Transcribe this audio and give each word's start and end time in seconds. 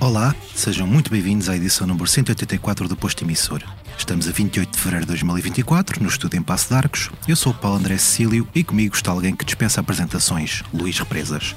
Olá, 0.00 0.34
sejam 0.54 0.86
muito 0.86 1.10
bem-vindos 1.10 1.48
à 1.48 1.56
edição 1.56 1.86
número 1.86 2.06
184 2.06 2.86
do 2.86 2.94
Posto 2.94 3.24
Emissor. 3.24 3.62
Estamos 4.04 4.28
a 4.28 4.32
28 4.32 4.70
de 4.70 4.78
fevereiro 4.78 5.06
de 5.06 5.12
2024, 5.12 6.02
no 6.02 6.10
estúdio 6.10 6.38
em 6.38 6.42
Passo 6.42 6.68
de 6.68 6.74
Arcos. 6.74 7.10
Eu 7.26 7.34
sou 7.34 7.52
o 7.52 7.54
Paulo 7.54 7.78
André 7.78 7.96
Cecílio 7.96 8.46
e 8.54 8.62
comigo 8.62 8.94
está 8.94 9.10
alguém 9.10 9.34
que 9.34 9.46
dispensa 9.46 9.80
apresentações, 9.80 10.62
Luís 10.74 10.98
Represas. 10.98 11.56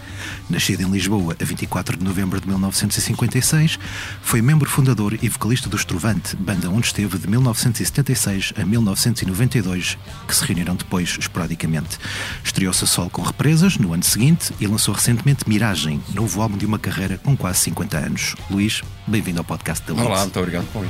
Nascido 0.50 0.82
em 0.82 0.89
Lisboa 0.89 1.36
a 1.38 1.43
24 1.43 1.97
de 1.97 2.05
novembro 2.05 2.39
de 2.39 2.47
1956, 2.47 3.78
foi 4.21 4.41
membro 4.41 4.70
fundador 4.70 5.20
e 5.21 5.28
vocalista 5.28 5.68
do 5.68 5.75
Estrovante, 5.75 6.37
banda 6.37 6.70
onde 6.70 6.87
esteve 6.87 7.18
de 7.18 7.28
1976 7.28 8.54
a 8.57 8.64
1992, 8.64 9.98
que 10.25 10.34
se 10.34 10.45
reuniram 10.45 10.78
depois 10.78 11.18
esporadicamente. 11.20 12.00
Estreou-se 12.45 12.86
a 12.86 12.87
sol 12.87 13.09
com 13.09 13.23
Represas 13.23 13.78
no 13.78 13.93
ano 13.93 14.04
seguinte 14.04 14.54
e 14.57 14.68
lançou 14.68 14.93
recentemente 14.93 15.50
Miragem, 15.50 16.01
novo 16.14 16.42
álbum 16.42 16.56
de 16.56 16.65
uma 16.65 16.79
carreira 16.79 17.18
com 17.18 17.36
quase 17.36 17.59
50 17.59 17.98
anos. 17.98 18.36
Luís, 18.50 18.82
bem-vindo 19.06 19.39
ao 19.39 19.43
podcast 19.43 19.86
da 19.86 19.93
Luz. 19.93 20.06
Olá, 20.06 20.21
muito 20.21 20.39
obrigado, 20.39 20.65
Paulo. 20.71 20.89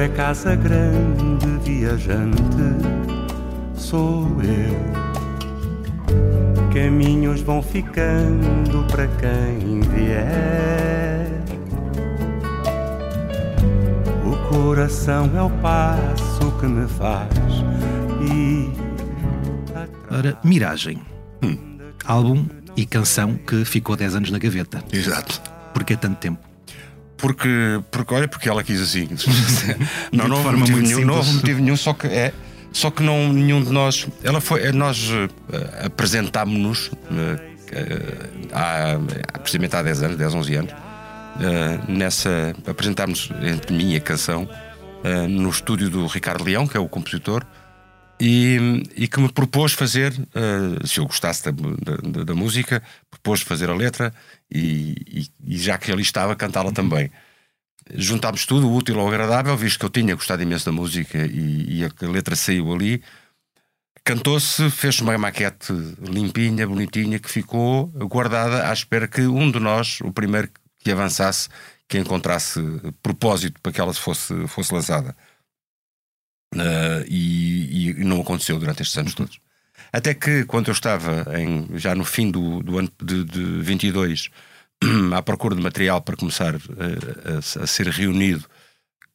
É 0.00 0.08
casa 0.08 0.54
grande, 0.54 1.58
viajante, 1.64 2.38
sou 3.74 4.26
eu. 4.42 4.98
Caminhos 6.72 7.40
vão 7.40 7.62
ficando 7.62 8.84
para 8.90 9.06
quem 9.08 9.80
vier. 9.80 11.28
O 14.24 14.36
coração 14.48 15.30
é 15.36 15.42
o 15.42 15.50
passo 15.60 16.52
que 16.60 16.66
me 16.66 16.86
faz 16.86 17.28
ir 18.20 18.88
Ora, 20.10 20.38
Miragem. 20.42 21.00
Álbum 22.04 22.46
e 22.76 22.86
canção 22.86 23.34
que 23.34 23.64
ficou 23.64 23.94
10 23.96 24.16
anos 24.16 24.30
na 24.30 24.38
gaveta. 24.38 24.82
Exato. 24.92 25.40
Porquê 25.74 25.96
tanto 25.96 26.18
tempo? 26.18 26.47
Porque, 27.18 27.48
porque, 27.90 28.14
olha, 28.14 28.28
porque 28.28 28.48
ela 28.48 28.62
quis 28.62 28.80
assim. 28.80 29.08
não, 30.12 30.28
não 30.28 30.36
houve 30.36 30.56
motivo 30.56 30.80
nenhum, 30.80 31.04
não 31.04 31.16
houve 31.16 31.32
motivo 31.34 31.60
nenhum, 31.60 31.76
só 31.76 31.92
que 31.92 32.06
é. 32.06 32.32
Só 32.72 32.90
que 32.90 33.02
não, 33.02 33.32
nenhum 33.32 33.62
de 33.62 33.70
nós. 33.72 34.06
Ela 34.22 34.40
foi. 34.40 34.62
é, 34.62 34.72
Nós 34.72 35.08
eh, 35.10 35.86
apresentámos-nos 35.86 36.90
eh, 37.10 37.40
eh, 37.72 38.28
há, 38.52 38.98
precisamente 39.40 39.74
há 39.74 39.82
10 39.82 40.02
anos, 40.02 40.16
10, 40.16 40.34
11 40.34 40.54
anos, 40.54 40.72
eh, 41.40 41.78
nessa. 41.88 42.54
apresentámos 42.66 43.30
entre 43.42 43.74
mim 43.74 43.92
e 43.92 43.96
a 43.96 44.00
canção 44.00 44.48
eh, 45.02 45.26
no 45.26 45.48
estúdio 45.50 45.90
do 45.90 46.06
Ricardo 46.06 46.44
Leão, 46.44 46.66
que 46.66 46.76
é 46.76 46.80
o 46.80 46.88
compositor, 46.88 47.44
e, 48.20 48.82
e 48.96 49.08
que 49.08 49.20
me 49.20 49.30
propôs 49.30 49.72
fazer, 49.72 50.12
eh, 50.34 50.86
se 50.86 50.98
eu 51.00 51.06
gostasse 51.06 51.44
da, 51.44 51.52
da- 51.52 52.24
da 52.24 52.34
música, 52.34 52.82
propôs 53.10 53.40
fazer 53.42 53.70
a 53.70 53.74
letra 53.74 54.12
e, 54.50 54.94
e- 55.06 55.54
e 55.54 55.58
já 55.58 55.78
que 55.78 55.92
ali 55.92 56.02
estava, 56.02 56.34
cantá-la 56.36 56.72
também. 56.72 57.10
Juntámos 57.94 58.44
tudo, 58.46 58.68
o 58.68 58.74
útil 58.76 59.00
ao 59.00 59.08
agradável, 59.08 59.56
visto 59.56 59.78
que 59.78 59.84
eu 59.86 59.90
tinha 59.90 60.14
gostado 60.14 60.42
imenso 60.42 60.66
da 60.66 60.72
música 60.72 61.26
e, 61.26 61.80
e 61.80 61.84
a 61.84 61.90
letra 62.10 62.36
saiu 62.36 62.72
ali. 62.74 63.02
Cantou-se, 64.04 64.70
fez-se 64.70 65.02
uma 65.02 65.16
maquete 65.18 65.72
limpinha, 66.00 66.66
bonitinha, 66.66 67.18
que 67.18 67.30
ficou 67.30 67.88
guardada 67.88 68.68
à 68.68 68.72
espera 68.72 69.06
que 69.06 69.22
um 69.22 69.50
de 69.50 69.58
nós, 69.60 70.00
o 70.02 70.12
primeiro 70.12 70.48
que 70.80 70.90
avançasse, 70.90 71.48
que 71.86 71.98
encontrasse 71.98 72.60
propósito 73.02 73.60
para 73.60 73.72
que 73.72 73.80
ela 73.80 73.92
fosse, 73.92 74.46
fosse 74.48 74.72
lançada. 74.72 75.14
Ah, 76.56 77.04
e, 77.06 77.90
e 77.90 78.04
não 78.04 78.20
aconteceu 78.20 78.58
durante 78.58 78.82
estes 78.82 78.96
anos 78.98 79.14
todos. 79.14 79.38
Até 79.92 80.14
que, 80.14 80.44
quando 80.44 80.68
eu 80.68 80.72
estava 80.72 81.24
em- 81.38 81.78
já 81.78 81.94
no 81.94 82.04
fim 82.04 82.30
do, 82.30 82.62
do 82.62 82.78
ano 82.78 82.90
de, 83.02 83.24
de 83.24 83.42
22, 83.62 84.30
à 85.14 85.22
procura 85.22 85.54
de 85.54 85.62
material 85.62 86.00
para 86.02 86.16
começar 86.16 86.54
eh, 86.54 87.34
a, 87.60 87.62
a 87.62 87.66
ser 87.66 87.86
reunido 87.88 88.44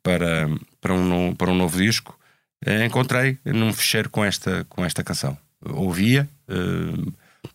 para, 0.01 0.47
para, 0.81 0.93
um, 0.93 1.35
para 1.35 1.51
um 1.51 1.55
novo 1.55 1.77
disco, 1.77 2.17
eh, 2.65 2.85
encontrei 2.85 3.39
num 3.45 3.73
fecheiro 3.73 4.09
com 4.09 4.23
esta, 4.23 4.65
com 4.65 4.83
esta 4.85 5.03
canção. 5.03 5.37
Ouvia, 5.65 6.27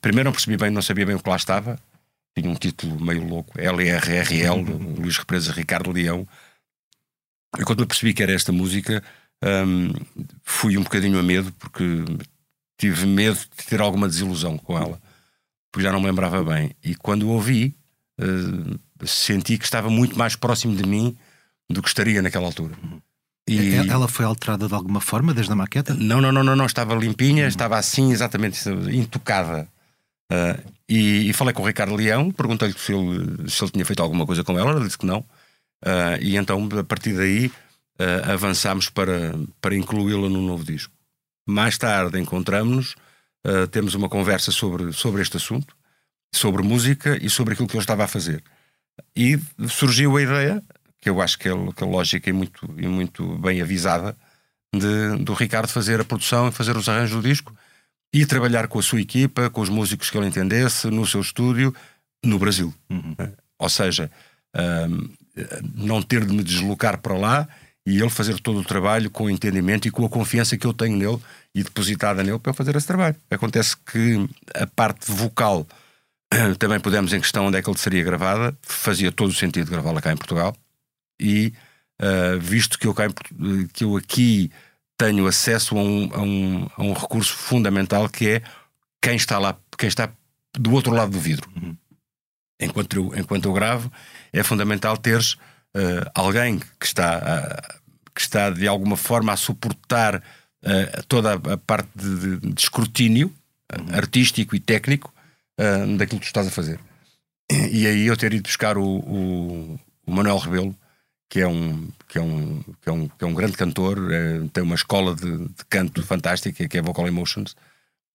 primeiro 0.01 0.29
não 0.29 0.33
percebi 0.33 0.57
bem, 0.57 0.71
não 0.71 0.81
sabia 0.81 1.05
bem 1.05 1.15
o 1.15 1.21
que 1.23 1.29
lá 1.29 1.37
estava, 1.37 1.79
tinha 2.37 2.51
um 2.51 2.55
título 2.55 2.99
meio 3.05 3.23
louco, 3.27 3.53
LRRL, 3.61 4.63
Luís 4.99 5.19
Represa 5.19 5.53
Ricardo 5.53 5.93
Leão. 5.93 6.27
E 7.59 7.65
quando 7.65 7.81
eu 7.83 7.87
percebi 7.87 8.15
que 8.15 8.23
era 8.23 8.33
esta 8.33 8.53
música, 8.53 9.03
hum, 9.45 9.93
fui 10.43 10.77
um 10.79 10.83
bocadinho 10.83 11.19
a 11.19 11.23
medo, 11.23 11.53
porque 11.59 11.85
tive 12.79 13.07
medo 13.07 13.39
de 13.39 13.67
ter 13.67 13.81
alguma 13.81 14.09
desilusão 14.09 14.57
com 14.59 14.77
ela, 14.79 15.01
porque 15.73 15.85
já 15.87 15.93
não 15.93 16.01
me 16.01 16.07
lembrava 16.07 16.43
bem. 16.45 16.71
E 16.85 16.95
quando 16.95 17.29
ouvi, 17.29 17.75
eh, 18.21 19.05
senti 19.05 19.59
que 19.59 19.65
estava 19.65 19.91
muito 19.91 20.17
mais 20.19 20.37
próximo 20.37 20.75
de 20.77 20.87
mim 20.87 21.17
do 21.69 21.83
que 21.83 21.89
estaria 21.89 22.23
naquela 22.23 22.47
altura. 22.47 22.75
E- 23.49 23.75
Ela 23.89 24.09
foi 24.09 24.25
alterada 24.27 24.69
de 24.69 24.75
alguma 24.75 25.01
forma 25.01 25.33
desde 25.33 25.53
a 25.53 25.57
maqueta? 25.57 25.95
não, 25.95 26.21
não, 26.21 26.31
não, 26.31 26.45
não, 26.45 26.55
não, 26.55 26.67
estava 26.67 26.95
limpinha, 26.95 27.47
estava 27.47 27.79
assim, 27.79 28.13
exatamente, 28.13 28.59
intocada. 28.93 29.67
Ah, 30.31 30.59
e, 30.89 31.31
e 31.31 31.33
falei 31.33 31.55
com 31.55 31.63
o 31.63 31.67
Ricardo 31.67 31.95
Leão, 31.95 32.31
perguntei-lhe 32.31 32.75
se 32.79 32.93
ele, 32.93 33.49
se 33.51 33.65
ele 33.65 33.71
tinha 33.73 33.85
feito 33.87 34.03
alguma 34.03 34.27
coisa 34.27 34.45
com 34.45 34.59
ela, 34.59 34.73
ele 34.73 34.85
disse 34.85 34.99
que 34.99 35.07
não. 35.07 35.25
Ah, 35.83 36.19
e 36.21 36.37
então, 36.37 36.69
a 36.79 36.85
partir 36.85 37.15
daí, 37.15 37.51
ah, 37.99 38.33
avançámos 38.33 38.89
para, 38.89 39.35
para 39.61 39.75
incluí-la 39.75 40.29
no 40.29 40.41
novo 40.41 40.65
disco. 40.65 40.93
Mais 41.47 41.77
tarde 41.79 42.19
encontramos-nos, 42.19 42.95
ah, 43.45 43.67
temos 43.71 43.95
uma 43.95 44.09
conversa 44.09 44.53
sobre, 44.53 44.93
sobre 44.93 45.23
este 45.23 45.37
assunto, 45.37 45.77
sobre 46.35 46.63
música 46.63 47.19
e 47.23 47.29
sobre 47.29 47.55
aquilo 47.55 47.69
que 47.69 47.77
eu 47.77 47.81
estava 47.81 48.05
a 48.05 48.09
fazer. 48.09 48.43
E 49.17 49.39
surgiu 49.69 50.17
a 50.17 50.23
ideia, 50.23 50.63
que 51.01 51.09
eu 51.09 51.21
acho 51.21 51.39
que 51.39 51.49
é, 51.49 51.53
que 51.73 51.85
é 51.85 51.87
lógica 51.87 52.29
e 52.29 52.33
muito, 52.33 52.75
e 52.77 52.87
muito 52.87 53.39
bem 53.39 53.61
avisada, 53.63 54.17
de, 54.75 55.25
do 55.25 55.33
Ricardo 55.33 55.69
fazer 55.69 56.01
a 56.01 56.05
produção 56.05 56.49
e 56.49 56.53
fazer 56.53 56.77
os 56.77 56.89
arranjos 56.89 57.17
do 57.17 57.27
disco 57.27 57.55
e 58.13 58.27
trabalhar 58.27 58.69
com 58.69 58.79
a 58.79 58.83
sua 58.83 59.01
equipa, 59.01 59.51
com 59.51 59.61
os 59.61 59.69
músicos 59.69 60.11
que 60.11 60.17
ele 60.17 60.27
entendesse, 60.27 60.89
no 60.89 61.07
seu 61.07 61.21
estúdio, 61.21 61.75
no 62.25 62.39
Brasil. 62.39 62.75
Eh, 63.19 63.31
Ou 63.59 63.69
seja, 63.69 64.11
ahm, 64.55 65.09
não 65.75 66.03
ter 66.03 66.25
de 66.25 66.33
me 66.33 66.43
deslocar 66.43 66.99
para 66.99 67.17
lá 67.17 67.49
e 67.89 67.99
ele 67.99 68.11
fazer 68.11 68.39
todo 68.39 68.61
o 68.61 68.65
trabalho 68.65 69.11
com 69.11 69.25
o 69.25 69.31
entendimento 69.31 69.89
e 69.89 69.91
com 69.91 70.05
a 70.05 70.11
confiança 70.11 70.59
que 70.59 70.67
eu 70.67 70.75
tenho 70.75 70.95
nele 70.95 71.19
e 71.55 71.63
depositada 71.63 72.23
nele 72.23 72.39
para 72.39 72.51
eu 72.51 72.55
fazer 72.55 72.77
esse 72.77 72.87
trabalho. 72.87 73.17
Acontece 73.31 73.75
que 73.79 74.29
a 74.55 74.67
parte 74.67 75.11
vocal 75.11 75.67
também 76.59 76.79
pudemos 76.79 77.15
em 77.15 77.21
questão 77.21 77.47
onde 77.47 77.57
é 77.57 77.63
que 77.63 77.71
ele 77.71 77.79
seria 77.79 78.05
gravada, 78.05 78.55
fazia 78.61 79.11
todo 79.11 79.31
o 79.31 79.35
sentido 79.35 79.71
gravá-la 79.71 80.03
cá 80.03 80.13
em 80.13 80.19
Portugal 80.19 80.55
e 81.19 81.55
uh, 82.03 82.39
visto 82.39 82.79
que 82.79 82.87
eu, 82.87 82.93
cá 82.93 83.07
que 83.73 83.85
eu 83.85 83.97
aqui 83.97 84.53
tenho 84.99 85.27
acesso 85.27 85.79
a 85.79 85.81
um, 85.81 86.11
a, 86.13 86.21
um, 86.21 86.71
a 86.77 86.83
um 86.83 86.93
recurso 86.93 87.33
fundamental 87.33 88.07
que 88.11 88.29
é 88.29 88.43
quem 89.01 89.17
está 89.17 89.39
lá, 89.39 89.57
quem 89.79 89.89
está 89.89 90.13
do 90.53 90.73
outro 90.75 90.93
lado 90.93 91.13
do 91.13 91.19
vidro. 91.19 91.51
Enquanto, 92.61 92.97
eu, 92.97 93.13
enquanto 93.17 93.47
eu 93.47 93.53
gravo, 93.55 93.91
é 94.31 94.43
fundamental 94.43 94.99
teres 94.99 95.39
uh, 95.77 96.11
alguém 96.15 96.59
que 96.59 96.87
está, 96.87 97.19
uh, 97.19 98.13
que 98.15 98.21
está 98.21 98.51
de 98.51 98.67
alguma 98.67 98.97
forma 98.97 99.33
a 99.33 99.37
suportar 99.37 100.17
uh, 100.17 101.03
toda 101.09 101.35
a, 101.35 101.57
parte 101.57 101.91
de, 101.95 102.37
de- 102.39 102.55
escrutínio 102.61 103.33
uh, 103.73 103.97
artístico 103.97 104.55
e 104.57 104.61
técnico 104.61 105.13
uh, 105.61 105.97
daquilo 105.97 106.21
que 106.21 106.27
tu 106.27 106.31
estás 106.31 106.47
a 106.47 106.51
fazer. 106.51 106.79
E 107.51 107.87
aí 107.87 108.07
eu 108.07 108.17
ter 108.17 108.35
ido 108.35 108.43
buscar 108.43 108.77
o, 108.77 108.85
o, 108.85 109.81
o 110.07 110.13
Manuel 110.13 110.37
Rebelo, 110.37 110.77
que 111.31 111.41
é 111.41 111.49
um, 111.49 111.89
que 112.07 112.19
é 112.19 112.21
um, 112.23 112.63
que 112.83 112.89
é 112.89 112.93
um, 112.93 113.09
que 113.09 113.25
é 113.25 113.27
um 113.27 113.35
grande 113.35 113.57
cantor, 113.57 113.99
eh, 114.13 114.41
tem 114.53 114.63
uma 114.63 114.75
escola 114.75 115.15
de, 115.15 115.49
de 115.49 115.65
canto 115.69 116.03
fantástica, 116.03 116.69
que 116.69 116.79
é 116.79 116.83
Vocal 116.83 117.07
Emotions, 117.07 117.57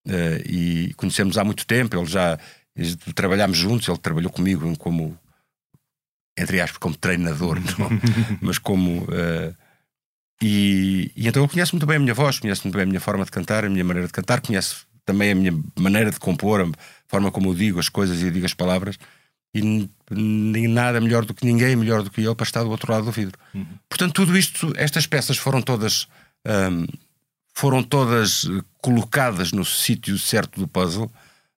eh, 0.08 0.42
e 0.46 0.94
conhecemos 0.96 1.38
há 1.38 1.44
muito 1.44 1.66
tempo. 1.66 1.98
Ele 1.98 2.06
já 2.06 2.38
trabalhámos 3.16 3.58
juntos, 3.58 3.88
ele 3.88 3.98
trabalhou 3.98 4.32
comigo 4.32 4.78
como 4.78 5.18
entre 6.38 6.60
aspas, 6.62 6.78
como 6.78 6.96
treinador, 6.96 7.60
não? 7.60 7.90
mas 8.42 8.58
como. 8.58 9.04
Uh, 9.04 9.56
e, 10.42 11.12
e, 11.16 11.28
então 11.28 11.44
ele 11.44 11.52
conhece 11.52 11.74
muito 11.74 11.86
bem 11.86 11.98
a 11.98 12.00
minha 12.00 12.14
voz, 12.14 12.40
conhece 12.40 12.64
muito 12.64 12.76
bem 12.76 12.84
a 12.84 12.88
minha 12.88 13.00
forma 13.00 13.24
de 13.24 13.32
cantar, 13.32 13.64
a 13.64 13.70
minha 13.70 13.84
maneira 13.84 14.08
de 14.08 14.14
cantar, 14.14 14.42
conhece 14.42 14.78
também 15.06 15.32
a 15.32 15.36
minha 15.36 15.54
maneira 15.78 16.12
de 16.12 16.20
compor, 16.20 16.62
a 16.62 16.68
forma 17.08 17.32
como 17.32 17.50
eu 17.50 17.56
digo 17.56 17.80
as 17.80 17.90
coisas 17.90 18.22
e 18.22 18.32
digo 18.32 18.46
as 18.46 18.54
palavras. 18.54 18.98
E 19.56 19.88
nem 20.10 20.68
nada 20.68 21.00
melhor 21.00 21.26
do 21.26 21.34
que 21.34 21.46
ninguém, 21.46 21.76
melhor 21.76 22.02
do 22.02 22.10
que 22.10 22.24
eu, 22.24 22.36
para 22.36 22.44
estar 22.44 22.64
do 22.64 22.72
outro 22.72 22.92
lado 22.92 23.06
do 23.06 23.12
vidro. 23.12 23.38
Uhum. 23.54 23.66
Portanto, 23.88 24.14
tudo 24.14 24.36
isto, 24.36 24.74
estas 24.76 25.06
peças 25.06 25.38
foram 25.38 25.62
todas. 25.62 26.08
Um, 26.46 26.88
foram 27.54 27.84
todas 27.84 28.48
colocadas 28.82 29.52
no 29.52 29.64
sítio 29.64 30.18
certo 30.18 30.60
do 30.60 30.68
puzzle, 30.68 31.12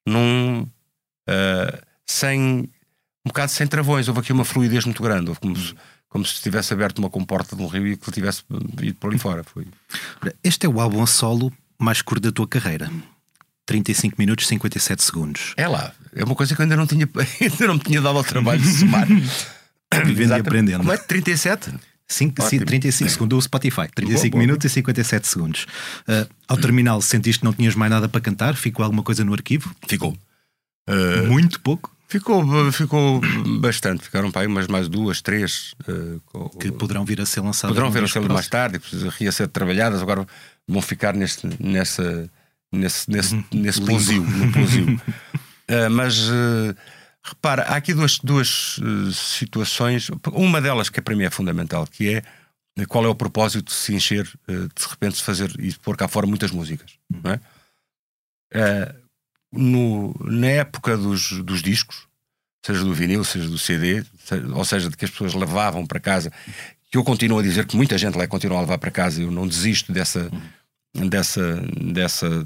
num. 0.06 0.68
Uh, 1.28 1.86
sem 2.06 2.70
um 3.26 3.28
bocado 3.28 3.50
sem 3.50 3.66
travões. 3.66 4.06
Houve 4.06 4.20
aqui 4.20 4.32
uma 4.32 4.44
fluidez 4.44 4.84
muito 4.84 5.02
grande. 5.02 5.28
Houve 5.28 5.40
como 5.40 5.56
se, 5.56 5.74
como 6.08 6.24
se 6.24 6.40
tivesse 6.40 6.72
aberto 6.72 6.98
uma 7.00 7.10
comporta 7.10 7.56
de 7.56 7.62
um 7.62 7.66
rio 7.66 7.88
e 7.88 7.96
que 7.96 8.10
tivesse 8.12 8.44
ido 8.80 8.94
por 8.94 9.10
ali 9.10 9.18
fora. 9.18 9.42
Foi. 9.42 9.66
Este 10.44 10.64
é 10.66 10.68
o 10.68 10.80
álbum 10.80 11.02
a 11.02 11.06
solo 11.08 11.52
mais 11.76 12.00
curto 12.00 12.22
da 12.22 12.32
tua 12.32 12.46
carreira. 12.46 12.88
35 13.66 14.14
minutos 14.16 14.44
e 14.44 14.48
57 14.48 15.02
segundos. 15.02 15.54
É 15.56 15.66
lá. 15.66 15.92
É 16.14 16.22
uma 16.22 16.36
coisa 16.36 16.54
que 16.54 16.60
eu 16.60 16.62
ainda 16.62 16.76
não 16.76 16.86
tinha, 16.86 17.08
ainda 17.42 17.66
não 17.66 17.74
me 17.74 17.80
tinha 17.80 18.00
dado 18.00 18.16
ao 18.16 18.22
trabalho 18.22 18.60
de 18.60 18.68
somar. 18.68 19.08
Vivendo 20.04 20.30
e 20.30 20.40
aprendendo. 20.40 20.78
Como 20.78 20.92
é? 20.92 20.96
37? 20.96 21.74
5, 22.08 22.64
35 22.64 23.10
segundo 23.10 23.36
o 23.36 23.42
Spotify, 23.42 23.88
35 23.92 24.30
boa, 24.30 24.40
minutos 24.40 24.64
boa. 24.64 24.70
e 24.70 24.74
57 24.74 25.26
segundos. 25.26 25.66
Uh, 26.06 26.32
ao 26.46 26.56
terminal, 26.56 27.02
sentiste 27.02 27.40
que 27.40 27.44
não 27.44 27.52
tinhas 27.52 27.74
mais 27.74 27.90
nada 27.90 28.08
para 28.08 28.20
cantar? 28.20 28.54
Ficou 28.54 28.84
alguma 28.84 29.02
coisa 29.02 29.24
no 29.24 29.32
arquivo? 29.32 29.74
Ficou. 29.88 30.16
Uh, 30.88 31.26
Muito 31.26 31.58
pouco? 31.58 31.95
Ficou, 32.08 32.70
ficou 32.70 33.20
bastante, 33.58 34.04
ficaram 34.04 34.30
para 34.30 34.42
aí 34.42 34.46
umas 34.46 34.68
mais 34.68 34.88
duas, 34.88 35.20
três. 35.20 35.74
Uh, 35.88 36.48
que 36.50 36.70
poderão 36.70 37.04
vir 37.04 37.20
a 37.20 37.26
ser 37.26 37.40
lançadas. 37.40 37.74
Poderão 37.74 37.90
vir 37.90 38.04
a 38.04 38.08
ser 38.08 38.20
mais 38.20 38.46
tarde, 38.46 38.80
a 39.26 39.32
ser 39.32 39.48
trabalhadas, 39.48 40.00
agora 40.00 40.24
vão 40.68 40.80
ficar 40.80 41.14
neste, 41.14 41.48
nessa, 41.60 42.30
nesse, 42.72 43.10
nesse, 43.10 43.34
uhum. 43.34 43.44
nesse 43.52 43.82
plosio. 43.82 44.22
uh, 44.22 45.90
mas 45.90 46.28
uh, 46.28 46.76
repara, 47.24 47.62
há 47.64 47.76
aqui 47.76 47.92
duas, 47.92 48.20
duas 48.20 48.70
situações. 49.12 50.08
Uma 50.32 50.60
delas 50.60 50.88
que 50.88 51.00
para 51.00 51.16
mim 51.16 51.24
é 51.24 51.30
fundamental, 51.30 51.88
que 51.88 52.14
é 52.14 52.22
qual 52.86 53.04
é 53.04 53.08
o 53.08 53.16
propósito 53.16 53.70
de 53.70 53.72
se 53.72 53.94
encher, 53.94 54.30
de 54.46 54.88
repente, 54.90 55.16
se 55.16 55.22
fazer 55.24 55.50
e 55.58 55.72
pôr 55.74 55.96
cá 55.96 56.06
fora 56.06 56.26
muitas 56.26 56.52
músicas. 56.52 56.92
Não 57.10 57.32
é? 57.32 58.94
No, 59.56 60.14
na 60.24 60.48
época 60.48 60.96
dos, 60.96 61.32
dos 61.42 61.62
discos, 61.62 62.06
seja 62.64 62.82
do 62.82 62.94
vinil, 62.94 63.24
seja 63.24 63.48
do 63.48 63.58
CD, 63.58 64.04
ou 64.54 64.64
seja, 64.64 64.90
de 64.90 64.96
que 64.96 65.04
as 65.04 65.10
pessoas 65.10 65.34
levavam 65.34 65.86
para 65.86 66.00
casa, 66.00 66.32
que 66.90 66.98
eu 66.98 67.04
continuo 67.04 67.38
a 67.38 67.42
dizer 67.42 67.66
que 67.66 67.76
muita 67.76 67.96
gente 67.98 68.16
lá 68.16 68.26
continua 68.26 68.58
a 68.58 68.60
levar 68.60 68.78
para 68.78 68.90
casa, 68.90 69.22
eu 69.22 69.30
não 69.30 69.46
desisto 69.46 69.92
dessa, 69.92 70.30
dessa, 70.94 71.62
dessa, 71.80 72.44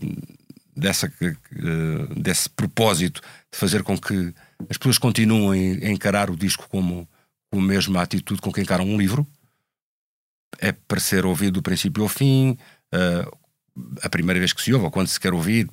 dessa, 0.76 1.12
desse 2.16 2.50
propósito 2.50 3.20
de 3.52 3.58
fazer 3.58 3.82
com 3.82 3.98
que 3.98 4.34
as 4.68 4.76
pessoas 4.76 4.98
continuem 4.98 5.78
a 5.82 5.90
encarar 5.90 6.30
o 6.30 6.36
disco 6.36 6.68
como, 6.68 7.08
com 7.50 7.58
a 7.58 7.62
mesma 7.62 8.02
atitude 8.02 8.40
com 8.40 8.52
que 8.52 8.60
encaram 8.60 8.84
um 8.84 8.98
livro. 8.98 9.26
É 10.58 10.72
para 10.72 11.00
ser 11.00 11.24
ouvido 11.24 11.54
do 11.54 11.62
princípio 11.62 12.02
ao 12.02 12.08
fim, 12.08 12.58
uh, 12.92 13.38
a 14.02 14.08
primeira 14.08 14.38
vez 14.38 14.52
que 14.52 14.62
se 14.62 14.72
ouve, 14.72 14.84
ou 14.84 14.90
quando 14.90 15.08
se 15.08 15.18
quer 15.18 15.32
ouvir, 15.32 15.68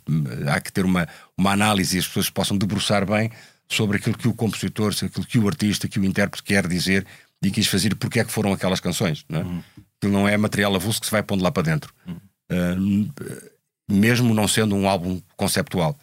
há 0.52 0.60
que 0.60 0.72
ter 0.72 0.86
uma, 0.86 1.08
uma 1.38 1.52
análise 1.52 1.96
e 1.96 2.00
as 2.00 2.08
pessoas 2.08 2.30
possam 2.30 2.58
debruçar 2.58 3.06
bem 3.06 3.32
sobre 3.68 3.98
aquilo 3.98 4.18
que 4.18 4.28
o 4.28 4.34
compositor, 4.34 4.94
aquilo 4.94 5.26
que 5.26 5.40
o 5.40 5.48
artista, 5.48 5.88
que 5.88 6.00
o 6.00 6.06
intérprete 6.06 6.44
quer 6.44 6.68
dizer 6.68 7.06
e 7.42 7.52
quis 7.52 7.68
fazer, 7.68 7.96
porque 7.96 8.20
é 8.20 8.26
que 8.26 8.32
foram 8.32 8.54
aquelas 8.54 8.80
canções. 8.80 9.26
Não 9.28 9.40
é? 9.40 9.44
Uhum. 9.44 9.64
Aquilo 9.98 10.14
não 10.14 10.28
é 10.28 10.38
material 10.38 10.74
avulso 10.76 11.00
que 11.00 11.08
se 11.08 11.12
vai 11.12 11.24
pondo 11.24 11.44
lá 11.44 11.52
para 11.52 11.64
dentro. 11.64 11.94
Uhum. 12.08 13.10
Uh, 13.10 13.14
mesmo 13.90 14.34
não 14.34 14.48
sendo 14.48 14.76
um 14.76 14.88
álbum 14.88 15.22
conceptual. 15.36 15.98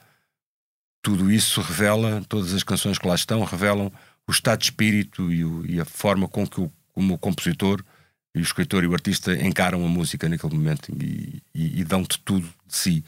Tudo 1.02 1.30
isso 1.30 1.60
revela, 1.60 2.22
todas 2.28 2.54
as 2.54 2.62
canções 2.62 2.98
que 2.98 3.06
lá 3.06 3.14
estão, 3.14 3.44
revelam 3.44 3.92
o 4.26 4.32
estado 4.32 4.60
de 4.60 4.64
espírito 4.66 5.30
e, 5.30 5.44
o, 5.44 5.66
e 5.66 5.80
a 5.80 5.84
forma 5.84 6.26
com 6.28 6.46
que 6.46 6.60
o, 6.60 6.72
como 6.92 7.14
o 7.14 7.18
compositor 7.18 7.84
e 8.34 8.40
o 8.40 8.42
escritor 8.42 8.82
e 8.82 8.86
o 8.86 8.92
artista 8.92 9.32
encaram 9.34 9.84
a 9.84 9.88
música 9.88 10.28
naquele 10.28 10.54
momento 10.54 10.90
e, 11.00 11.42
e, 11.54 11.80
e 11.80 11.84
dão-te 11.84 12.18
tudo 12.20 12.46
de 12.66 12.74
si. 12.74 13.04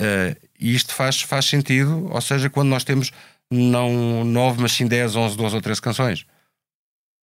Uh, 0.00 0.36
e 0.60 0.74
isto 0.74 0.94
faz, 0.94 1.20
faz 1.22 1.46
sentido, 1.46 2.06
ou 2.12 2.20
seja, 2.20 2.48
quando 2.50 2.68
nós 2.68 2.84
temos 2.84 3.10
não 3.50 4.24
nove, 4.24 4.60
mas 4.60 4.72
sim 4.72 4.86
dez, 4.86 5.16
onze, 5.16 5.36
doze 5.36 5.54
ou 5.54 5.60
treze 5.60 5.80
canções. 5.80 6.26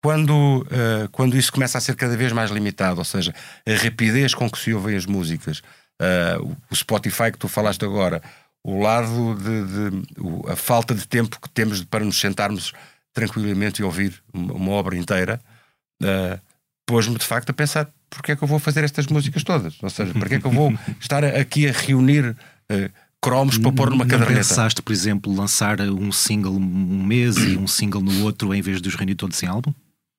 Quando, 0.04 0.62
uh, 0.64 1.08
quando 1.12 1.38
isso 1.38 1.52
começa 1.52 1.78
a 1.78 1.82
ser 1.82 1.96
cada 1.96 2.18
vez 2.18 2.34
mais 2.34 2.52
limitado, 2.52 3.00
ou 3.00 3.06
seja, 3.06 3.34
a 3.66 3.84
rapidez 3.84 4.34
com 4.34 4.50
que 4.50 4.60
se 4.60 4.74
ouvem 4.74 4.98
as 4.98 5.06
músicas, 5.06 5.60
uh, 6.02 6.58
o 6.70 6.76
Spotify 6.76 7.32
que 7.32 7.38
tu 7.38 7.48
falaste 7.48 7.86
agora, 7.86 8.22
o 8.66 8.82
lado 8.82 9.36
de, 9.36 9.66
de 9.92 10.20
o, 10.20 10.50
a 10.50 10.56
falta 10.56 10.94
de 10.94 11.08
tempo 11.08 11.40
que 11.40 11.50
temos 11.50 11.84
para 11.84 12.04
nos 12.04 12.20
sentarmos 12.20 12.74
tranquilamente 13.14 13.82
e 13.82 13.86
ouvir 13.86 14.22
uma, 14.34 14.54
uma 14.54 14.72
obra 14.72 14.98
inteira, 14.98 15.40
uh, 16.02 16.53
pôs-me 16.86 17.18
de 17.18 17.26
facto 17.26 17.50
a 17.50 17.54
pensar 17.54 17.90
porque 18.10 18.34
é 18.34 18.36
que 18.36 18.44
eu 18.44 18.48
vou 18.48 18.60
fazer 18.60 18.84
estas 18.84 19.08
músicas 19.08 19.44
todas? 19.44 19.76
Ou 19.82 19.90
seja, 19.90 20.14
porque 20.14 20.36
é 20.36 20.40
que 20.40 20.46
eu 20.46 20.52
vou 20.52 20.74
estar 21.00 21.24
aqui 21.24 21.68
a 21.68 21.72
reunir 21.72 22.30
uh, 22.30 22.92
cromos 23.22 23.58
para 23.58 23.72
pôr 23.72 23.90
numa 23.90 24.06
caderneta? 24.06 24.32
Não 24.32 24.38
pensaste, 24.38 24.82
por 24.82 24.94
exemplo, 24.94 25.34
lançar 25.34 25.80
um 25.82 26.12
single 26.12 26.56
um 26.56 27.04
mês 27.04 27.38
e 27.38 27.58
um 27.58 27.68
single 27.68 28.02
no 28.02 28.24
outro 28.24 28.54
em 28.54 28.62
vez 28.62 28.82
de 28.82 28.90
os 28.90 28.96
reunir 28.96 29.16
todos 29.16 29.42
em 29.42 29.48
álbum? 29.48 29.74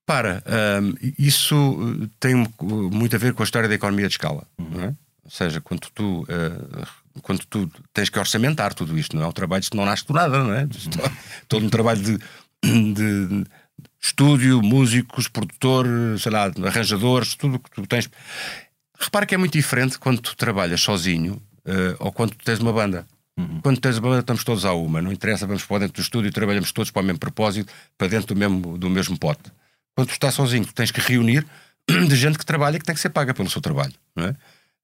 Para, 0.07 0.43
um, 0.83 0.95
isso 1.19 2.09
tem 2.21 2.35
muito 2.61 3.17
a 3.17 3.19
ver 3.19 3.33
com 3.33 3.43
a 3.43 3.45
história 3.45 3.69
da 3.69 3.75
economia 3.75 4.07
de 4.07 4.15
escala. 4.15 4.47
Uhum. 4.59 4.81
É? 4.81 4.87
Ou 5.25 5.31
seja, 5.31 5.61
quando 5.61 5.89
tu, 5.95 6.23
uh, 6.25 6.87
quando 7.23 7.45
tu 7.47 7.71
tens 7.93 8.11
que 8.11 8.19
orçamentar 8.19 8.75
tudo 8.75 8.99
isto, 8.99 9.17
não 9.17 9.25
é 9.25 9.27
um 9.27 9.33
trabalho 9.33 9.63
que 9.63 9.77
não 9.77 9.87
nasce 9.87 10.07
do 10.07 10.13
nada, 10.13 10.45
não 10.45 10.53
é? 10.53 10.65
Uhum. 10.65 10.69
Todo 11.49 11.65
um 11.65 11.71
trabalho 11.71 12.03
de, 12.03 12.19
de 12.93 13.45
estúdio, 14.05 14.61
músicos, 14.63 15.29
produtor, 15.29 15.87
sei 16.19 16.31
lá, 16.31 16.51
arranjadores, 16.65 17.35
tudo 17.35 17.59
que 17.59 17.71
tu 17.71 17.87
tens. 17.87 18.11
Repara 18.99 19.25
que 19.25 19.35
é 19.35 19.39
muito 19.39 19.53
diferente 19.53 19.99
quando 19.99 20.21
tu 20.21 20.37
trabalhas 20.37 20.83
sozinho 20.83 21.43
uh, 21.67 21.97
ou 21.99 22.13
quando 22.13 22.35
tu 22.35 22.45
tens 22.45 22.59
uma 22.59 22.73
banda. 22.73 23.07
Uhum. 23.39 23.61
Quando 23.63 23.81
tens 23.81 23.97
uma 23.97 24.11
banda, 24.11 24.21
estamos 24.21 24.45
todos 24.45 24.65
à 24.65 24.75
uma, 24.75 25.01
não 25.01 25.11
interessa, 25.11 25.47
vamos 25.47 25.65
para 25.65 25.81
dentro 25.81 25.95
do 25.95 26.03
estúdio 26.03 26.29
e 26.29 26.33
trabalhamos 26.33 26.71
todos 26.71 26.91
para 26.91 27.03
o 27.03 27.05
mesmo 27.05 27.19
propósito, 27.19 27.73
para 27.97 28.07
dentro 28.09 28.35
do 28.35 28.39
mesmo, 28.39 28.77
do 28.77 28.91
mesmo 28.91 29.19
pote. 29.19 29.51
Quando 29.97 30.09
tu 30.09 30.13
estás 30.13 30.35
sozinho, 30.35 30.67
tu 30.67 30.75
tens 30.75 30.91
que 30.91 31.01
reunir 31.01 31.47
de 31.89 32.15
gente 32.15 32.37
que 32.39 32.45
trabalha 32.45 32.77
e 32.77 32.79
que 32.79 32.85
tem 32.85 32.95
que 32.95 33.01
ser 33.01 33.11
paga 33.11 33.33
pelo 33.33 33.49
seu 33.49 33.63
trabalho. 33.63 33.95
Não 34.15 34.27
é? 34.27 34.31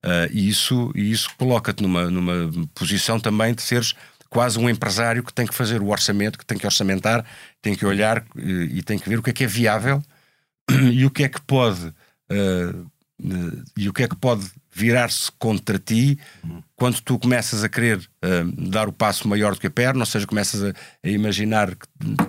Uh, 0.02 0.32
e 0.32 0.48
isso, 0.48 0.90
e 0.94 1.10
isso 1.10 1.28
coloca-te 1.36 1.82
numa, 1.82 2.10
numa 2.10 2.50
posição 2.74 3.20
também 3.20 3.54
de 3.54 3.60
seres 3.60 3.94
quase 4.30 4.58
um 4.58 4.70
empresário 4.70 5.24
que 5.24 5.34
tem 5.34 5.46
que 5.46 5.54
fazer 5.54 5.82
o 5.82 5.88
orçamento, 5.88 6.38
que 6.38 6.46
tem 6.46 6.56
que 6.56 6.64
orçamentar, 6.64 7.24
tem 7.60 7.74
que 7.74 7.84
olhar 7.84 8.24
e, 8.36 8.78
eh, 8.78 8.82
tem 8.82 8.98
que 8.98 9.08
ver 9.08 9.18
o 9.18 9.22
que 9.22 9.30
é 9.30 9.32
que 9.32 9.44
é 9.44 9.46
viável 9.46 10.02
e 10.92 11.04
o 11.04 11.10
que 11.10 11.24
é 11.24 11.28
que 11.28 11.40
pode 11.42 11.86
uh, 11.86 12.90
e 13.76 13.88
o 13.88 13.92
que 13.92 14.04
é 14.04 14.08
que 14.08 14.16
pode 14.16 14.50
virar-se 14.72 15.30
contra 15.32 15.78
ti 15.78 16.18
quando 16.76 17.00
tu 17.00 17.18
começas 17.18 17.62
a 17.62 17.68
querer 17.68 17.98
uh, 17.98 18.70
dar 18.70 18.88
o 18.88 18.92
passo 18.92 19.28
maior 19.28 19.54
do 19.54 19.60
que 19.60 19.66
a 19.66 19.70
perna, 19.70 20.00
ou 20.00 20.06
seja, 20.06 20.26
começas 20.26 20.62
a, 20.62 20.72
a 21.04 21.08
imaginar 21.08 21.74
que 21.74 21.86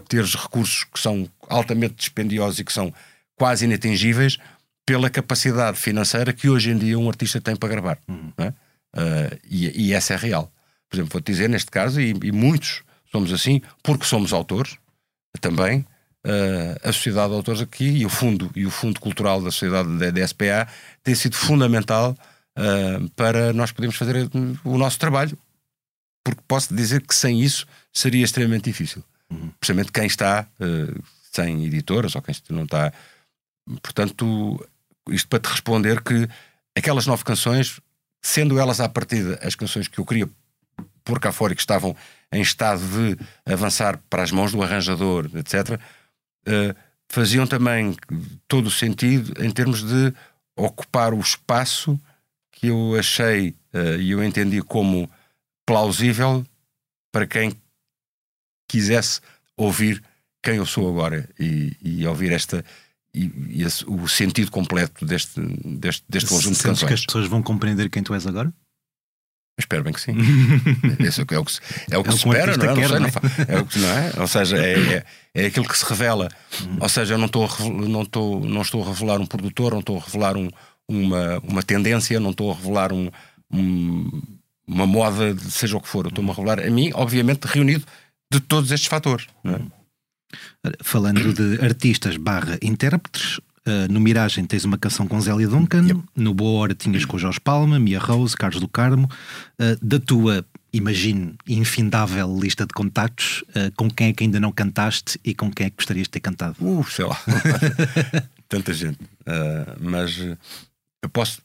teres 0.10 0.36
recursos 0.36 0.84
que 0.84 1.00
são 1.00 1.30
altamente 1.48 1.96
dispendiosos 1.96 2.60
e 2.60 2.64
que 2.66 2.74
são 2.74 2.94
quase 3.38 3.66
inatingíveis 3.66 4.38
pela 4.86 5.10
capacidade 5.10 5.78
financeira 5.78 6.34
que 6.34 6.50
hoje 6.50 6.72
em 6.72 6.78
dia 6.78 6.98
um 7.00 7.08
artista 7.08 7.40
tem 7.40 7.56
para 7.56 7.70
gravar. 7.70 8.00
Uhum. 8.08 8.34
É? 8.38 8.48
Uh, 8.48 9.40
e, 9.50 9.88
e, 9.88 9.94
essa 9.94 10.14
é 10.16 10.18
real. 10.18 10.52
Por 10.92 10.98
exemplo, 10.98 11.14
vou-te 11.14 11.32
dizer, 11.32 11.50
neste 11.50 11.72
caso, 11.72 12.02
e, 12.02 12.10
e, 12.22 12.32
muitos 12.34 12.84
somos 13.10 13.32
assim, 13.32 13.62
porque 13.82 14.04
somos 14.04 14.34
autores 14.34 14.78
também. 15.40 15.86
Uh, 16.24 16.78
a 16.84 16.92
Sociedade 16.92 17.30
de 17.30 17.36
Autores 17.36 17.62
aqui 17.62 17.86
e 17.86 18.06
o 18.06 18.10
Fundo 18.10 18.52
e 18.56 18.66
o 18.66 18.70
Fundo 18.70 19.00
Cultural 19.00 19.42
da 19.42 19.50
Sociedade 19.50 20.12
da, 20.12 20.28
SPA 20.28 20.68
tem 21.02 21.16
sido 21.16 21.36
fundamental 21.36 22.16
uh, 22.60 23.10
para 23.16 23.54
nós 23.54 23.72
podermos 23.72 23.96
fazer 23.96 24.30
o 24.64 24.78
nosso 24.78 25.00
trabalho, 25.00 25.36
porque 26.24 26.42
posso 26.48 26.76
dizer 26.76 27.02
que 27.02 27.16
sem 27.16 27.42
isso 27.42 27.66
seria 27.92 28.24
extremamente 28.24 28.66
difícil. 28.66 29.04
Uhum. 29.32 29.50
Precisamente 29.60 29.92
quem 29.92 30.06
está 30.06 30.46
uh, 30.60 31.04
sem 31.32 31.66
editoras 31.66 32.16
ou 32.16 32.22
quem 32.22 32.36
não 32.50 32.66
está. 32.66 32.92
Portanto, 33.82 34.64
isto 35.10 35.28
para 35.30 35.40
te 35.40 35.50
responder 35.50 36.04
que 36.04 36.28
aquelas 36.76 37.08
nove 37.08 37.24
canções, 37.24 37.80
sendo 38.22 38.60
elas 38.60 38.80
à 38.80 38.90
partida 38.90 39.40
as 39.42 39.56
canções 39.56 39.88
que 39.88 40.00
eu 40.00 40.06
queria 40.06 40.30
por 41.04 41.20
cá 41.20 41.32
fora 41.32 41.54
e 41.54 41.56
que 41.56 41.62
estavam 41.62 41.96
em 42.32 42.42
estado 42.42 42.82
de 42.82 43.18
avançar 43.46 44.00
para 44.10 44.24
as 44.24 44.32
mãos 44.32 44.52
do 44.52 44.62
arranjador, 44.62 45.30
etc., 45.36 45.80
uh, 46.48 46.76
faziam 47.10 47.46
também 47.46 47.96
todo 48.48 48.68
o 48.68 48.72
sentido 48.72 49.44
em 49.44 49.52
termos 49.52 49.84
de 49.84 50.14
ocupar 50.56 51.14
o 51.14 51.20
espaço 51.20 52.00
que 52.52 52.68
eu 52.68 52.96
achei 52.98 53.56
uh, 53.74 54.00
e 54.00 54.12
eu 54.12 54.24
entendi 54.24 54.62
como 54.62 55.10
plausível 55.66 56.46
para 57.12 57.28
quem 57.28 57.52
quisesse 58.68 59.20
ouvir 59.58 60.02
quem 60.42 60.56
eu 60.56 60.66
sou 60.66 60.90
agora 60.90 61.30
e, 61.40 61.76
e 61.82 62.08
ouvir 62.08 62.32
esta 62.32 62.64
e, 63.14 63.32
e 63.50 63.64
esse, 63.64 63.86
o 63.86 64.08
sentido 64.08 64.50
completo 64.50 65.06
deste, 65.06 65.40
deste, 65.66 66.06
deste 66.08 66.30
conjunto 66.30 66.58
de 66.58 66.64
canções. 66.64 66.88
que 66.88 66.94
as 66.94 67.06
pessoas 67.06 67.28
vão 67.28 67.44
compreender 67.44 67.90
quem 67.90 68.02
tu 68.02 68.14
és 68.14 68.26
agora? 68.26 68.54
Espero 69.60 69.84
bem 69.84 69.94
que 69.94 70.02
sim. 70.02 70.16
Esse 71.00 71.22
é 71.22 71.24
o 71.24 71.28
que, 71.28 71.36
é 71.36 71.40
o 71.40 71.46
que, 71.46 71.54
é 71.92 71.98
o 71.98 72.04
que 72.04 72.10
é 72.10 72.12
se 72.14 72.18
espera, 72.18 72.58
não 72.58 72.72
é? 72.72 72.76
Quer, 72.76 73.00
não, 73.00 73.10
sei, 73.12 73.46
não, 73.48 73.56
é? 73.56 73.62
o 73.62 73.66
que, 73.66 73.80
não 73.80 73.90
é? 73.90 74.14
Ou 74.18 74.28
seja, 74.28 74.58
é, 74.58 74.74
é, 74.74 75.06
é 75.36 75.46
aquilo 75.46 75.68
que 75.68 75.78
se 75.78 75.86
revela. 75.86 76.30
Ou 76.80 76.90
seja, 76.90 77.14
eu 77.14 77.18
não 77.18 77.28
estou, 77.28 77.46
a, 77.46 77.70
não, 77.70 78.02
estou, 78.02 78.40
não 78.46 78.62
estou 78.62 78.84
a 78.84 78.88
revelar 78.88 79.20
um 79.20 79.26
produtor, 79.26 79.74
não 79.74 79.80
estou 79.80 79.98
a 79.98 80.02
revelar 80.02 80.38
um, 80.38 80.50
uma, 80.88 81.40
uma 81.40 81.64
tendência, 81.64 82.20
não 82.20 82.32
estou 82.32 82.52
a 82.52 82.56
revelar 82.56 82.92
um, 82.92 83.10
um, 83.54 84.22
uma 84.68 84.88
moda, 84.88 85.38
seja 85.38 85.78
o 85.78 85.82
que 85.82 85.88
for. 85.88 86.08
Estou-me 86.08 86.32
a 86.32 86.34
revelar 86.34 86.60
a 86.60 86.70
mim, 86.70 86.92
obviamente, 86.94 87.46
reunido 87.46 87.86
de 88.32 88.40
todos 88.40 88.72
estes 88.72 88.90
fatores. 88.90 89.28
É? 89.46 89.60
Falando 90.82 91.34
de 91.34 91.64
artistas 91.64 92.16
barra 92.18 92.58
intérpretes, 92.62 93.40
uh, 93.68 93.92
no 93.92 94.00
Miragem 94.00 94.46
tens 94.46 94.66
uma 94.66 94.78
canção 94.78 95.08
com 95.08 95.20
Zélia 95.20 95.48
Duncan, 95.48 95.86
yep. 95.86 96.02
no 96.16 96.34
Boa 96.34 96.62
Hora 96.62 96.76
tinhas 96.76 97.06
com 97.06 97.18
Jorge 97.18 97.40
Palma, 97.40 97.80
Mia 97.80 98.00
Rose, 98.00 98.36
Carlos 98.36 98.60
do 98.60 98.68
Carmo, 98.68 99.10
uh, 99.60 99.86
da 99.86 100.00
tua, 100.00 100.46
imagino, 100.72 101.36
infindável 101.48 102.38
lista 102.40 102.66
de 102.66 102.74
contactos, 102.74 103.44
uh, 103.50 103.72
com 103.76 103.90
quem 103.90 104.10
é 104.10 104.14
que 104.14 104.24
ainda 104.24 104.40
não 104.40 104.52
cantaste 104.52 105.20
e 105.24 105.34
com 105.34 105.52
quem 105.52 105.68
é 105.68 105.70
que 105.70 105.78
gostarias 105.78 106.06
de 106.06 106.12
ter 106.12 106.20
cantado? 106.20 106.56
Uh, 106.60 106.84
sei 106.90 107.06
lá, 107.06 107.20
tanta 108.48 108.74
gente, 108.74 109.00
mas 109.80 110.18
eu 111.02 111.10
posso... 111.10 111.42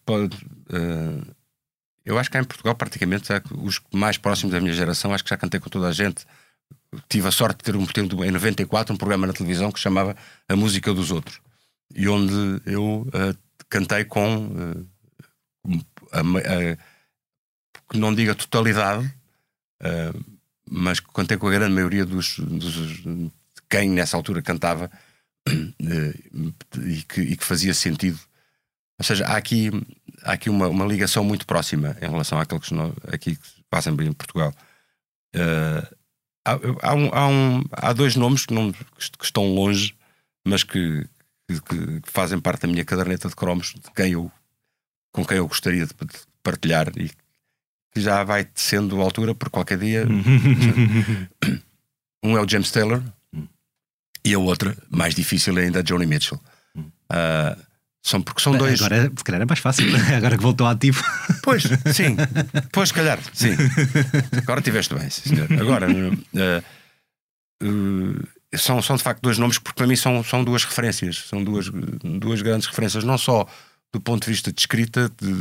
eu 2.04 2.18
acho 2.18 2.28
que 2.28 2.37
cá 2.37 2.42
em 2.42 2.44
Portugal, 2.44 2.75
praticamente, 2.75 3.28
os 3.62 3.80
mais 3.92 4.18
próximos 4.18 4.52
da 4.52 4.61
minha 4.61 4.73
geração, 4.73 5.14
acho 5.14 5.23
que 5.23 5.30
já 5.30 5.37
cantei 5.37 5.61
com 5.61 5.70
toda 5.70 5.87
a 5.87 5.92
gente. 5.92 6.26
Tive 7.08 7.28
a 7.28 7.30
sorte 7.30 7.58
de 7.58 7.64
ter 7.64 7.76
um 7.76 7.87
tempo 7.87 8.25
em 8.25 8.30
94 8.30 8.92
um 8.92 8.96
programa 8.96 9.26
na 9.26 9.32
televisão 9.32 9.70
que 9.70 9.78
se 9.78 9.85
chamava 9.85 10.16
A 10.49 10.56
Música 10.56 10.92
dos 10.92 11.11
Outros 11.12 11.40
e 11.95 12.09
onde 12.09 12.61
eu 12.66 13.02
uh, 13.02 13.37
cantei 13.69 14.05
com 14.05 14.47
uh, 14.47 14.88
a, 16.12 16.21
a, 16.21 17.97
não 17.97 18.14
diga 18.14 18.35
totalidade 18.35 19.07
uh, 19.83 20.37
mas 20.69 21.00
cantei 21.00 21.37
com 21.37 21.47
a 21.49 21.52
grande 21.52 21.75
maioria 21.75 22.05
dos, 22.05 22.38
dos 22.38 22.73
de 22.73 23.31
quem 23.69 23.88
nessa 23.90 24.16
altura 24.16 24.43
cantava 24.43 24.90
e 25.49 27.02
que, 27.05 27.21
e, 27.21 27.37
que, 27.37 27.45
fazia 27.45 27.73
sentido. 27.73 28.19
Ou 28.99 29.05
seja, 29.05 29.25
há 29.26 29.37
aqui, 29.37 29.71
há 30.23 30.33
aqui 30.33 30.50
uma, 30.50 30.69
uma 30.69 30.85
ligação 30.85 31.23
muito 31.23 31.47
próxima 31.47 31.97
em 32.02 32.11
relação 32.11 32.40
àquilo 32.40 32.61
que, 32.61 32.75
aqui 33.12 33.37
que 33.37 33.49
passa 33.71 33.90
em 33.90 34.12
Portugal. 34.12 34.52
Há, 36.45 36.52
há, 36.83 36.95
um, 36.95 37.09
há, 37.12 37.28
um, 37.28 37.64
há, 37.71 37.93
dois 37.93 38.16
nomes 38.16 38.47
que, 38.47 38.55
não, 38.55 38.73
que 38.73 39.25
estão 39.25 39.52
longe, 39.55 39.95
mas 40.45 40.64
que, 40.64 41.07
que, 41.49 41.61
que, 41.61 42.11
fazem 42.11 42.41
parte 42.41 42.62
da 42.62 42.69
minha 42.69 42.85
caderneta 42.85 43.29
de 43.29 43.37
cromos, 43.37 43.75
de 43.75 43.91
quem 43.95 44.12
eu, 44.12 44.31
com 45.12 45.25
quem 45.25 45.38
eu 45.38 45.47
gostaria 45.47 45.87
de 45.87 45.95
partilhar 46.43 46.88
e 46.97 47.11
que 47.93 48.00
já 48.00 48.25
vai 48.25 48.47
sendo 48.55 49.00
a 49.00 49.05
altura 49.05 49.35
por 49.35 49.49
qualquer 49.49 49.79
dia. 49.79 50.07
um 52.23 52.37
é 52.37 52.41
o 52.41 52.49
James 52.49 52.71
Taylor 52.71 53.03
e 54.25 54.35
a 54.35 54.38
outra, 54.38 54.76
mais 54.91 55.15
difícil 55.15 55.57
ainda, 55.57 55.81
a 55.81 55.85
Joni 55.85 56.05
Mitchell. 56.05 56.41
Uh, 56.76 57.57
são 58.03 58.21
porque 58.23 58.41
são 58.43 58.57
dois. 58.57 58.81
Agora, 58.81 59.11
se 59.17 59.25
calhar 59.25 59.43
é 59.43 59.45
mais 59.45 59.59
fácil, 59.59 59.85
agora 60.17 60.37
que 60.37 60.43
voltou 60.43 60.67
ativo. 60.67 61.03
Pois, 61.43 61.65
sim. 61.93 62.17
Pois, 62.71 62.91
se 62.91 62.95
calhar, 62.95 63.19
sim. 63.33 63.57
Agora 64.37 64.61
tiveste 64.61 64.95
bem, 64.95 65.09
senhor. 65.11 65.49
Agora, 65.53 65.88
uh, 65.91 66.12
uh, 67.67 68.29
são, 68.55 68.81
são 68.81 68.97
de 68.97 69.03
facto 69.03 69.23
dois 69.23 69.38
nomes, 69.38 69.59
porque 69.59 69.76
para 69.76 69.87
mim 69.87 69.97
são, 69.97 70.23
são 70.23 70.45
duas 70.45 70.65
referências. 70.65 71.25
São 71.29 71.43
duas, 71.43 71.69
duas 71.69 72.43
grandes 72.43 72.67
referências, 72.67 73.05
não 73.05 73.19
só 73.19 73.47
do 73.93 74.00
ponto 74.00 74.25
de 74.25 74.31
vista 74.31 74.53
de 74.53 74.61
escrita, 74.61 75.11
de, 75.21 75.33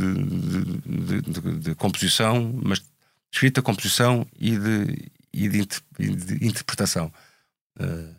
de, 0.86 1.22
de, 1.22 1.60
de 1.60 1.76
composição, 1.76 2.60
mas 2.64 2.80
de 2.80 2.86
escrita, 3.32 3.62
composição 3.62 4.26
e 4.40 4.58
de, 4.58 5.12
e 5.34 5.50
de 5.50 6.46
interpretação. 6.46 7.12
Uh, 7.78 8.16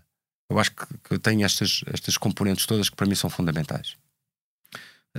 eu 0.50 0.58
acho 0.58 0.72
que, 0.72 0.86
que 1.02 1.14
eu 1.14 1.18
tenho 1.18 1.44
estas, 1.44 1.82
estas 1.86 2.16
componentes 2.16 2.66
todas 2.66 2.88
que 2.88 2.96
para 2.96 3.06
mim 3.06 3.14
são 3.14 3.30
fundamentais. 3.30 3.96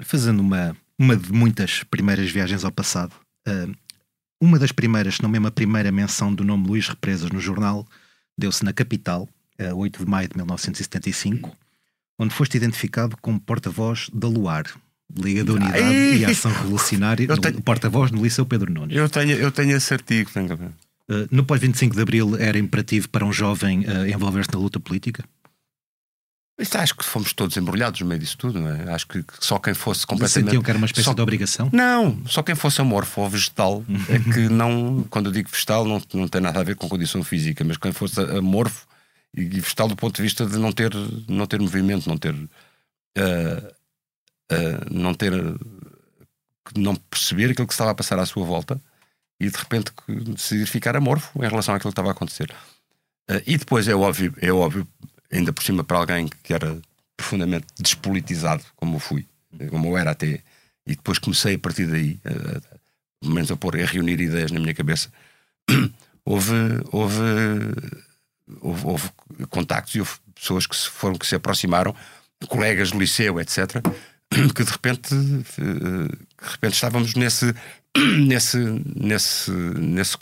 Fazendo 0.03 0.39
uma, 0.39 0.77
uma 0.97 1.17
de 1.17 1.31
muitas 1.31 1.83
primeiras 1.83 2.29
viagens 2.29 2.63
ao 2.63 2.71
passado, 2.71 3.13
uh, 3.47 3.75
uma 4.39 4.59
das 4.59 4.71
primeiras, 4.71 5.15
se 5.15 5.23
não 5.23 5.29
mesmo 5.29 5.47
a 5.47 5.51
primeira 5.51 5.91
menção 5.91 6.33
do 6.33 6.43
nome 6.43 6.67
Luís 6.67 6.87
Represas 6.87 7.31
no 7.31 7.39
jornal, 7.39 7.87
deu-se 8.37 8.63
na 8.63 8.71
capital, 8.71 9.27
uh, 9.59 9.75
8 9.75 10.03
de 10.03 10.09
maio 10.09 10.27
de 10.27 10.35
1975, 10.37 11.55
onde 12.19 12.33
foste 12.33 12.57
identificado 12.57 13.17
como 13.21 13.39
porta-voz 13.39 14.09
da 14.13 14.27
Luar, 14.27 14.65
Liga 15.15 15.43
da 15.43 15.53
Unidade 15.53 15.83
Ai. 15.83 16.17
e 16.17 16.25
Ação 16.25 16.51
Revolucionária, 16.51 17.27
tenho... 17.37 17.61
porta-voz 17.61 18.11
no 18.11 18.21
Liceu 18.21 18.45
Pedro 18.45 18.71
Nunes. 18.71 18.95
Eu 18.95 19.09
tenho, 19.09 19.31
eu 19.31 19.51
tenho 19.51 19.75
esse 19.75 19.93
artigo. 19.93 20.29
Tenho... 20.31 20.53
Uh, 20.53 21.27
no 21.31 21.45
pós-25 21.45 21.93
de 21.93 22.01
Abril 22.01 22.35
era 22.37 22.57
imperativo 22.57 23.07
para 23.09 23.25
um 23.25 23.31
jovem 23.31 23.81
uh, 23.81 24.05
envolver-se 24.07 24.51
na 24.51 24.59
luta 24.59 24.79
política? 24.79 25.23
Acho 26.59 26.95
que 26.95 27.05
fomos 27.05 27.33
todos 27.33 27.55
embrulhados 27.55 28.01
no 28.01 28.07
meio 28.07 28.19
disso 28.19 28.35
tudo, 28.35 28.59
não 28.59 28.69
é? 28.69 28.91
Acho 28.91 29.07
que 29.07 29.23
só 29.39 29.59
quem 29.59 29.75
fosse 29.75 30.07
completamente. 30.07 30.45
Sentiam 30.47 30.63
que 30.63 30.69
era 30.71 30.77
uma 30.77 30.87
espécie 30.87 31.05
só... 31.05 31.13
de 31.13 31.21
obrigação? 31.21 31.69
Não, 31.71 32.19
só 32.25 32.41
quem 32.41 32.55
fosse 32.55 32.81
amorfo 32.81 33.21
ou 33.21 33.29
vegetal 33.29 33.85
é 34.09 34.17
que 34.33 34.49
não. 34.49 35.05
Quando 35.07 35.27
eu 35.27 35.31
digo 35.31 35.49
vegetal, 35.51 35.85
não, 35.85 36.01
não 36.15 36.27
tem 36.27 36.41
nada 36.41 36.59
a 36.59 36.63
ver 36.63 36.75
com 36.75 36.89
condição 36.89 37.23
física, 37.23 37.63
mas 37.63 37.77
quem 37.77 37.91
fosse 37.91 38.19
amorfo 38.19 38.87
e 39.37 39.45
vegetal 39.45 39.87
do 39.87 39.95
ponto 39.95 40.15
de 40.15 40.23
vista 40.23 40.45
de 40.47 40.57
não 40.57 40.71
ter, 40.71 40.91
não 41.27 41.45
ter 41.45 41.59
movimento, 41.59 42.09
não 42.09 42.17
ter. 42.17 42.33
Uh, 42.33 43.67
uh, 44.51 44.89
não 44.91 45.13
ter. 45.13 45.31
não 46.75 46.95
perceber 46.95 47.51
aquilo 47.51 47.67
que 47.67 47.73
estava 47.73 47.91
a 47.91 47.95
passar 47.95 48.17
à 48.17 48.25
sua 48.25 48.43
volta 48.43 48.81
e 49.39 49.47
de 49.47 49.55
repente 49.55 49.91
decidir 50.33 50.65
ficar 50.65 50.95
amorfo 50.95 51.37
em 51.43 51.47
relação 51.47 51.75
àquilo 51.75 51.91
que 51.91 51.93
estava 51.93 52.09
a 52.09 52.11
acontecer. 52.13 52.51
Uh, 53.29 53.41
e 53.45 53.57
depois 53.57 53.87
é 53.87 53.95
óbvio, 53.95 54.33
é 54.41 54.51
óbvio 54.51 54.87
ainda 55.31 55.53
por 55.53 55.63
cima 55.63 55.83
para 55.83 55.99
alguém 55.99 56.27
que 56.43 56.51
era 56.51 56.75
profundamente 57.15 57.67
despolitizado, 57.79 58.63
como 58.75 58.95
eu 58.95 58.99
fui, 58.99 59.27
como 59.69 59.89
eu 59.89 59.97
era 59.97 60.11
até, 60.11 60.41
e 60.85 60.95
depois 60.95 61.19
comecei 61.19 61.55
a 61.55 61.59
partir 61.59 61.87
daí, 61.87 62.19
pelo 63.19 63.33
menos 63.33 63.51
a 63.51 63.57
pôr, 63.57 63.75
a 63.75 63.85
reunir 63.85 64.19
ideias 64.21 64.51
na 64.51 64.59
minha 64.59 64.73
cabeça, 64.73 65.11
houve, 66.23 66.53
houve, 66.91 67.19
houve, 68.61 68.85
houve 68.85 69.09
contactos 69.49 69.95
e 69.95 69.99
houve 69.99 70.11
pessoas 70.35 70.67
que 70.67 70.75
se 70.75 70.89
foram, 70.89 71.15
que 71.15 71.27
se 71.27 71.35
aproximaram, 71.35 71.95
colegas 72.47 72.91
do 72.91 72.99
liceu, 72.99 73.39
etc., 73.39 73.81
que 74.53 74.63
de 74.63 74.71
repente, 74.71 75.15
de 75.15 76.07
repente 76.41 76.73
estávamos 76.73 77.15
nesse, 77.15 77.53
nesse, 78.27 78.57
nesse, 78.95 79.51
nesse, 79.51 80.17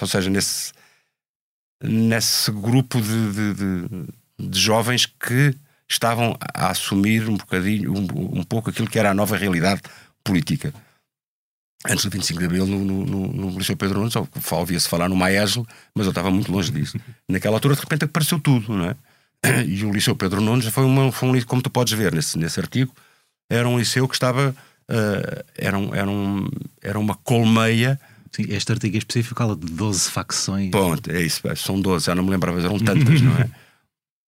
ou 0.00 0.06
seja, 0.06 0.30
nesse, 0.30 0.72
nesse 1.82 2.50
grupo 2.50 3.00
de, 3.00 3.32
de, 3.32 3.54
de 3.54 4.12
de 4.48 4.58
jovens 4.58 5.06
que 5.06 5.54
estavam 5.88 6.36
a 6.54 6.70
assumir 6.70 7.28
um 7.28 7.36
bocadinho, 7.36 7.92
um, 7.92 8.38
um 8.40 8.42
pouco 8.42 8.70
aquilo 8.70 8.88
que 8.88 8.98
era 8.98 9.10
a 9.10 9.14
nova 9.14 9.36
realidade 9.36 9.82
política. 10.24 10.72
Antes 11.88 12.04
do 12.04 12.10
25 12.10 12.38
de 12.38 12.46
Abril, 12.46 12.66
no, 12.66 12.84
no, 12.84 13.04
no, 13.04 13.32
no 13.32 13.58
Liceu 13.58 13.76
Pedro 13.76 13.98
Nunes, 13.98 14.14
ouvia-se 14.50 14.88
falar 14.88 15.08
no 15.08 15.16
Maeslo, 15.16 15.66
mas 15.94 16.06
eu 16.06 16.10
estava 16.10 16.30
muito 16.30 16.52
longe 16.52 16.70
disso. 16.70 16.96
Naquela 17.28 17.56
altura, 17.56 17.74
de 17.74 17.80
repente, 17.80 18.04
apareceu 18.04 18.38
tudo, 18.38 18.72
não 18.72 18.86
é? 18.86 18.96
E 19.66 19.84
o 19.84 19.92
Liceu 19.92 20.14
Pedro 20.14 20.40
Nunes 20.40 20.66
foi, 20.66 20.84
uma, 20.84 21.10
foi 21.10 21.28
um 21.28 21.32
liceu, 21.32 21.48
como 21.48 21.60
tu 21.60 21.68
podes 21.68 21.92
ver 21.92 22.14
nesse, 22.14 22.38
nesse 22.38 22.60
artigo, 22.60 22.94
era 23.50 23.68
um 23.68 23.76
liceu 23.78 24.06
que 24.06 24.14
estava. 24.14 24.54
Uh, 24.88 25.44
era, 25.56 25.76
um, 25.76 25.94
era, 25.94 26.08
um, 26.08 26.48
era 26.80 26.98
uma 26.98 27.16
colmeia. 27.16 27.98
Sim, 28.30 28.46
este 28.48 28.70
artigo 28.70 28.96
específico 28.96 29.38
fala 29.38 29.56
de 29.56 29.66
12 29.66 30.10
facções. 30.10 30.70
Ponto, 30.70 31.10
é 31.10 31.20
isso, 31.20 31.42
são 31.56 31.80
12, 31.80 32.06
já 32.06 32.14
não 32.14 32.22
me 32.22 32.30
lembrava, 32.30 32.60
eram 32.60 32.78
tantas, 32.78 33.20
não 33.20 33.36
é? 33.36 33.48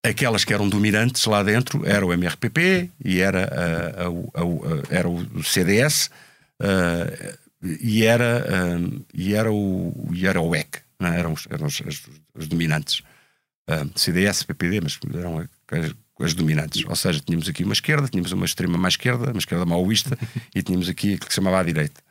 aquelas 0.04 0.44
que 0.44 0.52
eram 0.52 0.68
dominantes 0.68 1.25
lá 1.25 1.42
dentro 1.42 1.87
era 1.87 2.04
o 2.04 2.12
MRPP 2.12 2.90
e 3.02 3.20
era, 3.20 3.44
a, 3.44 4.02
a, 4.02 4.42
a, 4.42 4.82
era 4.90 5.08
o 5.08 5.42
CDS 5.42 6.11
uh, 6.61 7.44
e, 7.64 8.04
era, 8.04 8.44
uh, 8.44 9.06
e, 9.14 9.35
era 9.35 9.50
o, 9.50 10.11
e 10.12 10.26
era 10.26 10.40
o 10.40 10.54
EC, 10.54 10.83
é? 11.00 11.18
eram, 11.18 11.33
os, 11.33 11.47
eram 11.50 11.66
os, 11.66 11.83
as, 12.37 12.47
dominantes. 12.47 13.00
Uh, 13.68 13.90
CDS, 13.99 14.42
PPD, 14.42 14.83
mas 14.83 14.99
eram 15.14 15.38
as, 15.38 15.94
as, 16.21 16.35
dominantes. 16.35 16.85
Ou 16.87 16.94
seja, 16.94 17.21
tínhamos 17.21 17.49
aqui 17.49 17.64
uma 17.64 17.73
esquerda, 17.73 18.09
tínhamos 18.09 18.33
uma 18.33 18.44
extrema 18.44 18.76
mais 18.76 18.92
esquerda, 18.92 19.30
uma 19.30 19.38
esquerda 19.38 19.64
maoísta, 19.64 20.18
e 20.54 20.62
tínhamos 20.62 20.88
aqui 20.88 21.14
aquilo 21.14 21.26
que 21.26 21.33
se 21.33 21.37
chamava 21.37 21.61
a 21.61 21.62
direita. 21.62 22.02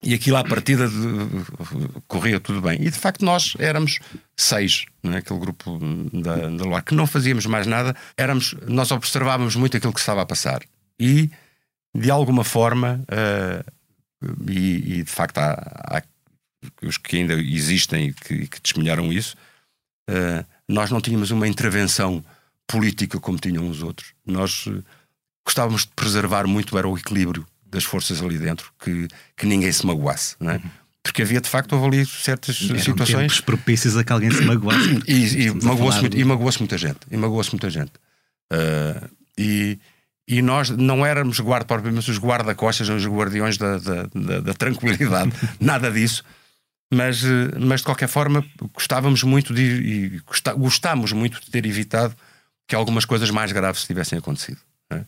E 0.00 0.14
aquilo 0.14 0.36
à 0.36 0.44
partida 0.44 0.86
de, 0.88 0.94
corria 2.06 2.38
tudo 2.38 2.60
bem. 2.60 2.80
E 2.80 2.88
de 2.88 2.96
facto 2.96 3.24
nós 3.24 3.56
éramos 3.58 3.98
seis, 4.36 4.84
não 5.02 5.12
é? 5.14 5.20
grupo 5.20 5.80
da, 6.12 6.36
da 6.36 6.64
Luar, 6.64 6.84
que 6.84 6.94
não 6.94 7.04
fazíamos 7.04 7.46
mais 7.46 7.66
nada, 7.66 7.96
éramos, 8.16 8.54
nós 8.68 8.92
observávamos 8.92 9.56
muito 9.56 9.76
aquilo 9.76 9.92
que 9.92 9.98
estava 9.98 10.22
a 10.22 10.26
passar. 10.26 10.62
E 11.00 11.28
de 11.92 12.10
alguma 12.12 12.44
forma, 12.44 13.04
uh, 13.10 13.77
e, 14.48 14.98
e, 14.98 15.02
de 15.02 15.10
facto 15.10 15.38
há, 15.38 15.52
há, 15.52 16.02
os 16.82 16.96
que 16.96 17.16
ainda 17.16 17.34
existem 17.34 18.08
e 18.08 18.12
que, 18.12 18.46
que 18.46 18.60
testemunharam 18.60 19.12
isso, 19.12 19.36
uh, 20.10 20.44
nós 20.68 20.90
não 20.90 21.00
tínhamos 21.00 21.30
uma 21.30 21.46
intervenção 21.46 22.24
política 22.66 23.18
como 23.18 23.38
tinham 23.38 23.68
os 23.68 23.82
outros. 23.82 24.12
Nós 24.26 24.66
uh, 24.66 24.84
gostávamos 25.44 25.82
de 25.82 25.92
preservar 25.94 26.46
muito 26.46 26.76
era 26.76 26.88
o 26.88 26.96
equilíbrio 26.96 27.46
das 27.66 27.84
forças 27.84 28.22
ali 28.22 28.38
dentro, 28.38 28.72
que, 28.82 29.08
que 29.36 29.46
ninguém 29.46 29.70
se 29.70 29.86
magoasse, 29.86 30.36
não 30.40 30.50
é? 30.50 30.56
Uhum. 30.56 30.70
Porque 31.02 31.22
havia 31.22 31.40
de 31.40 31.48
facto 31.48 31.74
ali 31.82 32.04
certas 32.04 32.60
Eram 32.68 32.78
situações 32.78 33.40
propícios 33.40 33.96
a 33.96 34.04
que 34.04 34.12
alguém 34.12 34.30
se 34.30 34.42
magoasse. 34.42 35.02
e, 35.06 35.46
e 35.46 35.50
magoou-se 35.50 36.24
magoou 36.24 36.52
muita 36.58 36.76
gente. 36.76 36.98
E 37.10 37.16
magoou-se 37.16 37.50
muita 37.50 37.70
gente. 37.70 37.92
Uh, 38.52 39.08
e, 39.38 39.78
e 40.28 40.42
nós 40.42 40.68
não 40.68 41.06
éramos 41.06 41.40
guarda, 41.40 41.64
propriamente 41.64 42.10
os 42.10 42.18
guarda-costas, 42.18 42.88
os 42.90 43.06
guardiões 43.06 43.56
da, 43.56 43.78
da, 43.78 44.02
da, 44.14 44.40
da 44.40 44.54
tranquilidade, 44.54 45.32
nada 45.58 45.90
disso. 45.90 46.22
Mas, 46.92 47.24
eh, 47.24 47.58
mas 47.58 47.80
de 47.80 47.86
qualquer 47.86 48.08
forma 48.08 48.44
gostávamos 48.74 49.22
muito 49.22 49.54
de 49.54 49.62
e 49.62 50.22
gostámos 50.56 51.12
muito 51.12 51.40
de 51.40 51.50
ter 51.50 51.64
evitado 51.64 52.14
que 52.66 52.74
algumas 52.74 53.06
coisas 53.06 53.30
mais 53.30 53.52
graves 53.52 53.86
tivessem 53.86 54.18
acontecido. 54.18 54.58
É? 54.90 55.04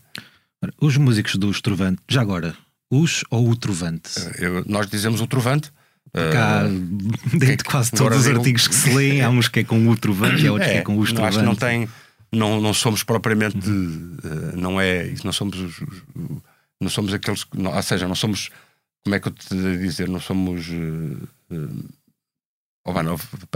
Os 0.80 0.96
músicos 0.96 1.36
dos 1.36 1.60
Trovante, 1.60 2.00
já 2.08 2.22
agora, 2.22 2.54
os 2.90 3.22
ou 3.30 3.48
o 3.50 3.56
Trovante? 3.56 4.10
Eh, 4.18 4.46
eu, 4.46 4.64
nós 4.66 4.88
dizemos 4.88 5.20
o 5.20 5.26
Trovante. 5.26 5.70
Cá, 6.12 6.64
uh, 6.64 7.38
dentro 7.38 7.58
de 7.58 7.64
quase 7.64 7.92
todos 7.92 8.18
os 8.18 8.26
artigos 8.26 8.66
que 8.66 8.74
se 8.74 8.92
lêem, 8.92 9.22
há 9.22 9.30
uns 9.30 9.46
que 9.46 9.60
é 9.60 9.64
com 9.64 9.86
o 9.86 9.96
Trovante 9.96 10.42
e 10.42 10.48
há 10.48 10.52
outros 10.52 10.68
é, 10.68 10.72
que 10.72 10.78
é 10.78 10.82
com 10.82 10.98
os 10.98 11.12
Trovante. 11.12 11.42
não 11.42 11.54
tem 11.54 11.88
não, 12.32 12.60
não 12.60 12.72
somos 12.72 13.02
propriamente, 13.02 13.68
uhum. 13.68 14.16
uh, 14.25 14.56
não 14.56 14.80
é, 14.80 15.12
não 15.25 15.32
somos, 15.32 15.56
não 16.80 16.88
somos 16.88 17.12
aqueles, 17.12 17.46
não, 17.54 17.75
ou 17.75 17.82
seja, 17.82 18.06
não 18.06 18.14
somos, 18.14 18.50
como 19.02 19.16
é 19.16 19.20
que 19.20 19.28
eu 19.28 19.32
te 19.32 19.54
dizer, 19.78 20.08
não 20.08 20.20
somos. 20.20 20.68
Uh, 20.68 21.28
uh, 21.50 21.90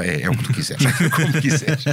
é, 0.02 0.22
é, 0.22 0.30
o 0.30 0.36
que 0.36 0.44
tu 0.44 0.52
quiseres, 0.52 0.84
como 1.10 1.40
quiseres. 1.40 1.84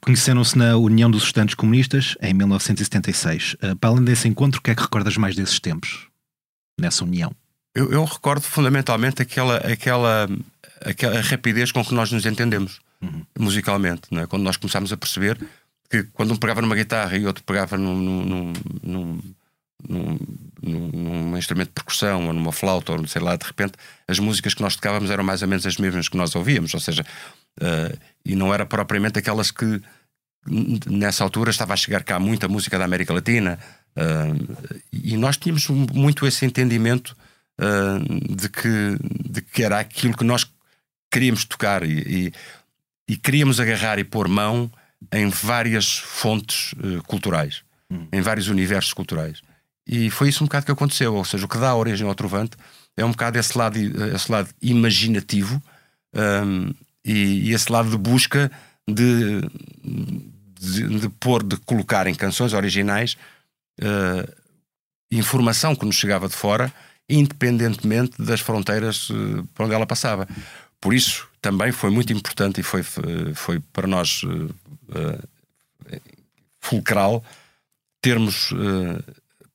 Conheceram-se 0.00 0.56
na 0.56 0.76
União 0.76 1.10
dos 1.10 1.24
Estudantes 1.24 1.54
Comunistas 1.54 2.14
em 2.20 2.34
1976. 2.34 3.54
Uh, 3.54 3.74
para 3.76 3.90
além 3.90 4.04
desse 4.04 4.28
encontro, 4.28 4.60
o 4.60 4.62
que 4.62 4.70
é 4.70 4.74
que 4.74 4.82
recordas 4.82 5.16
mais 5.16 5.34
desses 5.34 5.58
tempos, 5.58 6.06
nessa 6.78 7.04
união? 7.04 7.34
Eu, 7.74 7.90
eu 7.90 8.04
recordo 8.04 8.42
fundamentalmente 8.42 9.22
aquela, 9.22 9.56
aquela, 9.58 10.28
aquela 10.82 11.20
rapidez 11.20 11.72
com 11.72 11.84
que 11.84 11.94
nós 11.94 12.12
nos 12.12 12.26
entendemos 12.26 12.80
uhum. 13.00 13.24
musicalmente, 13.38 14.02
não 14.10 14.22
é? 14.22 14.26
quando 14.26 14.42
nós 14.42 14.56
começámos 14.56 14.92
a 14.92 14.96
perceber 14.96 15.38
que 15.88 16.04
quando 16.12 16.32
um 16.32 16.36
pegava 16.36 16.60
numa 16.60 16.74
guitarra 16.74 17.16
e 17.16 17.26
outro 17.26 17.42
pegava 17.44 17.76
num, 17.78 17.96
num, 17.96 18.52
num, 18.82 19.20
num, 20.62 21.36
instrumento 21.38 21.68
de 21.68 21.74
percussão 21.74 22.26
ou 22.26 22.32
numa 22.32 22.52
flauta 22.52 22.92
ou 22.92 23.06
sei 23.06 23.22
lá, 23.22 23.36
de 23.36 23.46
repente 23.46 23.72
as 24.06 24.18
músicas 24.18 24.54
que 24.54 24.60
nós 24.60 24.76
tocávamos 24.76 25.10
eram 25.10 25.24
mais 25.24 25.40
ou 25.42 25.48
menos 25.48 25.64
as 25.64 25.76
mesmas 25.76 26.08
que 26.08 26.16
nós 26.16 26.34
ouvíamos, 26.34 26.74
ou 26.74 26.80
seja, 26.80 27.04
uh, 27.60 27.98
e 28.24 28.34
não 28.34 28.52
era 28.52 28.66
propriamente 28.66 29.18
aquelas 29.18 29.50
que 29.50 29.80
nessa 30.86 31.24
altura 31.24 31.50
estava 31.50 31.74
a 31.74 31.76
chegar 31.76 32.02
cá 32.02 32.18
muita 32.18 32.48
música 32.48 32.78
da 32.78 32.84
América 32.84 33.12
Latina 33.12 33.58
uh, 33.96 34.78
e 34.92 35.16
nós 35.16 35.36
tínhamos 35.36 35.68
muito 35.68 36.26
esse 36.26 36.44
entendimento 36.44 37.16
uh, 37.60 38.34
de, 38.34 38.48
que, 38.48 38.98
de 39.30 39.42
que 39.42 39.62
era 39.62 39.78
aquilo 39.80 40.16
que 40.16 40.24
nós 40.24 40.50
queríamos 41.10 41.44
tocar 41.44 41.82
e, 41.82 41.98
e, 41.98 42.32
e 43.08 43.16
queríamos 43.16 43.60
agarrar 43.60 43.98
e 43.98 44.04
pôr 44.04 44.28
mão 44.28 44.70
em 45.12 45.28
várias 45.28 45.98
fontes 45.98 46.72
uh, 46.72 47.02
culturais, 47.04 47.62
hum. 47.90 48.06
em 48.12 48.20
vários 48.20 48.48
universos 48.48 48.92
culturais. 48.92 49.40
E 49.86 50.10
foi 50.10 50.28
isso 50.28 50.44
um 50.44 50.46
bocado 50.46 50.66
que 50.66 50.72
aconteceu. 50.72 51.14
Ou 51.14 51.24
seja, 51.24 51.46
o 51.46 51.48
que 51.48 51.56
dá 51.56 51.74
origem 51.74 52.06
ao 52.06 52.14
Trovante 52.14 52.56
é 52.96 53.04
um 53.04 53.10
bocado 53.10 53.38
esse 53.38 53.56
lado, 53.56 53.78
esse 53.78 54.30
lado 54.30 54.50
imaginativo 54.60 55.62
um, 56.14 56.74
e, 57.04 57.48
e, 57.48 57.52
esse 57.54 57.72
lado 57.72 57.88
de 57.88 57.96
busca 57.96 58.50
de, 58.86 59.40
de, 60.60 61.00
de, 61.00 61.08
pôr, 61.08 61.42
de 61.42 61.56
colocar 61.58 62.06
em 62.06 62.14
canções 62.14 62.52
originais 62.52 63.16
uh, 63.80 64.30
informação 65.10 65.74
que 65.74 65.86
nos 65.86 65.96
chegava 65.96 66.28
de 66.28 66.34
fora, 66.34 66.72
independentemente 67.08 68.20
das 68.20 68.40
fronteiras 68.40 69.08
uh, 69.08 69.46
por 69.54 69.64
onde 69.64 69.74
ela 69.74 69.86
passava. 69.86 70.28
Por 70.80 70.92
isso, 70.92 71.26
também 71.40 71.72
foi 71.72 71.90
muito 71.90 72.12
importante 72.12 72.60
e 72.60 72.62
foi, 72.62 72.82
foi 73.34 73.58
para 73.72 73.86
nós 73.86 74.22
uh, 74.88 76.00
fulcral 76.60 77.22
termos 78.00 78.52
uh, 78.52 79.02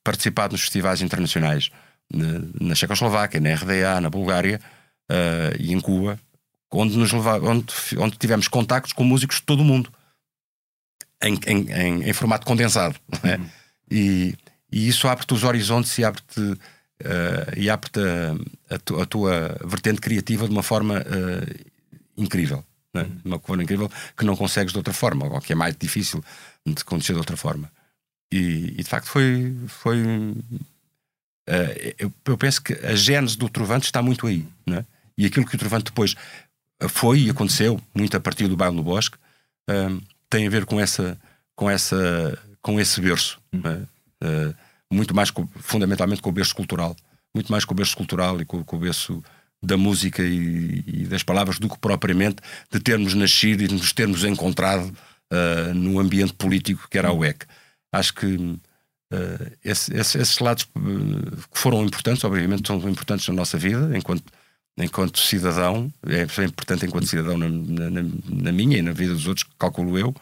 participado 0.02 0.52
nos 0.52 0.62
festivais 0.62 1.00
internacionais 1.00 1.70
na 2.60 2.74
Checoslováquia, 2.74 3.40
na 3.40 3.54
RDA, 3.54 4.00
na 4.00 4.10
Bulgária 4.10 4.60
uh, 5.10 5.56
e 5.58 5.72
em 5.72 5.80
Cuba, 5.80 6.20
onde, 6.70 6.96
nos 6.96 7.12
leva, 7.12 7.40
onde, 7.40 7.66
onde 7.98 8.18
tivemos 8.18 8.48
contactos 8.48 8.92
com 8.92 9.02
músicos 9.04 9.36
de 9.36 9.42
todo 9.42 9.60
o 9.60 9.64
mundo 9.64 9.90
em, 11.22 11.38
em, 11.46 11.72
em, 11.72 12.10
em 12.10 12.12
formato 12.12 12.46
condensado. 12.46 12.96
É? 13.22 13.36
Uhum. 13.36 13.50
E, 13.90 14.34
e, 14.70 14.88
isso 14.88 15.08
abre-te 15.08 15.34
os 15.34 15.44
horizontes 15.44 15.96
e 15.98 16.04
abre-te 16.04 16.40
uh, 16.40 16.58
e 17.56 17.70
abre-te 17.70 18.00
a, 18.00 18.74
a, 18.74 18.78
tu, 18.78 19.00
a, 19.00 19.06
tua 19.06 19.56
vertente 19.64 20.00
criativa 20.00 20.46
de 20.46 20.52
uma 20.52 20.62
forma 20.62 21.04
incrível. 22.16 22.64
Né? 22.94 23.10
Uma 23.24 23.38
cor 23.38 23.60
incrível 23.60 23.90
que 24.16 24.24
não 24.24 24.36
consegues 24.36 24.72
de 24.72 24.78
outra 24.78 24.94
forma, 24.94 25.26
ou 25.26 25.40
que 25.40 25.52
é 25.52 25.56
mais 25.56 25.76
difícil 25.76 26.24
de 26.64 26.80
acontecer 26.80 27.12
de 27.12 27.18
outra 27.18 27.36
forma. 27.36 27.70
E, 28.32 28.74
e 28.78 28.82
de 28.82 28.88
facto 28.88 29.08
foi. 29.08 29.54
foi 29.66 30.00
uh, 30.00 30.34
eu, 31.98 32.12
eu, 32.24 32.38
penso 32.38 32.62
que 32.62 32.72
a 32.72 32.94
gênese 32.94 33.36
do 33.36 33.48
Trovante 33.48 33.86
está 33.86 34.00
muito 34.00 34.26
aí. 34.26 34.46
Né? 34.64 34.86
E 35.18 35.26
aquilo 35.26 35.46
que 35.46 35.56
o 35.56 35.58
Trovante 35.58 35.86
depois 35.86 36.14
foi 36.88 37.20
e 37.20 37.30
aconteceu, 37.30 37.80
muito 37.94 38.16
a 38.16 38.20
partir 38.20 38.48
do 38.48 38.56
baile 38.56 38.76
no 38.76 38.82
Bosque, 38.82 39.18
uh, 39.68 40.02
tem 40.30 40.46
a 40.46 40.50
ver 40.50 40.64
com, 40.64 40.80
essa, 40.80 41.18
com, 41.54 41.68
essa, 41.68 42.38
com 42.62 42.80
esse 42.80 43.00
berço. 43.00 43.40
Né? 43.52 43.86
Uh, 44.22 44.54
muito 44.90 45.14
mais, 45.14 45.30
com, 45.30 45.46
fundamentalmente, 45.56 46.22
com 46.22 46.30
o 46.30 46.32
berço 46.32 46.54
cultural. 46.54 46.96
Muito 47.34 47.50
mais 47.50 47.64
com 47.64 47.74
o 47.74 47.76
berço 47.76 47.96
cultural 47.96 48.40
e 48.40 48.44
com, 48.44 48.62
com 48.62 48.76
o 48.76 48.78
berço 48.78 49.22
da 49.64 49.76
música 49.76 50.22
e, 50.22 50.84
e, 50.86 51.06
das 51.06 51.22
palavras 51.22 51.58
do 51.58 51.68
que 51.68 51.78
propriamente 51.78 52.36
de 52.70 52.80
termos 52.80 53.14
nascido 53.14 53.62
e 53.62 53.68
de 53.68 53.74
nos 53.74 53.92
termos 53.92 54.24
encontrado 54.24 54.94
uh, 55.32 55.74
no 55.74 55.98
ambiente 55.98 56.32
político 56.34 56.88
que 56.90 56.98
era 56.98 57.08
a 57.08 57.12
UEC. 57.12 57.44
Acho 57.92 58.14
que 58.14 58.26
uh, 58.26 58.60
esse, 59.64 59.94
esse, 59.94 60.18
esses 60.18 60.38
lados 60.38 60.64
uh, 60.76 61.36
que 61.52 61.58
foram 61.58 61.84
importantes, 61.84 62.24
obviamente 62.24 62.66
são 62.66 62.76
importantes 62.88 63.26
na 63.28 63.34
nossa 63.34 63.58
vida, 63.58 63.96
enquanto, 63.96 64.24
enquanto 64.76 65.18
cidadão, 65.18 65.92
é 66.06 66.22
importante 66.44 66.86
enquanto 66.86 67.06
cidadão 67.06 67.36
na, 67.36 67.48
na, 67.48 68.02
na 68.28 68.52
minha 68.52 68.78
e 68.78 68.82
na 68.82 68.92
vida 68.92 69.12
dos 69.12 69.26
outros, 69.26 69.46
calculo 69.58 69.98
eu, 69.98 70.14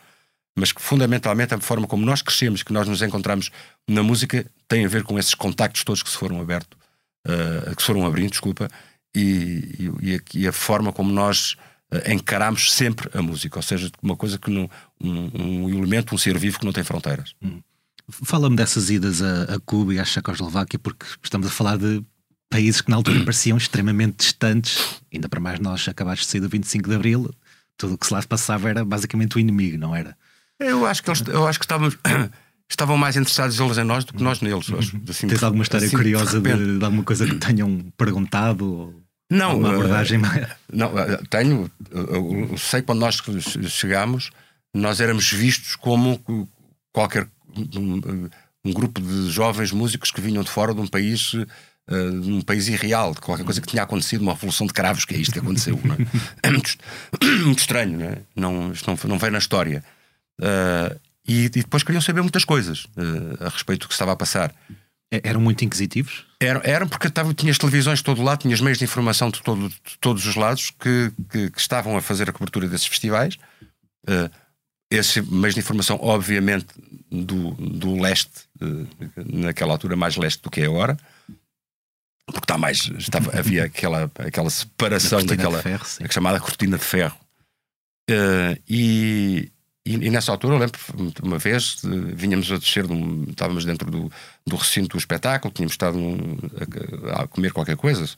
mas 0.56 0.72
que 0.72 0.82
fundamentalmente 0.82 1.54
a 1.54 1.58
forma 1.58 1.86
como 1.86 2.04
nós 2.04 2.20
crescemos, 2.20 2.62
que 2.62 2.72
nós 2.72 2.86
nos 2.86 3.00
encontramos 3.02 3.50
na 3.88 4.02
música, 4.02 4.44
tem 4.68 4.84
a 4.84 4.88
ver 4.88 5.02
com 5.02 5.18
esses 5.18 5.34
contactos 5.34 5.84
todos 5.84 6.02
que 6.02 6.10
se 6.10 6.16
foram 6.16 6.40
abertos, 6.40 6.78
uh, 7.26 7.74
que 7.74 7.82
se 7.82 7.86
foram 7.86 8.06
abrindo, 8.06 8.30
desculpa, 8.30 8.70
e, 9.14 9.90
e, 10.00 10.20
e 10.34 10.48
a 10.48 10.52
forma 10.52 10.92
como 10.92 11.12
nós 11.12 11.56
uh, 11.92 12.10
encaramos 12.10 12.72
sempre 12.72 13.10
a 13.16 13.22
música, 13.22 13.58
ou 13.58 13.62
seja, 13.62 13.90
uma 14.02 14.16
coisa 14.16 14.38
que 14.38 14.50
não, 14.50 14.70
um, 15.00 15.30
um 15.34 15.68
elemento, 15.68 16.14
um 16.14 16.18
ser 16.18 16.38
vivo 16.38 16.58
que 16.58 16.64
não 16.64 16.72
tem 16.72 16.84
fronteiras. 16.84 17.34
Hum. 17.42 17.60
Fala-me 18.08 18.56
dessas 18.56 18.90
idas 18.90 19.22
a, 19.22 19.54
a, 19.54 19.60
Cuba 19.60 19.94
e 19.94 19.98
à 19.98 20.04
Checoslováquia, 20.04 20.78
porque 20.78 21.06
estamos 21.22 21.46
a 21.46 21.50
falar 21.50 21.78
de 21.78 22.02
países 22.50 22.80
que 22.80 22.90
na 22.90 22.96
altura 22.96 23.20
pareciam 23.24 23.56
extremamente 23.56 24.18
distantes, 24.18 25.00
ainda 25.12 25.28
para 25.28 25.40
mais 25.40 25.60
nós 25.60 25.86
acabados 25.88 26.24
de 26.24 26.30
sair 26.30 26.40
do 26.40 26.48
25 26.48 26.88
de 26.88 26.94
Abril, 26.94 27.30
tudo 27.76 27.94
o 27.94 27.98
que 27.98 28.06
se 28.06 28.12
lá 28.12 28.22
passava 28.22 28.68
era 28.68 28.84
basicamente 28.84 29.36
o 29.36 29.40
inimigo, 29.40 29.78
não 29.78 29.94
era? 29.94 30.16
Eu 30.58 30.86
acho 30.86 31.02
que 31.02 31.10
eles, 31.10 31.22
eu 31.26 31.46
acho 31.46 31.58
que 31.58 31.64
estávamos 31.64 31.96
estavam 32.72 32.96
mais 32.96 33.16
interessados 33.16 33.58
eles 33.58 33.78
em 33.78 33.84
nós 33.84 34.04
do 34.04 34.14
que 34.14 34.22
nós 34.22 34.40
neles. 34.40 34.66
Assim, 35.08 35.26
Tens 35.26 35.42
alguma 35.42 35.62
história 35.62 35.86
assim, 35.86 35.96
curiosa 35.96 36.40
de, 36.40 36.56
de, 36.56 36.78
de, 36.78 36.84
alguma 36.84 37.02
coisa 37.02 37.26
que 37.26 37.34
tenham 37.36 37.92
perguntado? 37.96 39.01
Não, 39.32 39.58
uma 39.58 39.70
abordagem 39.70 40.18
uh, 40.18 40.20
mais... 40.20 40.46
não 40.70 40.88
uh, 40.88 41.26
tenho. 41.28 41.70
Uh, 41.90 42.58
sei 42.58 42.82
quando 42.82 43.00
nós 43.00 43.20
chegámos, 43.68 44.30
nós 44.74 45.00
éramos 45.00 45.30
vistos 45.32 45.74
como 45.76 46.20
qualquer 46.92 47.26
um, 47.74 48.28
um, 48.64 48.72
grupo 48.72 49.00
de 49.00 49.30
jovens 49.30 49.72
músicos 49.72 50.10
que 50.10 50.20
vinham 50.20 50.42
de 50.42 50.50
fora 50.50 50.74
de 50.74 50.80
um 50.80 50.86
país. 50.86 51.32
Uh, 51.32 52.20
de 52.20 52.30
um 52.30 52.40
país 52.40 52.68
irreal, 52.68 53.12
de 53.12 53.20
qualquer 53.20 53.42
coisa 53.44 53.60
que 53.60 53.66
tinha 53.66 53.82
acontecido, 53.82 54.22
uma 54.22 54.34
revolução 54.34 54.68
de 54.68 54.72
cravos, 54.72 55.04
que 55.04 55.16
é 55.16 55.18
isto 55.18 55.32
que 55.32 55.40
aconteceu. 55.40 55.76
É? 56.42 56.46
é? 56.48 56.50
muito, 56.52 56.76
muito 57.44 57.58
estranho, 57.58 57.98
não, 57.98 58.06
é? 58.06 58.18
não, 58.36 58.72
isto 58.72 58.88
não, 58.88 58.96
não 59.10 59.18
veio 59.18 59.32
na 59.32 59.38
história. 59.38 59.82
Uh, 60.40 60.96
e, 61.26 61.46
e, 61.46 61.48
depois 61.48 61.82
queriam 61.82 62.00
saber 62.00 62.22
muitas 62.22 62.44
coisas 62.44 62.84
uh, 62.96 63.46
a 63.46 63.48
respeito 63.48 63.82
do 63.82 63.88
que 63.88 63.94
estava 63.94 64.12
a 64.12 64.16
passar. 64.16 64.54
Eram 65.22 65.40
muito 65.40 65.62
inquisitivos? 65.62 66.24
Eram, 66.40 66.62
eram 66.64 66.88
porque 66.88 67.10
tava, 67.10 67.34
tinhas 67.34 67.58
televisões 67.58 67.98
de 67.98 68.04
todo 68.04 68.22
lado, 68.22 68.40
tinhas 68.40 68.62
meios 68.62 68.78
de 68.78 68.84
informação 68.84 69.30
de, 69.30 69.42
todo, 69.42 69.68
de 69.68 69.98
todos 70.00 70.26
os 70.26 70.34
lados 70.34 70.70
que, 70.70 71.12
que, 71.30 71.50
que, 71.50 71.60
estavam 71.60 71.96
a 71.98 72.00
fazer 72.00 72.30
a 72.30 72.32
cobertura 72.32 72.66
desses 72.66 72.86
festivais. 72.86 73.34
Uh, 74.08 74.30
esses 74.90 75.26
meios 75.28 75.54
de 75.54 75.60
informação, 75.60 75.98
obviamente, 76.00 76.66
do, 77.10 77.50
do 77.52 78.00
leste, 78.00 78.46
uh, 78.62 78.88
naquela 79.16 79.72
altura 79.72 79.96
mais 79.96 80.16
leste 80.16 80.42
do 80.42 80.50
que 80.50 80.62
é 80.62 80.64
agora, 80.64 80.96
porque 82.26 82.44
está 82.44 82.56
mais, 82.56 82.90
estava, 82.98 83.30
havia 83.38 83.64
aquela, 83.64 84.10
aquela 84.18 84.48
separação 84.48 85.24
daquela 85.24 85.60
ferro, 85.60 85.84
chamada 86.10 86.40
cortina 86.40 86.78
de 86.78 86.84
ferro. 86.84 87.18
Uh, 88.10 88.58
e, 88.66 89.52
e, 89.84 89.94
e, 89.94 90.10
nessa 90.10 90.30
altura 90.30 90.54
eu 90.54 90.58
lembro 90.58 90.80
uma 91.22 91.38
vez 91.38 91.82
vinhamos 92.14 92.50
a 92.52 92.56
descer, 92.56 92.86
de 92.86 92.92
um, 92.92 93.24
estávamos 93.28 93.64
dentro 93.64 93.90
do, 93.90 94.12
do 94.46 94.56
recinto 94.56 94.96
do 94.96 94.98
espetáculo, 94.98 95.52
tínhamos 95.52 95.72
estado 95.72 95.98
a, 97.14 97.22
a, 97.22 97.26
comer 97.26 97.52
qualquer 97.52 97.76
coisa, 97.76 98.08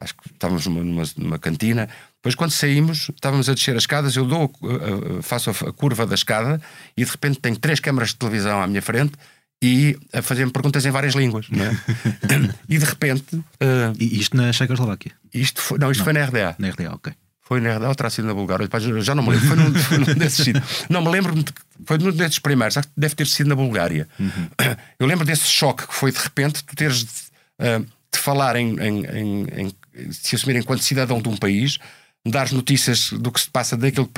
acho 0.00 0.14
que 0.16 0.28
estávamos 0.32 0.66
numa, 0.66 0.82
numa, 0.82 1.04
numa, 1.16 1.38
cantina. 1.38 1.88
Depois, 2.16 2.34
quando 2.34 2.50
saímos, 2.50 3.08
estávamos 3.14 3.48
a 3.48 3.54
descer 3.54 3.76
as 3.76 3.84
escadas, 3.84 4.16
eu 4.16 4.24
dou, 4.24 4.50
faço 5.22 5.50
a, 5.50 5.72
curva 5.72 6.04
da 6.04 6.14
escada 6.14 6.60
e 6.96 7.04
de 7.04 7.10
repente 7.10 7.38
tenho 7.38 7.56
três 7.56 7.78
câmaras 7.78 8.10
de 8.10 8.16
televisão 8.16 8.60
à 8.60 8.66
minha 8.66 8.82
frente 8.82 9.12
e 9.62 9.96
a 10.12 10.20
fazer-me 10.22 10.52
perguntas 10.52 10.84
em 10.84 10.90
várias 10.90 11.14
línguas. 11.14 11.48
Não 11.48 11.64
é? 11.64 11.70
e 12.68 12.78
de 12.78 12.84
repente. 12.84 13.36
Uh, 13.36 13.94
isto 13.98 14.36
na 14.36 14.52
Checoslováquia? 14.52 15.12
Isto 15.32 15.62
foi, 15.62 15.78
não, 15.78 15.90
isto 15.90 16.00
não, 16.00 16.04
foi 16.04 16.12
na 16.12 16.24
RDA. 16.24 16.56
Na 16.58 16.68
RDA, 16.68 16.94
ok. 16.94 17.12
Foi 17.46 17.60
na 17.60 17.76
RDA 17.76 17.88
ou 17.88 17.94
terá 17.94 18.10
sido 18.10 18.26
na 18.26 18.34
Bulgária? 18.34 18.68
Já 19.00 19.14
não 19.14 19.22
me 19.22 19.30
lembro. 19.30 19.46
Foi 19.46 19.56
num, 19.56 19.74
foi 19.74 19.98
num 19.98 20.14
desses 20.18 20.44
sítios. 20.44 20.64
Não 20.90 21.00
me 21.00 21.08
lembro. 21.08 21.32
Foi 21.84 21.96
num 21.96 22.10
desses 22.10 22.40
primeiros. 22.40 22.76
Deve 22.96 23.14
ter 23.14 23.26
sido 23.28 23.46
na 23.46 23.54
Bulgária. 23.54 24.08
Uhum. 24.18 24.48
Eu 24.98 25.06
lembro 25.06 25.24
desse 25.24 25.46
choque 25.46 25.86
que 25.86 25.94
foi 25.94 26.10
de 26.10 26.18
repente 26.18 26.64
tu 26.64 26.74
teres 26.74 27.04
de, 27.04 27.10
uh, 27.60 27.86
de 28.12 28.18
falar 28.18 28.56
em, 28.56 28.76
em, 28.80 29.06
em, 29.06 29.46
em, 29.94 30.12
se 30.12 30.34
assumir 30.34 30.56
enquanto 30.56 30.82
cidadão 30.82 31.22
de 31.22 31.28
um 31.28 31.36
país, 31.36 31.78
dar 32.26 32.50
notícias 32.50 33.12
do 33.12 33.30
que 33.30 33.40
se 33.40 33.48
passa 33.48 33.76
daquele, 33.76 34.08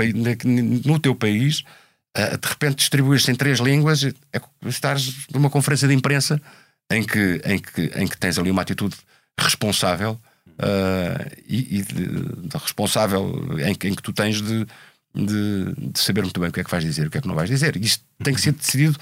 no 0.87 0.99
teu 0.99 1.15
país 1.15 1.65
uh, 2.17 2.39
de 2.39 2.49
repente 2.49 2.77
distribuir-se 2.77 3.31
em 3.31 3.35
três 3.35 3.59
línguas, 3.59 4.05
é 4.05 4.41
estares 4.65 5.27
numa 5.31 5.51
conferência 5.51 5.87
de 5.87 5.93
imprensa 5.93 6.41
em 6.91 7.05
que, 7.05 7.43
em 7.45 7.59
que, 7.59 7.93
em 7.95 8.07
que 8.07 8.17
tens 8.17 8.39
ali 8.39 8.51
uma 8.51 8.63
atitude 8.63 8.97
responsável 9.39 10.19
uh, 10.59 11.37
e, 11.47 11.79
e 11.79 11.83
de, 11.83 12.57
responsável 12.57 13.59
em, 13.59 13.71
em, 13.71 13.95
que 13.95 14.03
tu 14.03 14.13
tens 14.13 14.43
de, 14.43 14.67
de, 15.15 15.75
de, 15.93 15.99
saber 15.99 16.23
muito 16.23 16.39
bem 16.39 16.49
o 16.49 16.53
que 16.53 16.61
é 16.61 16.65
que 16.65 16.71
vais 16.71 16.85
dizer, 16.85 17.07
o 17.07 17.11
que 17.11 17.19
é 17.19 17.21
que 17.21 17.29
não 17.29 17.35
vais 17.35 17.49
dizer. 17.49 17.77
Isto 17.77 18.05
tem 18.23 18.35
que 18.35 18.41
ser 18.41 18.53
decidido 18.53 18.99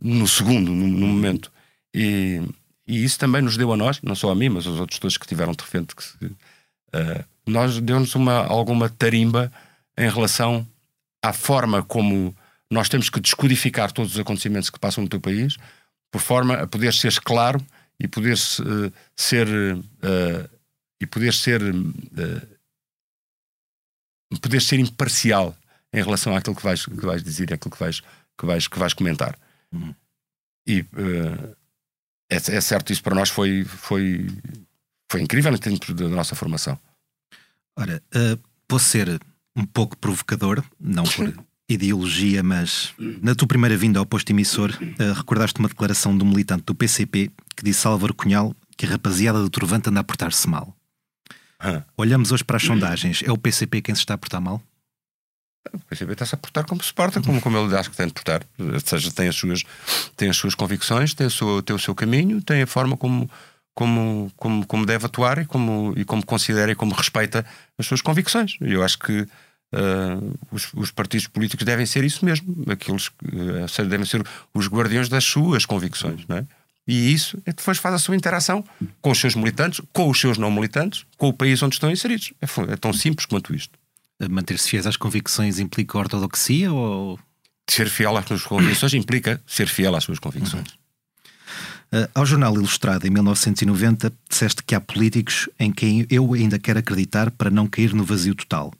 no 0.00 0.26
segundo, 0.28 0.70
no, 0.70 0.86
no 0.86 1.06
momento. 1.06 1.50
E, 1.94 2.42
e, 2.86 3.04
isso 3.04 3.18
também 3.18 3.42
nos 3.42 3.56
deu 3.56 3.72
a 3.72 3.76
nós, 3.76 4.00
não 4.02 4.14
só 4.14 4.30
a 4.30 4.34
mim, 4.34 4.50
mas 4.50 4.66
aos 4.66 4.78
outros 4.78 4.98
todos 4.98 5.16
que 5.16 5.26
tiveram 5.26 5.52
de 5.52 5.64
repente 5.64 5.96
que 5.96 6.04
se, 6.04 6.24
uh, 6.24 7.24
nós 7.46 7.80
deu-nos 7.80 8.14
uma, 8.14 8.46
alguma 8.46 8.88
tarimba 8.88 9.50
em 9.96 10.08
relação 10.08 10.66
à 11.22 11.32
forma 11.32 11.82
como 11.82 12.36
nós 12.70 12.88
temos 12.88 13.08
que 13.08 13.20
descodificar 13.20 13.90
todos 13.90 14.12
os 14.12 14.20
acontecimentos 14.20 14.68
que 14.68 14.78
passam 14.78 15.02
no 15.02 15.08
teu 15.08 15.20
país, 15.20 15.56
por 16.10 16.20
forma 16.20 16.54
a 16.54 16.66
poder 16.66 16.92
ser 16.92 17.18
claro 17.20 17.60
e 17.98 18.06
poder 18.06 18.34
uh, 18.34 18.92
ser 19.16 19.48
uh, 19.48 20.57
e 21.00 21.06
poder 21.06 21.32
ser 21.32 21.62
uh, 21.62 22.58
poder 24.40 24.60
ser 24.60 24.78
imparcial 24.78 25.56
em 25.92 26.02
relação 26.02 26.36
àquilo 26.36 26.54
que 26.56 26.62
vais, 26.62 26.84
que 26.84 27.06
vais 27.06 27.22
dizer, 27.22 27.52
àquilo 27.52 27.70
que 27.70 27.80
vais, 27.80 28.00
que 28.36 28.46
vais, 28.46 28.68
que 28.68 28.78
vais 28.78 28.92
comentar. 28.94 29.38
Uhum. 29.72 29.94
E 30.66 30.84
é, 32.28 32.36
é, 32.36 32.60
certo, 32.60 32.92
isso 32.92 33.02
para 33.02 33.14
nós 33.14 33.30
foi, 33.30 33.64
foi, 33.64 34.26
foi 35.10 35.22
incrível 35.22 35.56
dentro 35.56 35.94
da 35.94 36.08
nossa 36.08 36.34
formação. 36.34 36.78
Ora, 37.74 38.02
vou 38.68 38.78
ser 38.78 39.18
um 39.56 39.64
pouco 39.64 39.96
provocador, 39.96 40.62
não 40.78 41.04
por 41.04 41.32
ideologia, 41.68 42.42
mas 42.42 42.94
na 42.98 43.34
tua 43.34 43.48
primeira 43.48 43.76
vinda 43.76 43.98
ao 43.98 44.06
posto 44.06 44.30
emissor, 44.30 44.70
uh, 44.70 45.12
recordaste 45.12 45.58
uma 45.58 45.68
declaração 45.68 46.16
de 46.16 46.24
um 46.24 46.28
militante 46.28 46.64
do 46.64 46.74
PCP 46.74 47.30
que 47.56 47.64
disse 47.64 47.86
Álvaro 47.86 48.14
Cunhal 48.14 48.54
que 48.76 48.86
a 48.86 48.90
rapaziada 48.90 49.40
do 49.40 49.50
Trovante 49.50 49.90
anda 49.90 50.00
a 50.00 50.04
portar-se 50.04 50.48
mal. 50.48 50.77
Olhamos 51.96 52.30
hoje 52.30 52.44
para 52.44 52.56
as 52.56 52.62
sondagens, 52.62 53.22
é 53.24 53.32
o 53.32 53.38
PCP 53.38 53.82
quem 53.82 53.94
se 53.94 54.02
está 54.02 54.14
a 54.14 54.18
portar 54.18 54.40
mal? 54.40 54.62
O 55.72 55.78
PCP 55.80 56.12
está-se 56.12 56.34
a 56.34 56.38
portar 56.38 56.64
como 56.64 56.82
se 56.82 56.94
porta, 56.94 57.20
como, 57.20 57.40
como 57.40 57.58
ele 57.58 57.76
acha 57.76 57.90
que 57.90 57.96
tem 57.96 58.06
de 58.06 58.12
portar. 58.12 58.42
Ou 58.58 58.80
seja, 58.80 59.10
tem 59.10 59.28
as 59.28 59.36
suas, 59.36 59.64
tem 60.16 60.30
as 60.30 60.36
suas 60.36 60.54
convicções, 60.54 61.12
tem, 61.14 61.26
a 61.26 61.30
sua, 61.30 61.62
tem 61.62 61.74
o 61.74 61.78
seu 61.78 61.94
caminho, 61.94 62.40
tem 62.40 62.62
a 62.62 62.66
forma 62.66 62.96
como, 62.96 63.28
como, 63.74 64.32
como, 64.36 64.66
como 64.66 64.86
deve 64.86 65.06
atuar 65.06 65.38
e 65.38 65.44
como, 65.44 65.92
e 65.96 66.04
como 66.04 66.24
considera 66.24 66.72
e 66.72 66.74
como 66.74 66.94
respeita 66.94 67.44
as 67.76 67.86
suas 67.86 68.00
convicções. 68.00 68.56
Eu 68.60 68.82
acho 68.82 68.98
que 68.98 69.26
Uh, 69.70 70.34
os, 70.50 70.72
os, 70.72 70.90
partidos 70.90 71.26
políticos 71.26 71.66
devem 71.66 71.84
ser 71.84 72.02
isso 72.02 72.24
mesmo, 72.24 72.64
aqueles 72.72 73.08
uh, 73.08 73.84
devem 73.86 74.06
ser 74.06 74.26
os 74.54 74.66
guardiões 74.66 75.10
das 75.10 75.22
suas 75.24 75.66
convicções, 75.66 76.26
não 76.26 76.38
é? 76.38 76.46
E 76.88 77.12
isso 77.12 77.36
é 77.44 77.52
depois 77.52 77.76
faz 77.76 77.94
a 77.94 77.98
sua 77.98 78.16
interação 78.16 78.64
com 79.02 79.10
os 79.10 79.18
seus 79.18 79.34
militantes, 79.34 79.82
com 79.92 80.08
os 80.08 80.18
seus 80.18 80.38
não 80.38 80.50
militantes, 80.50 81.04
com 81.18 81.28
o 81.28 81.32
país 81.34 81.62
onde 81.62 81.74
estão 81.74 81.90
inseridos. 81.90 82.32
É, 82.40 82.72
é 82.72 82.76
tão 82.76 82.94
simples 82.94 83.26
quanto 83.26 83.54
isto. 83.54 83.78
Manter-se 84.30 84.70
fiéis 84.70 84.86
às 84.86 84.96
convicções 84.96 85.58
implica 85.58 85.98
ortodoxia 85.98 86.72
ou. 86.72 87.18
Ser 87.68 87.90
fiel 87.90 88.16
às 88.16 88.24
suas 88.24 88.42
convicções 88.42 88.94
implica 88.94 89.38
ser 89.46 89.68
fiel 89.68 89.94
às 89.94 90.02
suas 90.02 90.18
convicções. 90.18 90.66
Uhum. 91.92 92.02
Uh, 92.02 92.08
ao 92.14 92.24
Jornal 92.24 92.54
Ilustrado, 92.54 93.06
em 93.06 93.10
1990, 93.10 94.10
disseste 94.28 94.62
que 94.62 94.74
há 94.74 94.80
políticos 94.80 95.50
em 95.60 95.70
quem 95.70 96.06
eu 96.08 96.32
ainda 96.32 96.58
quero 96.58 96.78
acreditar 96.78 97.30
para 97.30 97.50
não 97.50 97.66
cair 97.66 97.92
no 97.92 98.04
vazio 98.04 98.34
total. 98.34 98.72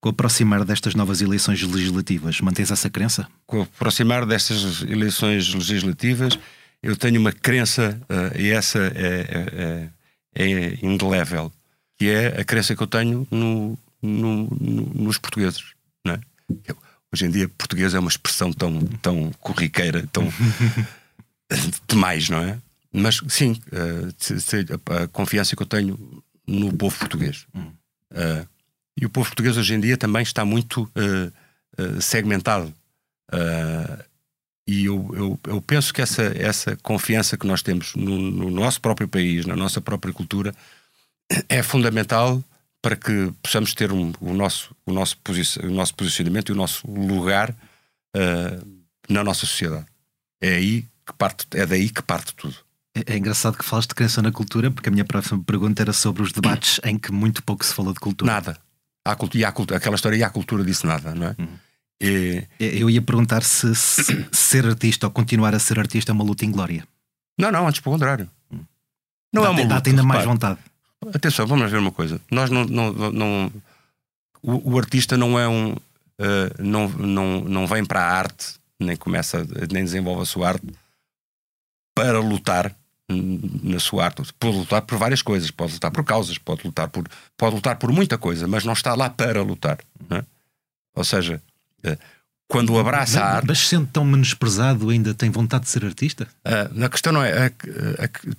Com 0.00 0.08
o 0.08 0.10
aproximar 0.10 0.64
destas 0.64 0.94
novas 0.94 1.20
eleições 1.20 1.62
legislativas, 1.62 2.40
mantens 2.40 2.70
essa 2.70 2.88
crença? 2.88 3.28
Com 3.46 3.60
o 3.60 3.62
aproximar 3.62 4.24
destas 4.24 4.82
eleições 4.82 5.52
legislativas, 5.52 6.38
eu 6.84 6.94
tenho 6.96 7.18
uma 7.18 7.32
crença, 7.32 7.98
uh, 8.10 8.38
e 8.38 8.50
essa 8.50 8.78
é, 8.78 9.90
é, 10.36 10.42
é, 10.42 10.44
é, 10.44 10.78
indelével, 10.84 11.50
que 11.98 12.10
é 12.10 12.38
a 12.38 12.44
crença 12.44 12.76
que 12.76 12.82
eu 12.82 12.86
tenho 12.86 13.26
no, 13.30 13.78
no, 14.02 14.44
no, 14.50 14.82
nos 14.94 15.16
portugueses. 15.16 15.64
É? 16.06 16.18
eu, 16.66 16.76
hoje 17.10 17.24
em 17.24 17.30
dia, 17.30 17.48
português 17.48 17.94
é 17.94 17.98
uma 17.98 18.10
expressão 18.10 18.52
tão, 18.52 18.84
tão 19.00 19.32
corriqueira, 19.40 20.06
tão. 20.12 20.30
demais, 21.88 22.28
não 22.28 22.38
é? 22.38 22.58
Mas 22.92 23.18
sim, 23.28 23.58
uh, 23.72 24.88
a, 24.90 25.04
a, 25.04 25.08
confiança 25.08 25.56
que 25.56 25.62
eu 25.62 25.66
tenho 25.66 26.22
no 26.46 26.70
povo 26.76 26.98
português. 26.98 27.46
Uh, 27.54 28.46
e 29.00 29.06
o 29.06 29.10
povo 29.10 29.28
português 29.28 29.56
hoje 29.56 29.74
em 29.74 29.80
dia 29.80 29.96
também 29.96 30.22
está 30.22 30.44
muito 30.44 30.88
segmentado. 32.00 32.72
Uh, 33.32 34.04
e 34.66 34.86
eu, 34.86 35.10
eu, 35.14 35.40
eu, 35.46 35.60
penso 35.60 35.92
que 35.92 36.00
essa, 36.00 36.22
essa 36.22 36.76
confiança 36.76 37.36
que 37.36 37.46
nós 37.46 37.62
temos 37.62 37.94
no, 37.94 38.18
no, 38.18 38.50
nosso 38.50 38.80
próprio 38.80 39.06
país, 39.06 39.44
na 39.44 39.54
nossa 39.54 39.80
própria 39.80 40.12
cultura, 40.12 40.54
é 41.48 41.62
fundamental 41.62 42.42
para 42.80 42.96
que 42.96 43.32
possamos 43.42 43.74
ter 43.74 43.92
um, 43.92 44.12
o, 44.20 44.32
nosso, 44.32 44.74
o, 44.86 44.92
nosso 44.92 45.16
o 45.62 45.70
nosso 45.70 45.94
posicionamento 45.94 46.48
e 46.48 46.52
o 46.52 46.56
nosso 46.56 46.86
lugar 46.90 47.54
na 49.08 49.24
nossa 49.24 49.40
sociedade. 49.40 49.86
É, 50.40 50.56
aí 50.56 50.82
que 51.06 51.12
parte, 51.18 51.46
é 51.52 51.66
daí 51.66 51.88
que 51.90 52.02
parte 52.02 52.34
tudo. 52.34 52.56
É, 52.94 53.14
é 53.14 53.16
engraçado 53.16 53.56
que 53.56 53.64
falas 53.64 53.86
de 53.86 53.94
crença 53.94 54.22
na 54.22 54.32
cultura, 54.32 54.70
porque 54.70 54.88
a 54.88 54.92
minha 54.92 55.04
próxima 55.04 55.42
pergunta 55.42 55.82
era 55.82 55.92
sobre 55.92 56.22
os 56.22 56.32
debates 56.32 56.80
em 56.84 56.98
que 56.98 57.12
muito 57.12 57.42
pouco 57.42 57.64
se 57.64 57.74
fala 57.74 57.92
de 57.92 58.00
cultura. 58.00 58.32
Nada. 58.32 58.58
Há, 59.06 59.16
e 59.34 59.44
há, 59.44 59.48
aquela 59.48 59.96
história 59.96 60.16
e 60.16 60.22
a 60.22 60.30
cultura 60.30 60.64
disse 60.64 60.86
nada, 60.86 61.14
não 61.14 61.26
é? 61.26 61.36
Uhum. 61.38 61.58
E... 62.04 62.46
Eu 62.58 62.90
ia 62.90 63.00
perguntar 63.00 63.42
se, 63.42 63.74
se, 63.74 64.26
ser 64.32 64.66
artista 64.66 65.06
ou 65.06 65.10
continuar 65.10 65.54
a 65.54 65.58
ser 65.58 65.78
artista 65.78 66.12
é 66.12 66.14
uma 66.14 66.24
luta 66.24 66.44
em 66.44 66.50
glória. 66.50 66.86
Não, 67.38 67.50
não, 67.50 67.66
antes 67.66 67.80
pelo 67.80 67.94
contrário. 67.94 68.28
Uhum. 68.50 68.64
Não 69.32 69.42
dá, 69.42 69.48
é 69.48 69.50
uma 69.50 69.62
luta. 69.62 69.80
Dá 69.80 69.90
ainda 69.90 70.02
mais 70.02 70.24
vontade. 70.24 70.58
Atenção, 71.14 71.46
vamos 71.46 71.70
ver 71.70 71.78
uma 71.78 71.92
coisa. 71.92 72.20
Nós 72.30 72.50
não. 72.50 72.64
não, 72.64 72.92
não 72.92 73.52
o, 74.42 74.74
o, 74.74 74.78
artista 74.78 75.16
não 75.16 75.38
é 75.38 75.48
um. 75.48 75.72
Uh, 75.72 76.62
não, 76.62 76.88
não, 76.88 77.40
não 77.40 77.66
vem 77.66 77.84
para 77.84 78.00
a 78.00 78.12
arte, 78.12 78.54
nem 78.78 78.96
começa, 78.96 79.44
nem 79.70 79.84
desenvolve 79.84 80.22
a 80.22 80.26
sua 80.26 80.48
arte 80.48 80.66
para 81.94 82.20
lutar 82.20 82.74
na 83.08 83.78
sua 83.78 84.04
arte. 84.04 84.22
Pode 84.38 84.58
lutar 84.58 84.82
por 84.82 84.98
várias 84.98 85.22
coisas, 85.22 85.50
pode 85.50 85.74
lutar 85.74 85.90
por 85.90 86.04
causas, 86.04 86.38
pode 86.38 86.64
lutar 86.64 86.88
por, 86.88 87.04
pode 87.36 87.56
lutar 87.56 87.76
por 87.76 87.90
muita 87.92 88.16
coisa, 88.16 88.46
mas 88.46 88.64
não 88.64 88.72
está 88.72 88.94
lá 88.94 89.10
para 89.10 89.42
lutar. 89.42 89.78
É? 90.10 90.24
Ou 90.94 91.04
seja, 91.04 91.42
quando 92.48 92.78
abraça 92.78 93.18
mas, 93.18 93.28
a 93.28 93.36
arte. 93.36 93.46
Mas 93.48 93.58
sendo 93.58 93.86
tão 93.86 94.04
menosprezado, 94.04 94.90
ainda 94.90 95.14
tem 95.14 95.30
vontade 95.30 95.64
de 95.64 95.70
ser 95.70 95.84
artista? 95.84 96.28
Uh, 96.46 96.84
a 96.84 96.88
questão 96.88 97.12
não 97.12 97.22
é. 97.22 97.46
é, 97.46 97.50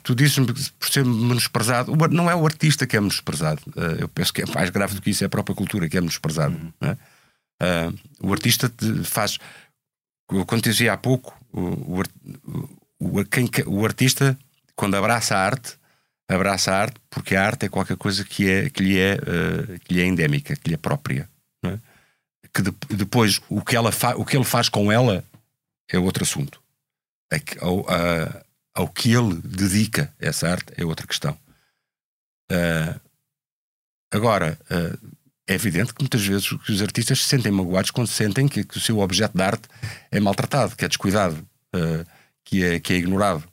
tu 0.04 0.16
dizes-me 0.16 0.46
por 0.46 0.90
ser 0.90 1.04
menosprezado. 1.04 1.94
Não 2.12 2.30
é 2.30 2.36
o 2.36 2.46
artista 2.46 2.86
que 2.86 2.96
é 2.96 3.00
menosprezado. 3.00 3.62
Uh, 3.76 4.00
eu 4.00 4.08
penso 4.08 4.32
que 4.32 4.42
é 4.42 4.46
mais 4.54 4.70
grave 4.70 4.96
do 4.96 5.02
que 5.02 5.10
isso, 5.10 5.24
é 5.24 5.28
a 5.28 5.30
própria 5.30 5.56
cultura 5.56 5.90
que 5.90 5.98
é 5.98 6.02
menosprezada. 6.02 6.56
Uhum. 6.56 6.72
É? 6.82 7.88
Uh, 7.88 8.00
o 8.22 8.32
artista 8.32 8.72
faz. 9.04 9.38
Quando 10.48 10.64
dizia 10.64 10.94
há 10.94 10.98
pouco, 10.98 11.38
o, 11.52 12.02
o, 12.02 13.20
o, 13.20 13.26
quem, 13.26 13.50
o 13.68 13.86
artista 13.86 14.38
quando 14.76 14.96
abraça 14.96 15.36
a 15.36 15.46
arte, 15.46 15.78
abraça 16.28 16.72
a 16.72 16.82
arte 16.82 17.00
porque 17.10 17.36
a 17.36 17.46
arte 17.46 17.68
é 17.68 17.70
qualquer 17.70 17.96
coisa 17.96 18.24
que, 18.24 18.50
é, 18.50 18.70
que, 18.70 18.82
lhe, 18.82 18.98
é, 18.98 19.18
que 19.84 19.94
lhe 19.94 20.02
é 20.02 20.06
endémica, 20.06 20.56
que 20.56 20.70
lhe 20.70 20.74
é 20.74 20.78
própria. 20.78 21.30
Que 22.56 22.62
de, 22.62 22.72
depois 22.96 23.42
o 23.50 23.62
que, 23.62 23.76
ela 23.76 23.92
o 24.16 24.24
que 24.24 24.38
ele 24.38 24.46
faz 24.46 24.70
com 24.70 24.90
ela 24.90 25.26
é 25.90 26.00
outro 26.00 26.24
assunto. 26.24 26.64
É 27.30 27.38
que, 27.38 27.60
ao, 27.60 27.82
a, 27.90 28.46
ao 28.74 28.88
que 28.88 29.12
ele 29.12 29.36
dedica 29.44 30.14
essa 30.18 30.50
arte 30.50 30.74
é 30.78 30.86
outra 30.86 31.06
questão. 31.06 31.38
Uh, 32.52 33.00
agora, 34.12 34.58
uh, 34.70 35.16
é 35.48 35.54
evidente 35.54 35.94
que 35.94 36.02
muitas 36.02 36.26
vezes 36.26 36.52
os 36.52 36.82
artistas 36.82 37.20
se 37.20 37.30
sentem 37.30 37.52
magoados 37.52 37.92
quando 37.92 38.08
sentem 38.08 38.48
que, 38.48 38.64
que 38.64 38.78
o 38.78 38.82
seu 38.82 39.00
objeto 39.00 39.36
de 39.36 39.44
arte 39.44 39.68
é 40.10 40.20
maltratado, 40.20 40.76
que 40.76 40.86
é 40.86 40.88
descuidado, 40.88 41.36
uh, 41.76 42.06
que, 42.44 42.64
é, 42.64 42.80
que 42.80 42.94
é 42.94 42.98
ignorado. 42.98 43.44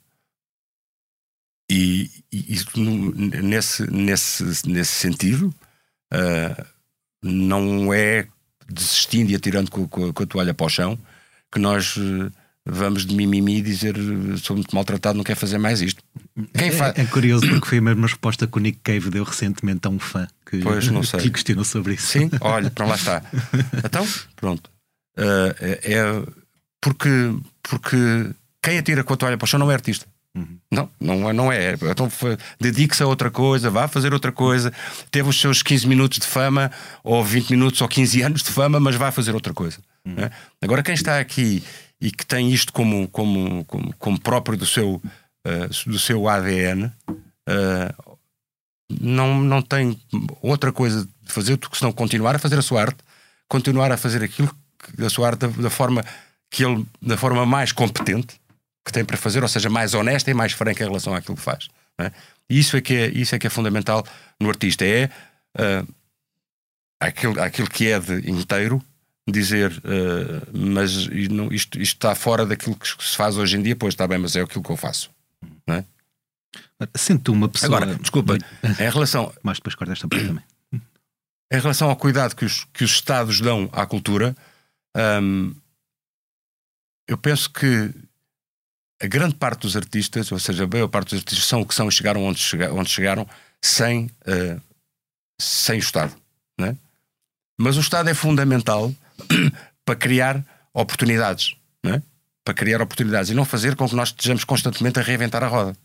E, 1.69 2.23
e 2.31 2.53
isso, 2.53 2.69
nesse, 2.77 3.89
nesse, 3.91 4.67
nesse 4.67 4.91
sentido, 4.91 5.53
não 7.23 7.91
é 7.91 8.27
desistindo 8.69 9.31
e 9.31 9.35
atirando 9.35 9.69
com, 9.69 9.87
com, 9.87 10.13
com, 10.13 10.23
a 10.23 10.25
toalha 10.25 10.53
para 10.53 10.65
o 10.65 10.69
chão 10.69 10.97
que 11.51 11.59
nós 11.59 11.95
uh, 11.97 12.31
vamos 12.65 13.05
de 13.05 13.15
mimimi 13.15 13.61
dizer 13.61 13.95
sou 14.41 14.55
muito 14.55 14.73
maltratado, 14.75 15.17
não 15.17 15.23
quero 15.23 15.39
fazer 15.39 15.57
mais 15.57 15.81
isto. 15.81 16.03
Quem 16.53 16.69
é, 16.69 17.01
é 17.01 17.05
curioso 17.05 17.47
porque 17.47 17.67
foi 17.67 17.77
a 17.77 17.81
mesma 17.81 18.07
resposta 18.07 18.47
que 18.47 18.57
o 18.57 18.59
Nick 18.59 18.79
Cave 18.83 19.09
deu 19.09 19.23
recentemente 19.23 19.87
a 19.87 19.89
um 19.89 19.99
fã 19.99 20.27
que, 20.49 20.59
pois, 20.59 20.87
não 20.87 21.01
sei. 21.03 21.19
que 21.21 21.29
questionou 21.29 21.63
sobre 21.63 21.93
isso. 21.95 22.07
Sim, 22.07 22.29
olha, 22.41 22.71
para 22.71 22.85
lá 22.85 22.95
está. 22.95 23.21
Então, 23.83 24.07
pronto. 24.35 24.69
Uh, 25.17 25.53
é, 25.59 25.93
é 25.93 26.23
porque, 26.81 27.09
porque 27.61 27.97
quem 28.61 28.77
atira 28.77 29.03
com 29.03 29.13
a 29.13 29.17
toalha 29.17 29.37
para 29.37 29.45
o 29.45 29.47
chão 29.47 29.59
não 29.59 29.71
é 29.71 29.73
artista. 29.73 30.05
Uhum. 30.35 30.57
Não, 30.71 30.89
não, 30.99 31.29
é, 31.29 31.33
não 31.33 31.51
é. 31.51 31.73
Então 31.73 32.09
dedique-se 32.59 33.03
a 33.03 33.07
outra 33.07 33.29
coisa, 33.29 33.69
vá 33.69 33.87
fazer 33.87 34.13
outra 34.13 34.31
coisa. 34.31 34.73
Teve 35.11 35.29
os 35.29 35.39
seus 35.39 35.61
15 35.61 35.87
minutos 35.87 36.19
de 36.19 36.25
fama, 36.25 36.71
ou 37.03 37.23
20 37.23 37.51
minutos, 37.51 37.81
ou 37.81 37.87
15 37.87 38.21
anos 38.21 38.43
de 38.43 38.49
fama, 38.49 38.79
mas 38.79 38.95
vai 38.95 39.11
fazer 39.11 39.33
outra 39.33 39.53
coisa. 39.53 39.77
Uhum. 40.05 40.15
É? 40.17 40.31
Agora, 40.61 40.81
quem 40.81 40.95
está 40.95 41.19
aqui 41.19 41.63
e 42.01 42.11
que 42.11 42.25
tem 42.25 42.51
isto 42.51 42.73
como, 42.73 43.07
como, 43.07 43.63
como, 43.65 43.93
como 43.97 44.19
próprio 44.19 44.57
do 44.57 44.65
seu, 44.65 44.95
uh, 44.95 45.89
do 45.89 45.99
seu 45.99 46.27
ADN, 46.27 46.85
uh, 46.85 46.91
eh, 47.47 47.95
não, 48.99 49.39
não 49.39 49.61
tem 49.61 49.97
outra 50.41 50.73
coisa 50.73 51.07
de 51.21 51.31
fazer 51.31 51.55
do 51.55 51.69
que 51.69 51.77
senão 51.77 51.93
continuar 51.93 52.35
a 52.35 52.39
fazer 52.39 52.59
a 52.59 52.61
sua 52.61 52.81
arte, 52.81 52.97
continuar 53.47 53.91
a 53.91 53.97
fazer 53.97 54.21
aquilo, 54.21 54.53
a 54.99 55.09
sua 55.09 55.27
arte 55.27 55.39
da, 55.39 55.47
da 55.47 55.69
forma 55.69 56.03
que 56.51 56.65
ele, 56.65 56.85
da 57.01 57.15
forma 57.15 57.45
mais 57.45 57.71
competente 57.71 58.35
que 58.85 58.91
tem 58.91 59.05
para 59.05 59.17
fazer, 59.17 59.41
ou 59.41 59.49
seja, 59.49 59.69
mais 59.69 59.93
honesta 59.93 60.29
e 60.29 60.33
mais 60.33 60.51
franca 60.51 60.83
em 60.83 60.87
relação 60.87 61.15
àquilo 61.15 61.37
que 61.37 61.43
faz. 61.43 61.67
É? 61.97 62.11
Isso 62.49 62.75
é 62.75 62.81
que 62.81 62.95
é, 62.95 63.07
isso 63.09 63.35
é 63.35 63.39
que 63.39 63.47
é 63.47 63.49
fundamental 63.49 64.05
no 64.39 64.49
artista, 64.49 64.83
é 64.85 65.09
uh, 65.57 65.87
aquilo, 66.99 67.39
aquilo 67.41 67.69
que 67.69 67.87
é 67.87 67.99
de 67.99 68.29
inteiro 68.29 68.83
dizer, 69.27 69.71
uh, 69.71 70.49
mas 70.51 70.91
isto, 70.91 71.49
isto, 71.51 71.81
está 71.81 72.13
fora 72.13 72.45
daquilo 72.45 72.75
que 72.75 72.87
se 72.87 73.15
faz 73.15 73.37
hoje 73.37 73.57
em 73.57 73.61
dia, 73.61 73.75
pois 73.75 73.93
está 73.93 74.07
bem, 74.07 74.17
mas 74.17 74.35
é 74.35 74.41
aquilo 74.41 74.63
que 74.63 74.69
eu 74.69 74.77
faço. 74.77 75.09
Não 75.65 75.75
é? 75.75 75.85
Sinto 76.95 77.31
uma 77.31 77.47
pessoa. 77.47 77.77
Agora, 77.77 77.95
desculpa, 77.95 78.37
em 78.63 78.89
relação. 78.89 79.33
Mas 79.41 79.57
depois 79.57 79.75
corta 79.75 79.93
esta 79.93 80.07
parte 80.07 80.27
também. 80.27 80.43
Em 80.73 81.59
relação 81.59 81.89
ao 81.89 81.95
cuidado 81.95 82.35
que 82.35 82.43
os, 82.43 82.65
que 82.73 82.83
os 82.83 82.91
Estados 82.91 83.39
dão 83.39 83.69
à 83.71 83.85
cultura, 83.85 84.35
um, 85.21 85.55
eu 87.07 87.17
penso 87.17 87.49
que 87.49 87.93
a 89.03 89.07
grande 89.07 89.35
parte 89.35 89.63
dos 89.63 89.75
artistas, 89.75 90.31
ou 90.31 90.39
seja, 90.39 90.63
a 90.63 90.67
maior 90.67 90.87
parte 90.87 91.09
dos 91.09 91.19
artistas 91.19 91.45
são 91.45 91.59
o 91.59 91.65
que 91.65 91.75
são 91.75 91.91
chegaram 91.91 92.23
onde, 92.23 92.39
chegaram, 92.39 92.77
onde 92.77 92.89
chegaram 92.89 93.27
sem, 93.61 94.05
uh, 94.05 94.61
sem 95.37 95.75
o 95.75 95.79
Estado. 95.79 96.15
Né? 96.57 96.77
Mas 97.59 97.75
o 97.75 97.81
Estado 97.81 98.09
é 98.09 98.13
fundamental 98.13 98.93
para 99.83 99.95
criar 99.97 100.41
oportunidades. 100.73 101.53
Né? 101.83 102.01
Para 102.45 102.53
criar 102.53 102.81
oportunidades 102.81 103.29
e 103.29 103.33
não 103.33 103.43
fazer 103.43 103.75
com 103.75 103.89
que 103.89 103.95
nós 103.95 104.07
estejamos 104.07 104.45
constantemente 104.45 104.99
a 104.99 105.03
reinventar 105.03 105.43
a 105.43 105.47
roda. 105.47 105.77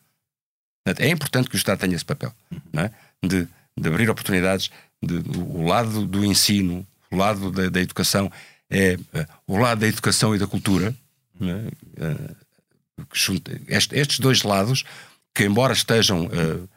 É 0.97 1.09
importante 1.09 1.51
que 1.51 1.57
o 1.57 1.59
Estado 1.59 1.81
tenha 1.81 1.97
esse 1.97 2.05
papel 2.05 2.33
né? 2.73 2.93
de, 3.21 3.49
de 3.77 3.89
abrir 3.89 4.09
oportunidades. 4.09 4.71
De, 5.03 5.17
o 5.37 5.67
lado 5.67 6.07
do 6.07 6.25
ensino, 6.25 6.87
o 7.11 7.17
lado 7.17 7.51
da, 7.51 7.69
da 7.69 7.81
educação, 7.81 8.31
é 8.71 8.95
uh, 8.95 9.27
o 9.45 9.59
lado 9.59 9.81
da 9.81 9.89
educação 9.89 10.37
e 10.37 10.39
da 10.39 10.47
cultura. 10.47 10.95
Né? 11.41 11.69
Estes 13.69 14.19
dois 14.19 14.43
lados, 14.43 14.85
que 15.35 15.45
embora 15.45 15.73
estejam 15.73 16.27
uh, 16.27 16.69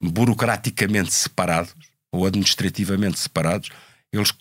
burocraticamente 0.00 1.12
separados 1.12 1.74
ou 2.10 2.26
administrativamente 2.26 3.18
separados, 3.18 3.70
eles 4.12 4.32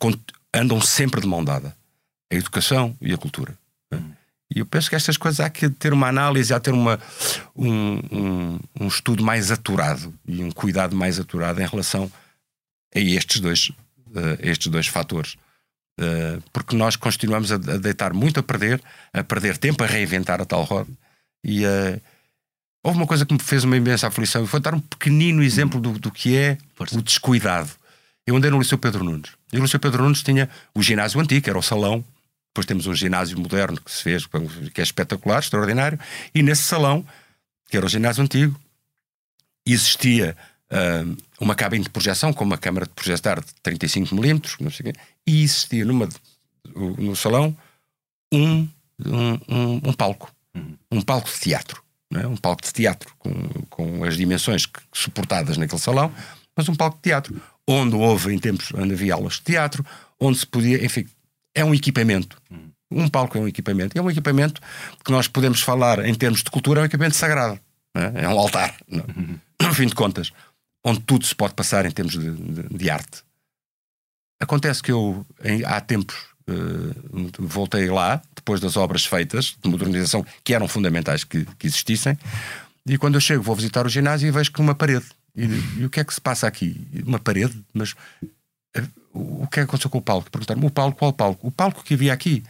andam 0.53 0.79
sempre 0.79 1.21
de 1.21 1.27
mão 1.27 1.43
dada. 1.43 1.75
A 2.31 2.35
educação 2.35 2.95
e 3.01 3.13
a 3.13 3.17
cultura. 3.17 3.57
Né? 3.91 4.01
E 4.53 4.59
eu 4.59 4.65
penso 4.65 4.89
que 4.89 4.95
estas 4.95 5.17
coisas 5.17 5.39
há 5.39 5.49
que 5.49 5.69
ter 5.69 5.93
uma 5.93 6.07
análise, 6.07 6.53
há 6.53 6.59
que 6.59 6.65
ter 6.65 6.73
uma, 6.73 6.99
um, 7.55 7.99
um, 8.11 8.59
um, 8.79 8.87
estudo 8.87 9.23
mais 9.23 9.51
aturado 9.51 10.13
e 10.27 10.43
um 10.43 10.51
cuidado 10.51 10.95
mais 10.95 11.19
aturado 11.19 11.61
em 11.61 11.67
relação 11.67 12.11
a 12.93 12.99
estes 12.99 13.39
dois, 13.39 13.69
uh, 13.69 14.37
estes 14.39 14.67
dois 14.67 14.87
fatores. 14.87 15.35
Uh, 15.99 16.41
porque 16.51 16.75
nós 16.75 16.95
continuamos 16.95 17.51
a, 17.51 17.55
a, 17.55 17.77
deitar 17.77 18.13
muito 18.13 18.39
a 18.39 18.43
perder, 18.43 18.81
a 19.13 19.23
perder 19.23 19.57
tempo 19.57 19.83
a 19.83 19.87
reinventar 19.87 20.41
a 20.41 20.45
tal 20.45 20.63
roda 20.63 20.91
e 21.45 21.63
uh, 21.63 22.01
houve 22.83 22.97
uma 22.97 23.05
coisa 23.05 23.23
que 23.23 23.31
me 23.31 23.39
fez 23.39 23.63
uma 23.63 23.77
imensa 23.77 24.07
aflição 24.07 24.43
e 24.43 24.47
foi 24.47 24.59
dar 24.59 24.73
um 24.73 24.79
pequenino 24.79 25.43
exemplo 25.43 25.79
do, 25.79 25.99
do 25.99 26.11
que 26.11 26.35
é 26.35 26.57
Força. 26.73 26.97
o 26.97 27.03
descuidado. 27.03 27.69
Eu 28.25 28.35
andei 28.35 28.49
no 28.49 28.57
Liceu 28.57 28.79
Pedro 28.79 29.03
Nunes. 29.03 29.31
E 29.53 29.59
o 29.59 29.61
Liceu 29.61 29.79
Pedro 29.79 30.01
Nunes 30.01 30.23
tinha 30.23 30.49
o 30.73 30.81
ginásio 30.81 31.21
antigo, 31.21 31.47
era 31.47 31.59
o 31.59 31.61
salão. 31.61 32.03
Depois 32.49 32.65
temos 32.65 32.87
um 32.87 32.95
ginásio 32.95 33.39
moderno 33.39 33.79
que 33.79 33.91
se 33.91 34.01
fez, 34.01 34.25
que 34.73 34.81
é 34.81 34.83
espetacular, 34.83 35.39
extraordinário. 35.39 35.99
E 36.33 36.41
nesse 36.41 36.63
salão, 36.63 37.05
que 37.69 37.77
era 37.77 37.85
o 37.85 37.89
ginásio 37.89 38.23
antigo, 38.23 38.59
existia 39.67 40.35
uh, 40.71 41.17
uma 41.39 41.53
cabine 41.53 41.83
de 41.83 41.89
projeção 41.91 42.33
com 42.33 42.43
uma 42.43 42.57
câmara 42.57 42.87
de 42.87 42.93
projetar 42.93 43.39
de 43.39 43.53
35mm, 43.63 44.61
não 44.61 44.71
sei 44.71 44.91
quê, 44.91 44.99
e 45.27 45.43
existia 45.43 45.85
numa, 45.85 46.09
no 46.73 47.15
salão 47.15 47.55
um, 48.33 48.67
um, 49.05 49.33
um, 49.47 49.81
um 49.89 49.93
palco 49.93 50.34
um 50.91 51.01
palco 51.01 51.29
de 51.29 51.39
teatro. 51.39 51.83
É? 52.13 52.25
Um 52.27 52.37
palco 52.37 52.63
de 52.63 52.71
teatro 52.71 53.13
com, 53.17 53.31
com 53.69 54.03
as 54.03 54.15
dimensões 54.15 54.65
que, 54.65 54.79
suportadas 54.93 55.57
naquele 55.57 55.81
salão, 55.81 56.13
mas 56.55 56.69
um 56.69 56.75
palco 56.75 56.97
de 56.97 57.03
teatro, 57.03 57.41
onde 57.67 57.95
houve, 57.95 58.33
em 58.33 58.39
tempos, 58.39 58.71
onde 58.73 58.93
havia 58.93 59.15
aulas 59.15 59.33
de 59.33 59.41
teatro, 59.41 59.85
onde 60.19 60.37
se 60.37 60.45
podia, 60.45 60.83
enfim, 60.85 61.05
é 61.53 61.65
um 61.65 61.73
equipamento. 61.73 62.37
Um 62.91 63.09
palco 63.09 63.37
é 63.37 63.41
um 63.41 63.47
equipamento. 63.47 63.97
É 63.97 64.01
um 64.01 64.09
equipamento 64.09 64.61
que 65.03 65.11
nós 65.11 65.27
podemos 65.27 65.61
falar, 65.61 66.05
em 66.05 66.13
termos 66.13 66.43
de 66.43 66.49
cultura, 66.49 66.81
é 66.81 66.83
um 66.83 66.85
equipamento 66.85 67.15
sagrado. 67.15 67.59
É? 67.95 68.23
é? 68.23 68.29
um 68.29 68.37
altar, 68.37 68.75
no 68.87 69.73
fim 69.73 69.87
de 69.87 69.95
contas, 69.95 70.31
onde 70.83 70.99
tudo 71.01 71.25
se 71.25 71.33
pode 71.33 71.53
passar 71.53 71.85
em 71.85 71.91
termos 71.91 72.13
de, 72.13 72.31
de, 72.31 72.77
de 72.77 72.89
arte. 72.89 73.23
Acontece 74.39 74.83
que 74.83 74.91
eu, 74.91 75.25
em, 75.43 75.63
há 75.65 75.79
tempos, 75.81 76.15
uh, 76.49 77.31
voltei 77.39 77.89
lá, 77.89 78.21
depois 78.35 78.59
das 78.59 78.77
obras 78.77 79.05
feitas 79.05 79.55
de 79.61 79.69
modernização 79.69 80.25
que 80.43 80.53
eram 80.53 80.67
fundamentais 80.67 81.23
que, 81.23 81.45
que 81.57 81.67
existissem. 81.67 82.17
E 82.85 82.97
quando 82.97 83.15
eu 83.15 83.21
chego, 83.21 83.43
vou 83.43 83.55
visitar 83.55 83.85
o 83.85 83.89
ginásio 83.89 84.27
e 84.27 84.31
vejo 84.31 84.51
que 84.51 84.61
uma 84.61 84.75
parede. 84.75 85.05
E, 85.35 85.45
e 85.79 85.85
o 85.85 85.89
que 85.89 85.99
é 85.99 86.03
que 86.03 86.13
se 86.13 86.21
passa 86.21 86.47
aqui? 86.47 86.87
Uma 87.05 87.19
parede? 87.19 87.59
Mas 87.73 87.95
eh, 88.75 88.83
o 89.13 89.47
que 89.47 89.59
é 89.59 89.63
que 89.63 89.67
aconteceu 89.67 89.89
com 89.89 89.97
o 89.97 90.01
palco? 90.01 90.29
Perguntaram-me: 90.29 90.67
o 90.67 90.69
palco, 90.69 90.97
qual 90.97 91.11
palco? 91.11 91.47
O 91.47 91.51
palco 91.51 91.83
que 91.83 91.95
havia 91.95 92.13
aqui. 92.13 92.43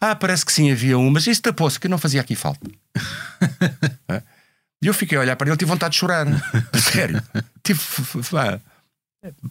Ah, 0.00 0.14
parece 0.14 0.46
que 0.46 0.52
sim, 0.52 0.70
havia 0.70 0.96
um, 0.96 1.10
mas 1.10 1.26
isso 1.26 1.42
tapou-se, 1.42 1.78
que 1.78 1.88
não 1.88 1.98
fazia 1.98 2.20
aqui 2.20 2.34
falta. 2.34 2.66
E 4.82 4.86
eu 4.86 4.94
fiquei 4.94 5.18
a 5.18 5.20
olhar 5.20 5.36
para 5.36 5.46
ele, 5.46 5.58
tive 5.58 5.70
vontade 5.70 5.92
de 5.92 5.98
chorar. 5.98 6.26
Sério. 6.90 7.22
Tive. 7.62 7.80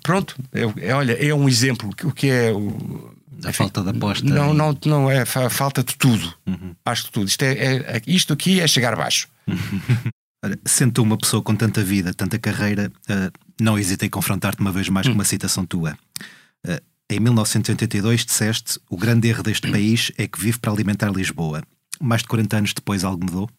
Pronto, 0.02 0.36
é, 0.52 0.88
é, 0.88 0.96
olha, 0.96 1.14
é 1.14 1.34
um 1.36 1.48
exemplo. 1.48 1.92
O 2.04 2.12
que 2.12 2.32
é 2.32 2.52
o, 2.52 3.16
a 3.46 3.54
falta 3.54 3.84
de 3.84 3.90
aposta. 3.90 4.26
Não, 4.26 4.54
não, 4.54 4.78
não 4.86 5.12
é 5.12 5.22
a 5.22 5.50
falta 5.50 5.84
de 5.84 5.96
tudo. 5.96 6.34
Uhum. 6.46 6.76
Acho 6.86 7.06
de 7.06 7.12
tudo. 7.12 7.28
Isto, 7.28 7.44
é, 7.44 7.54
é, 7.54 8.02
isto 8.08 8.34
aqui 8.34 8.60
é 8.60 8.68
chegar 8.68 8.96
baixo. 8.96 9.28
Sendo 10.66 11.04
uma 11.04 11.18
pessoa 11.18 11.42
com 11.42 11.56
tanta 11.56 11.84
vida, 11.84 12.14
tanta 12.14 12.40
carreira, 12.40 12.92
uh, 13.10 13.40
não 13.60 13.78
hesitei 13.78 14.08
em 14.08 14.10
confrontar-te 14.10 14.62
uma 14.62 14.72
vez 14.72 14.88
mais 14.88 15.08
com 15.08 15.14
uma 15.14 15.24
hum. 15.24 15.26
citação 15.26 15.66
tua. 15.66 15.98
Uh, 16.66 16.82
em 17.10 17.20
1982 17.20 18.26
disseste: 18.26 18.80
O 18.90 18.98
grande 18.98 19.28
erro 19.28 19.44
deste 19.44 19.70
país 19.70 20.12
é 20.18 20.28
que 20.28 20.40
vive 20.40 20.60
para 20.60 20.72
alimentar 20.72 21.12
Lisboa. 21.12 21.62
Mais 22.00 22.22
de 22.22 22.28
40 22.30 22.58
anos 22.58 22.74
depois, 22.74 23.04
algo 23.04 23.26
mudou? 23.26 23.50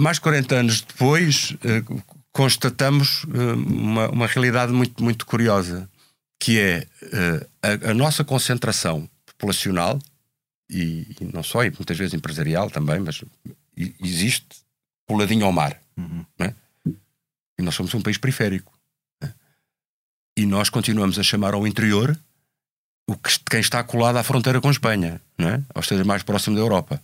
Mais 0.00 0.16
de 0.16 0.22
40 0.22 0.54
anos 0.54 0.80
depois, 0.80 1.54
uh, 1.64 2.02
constatamos 2.32 3.24
uma, 3.66 4.08
uma 4.08 4.26
realidade 4.26 4.72
muito, 4.72 5.02
muito 5.02 5.26
curiosa 5.26 5.88
que 6.38 6.58
é 6.58 6.86
uh, 7.02 7.50
a, 7.62 7.90
a, 7.90 7.94
nossa 7.94 8.24
concentração 8.24 9.08
populacional, 9.24 9.98
e, 10.70 11.06
e, 11.20 11.24
não 11.32 11.42
só, 11.42 11.64
e 11.64 11.70
muitas 11.70 11.96
vezes 11.96 12.14
empresarial 12.14 12.70
também, 12.70 12.98
mas 13.00 13.22
existe 14.02 14.46
coladinho 15.06 15.46
ao 15.46 15.52
mar. 15.52 15.80
Uhum. 15.96 16.24
Né? 16.38 16.54
E 17.58 17.62
nós 17.62 17.74
somos 17.74 17.94
um 17.94 18.02
país 18.02 18.18
periférico. 18.18 18.72
Né? 19.22 19.32
E 20.36 20.46
nós 20.46 20.68
continuamos 20.68 21.18
a 21.18 21.22
chamar 21.22 21.54
ao 21.54 21.66
interior 21.66 22.18
o 23.08 23.16
que, 23.16 23.30
quem 23.48 23.60
está 23.60 23.82
colado 23.84 24.16
à 24.16 24.24
fronteira 24.24 24.60
com 24.60 24.70
Espanha, 24.70 25.20
não 25.38 25.48
é? 25.48 25.62
ou 25.74 25.82
seja, 25.82 26.04
mais 26.04 26.22
próximo 26.22 26.56
da 26.56 26.62
Europa. 26.62 27.00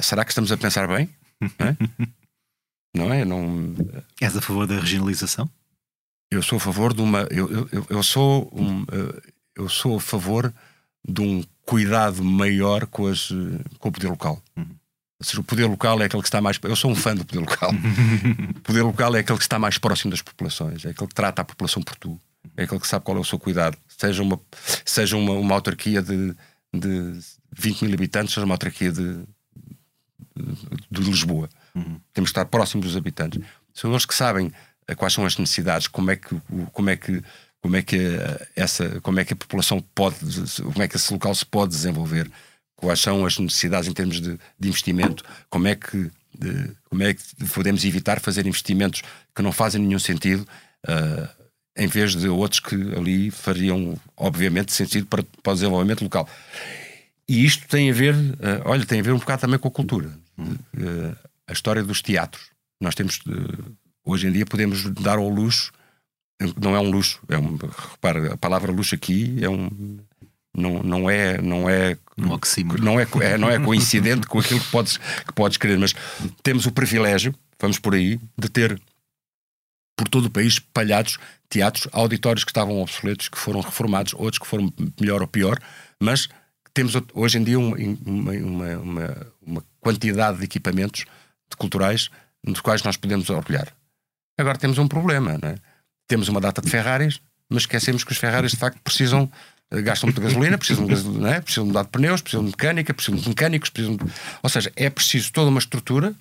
Será 0.00 0.24
que 0.24 0.30
estamos 0.30 0.50
a 0.50 0.56
pensar 0.56 0.88
bem? 0.88 1.10
Não 1.40 1.66
é? 1.66 1.76
não 2.96 3.12
é? 3.12 3.24
Não... 3.24 3.74
És 4.20 4.36
a 4.36 4.40
favor 4.40 4.66
da 4.66 4.80
regionalização? 4.80 5.50
Eu 6.30 6.42
sou 6.42 6.56
a 6.56 6.60
favor 6.60 6.94
de 6.94 7.00
uma. 7.00 7.20
Eu, 7.30 7.68
eu, 7.72 7.86
eu 7.88 8.02
sou 8.02 8.50
um, 8.52 8.84
eu 9.56 9.68
sou 9.68 9.96
a 9.96 10.00
favor 10.00 10.52
de 11.06 11.20
um 11.20 11.42
cuidado 11.64 12.22
maior 12.22 12.86
com, 12.86 13.06
as, 13.06 13.28
com 13.78 13.88
o 13.88 13.92
poder 13.92 14.08
local. 14.08 14.42
Uhum. 14.56 14.78
Ou 15.20 15.26
seja, 15.26 15.40
o 15.40 15.44
poder 15.44 15.66
local 15.66 16.00
é 16.00 16.04
aquele 16.04 16.22
que 16.22 16.28
está 16.28 16.40
mais. 16.40 16.58
Eu 16.62 16.76
sou 16.76 16.90
um 16.90 16.94
fã 16.94 17.14
do 17.14 17.24
poder 17.24 17.40
local. 17.40 17.70
o 18.56 18.60
poder 18.60 18.82
local 18.82 19.16
é 19.16 19.20
aquele 19.20 19.38
que 19.38 19.44
está 19.44 19.58
mais 19.58 19.76
próximo 19.76 20.10
das 20.10 20.22
populações, 20.22 20.84
é 20.84 20.90
aquele 20.90 21.08
que 21.08 21.14
trata 21.14 21.42
a 21.42 21.44
população 21.44 21.82
por 21.82 21.96
tu, 21.96 22.20
é 22.56 22.64
aquele 22.64 22.80
que 22.80 22.86
sabe 22.86 23.04
qual 23.04 23.16
é 23.16 23.20
o 23.20 23.24
seu 23.24 23.38
cuidado. 23.38 23.76
Seja 23.88 24.22
uma, 24.22 24.40
seja 24.84 25.16
uma, 25.16 25.32
uma 25.32 25.54
autarquia 25.56 26.00
de, 26.00 26.34
de 26.72 27.18
20 27.52 27.82
mil 27.82 27.94
habitantes, 27.94 28.32
seja 28.32 28.44
uma 28.44 28.54
autarquia 28.54 28.92
de, 28.92 29.24
de, 30.36 30.54
de 30.90 31.00
Lisboa. 31.02 31.48
Uhum. 31.74 32.00
Temos 32.12 32.30
que 32.30 32.38
estar 32.38 32.44
próximos 32.44 32.86
dos 32.86 32.96
habitantes. 32.96 33.42
São 33.74 33.90
eles 33.90 34.04
que 34.04 34.14
sabem 34.14 34.46
eh, 34.46 34.52
quais 34.94 35.12
são 35.12 35.24
as 35.24 35.36
necessidades, 35.36 35.86
como 35.86 36.10
é 36.10 36.16
que, 36.16 36.36
como 36.72 36.90
é 36.90 36.96
que, 36.96 37.22
como 37.60 37.76
é 37.76 37.82
que 37.82 37.96
eh, 37.96 38.48
essa, 38.56 39.00
como 39.00 39.20
é 39.20 39.24
que 39.24 39.32
a 39.32 39.36
população 39.36 39.80
pode, 39.94 40.16
como 40.62 40.82
é 40.82 40.88
que 40.88 40.96
esse 40.96 41.12
local 41.12 41.34
se 41.34 41.44
pode 41.44 41.72
desenvolver, 41.72 42.30
quais 42.76 43.00
são 43.00 43.26
as 43.26 43.38
necessidades 43.38 43.88
em 43.88 43.92
termos 43.92 44.20
de, 44.20 44.38
de 44.58 44.68
investimento, 44.68 45.24
como 45.50 45.68
é 45.68 45.74
que 45.74 46.10
de, 46.38 46.70
como 46.88 47.02
é 47.02 47.14
que 47.14 47.22
podemos 47.52 47.84
evitar 47.84 48.20
fazer 48.20 48.46
investimentos 48.46 49.02
que 49.34 49.42
não 49.42 49.52
fazem 49.52 49.80
nenhum 49.80 49.98
sentido, 49.98 50.46
uh, 50.86 51.28
em 51.76 51.86
vez 51.86 52.14
de 52.14 52.28
outros 52.28 52.60
que 52.60 52.74
ali 52.74 53.30
fariam, 53.30 53.98
obviamente, 54.16 54.72
sentido 54.72 55.06
para, 55.06 55.22
para 55.42 55.52
o 55.52 55.54
desenvolvimento 55.54 56.02
local. 56.02 56.28
E 57.28 57.44
isto 57.44 57.66
tem 57.68 57.90
a 57.90 57.92
ver, 57.92 58.14
uh, 58.14 58.62
olha, 58.64 58.84
tem 58.86 59.00
a 59.00 59.02
ver 59.02 59.12
um 59.12 59.18
bocado 59.18 59.40
também 59.40 59.58
com 59.58 59.68
a 59.68 59.70
cultura. 59.70 60.10
Uh, 60.38 61.16
a 61.46 61.52
história 61.52 61.82
dos 61.82 62.02
teatros. 62.02 62.50
Nós 62.80 62.94
temos, 62.94 63.20
hoje 64.08 64.26
em 64.26 64.32
dia, 64.32 64.46
podemos 64.46 64.84
dar 64.90 65.18
ao 65.18 65.28
luxo, 65.28 65.70
não 66.60 66.74
é 66.74 66.80
um 66.80 66.90
luxo, 66.90 67.20
é 67.28 67.36
um, 67.36 67.56
repara, 67.56 68.34
a 68.34 68.36
palavra 68.36 68.72
luxo 68.72 68.94
aqui 68.94 69.36
é 69.42 69.48
um, 69.48 69.98
não, 70.56 70.82
não 70.82 71.10
é 71.10 71.40
não 71.40 71.68
é 71.68 71.96
um 72.16 72.38
não 72.82 72.98
é, 72.98 73.06
é, 73.22 73.38
não 73.38 73.50
é 73.50 73.58
coincidente 73.58 74.26
com 74.26 74.38
aquilo 74.38 74.60
que 74.60 74.70
podes 74.70 74.96
que 74.96 75.32
podes 75.32 75.56
querer 75.56 75.78
mas 75.78 75.94
temos 76.42 76.66
o 76.66 76.72
privilégio 76.72 77.34
vamos 77.60 77.78
por 77.78 77.94
aí 77.94 78.18
de 78.36 78.48
ter 78.48 78.80
por 79.96 80.08
todo 80.08 80.26
o 80.26 80.30
país 80.30 80.54
espalhados 80.54 81.18
teatros 81.48 81.88
auditórios 81.92 82.44
que 82.44 82.50
estavam 82.50 82.80
obsoletos 82.80 83.28
que 83.28 83.38
foram 83.38 83.60
reformados 83.60 84.14
outros 84.14 84.38
que 84.38 84.46
foram 84.46 84.72
melhor 85.00 85.22
ou 85.22 85.28
pior 85.28 85.58
mas 86.02 86.28
temos 86.74 86.94
hoje 87.14 87.38
em 87.38 87.44
dia 87.44 87.58
uma, 87.58 87.76
uma, 88.06 88.32
uma, 88.78 89.26
uma 89.44 89.64
quantidade 89.80 90.38
de 90.38 90.44
equipamentos 90.44 91.04
culturais 91.56 92.10
dos 92.44 92.60
quais 92.60 92.82
nós 92.82 92.96
podemos 92.96 93.28
orgulhar 93.30 93.72
agora 94.38 94.56
temos 94.56 94.78
um 94.78 94.88
problema 94.88 95.38
é? 95.42 95.56
temos 96.06 96.28
uma 96.28 96.40
data 96.40 96.62
de 96.62 96.70
Ferraris 96.70 97.20
mas 97.50 97.62
esquecemos 97.62 98.04
que 98.04 98.12
os 98.12 98.18
Ferraris 98.18 98.52
de 98.52 98.58
facto 98.58 98.80
precisam 98.82 99.30
eh, 99.70 99.82
gastam 99.82 100.06
muita 100.08 100.20
gasolina, 100.20 100.58
precisam 100.58 100.86
gasolina, 100.86 101.34
é? 101.34 101.40
precisam 101.40 101.64
de 101.64 101.68
mudar 101.68 101.82
de 101.82 101.88
pneus, 101.88 102.20
precisam 102.20 102.44
de 102.44 102.50
mecânica, 102.50 102.94
precisam 102.94 103.20
de 103.20 103.28
mecânicos, 103.28 103.70
precisam 103.70 103.96
de... 103.96 104.04
ou 104.42 104.48
seja, 104.48 104.72
é 104.76 104.88
preciso 104.88 105.32
toda 105.32 105.50
uma 105.50 105.58
estrutura 105.58 106.14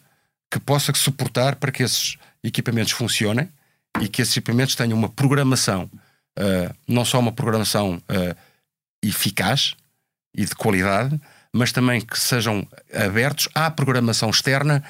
que 0.52 0.60
possa 0.60 0.94
suportar 0.94 1.56
para 1.56 1.72
que 1.72 1.84
esses 1.84 2.18
equipamentos 2.44 2.94
funcionem 2.94 3.50
e 4.02 4.08
que 4.08 4.22
esses 4.22 4.36
equipamentos 4.38 4.76
tenham 4.76 4.98
uma 4.98 5.10
programação, 5.10 5.90
uh, 6.40 6.76
não 6.88 7.04
só 7.04 7.20
uma 7.20 7.32
programação 7.32 7.96
uh, 7.96 8.38
eficaz 9.02 9.76
e 10.34 10.46
de 10.46 10.56
qualidade, 10.56 11.20
mas 11.54 11.72
também 11.72 12.00
que 12.00 12.18
sejam 12.18 12.66
abertos 12.94 13.50
à 13.54 13.70
programação 13.72 14.30
externa 14.30 14.84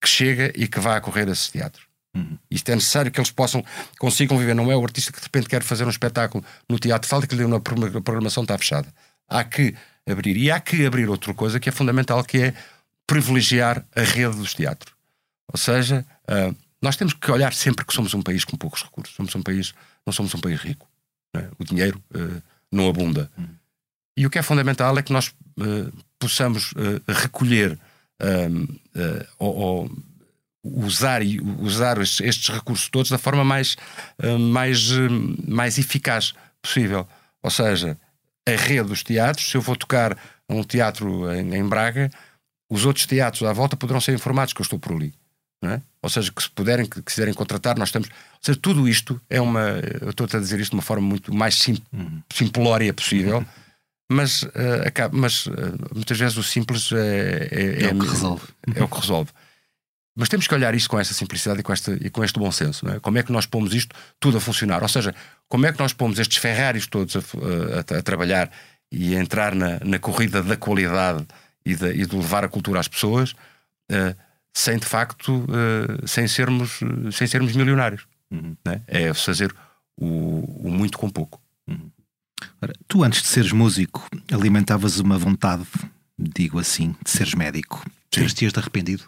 que 0.00 0.08
chega 0.08 0.52
e 0.56 0.66
que 0.66 0.80
vai 0.80 0.96
a 0.96 1.00
correr 1.00 1.28
a 1.28 1.32
esses 1.32 1.48
teatros. 1.48 1.83
Uhum. 2.14 2.38
Isto 2.50 2.68
é 2.70 2.74
necessário 2.76 3.10
que 3.10 3.18
eles 3.18 3.30
possam, 3.30 3.64
consigam 3.98 4.38
viver. 4.38 4.54
Não 4.54 4.70
é 4.70 4.76
o 4.76 4.82
artista 4.82 5.12
que 5.12 5.18
de 5.18 5.24
repente 5.24 5.48
quer 5.48 5.62
fazer 5.62 5.84
um 5.84 5.90
espetáculo 5.90 6.44
no 6.68 6.78
teatro 6.78 7.08
tal 7.10 7.20
que 7.20 7.34
a 7.34 8.00
programação 8.00 8.44
está 8.44 8.56
fechada. 8.56 8.88
Há 9.28 9.42
que 9.42 9.74
abrir. 10.06 10.36
E 10.36 10.50
há 10.50 10.60
que 10.60 10.86
abrir 10.86 11.08
outra 11.08 11.34
coisa 11.34 11.58
que 11.58 11.68
é 11.68 11.72
fundamental, 11.72 12.22
que 12.24 12.38
é 12.38 12.54
privilegiar 13.06 13.84
a 13.94 14.02
rede 14.02 14.36
dos 14.36 14.54
teatros. 14.54 14.94
Ou 15.52 15.58
seja, 15.58 16.04
uh, 16.30 16.54
nós 16.80 16.96
temos 16.96 17.14
que 17.14 17.30
olhar 17.30 17.52
sempre 17.52 17.84
que 17.84 17.92
somos 17.92 18.14
um 18.14 18.22
país 18.22 18.44
com 18.44 18.56
poucos 18.56 18.82
recursos. 18.82 19.14
Somos 19.14 19.34
um 19.34 19.42
país, 19.42 19.74
não 20.06 20.12
somos 20.12 20.34
um 20.34 20.40
país 20.40 20.60
rico. 20.60 20.88
É? 21.34 21.48
O 21.58 21.64
dinheiro 21.64 22.02
uh, 22.14 22.42
não 22.70 22.88
abunda. 22.88 23.30
Uhum. 23.36 23.48
E 24.16 24.26
o 24.26 24.30
que 24.30 24.38
é 24.38 24.42
fundamental 24.42 24.96
é 24.96 25.02
que 25.02 25.12
nós 25.12 25.28
uh, 25.58 25.92
possamos 26.18 26.72
recolher 27.08 27.78
ou 29.38 29.90
usar 30.64 31.22
e 31.22 31.40
usar 31.58 32.00
estes 32.00 32.48
recursos 32.48 32.88
todos 32.88 33.10
da 33.10 33.18
forma 33.18 33.44
mais, 33.44 33.76
eh, 34.18 34.38
mais, 34.38 34.90
eh, 34.90 35.08
mais 35.46 35.78
eficaz 35.78 36.32
possível. 36.62 37.06
Ou 37.42 37.50
seja, 37.50 37.98
a 38.48 38.50
rede 38.52 38.88
dos 38.88 39.02
teatros, 39.02 39.50
se 39.50 39.56
eu 39.56 39.60
vou 39.60 39.76
tocar 39.76 40.16
um 40.48 40.62
teatro 40.62 41.30
em, 41.32 41.54
em 41.54 41.68
Braga, 41.68 42.10
os 42.70 42.86
outros 42.86 43.06
teatros 43.06 43.42
à 43.42 43.52
volta 43.52 43.76
poderão 43.76 44.00
ser 44.00 44.14
informados 44.14 44.54
que 44.54 44.60
eu 44.60 44.64
estou 44.64 44.78
por 44.78 44.92
ali. 44.92 45.12
É? 45.62 45.80
Ou 46.02 46.10
seja, 46.10 46.30
que 46.30 46.42
se 46.42 46.50
puderem, 46.50 46.84
que 46.84 47.00
quiserem 47.00 47.32
contratar, 47.32 47.78
nós 47.78 47.90
temos. 47.90 48.08
Ou 48.08 48.38
seja, 48.42 48.58
tudo 48.60 48.86
isto 48.86 49.18
é 49.30 49.40
uma. 49.40 49.80
Eu 50.00 50.10
estou 50.10 50.26
a 50.30 50.38
dizer 50.38 50.60
isto 50.60 50.72
de 50.72 50.76
uma 50.76 50.82
forma 50.82 51.06
muito 51.06 51.32
mais 51.34 51.54
sim, 51.54 51.78
uhum. 51.90 52.20
simplória 52.30 52.92
possível, 52.92 53.38
uhum. 53.38 53.46
mas, 54.10 54.42
uh, 54.42 54.86
acaba, 54.86 55.16
mas 55.16 55.46
uh, 55.46 55.52
muitas 55.94 56.18
vezes 56.18 56.36
o 56.36 56.42
simples 56.42 56.92
é, 56.92 57.48
é, 57.50 57.82
é, 57.82 57.82
é 57.84 57.94
o 57.94 57.98
que 57.98 58.06
resolve. 58.06 58.42
É 58.74 58.84
o 58.84 58.88
que 58.88 59.00
resolve. 59.00 59.30
Mas 60.16 60.28
temos 60.28 60.46
que 60.46 60.54
olhar 60.54 60.74
isto 60.74 60.88
com 60.88 60.98
esta 60.98 61.12
simplicidade 61.12 61.60
e 61.60 61.62
com, 61.62 61.72
esta, 61.72 61.92
e 61.92 62.08
com 62.08 62.22
este 62.22 62.38
bom 62.38 62.50
senso. 62.52 62.88
É? 62.88 63.00
Como 63.00 63.18
é 63.18 63.22
que 63.22 63.32
nós 63.32 63.46
pomos 63.46 63.74
isto 63.74 63.96
tudo 64.20 64.38
a 64.38 64.40
funcionar? 64.40 64.82
Ou 64.82 64.88
seja, 64.88 65.14
como 65.48 65.66
é 65.66 65.72
que 65.72 65.78
nós 65.78 65.92
pomos 65.92 66.18
estes 66.18 66.38
Ferraris 66.38 66.86
todos 66.86 67.16
a, 67.16 67.20
a, 67.20 67.98
a 67.98 68.02
trabalhar 68.02 68.50
e 68.92 69.16
a 69.16 69.20
entrar 69.20 69.54
na, 69.54 69.80
na 69.80 69.98
corrida 69.98 70.40
da 70.40 70.56
qualidade 70.56 71.26
e 71.66 71.74
de, 71.74 71.90
e 71.90 72.06
de, 72.06 72.16
levar 72.16 72.44
a 72.44 72.48
cultura 72.48 72.78
às 72.78 72.86
pessoas 72.86 73.32
uh, 73.90 74.16
sem 74.52 74.78
de 74.78 74.86
facto 74.86 75.44
uh, 75.44 76.06
sem, 76.06 76.28
sermos, 76.28 76.78
sem 77.12 77.26
sermos 77.26 77.56
milionários. 77.56 78.06
Uhum. 78.30 78.56
É? 78.66 79.08
é 79.08 79.14
fazer 79.14 79.54
o, 79.96 80.66
o, 80.68 80.70
muito 80.70 80.96
com 80.96 81.10
pouco. 81.10 81.40
Uhum. 81.66 81.90
Ora, 82.62 82.72
tu, 82.86 83.02
antes 83.02 83.22
de 83.22 83.28
seres 83.28 83.50
músico, 83.50 84.06
alimentavas 84.30 84.98
uma 84.98 85.18
vontade, 85.18 85.66
digo 86.16 86.58
assim, 86.60 86.94
de 87.04 87.10
seres 87.10 87.34
médico. 87.34 87.84
Ter-te 88.10 88.46
arrependido? 88.56 89.04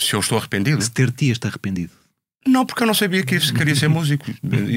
Se 0.00 0.14
eu 0.14 0.20
estou 0.20 0.38
arrependido? 0.38 0.82
Se 0.82 0.90
ter 0.90 1.10
te 1.10 1.32
arrependido. 1.42 1.92
Não, 2.46 2.66
porque 2.66 2.82
eu 2.82 2.86
não 2.86 2.94
sabia 2.94 3.24
que 3.24 3.38
queria 3.52 3.74
ser 3.74 3.88
músico. 3.88 4.26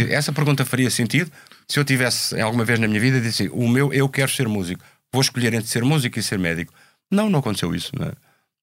Essa 0.10 0.32
pergunta 0.32 0.63
faria 0.63 0.89
sentido 0.89 1.32
se 1.67 1.77
eu 1.80 1.84
tivesse 1.84 2.39
alguma 2.39 2.63
vez 2.63 2.80
na 2.80 2.88
minha 2.88 2.99
vida 2.99 3.19
disse 3.19 3.43
assim, 3.43 3.51
o 3.53 3.67
meu 3.67 3.93
eu 3.93 4.08
quero 4.08 4.32
ser 4.32 4.47
músico. 4.47 4.84
Vou 5.12 5.21
escolher 5.21 5.53
entre 5.53 5.67
ser 5.67 5.84
músico 5.84 6.17
e 6.17 6.23
ser 6.23 6.39
médico. 6.39 6.73
Não, 7.12 7.30
não 7.30 7.39
aconteceu 7.39 7.75
isso. 7.75 7.91
Não 7.97 8.08
é? 8.08 8.13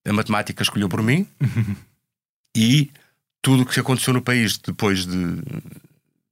A 0.07 0.13
matemática 0.13 0.63
escolheu 0.63 0.89
por 0.89 1.03
mim 1.03 1.27
e 2.57 2.91
tudo 3.43 3.63
o 3.63 3.67
que 3.67 3.79
aconteceu 3.79 4.15
no 4.15 4.23
país 4.23 4.57
depois 4.59 5.07
de, 5.07 5.37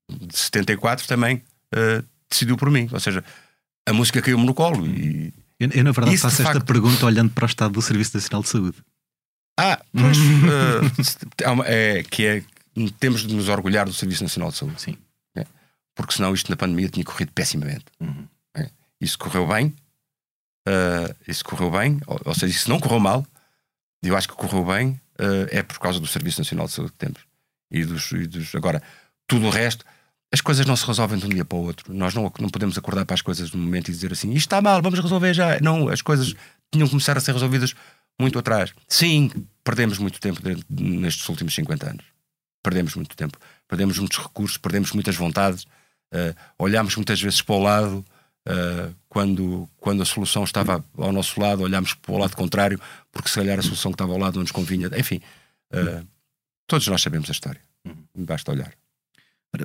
de 0.08 0.37
74 0.37 1.06
também 1.06 1.42
uh, 1.74 2.04
decidiu 2.30 2.56
por 2.56 2.70
mim. 2.70 2.88
Ou 2.90 3.00
seja, 3.00 3.22
a 3.87 3.92
música 3.92 4.22
caiu-me 4.22 4.46
no 4.46 4.54
colo. 4.54 4.87
E, 4.87 5.32
eu, 5.61 5.68
eu 5.70 5.85
na 5.85 5.92
verdade, 5.92 6.16
faço 6.16 6.40
esta 6.40 6.54
facto... 6.54 6.66
pergunta 6.66 7.04
olhando 7.04 7.30
para 7.30 7.44
o 7.44 7.46
estado 7.46 7.72
do 7.72 7.82
Serviço 7.82 8.16
Nacional 8.16 8.42
de 8.42 8.48
Saúde. 8.48 8.76
Ah, 9.62 9.81
pois. 9.92 10.18
uh, 10.18 11.62
é, 11.64 12.03
que 12.03 12.27
é. 12.27 12.42
Temos 12.98 13.27
de 13.27 13.35
nos 13.35 13.48
orgulhar 13.48 13.87
do 13.87 13.92
Serviço 13.92 14.25
Nacional 14.25 14.51
de 14.51 14.57
Saúde. 14.57 14.81
Sim. 14.81 14.96
É, 15.37 15.46
porque 15.94 16.14
senão 16.14 16.35
isto 16.35 16.51
na 16.51 16.57
pandemia 16.57 16.88
tinha 16.88 17.05
corrido 17.05 17.31
pessimamente. 17.33 17.85
Uhum. 18.01 18.27
É, 18.57 18.70
isso 19.01 19.18
correu 19.18 19.46
bem. 19.46 19.75
Uh, 20.66 21.14
isso 21.29 21.44
correu 21.44 21.70
bem. 21.70 22.01
Ou, 22.07 22.20
ou, 22.25 22.35
seja, 22.35 22.53
isso 22.53 22.68
não 22.68 22.81
correu 22.81 22.98
mal. 22.98 23.25
Eu 24.03 24.16
acho 24.16 24.27
que 24.27 24.35
correu 24.35 24.64
bem. 24.64 25.01
Uh, 25.20 25.46
é 25.51 25.62
por 25.62 25.79
causa 25.79 26.01
do 26.01 26.07
Serviço 26.07 26.40
Nacional 26.40 26.66
de 26.66 26.72
Saúde 26.72 26.92
que 26.92 26.98
temos. 26.98 27.20
E 27.70 27.85
dos, 27.85 28.11
e 28.12 28.27
dos. 28.27 28.55
Agora, 28.55 28.83
tudo 29.29 29.46
o 29.46 29.51
resto. 29.51 29.85
As 30.33 30.40
coisas 30.40 30.64
não 30.64 30.75
se 30.75 30.87
resolvem 30.87 31.18
de 31.18 31.27
um 31.27 31.29
dia 31.29 31.44
para 31.44 31.59
o 31.59 31.62
outro. 31.62 31.92
Nós 31.92 32.14
não, 32.14 32.33
não 32.40 32.49
podemos 32.49 32.78
acordar 32.78 33.05
para 33.05 33.14
as 33.14 33.20
coisas 33.20 33.53
no 33.53 33.62
momento 33.62 33.89
e 33.89 33.93
dizer 33.93 34.12
assim: 34.12 34.30
isto 34.30 34.47
está 34.47 34.62
mal, 34.62 34.80
vamos 34.80 34.99
resolver 34.99 35.34
já. 35.34 35.61
Não, 35.61 35.89
as 35.89 36.01
coisas 36.01 36.34
tinham 36.72 36.86
que 36.86 36.91
começar 36.91 37.18
a 37.18 37.20
ser 37.20 37.32
resolvidas 37.32 37.74
muito 38.20 38.38
atrás. 38.38 38.72
Sim, 38.88 39.30
perdemos 39.64 39.98
muito 39.98 40.20
tempo 40.20 40.40
nestes 40.68 41.28
últimos 41.28 41.54
50 41.54 41.90
anos. 41.90 42.04
Perdemos 42.62 42.94
muito 42.94 43.16
tempo. 43.16 43.38
Perdemos 43.66 43.98
muitos 43.98 44.18
recursos, 44.18 44.56
perdemos 44.56 44.92
muitas 44.92 45.16
vontades, 45.16 45.64
uh, 45.64 46.34
olhámos 46.58 46.94
muitas 46.96 47.20
vezes 47.20 47.42
para 47.42 47.54
o 47.54 47.62
lado. 47.62 48.04
Uh, 48.48 48.94
quando, 49.08 49.68
quando 49.76 50.02
a 50.02 50.04
solução 50.04 50.42
estava 50.42 50.84
ao 50.98 51.12
nosso 51.12 51.40
lado, 51.40 51.62
olhámos 51.62 51.94
para 51.94 52.12
o 52.12 52.18
lado 52.18 52.36
contrário, 52.36 52.80
porque 53.12 53.28
se 53.28 53.36
calhar 53.36 53.58
a 53.58 53.62
solução 53.62 53.92
que 53.92 53.94
estava 53.94 54.12
ao 54.12 54.18
lado 54.18 54.34
não 54.34 54.42
nos 54.42 54.50
convinha. 54.50 54.90
Enfim, 54.96 55.20
uh, 55.72 56.06
todos 56.66 56.86
nós 56.88 57.02
sabemos 57.02 57.28
a 57.28 57.32
história. 57.32 57.60
Uhum. 57.84 58.24
Basta 58.24 58.50
olhar. 58.50 58.72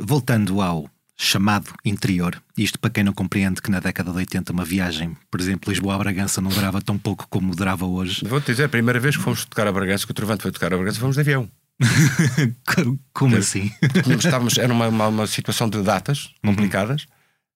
Voltando 0.04 0.62
ao 0.62 0.90
chamado 1.18 1.74
interior. 1.84 2.42
Isto 2.56 2.78
para 2.78 2.92
quem 2.92 3.04
não 3.04 3.12
compreende 3.12 3.62
que 3.62 3.72
na 3.72 3.80
década 3.80 4.12
de 4.12 4.18
80 4.18 4.54
uma 4.54 4.64
viagem, 4.64 5.18
por 5.32 5.42
exemplo, 5.42 5.72
Lisboa 5.72 5.96
a 5.96 5.98
Bragança 5.98 6.40
não 6.40 6.52
durava 6.52 6.80
tão 6.80 6.98
pouco 6.98 7.28
como 7.28 7.56
durava 7.56 7.86
hoje. 7.86 8.24
Vou-te 8.24 8.52
dizer, 8.52 8.66
a 8.66 8.70
primeira 8.70 9.00
vez 9.00 9.18
que 9.18 9.24
fomos 9.24 9.44
tocar 9.44 9.68
a 9.68 9.72
Bragança, 9.72 10.06
que 10.06 10.12
o 10.12 10.14
Trovante 10.14 10.44
foi 10.44 10.52
tocar 10.52 10.72
a 10.72 10.78
Bragança, 10.78 11.00
fomos 11.00 11.16
de 11.16 11.22
avião. 11.22 11.50
como 13.14 13.36
assim? 13.36 13.72
Estávamos, 14.18 14.58
era 14.58 14.72
uma, 14.72 14.88
uma, 14.88 15.08
uma, 15.08 15.28
situação 15.28 15.68
de 15.70 15.82
datas 15.82 16.32
complicadas. 16.44 17.06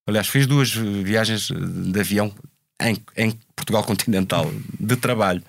Aliás, 0.07 0.28
fiz 0.28 0.47
duas 0.47 0.72
viagens 0.72 1.49
de 1.49 1.99
avião 1.99 2.34
em, 2.82 2.97
em 3.16 3.39
Portugal 3.55 3.84
continental 3.84 4.51
de 4.80 4.95
trabalho 4.95 5.43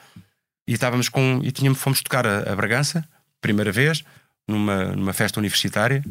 e 0.66 0.74
estávamos 0.74 1.08
com 1.08 1.40
e 1.42 1.50
tínhamos 1.50 1.80
fomos 1.80 2.02
tocar 2.02 2.26
a, 2.26 2.52
a 2.52 2.56
Bragança 2.56 3.06
primeira 3.40 3.72
vez 3.72 4.04
numa, 4.46 4.84
numa 4.92 5.12
festa 5.12 5.40
universitária 5.40 6.02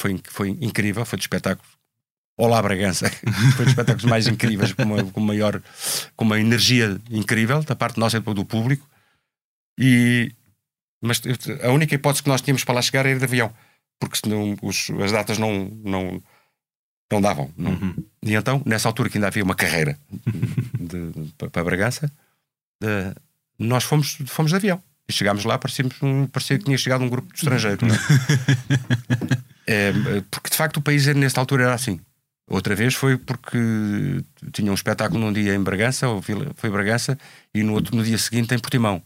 foi 0.00 0.20
foi 0.28 0.48
incrível 0.60 1.04
foi 1.04 1.18
de 1.18 1.24
espetáculo 1.24 1.68
Olá 2.36 2.60
Bragança 2.62 3.10
foi 3.56 3.64
dos 3.64 3.72
espetáculos 3.72 4.04
mais 4.04 4.26
incríveis 4.26 4.72
com 4.72 4.82
uma, 4.82 5.04
com 5.04 5.20
maior 5.20 5.62
com 6.16 6.24
uma 6.24 6.40
energia 6.40 6.98
incrível 7.10 7.62
da 7.62 7.76
parte 7.76 8.00
nossa 8.00 8.16
e 8.16 8.20
do 8.20 8.44
público 8.44 8.88
e 9.78 10.32
mas 11.02 11.20
a 11.62 11.70
única 11.70 11.94
hipótese 11.94 12.22
que 12.22 12.28
nós 12.28 12.40
tínhamos 12.40 12.64
para 12.64 12.74
lá 12.74 12.82
chegar 12.82 13.06
era 13.06 13.18
de 13.18 13.24
avião 13.24 13.52
porque 13.98 14.18
senão 14.22 14.56
os, 14.62 14.90
as 15.02 15.12
datas 15.12 15.38
não 15.38 15.70
não 15.84 16.22
não 17.12 17.20
davam. 17.20 17.50
Não. 17.56 17.72
Uhum. 17.72 17.94
E 18.22 18.34
então, 18.34 18.62
nessa 18.64 18.88
altura 18.88 19.08
que 19.08 19.18
ainda 19.18 19.26
havia 19.26 19.42
uma 19.42 19.56
carreira 19.56 19.98
de, 20.78 21.10
de, 21.10 21.32
para 21.32 21.64
Bragança, 21.64 22.10
nós 23.58 23.84
fomos, 23.84 24.16
fomos 24.26 24.50
de 24.50 24.56
avião. 24.56 24.82
E 25.08 25.12
chegámos 25.12 25.44
lá, 25.44 25.58
parecíamos 25.58 26.00
um, 26.02 26.26
parecia 26.26 26.56
que 26.56 26.64
tinha 26.64 26.78
chegado 26.78 27.02
um 27.02 27.08
grupo 27.08 27.32
de 27.32 27.38
estrangeiros. 27.40 27.80
É? 29.72 29.92
porque 30.30 30.50
de 30.50 30.56
facto 30.56 30.78
o 30.78 30.82
país 30.82 31.06
nesta 31.06 31.40
altura 31.40 31.64
era 31.64 31.74
assim. 31.74 32.00
Outra 32.48 32.74
vez 32.74 32.94
foi 32.94 33.16
porque 33.16 33.58
tinha 34.52 34.72
um 34.72 34.74
espetáculo 34.74 35.20
num 35.20 35.32
dia 35.32 35.54
em 35.54 35.62
Bragança, 35.62 36.08
ou 36.08 36.20
foi 36.56 36.68
Bragança, 36.68 37.16
e 37.54 37.62
no, 37.62 37.74
outro, 37.74 37.94
no 37.94 38.02
dia 38.02 38.18
seguinte 38.18 38.52
em 38.52 38.58
Portimão. 38.58 39.00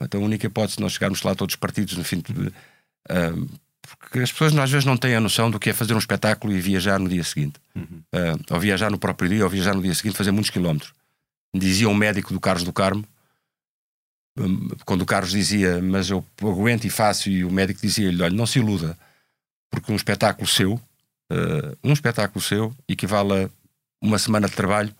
Então 0.00 0.20
a 0.20 0.24
única 0.24 0.46
hipótese 0.46 0.76
de 0.76 0.82
nós 0.82 0.92
chegarmos 0.92 1.20
lá 1.22 1.34
todos 1.34 1.56
partidos 1.56 1.96
no 1.96 2.04
fim 2.04 2.20
de, 2.20 2.48
uh, 2.48 3.60
porque 4.00 4.20
as 4.20 4.30
pessoas 4.30 4.56
às 4.56 4.70
vezes 4.70 4.84
não 4.84 4.96
têm 4.96 5.14
a 5.14 5.20
noção 5.20 5.50
do 5.50 5.58
que 5.58 5.70
é 5.70 5.72
fazer 5.72 5.94
um 5.94 5.98
espetáculo 5.98 6.52
e 6.52 6.60
viajar 6.60 6.98
no 6.98 7.08
dia 7.08 7.24
seguinte. 7.24 7.54
Uhum. 7.74 8.02
Uh, 8.14 8.54
ou 8.54 8.60
viajar 8.60 8.90
no 8.90 8.98
próprio 8.98 9.28
dia, 9.28 9.44
ou 9.44 9.50
viajar 9.50 9.74
no 9.74 9.82
dia 9.82 9.94
seguinte, 9.94 10.16
fazer 10.16 10.30
muitos 10.30 10.50
quilómetros. 10.50 10.92
Dizia 11.54 11.88
um 11.88 11.94
médico 11.94 12.32
do 12.32 12.40
Carlos 12.40 12.64
do 12.64 12.72
Carmo, 12.72 13.04
um, 14.38 14.68
quando 14.84 15.02
o 15.02 15.06
Carlos 15.06 15.30
dizia, 15.30 15.80
mas 15.80 16.10
eu 16.10 16.24
aguento 16.42 16.84
e 16.84 16.90
faço, 16.90 17.30
e 17.30 17.44
o 17.44 17.50
médico 17.50 17.80
dizia-lhe: 17.80 18.22
olha, 18.22 18.34
não 18.34 18.46
se 18.46 18.58
iluda, 18.58 18.98
porque 19.70 19.92
um 19.92 19.96
espetáculo 19.96 20.46
seu, 20.46 20.74
uh, 20.74 21.78
um 21.82 21.92
espetáculo 21.92 22.40
seu, 22.40 22.74
equivale 22.88 23.44
a 23.44 23.50
uma 24.00 24.18
semana 24.18 24.48
de 24.48 24.54
trabalho 24.54 24.94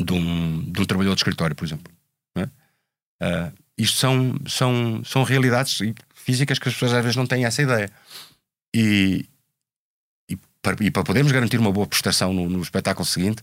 de 0.00 0.12
um, 0.12 0.70
de 0.70 0.80
um 0.80 0.84
trabalhador 0.84 1.14
de 1.14 1.20
escritório, 1.20 1.54
por 1.54 1.64
exemplo. 1.64 1.92
É? 2.36 2.44
Uh, 2.44 3.52
isto 3.76 3.98
são, 3.98 4.34
são, 4.46 5.04
são 5.04 5.22
realidades 5.22 5.78
físicas 6.14 6.58
que 6.58 6.68
as 6.68 6.74
pessoas 6.74 6.92
às 6.92 7.02
vezes 7.02 7.16
não 7.16 7.26
têm 7.26 7.44
essa 7.44 7.62
ideia. 7.62 7.90
E, 8.74 9.28
e, 10.28 10.36
para, 10.62 10.76
e 10.82 10.90
para 10.90 11.04
podermos 11.04 11.32
garantir 11.32 11.58
uma 11.58 11.72
boa 11.72 11.86
prestação 11.86 12.32
no, 12.32 12.48
no 12.48 12.62
espetáculo 12.62 13.04
seguinte, 13.04 13.42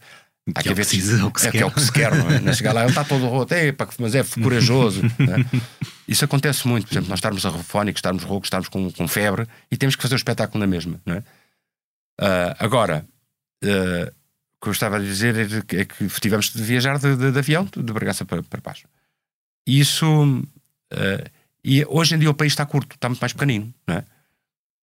há 0.55 0.61
que, 0.61 0.69
é 0.69 0.71
haver. 0.71 0.85
Precisa, 0.85 1.25
o 1.25 1.31
que, 1.31 1.47
é, 1.47 1.51
que 1.51 1.57
é 1.59 1.65
o 1.65 1.71
que 1.71 1.81
se 1.81 1.91
quer, 1.91 2.15
não 2.15 2.29
é? 2.29 2.39
Não 2.39 2.53
chegar 2.53 2.73
lá, 2.73 2.81
ele 2.81 2.89
está 2.89 3.03
todo 3.03 3.27
roto, 3.27 3.53
mas 3.99 4.15
é 4.15 4.23
corajoso. 4.41 5.01
é? 5.19 5.61
Isso 6.07 6.25
acontece 6.25 6.67
muito, 6.67 6.87
por 6.87 6.93
exemplo, 6.93 7.09
nós 7.09 7.19
estarmos 7.19 7.45
arrofónicos, 7.45 7.99
estarmos 7.99 8.23
roucos, 8.23 8.47
estarmos 8.47 8.69
com, 8.69 8.91
com 8.91 9.07
febre 9.07 9.47
e 9.71 9.77
temos 9.77 9.95
que 9.95 10.01
fazer 10.01 10.15
o 10.15 10.17
espetáculo 10.17 10.59
na 10.59 10.67
mesma. 10.67 10.99
Não 11.05 11.15
é? 11.15 11.19
Uh, 12.19 12.55
agora, 12.59 13.05
uh, 13.63 14.07
o 14.07 14.63
que 14.63 14.69
eu 14.69 14.71
estava 14.71 14.97
a 14.97 14.99
dizer 14.99 15.37
é 15.37 15.61
que, 15.61 15.75
é 15.77 15.85
que 15.85 16.07
tivemos 16.19 16.51
de 16.51 16.61
viajar 16.61 16.99
de, 16.99 17.15
de, 17.15 17.31
de 17.31 17.39
avião, 17.39 17.65
de 17.65 17.93
Bragança 17.93 18.25
para, 18.25 18.43
para 18.43 18.61
baixo. 18.61 18.87
Isso. 19.65 20.05
Uh, 20.91 21.29
e 21.63 21.85
hoje 21.85 22.15
em 22.15 22.19
dia 22.19 22.29
o 22.29 22.33
país 22.33 22.51
está 22.51 22.65
curto, 22.65 22.95
está 22.95 23.07
muito 23.07 23.21
mais 23.21 23.33
pequenino, 23.33 23.73
não 23.87 23.95
é? 23.95 24.05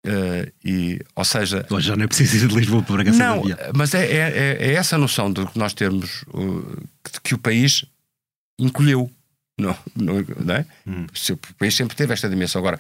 Uh, 0.07 0.51
e, 0.65 1.01
ou 1.15 1.25
seja, 1.25 1.67
hoje 1.71 1.89
já 1.89 1.97
não 1.97 2.05
é 2.05 2.07
preciso 2.07 2.37
ir 2.37 2.49
de 2.49 2.55
Lisboa 2.55 2.83
para 2.83 2.95
Bragança. 2.95 3.19
Não, 3.19 3.43
mas 3.75 3.95
é, 3.95 4.07
é, 4.07 4.17
é, 4.17 4.57
é, 4.69 4.75
essa 4.75 4.97
noção 4.97 5.33
de 5.33 5.45
que 5.45 5.59
nós 5.59 5.75
termos 5.75 6.23
uh, 6.29 6.89
que, 7.05 7.21
que, 7.21 7.35
o 7.35 7.39
país 7.39 7.85
encolheu, 8.59 9.11
não, 9.59 9.77
não, 9.97 10.25
não 10.45 10.55
é? 10.55 10.67
Hum. 10.87 11.07
O 11.31 11.55
país 11.55 11.75
sempre 11.75 11.97
teve 11.97 12.13
esta 12.13 12.29
dimensão. 12.29 12.61
Agora, 12.61 12.79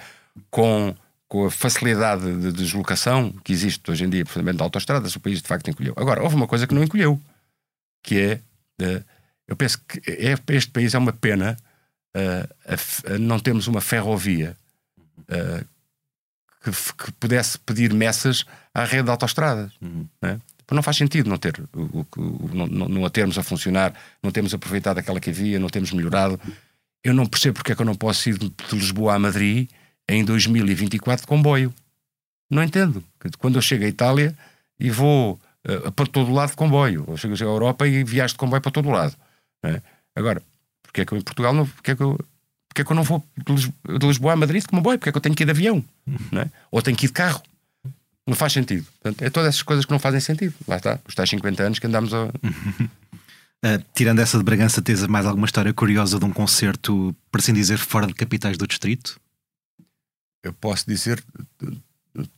com, 0.48 0.94
com 1.26 1.46
a 1.46 1.50
facilidade 1.50 2.22
de 2.40 2.52
deslocação 2.52 3.32
que 3.44 3.52
existe 3.52 3.90
hoje 3.90 4.04
em 4.04 4.08
dia, 4.08 4.24
fundamentalmente 4.24 4.58
de 4.58 4.62
autoestradas, 4.62 5.16
o 5.16 5.20
país 5.20 5.42
de 5.42 5.48
facto 5.48 5.68
encolheu. 5.68 5.94
Agora, 5.96 6.22
houve 6.22 6.36
uma 6.36 6.46
coisa 6.46 6.66
que 6.66 6.74
não 6.74 6.84
encolheu, 6.84 7.20
que 8.02 8.16
é, 8.18 8.40
uh, 8.80 9.04
eu 9.48 9.56
penso 9.56 9.80
que 9.86 10.00
é, 10.08 10.36
este 10.50 10.70
país 10.70 10.94
é 10.94 10.98
uma 10.98 11.12
pena 11.12 11.56
uh, 12.16 13.18
não 13.18 13.40
temos 13.40 13.66
uma 13.66 13.80
ferrovia 13.80 14.56
que, 16.62 16.70
que, 16.70 17.12
pudesse 17.12 17.58
pedir 17.58 17.92
messas 17.92 18.44
à 18.74 18.84
rede 18.84 19.04
de 19.04 19.10
autostradas. 19.10 19.72
Uhum. 19.80 20.06
Né? 20.20 20.40
Não 20.70 20.82
faz 20.82 20.96
sentido 20.96 21.30
não 21.30 21.38
ter 21.38 21.54
o, 21.72 22.06
o, 22.16 22.50
não, 22.52 22.66
não 22.66 23.04
a 23.04 23.10
termos 23.10 23.38
a 23.38 23.42
funcionar, 23.42 23.94
não 24.22 24.30
temos 24.30 24.52
aproveitado 24.52 24.98
aquela 24.98 25.18
que 25.18 25.30
havia, 25.30 25.58
não 25.58 25.68
temos 25.68 25.92
melhorado. 25.92 26.38
Eu 27.02 27.14
não 27.14 27.26
percebo 27.26 27.54
porque 27.54 27.72
é 27.72 27.74
que 27.74 27.80
eu 27.80 27.86
não 27.86 27.94
posso 27.94 28.28
ir 28.28 28.36
de 28.36 28.52
Lisboa 28.72 29.14
a 29.14 29.18
Madrid 29.18 29.70
em 30.08 30.24
2024 30.24 31.22
de 31.22 31.26
comboio. 31.26 31.72
Não 32.50 32.62
entendo. 32.62 33.02
Quando 33.38 33.56
eu 33.56 33.62
chego 33.62 33.84
à 33.84 33.88
Itália 33.88 34.36
e 34.78 34.90
vou 34.90 35.40
uh, 35.66 35.92
para 35.92 36.06
todo 36.06 36.32
lado 36.32 36.50
de 36.50 36.56
comboio, 36.56 37.04
eu 37.08 37.16
chego 37.16 37.34
à 37.34 37.46
Europa 37.46 37.86
e 37.86 38.04
viajo 38.04 38.34
de 38.34 38.38
comboio 38.38 38.60
para 38.60 38.72
todo 38.72 38.90
lado. 38.90 39.14
Né? 39.62 39.82
Agora, 40.14 40.42
porque 40.82 41.02
é 41.02 41.04
que 41.04 41.12
eu 41.12 41.18
em 41.18 41.22
Portugal 41.22 41.54
não. 41.54 41.66
Porque 41.66 41.92
é 41.92 41.96
que 41.96 42.02
eu, 42.02 42.18
porque 42.68 42.82
é 42.82 42.84
que 42.84 42.92
eu 42.92 42.96
não 42.96 43.02
vou 43.02 43.24
de 43.36 44.06
Lisboa 44.06 44.34
a 44.34 44.36
Madrid 44.36 44.64
como 44.66 44.82
boy? 44.82 44.98
Porque 44.98 45.08
é 45.08 45.12
que 45.12 45.18
eu 45.18 45.22
tenho 45.22 45.34
que 45.34 45.42
ir 45.42 45.46
de 45.46 45.50
avião? 45.50 45.84
Não 46.30 46.42
é? 46.42 46.50
Ou 46.70 46.82
tenho 46.82 46.96
que 46.96 47.06
ir 47.06 47.08
de 47.08 47.14
carro? 47.14 47.42
Não 48.26 48.36
faz 48.36 48.52
sentido. 48.52 48.86
Portanto, 49.00 49.22
é 49.22 49.30
todas 49.30 49.48
essas 49.48 49.62
coisas 49.62 49.86
que 49.86 49.90
não 49.90 49.98
fazem 49.98 50.20
sentido. 50.20 50.54
Lá 50.66 50.76
está, 50.76 50.98
os 51.08 51.14
tais 51.14 51.30
50 51.30 51.62
anos 51.62 51.78
que 51.78 51.86
andamos 51.86 52.12
a. 52.12 52.24
Uh, 52.26 52.30
tirando 53.94 54.18
essa 54.18 54.36
de 54.36 54.44
Bragança, 54.44 54.82
tens 54.82 55.06
mais 55.06 55.24
alguma 55.24 55.46
história 55.46 55.72
curiosa 55.72 56.18
de 56.18 56.24
um 56.26 56.30
concerto, 56.30 57.16
por 57.32 57.40
assim 57.40 57.54
dizer, 57.54 57.78
fora 57.78 58.06
de 58.06 58.14
capitais 58.14 58.58
do 58.58 58.66
distrito? 58.66 59.18
Eu 60.42 60.52
posso 60.52 60.86
dizer 60.86 61.24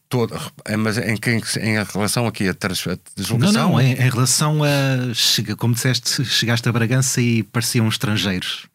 todo, 0.09 0.39
é, 0.65 0.77
mas 0.77 0.97
em, 0.99 1.19
em 1.61 1.85
relação 1.85 2.27
aqui 2.27 2.49
a, 2.49 2.53
deslocação? 3.17 3.53
Não, 3.53 3.71
não, 3.71 3.81
em, 3.81 3.93
em, 3.93 4.11
relação 4.11 4.63
a. 4.63 5.13
Chega, 5.13 5.57
como 5.57 5.75
disseste, 5.75 6.25
chegaste 6.25 6.69
a 6.69 6.73
Bragança 6.73 7.21
e 7.21 7.43
pareciam 7.43 7.89
estrangeiros. 7.89 8.67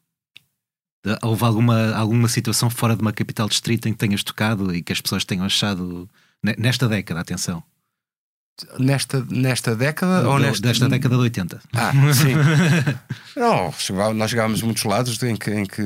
Houve 1.22 1.43
alguma, 1.43 1.93
alguma 1.95 2.28
situação 2.28 2.70
fora 2.70 2.95
de 2.95 3.01
uma 3.01 3.14
capital 3.14 3.47
distrito 3.47 3.88
em 3.88 3.93
que 3.93 3.99
tenhas 3.99 4.24
tocado 4.24 4.74
e 4.74 4.82
que 4.82 4.93
as 4.93 5.01
pessoas 5.01 5.26
tenham 5.26 5.45
achado. 5.45 6.10
Nesta 6.58 6.88
década, 6.88 7.22
atenção. 7.22 7.64
Nesta, 8.80 9.26
nesta 9.30 9.76
década 9.76 10.22
Não, 10.22 10.32
ou 10.32 10.39
nesta... 10.39 10.66
Desta 10.66 10.88
década 10.88 11.16
de 11.16 11.22
80. 11.22 11.62
Ah, 11.74 11.91
sim. 12.14 12.36
Não, 13.36 13.74
nós 14.14 14.30
chegávamos 14.30 14.64
a 14.64 14.66
muitos 14.66 14.84
lados 14.86 15.22
em 15.24 15.36
que, 15.36 15.51
em 15.51 15.66
que, 15.66 15.82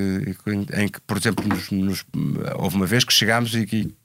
em 0.76 0.88
que 0.88 1.02
por 1.02 1.18
exemplo, 1.18 1.48
nos, 1.48 1.72
nos, 1.72 2.06
houve 2.58 2.76
uma 2.76 2.86
vez 2.86 3.04
que 3.04 3.12
chegámos 3.12 3.56
e, 3.56 3.68
e 3.74 3.96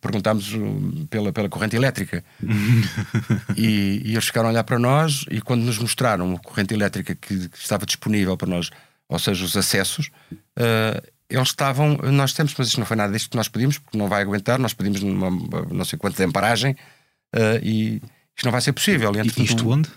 perguntámos 0.00 0.52
uh, 0.52 1.06
pela, 1.08 1.32
pela 1.32 1.48
corrente 1.48 1.76
elétrica. 1.76 2.24
e, 3.56 4.02
e, 4.04 4.12
eles 4.12 4.24
ficaram 4.24 4.48
a 4.48 4.50
olhar 4.50 4.64
para 4.64 4.80
nós 4.80 5.24
e 5.30 5.40
quando 5.40 5.62
nos 5.62 5.78
mostraram 5.78 6.34
a 6.34 6.38
corrente 6.40 6.74
elétrica 6.74 7.14
que, 7.14 7.48
que 7.48 7.58
estava 7.58 7.86
disponível 7.86 8.36
para 8.36 8.48
nós, 8.48 8.70
ou 9.08 9.18
seja, 9.18 9.44
os 9.44 9.56
acessos, 9.56 10.10
uh, 10.32 11.02
eles 11.30 11.48
estavam. 11.48 11.96
Nós 12.12 12.32
temos, 12.32 12.54
mas 12.56 12.68
isto 12.68 12.78
não 12.78 12.86
foi 12.86 12.96
nada 12.96 13.12
disto 13.12 13.30
que 13.30 13.36
nós 13.36 13.48
pedimos, 13.48 13.78
porque 13.78 13.96
não 13.98 14.08
vai 14.08 14.22
aguentar. 14.22 14.58
Nós 14.58 14.72
pedimos 14.74 15.02
uma, 15.02 15.30
não 15.70 15.84
sei 15.84 15.98
quanto 15.98 16.16
de 16.16 16.24
amparagem 16.24 16.72
uh, 17.34 17.58
e 17.62 18.02
isto 18.36 18.44
não 18.44 18.52
vai 18.52 18.60
ser 18.60 18.72
possível. 18.72 19.12
E, 19.14 19.40
e 19.40 19.44
isto 19.44 19.68
onde? 19.68 19.88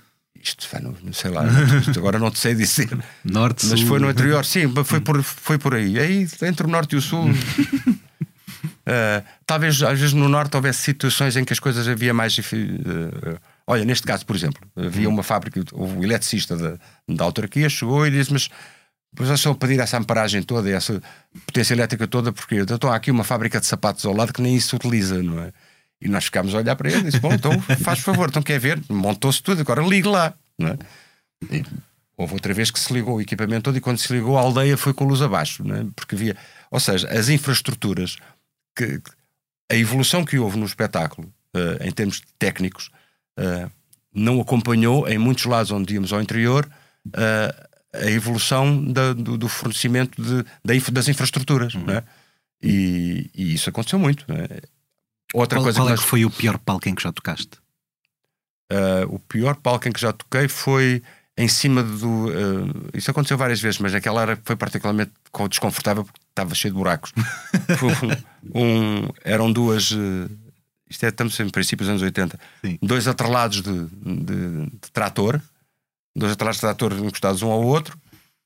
Isto 0.44 0.68
foi 0.68 0.80
no, 0.80 0.96
sei 1.14 1.30
lá, 1.30 1.44
agora 1.96 2.18
não 2.18 2.32
te 2.32 2.40
sei 2.40 2.56
dizer. 2.56 2.90
Norte, 3.24 3.68
Mas 3.68 3.80
sul. 3.80 3.88
foi 3.88 4.00
no 4.00 4.10
interior, 4.10 4.44
sim, 4.44 4.74
foi 4.84 5.00
por, 5.00 5.22
foi 5.22 5.58
por 5.60 5.76
aí. 5.76 6.00
Aí, 6.00 6.28
entre 6.42 6.66
o 6.66 6.70
norte 6.70 6.94
e 6.94 6.96
o 6.98 7.02
sul. 7.02 7.30
uh, 7.30 7.34
talvez 9.46 9.84
às 9.84 10.00
vezes 10.00 10.14
no 10.14 10.28
norte 10.28 10.56
houvesse 10.56 10.82
situações 10.82 11.38
em 11.38 11.46
que 11.46 11.54
as 11.54 11.60
coisas 11.60 11.88
havia 11.88 12.14
mais. 12.14 12.36
Uh, 12.40 13.38
olha, 13.68 13.86
neste 13.86 14.08
caso, 14.08 14.26
por 14.26 14.36
exemplo, 14.36 14.60
havia 14.76 15.08
uma 15.08 15.22
fábrica, 15.22 15.64
o 15.74 16.04
eletricista 16.04 16.58
da, 16.58 16.80
da 17.08 17.24
autarquia 17.24 17.70
chegou 17.70 18.08
e 18.08 18.10
disse: 18.10 18.34
Mas 18.34 18.50
Pois 19.16 19.30
é 19.30 19.36
só 19.36 19.54
pedir 19.54 19.80
essa 19.80 19.98
amparagem 19.98 20.42
toda, 20.42 20.70
essa 20.70 21.02
potência 21.46 21.74
elétrica 21.74 22.08
toda, 22.08 22.32
porque 22.32 22.56
então 22.56 22.90
há 22.92 22.96
aqui 22.96 23.12
uma 23.12 23.26
fábrica 23.26 23.60
de 23.60 23.66
sapatos 23.66 24.06
ao 24.06 24.14
lado 24.14 24.32
que 24.32 24.42
nem 24.42 24.56
isso 24.56 24.76
utiliza, 24.76 25.22
não 25.22 25.40
é? 25.40 25.52
E 26.02 26.08
nós 26.08 26.26
ficámos 26.26 26.56
a 26.56 26.58
olhar 26.58 26.76
para 26.76 26.90
ele 26.90 27.00
e 27.00 27.04
disse: 27.04 27.20
Bom, 27.20 27.32
então 27.34 27.52
faz 27.84 28.00
favor, 28.00 28.30
então 28.30 28.42
quer 28.42 28.60
ver? 28.60 28.82
Montou-se 28.90 29.44
tudo, 29.44 29.62
agora 29.62 29.82
ligue 29.84 30.08
lá. 30.08 30.34
Não 30.58 30.70
é? 30.70 30.78
E 31.52 31.64
houve 32.18 32.34
outra 32.34 32.54
vez 32.54 32.72
que 32.72 32.80
se 32.80 32.94
ligou 32.94 33.18
o 33.18 33.22
equipamento 33.22 33.64
todo 33.64 33.78
e 33.78 33.82
quando 33.82 33.98
se 33.98 34.12
ligou 34.14 34.38
a 34.38 34.42
aldeia 34.42 34.78
foi 34.78 34.94
com 34.94 35.04
a 35.04 35.08
luz 35.08 35.22
abaixo, 35.22 35.64
não 35.64 35.76
é? 35.76 35.86
porque 35.96 36.16
havia. 36.16 36.38
Ou 36.70 36.80
seja, 36.80 37.08
as 37.10 37.30
infraestruturas, 37.30 38.18
que, 38.76 39.02
a 39.70 39.76
evolução 39.76 40.24
que 40.24 40.38
houve 40.38 40.58
no 40.58 40.66
espetáculo, 40.66 41.28
uh, 41.56 41.84
em 41.86 41.92
termos 41.92 42.22
técnicos, 42.40 42.90
uh, 43.40 43.70
não 44.14 44.40
acompanhou 44.40 45.08
em 45.08 45.18
muitos 45.18 45.46
lados 45.46 45.72
onde 45.72 45.94
íamos 45.94 46.14
ao 46.14 46.22
interior. 46.22 46.70
Uh, 47.08 47.71
a 47.94 48.10
evolução 48.10 48.84
da, 48.86 49.14
do, 49.14 49.38
do, 49.38 49.48
fornecimento 49.50 50.22
de, 50.22 50.46
das 50.92 51.08
infraestruturas. 51.08 51.76
Uhum. 51.76 51.90
É? 51.90 52.04
E, 52.62 53.30
e, 53.36 53.54
isso 53.54 53.70
aconteceu 53.70 54.00
muito. 54.00 54.26
É? 54.30 54.62
Outra 55.34 55.58
qual, 55.58 55.64
coisa 55.64 55.80
qual 55.80 55.88
que 55.88 55.94
é 55.94 55.96
nós... 55.96 56.04
que 56.04 56.10
foi 56.10 56.26
o 56.26 56.32
pior 56.32 56.58
palco 56.58 56.88
em 56.88 56.96
que 56.96 57.04
já 57.04 57.12
tocaste? 57.12 57.58
Uh, 58.72 59.16
o 59.16 59.20
pior 59.20 59.56
palco 59.56 59.88
em 59.88 59.92
que 59.92 60.00
já 60.00 60.14
toquei 60.14 60.48
foi 60.48 61.02
em 61.38 61.48
cima 61.48 61.84
do. 61.84 62.28
Uh, 62.28 62.90
isso 62.94 63.12
aconteceu 63.12 63.38
várias 63.38 63.60
vezes, 63.60 63.80
mas 63.80 63.94
naquela 63.94 64.22
era 64.22 64.40
foi 64.44 64.56
particularmente 64.56 65.12
desconfortável 65.50 66.06
porque 66.06 66.20
estava 66.30 66.54
cheio 66.56 66.74
de 66.74 66.78
buracos. 66.78 67.12
um, 68.54 69.10
eram 69.24 69.52
duas. 69.52 69.92
Uh, 69.92 70.30
isto 70.90 71.06
é, 71.06 71.10
estamos 71.10 71.40
em 71.40 71.50
princípios 71.50 71.88
dos 71.88 71.92
anos 71.92 72.02
80. 72.02 72.40
Sim. 72.64 72.78
Dois 72.82 73.08
atrelados 73.08 73.62
de, 73.62 73.86
de, 73.86 74.66
de, 74.66 74.92
trator, 74.92 75.42
dois 76.16 76.34
atrelados 76.34 76.58
de 76.58 76.62
trator 76.62 76.94
encostados 76.94 77.42
um 77.42 77.52
ao 77.52 77.62
outro, 77.62 77.98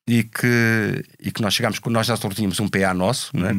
e 0.07 0.23
que, 0.23 1.03
e 1.19 1.31
que 1.31 1.41
nós 1.41 1.53
chegámos, 1.53 1.79
nós 1.87 2.07
já 2.07 2.17
tínhamos 2.17 2.59
um 2.59 2.67
PA 2.67 2.93
nosso, 2.93 3.35
né? 3.35 3.51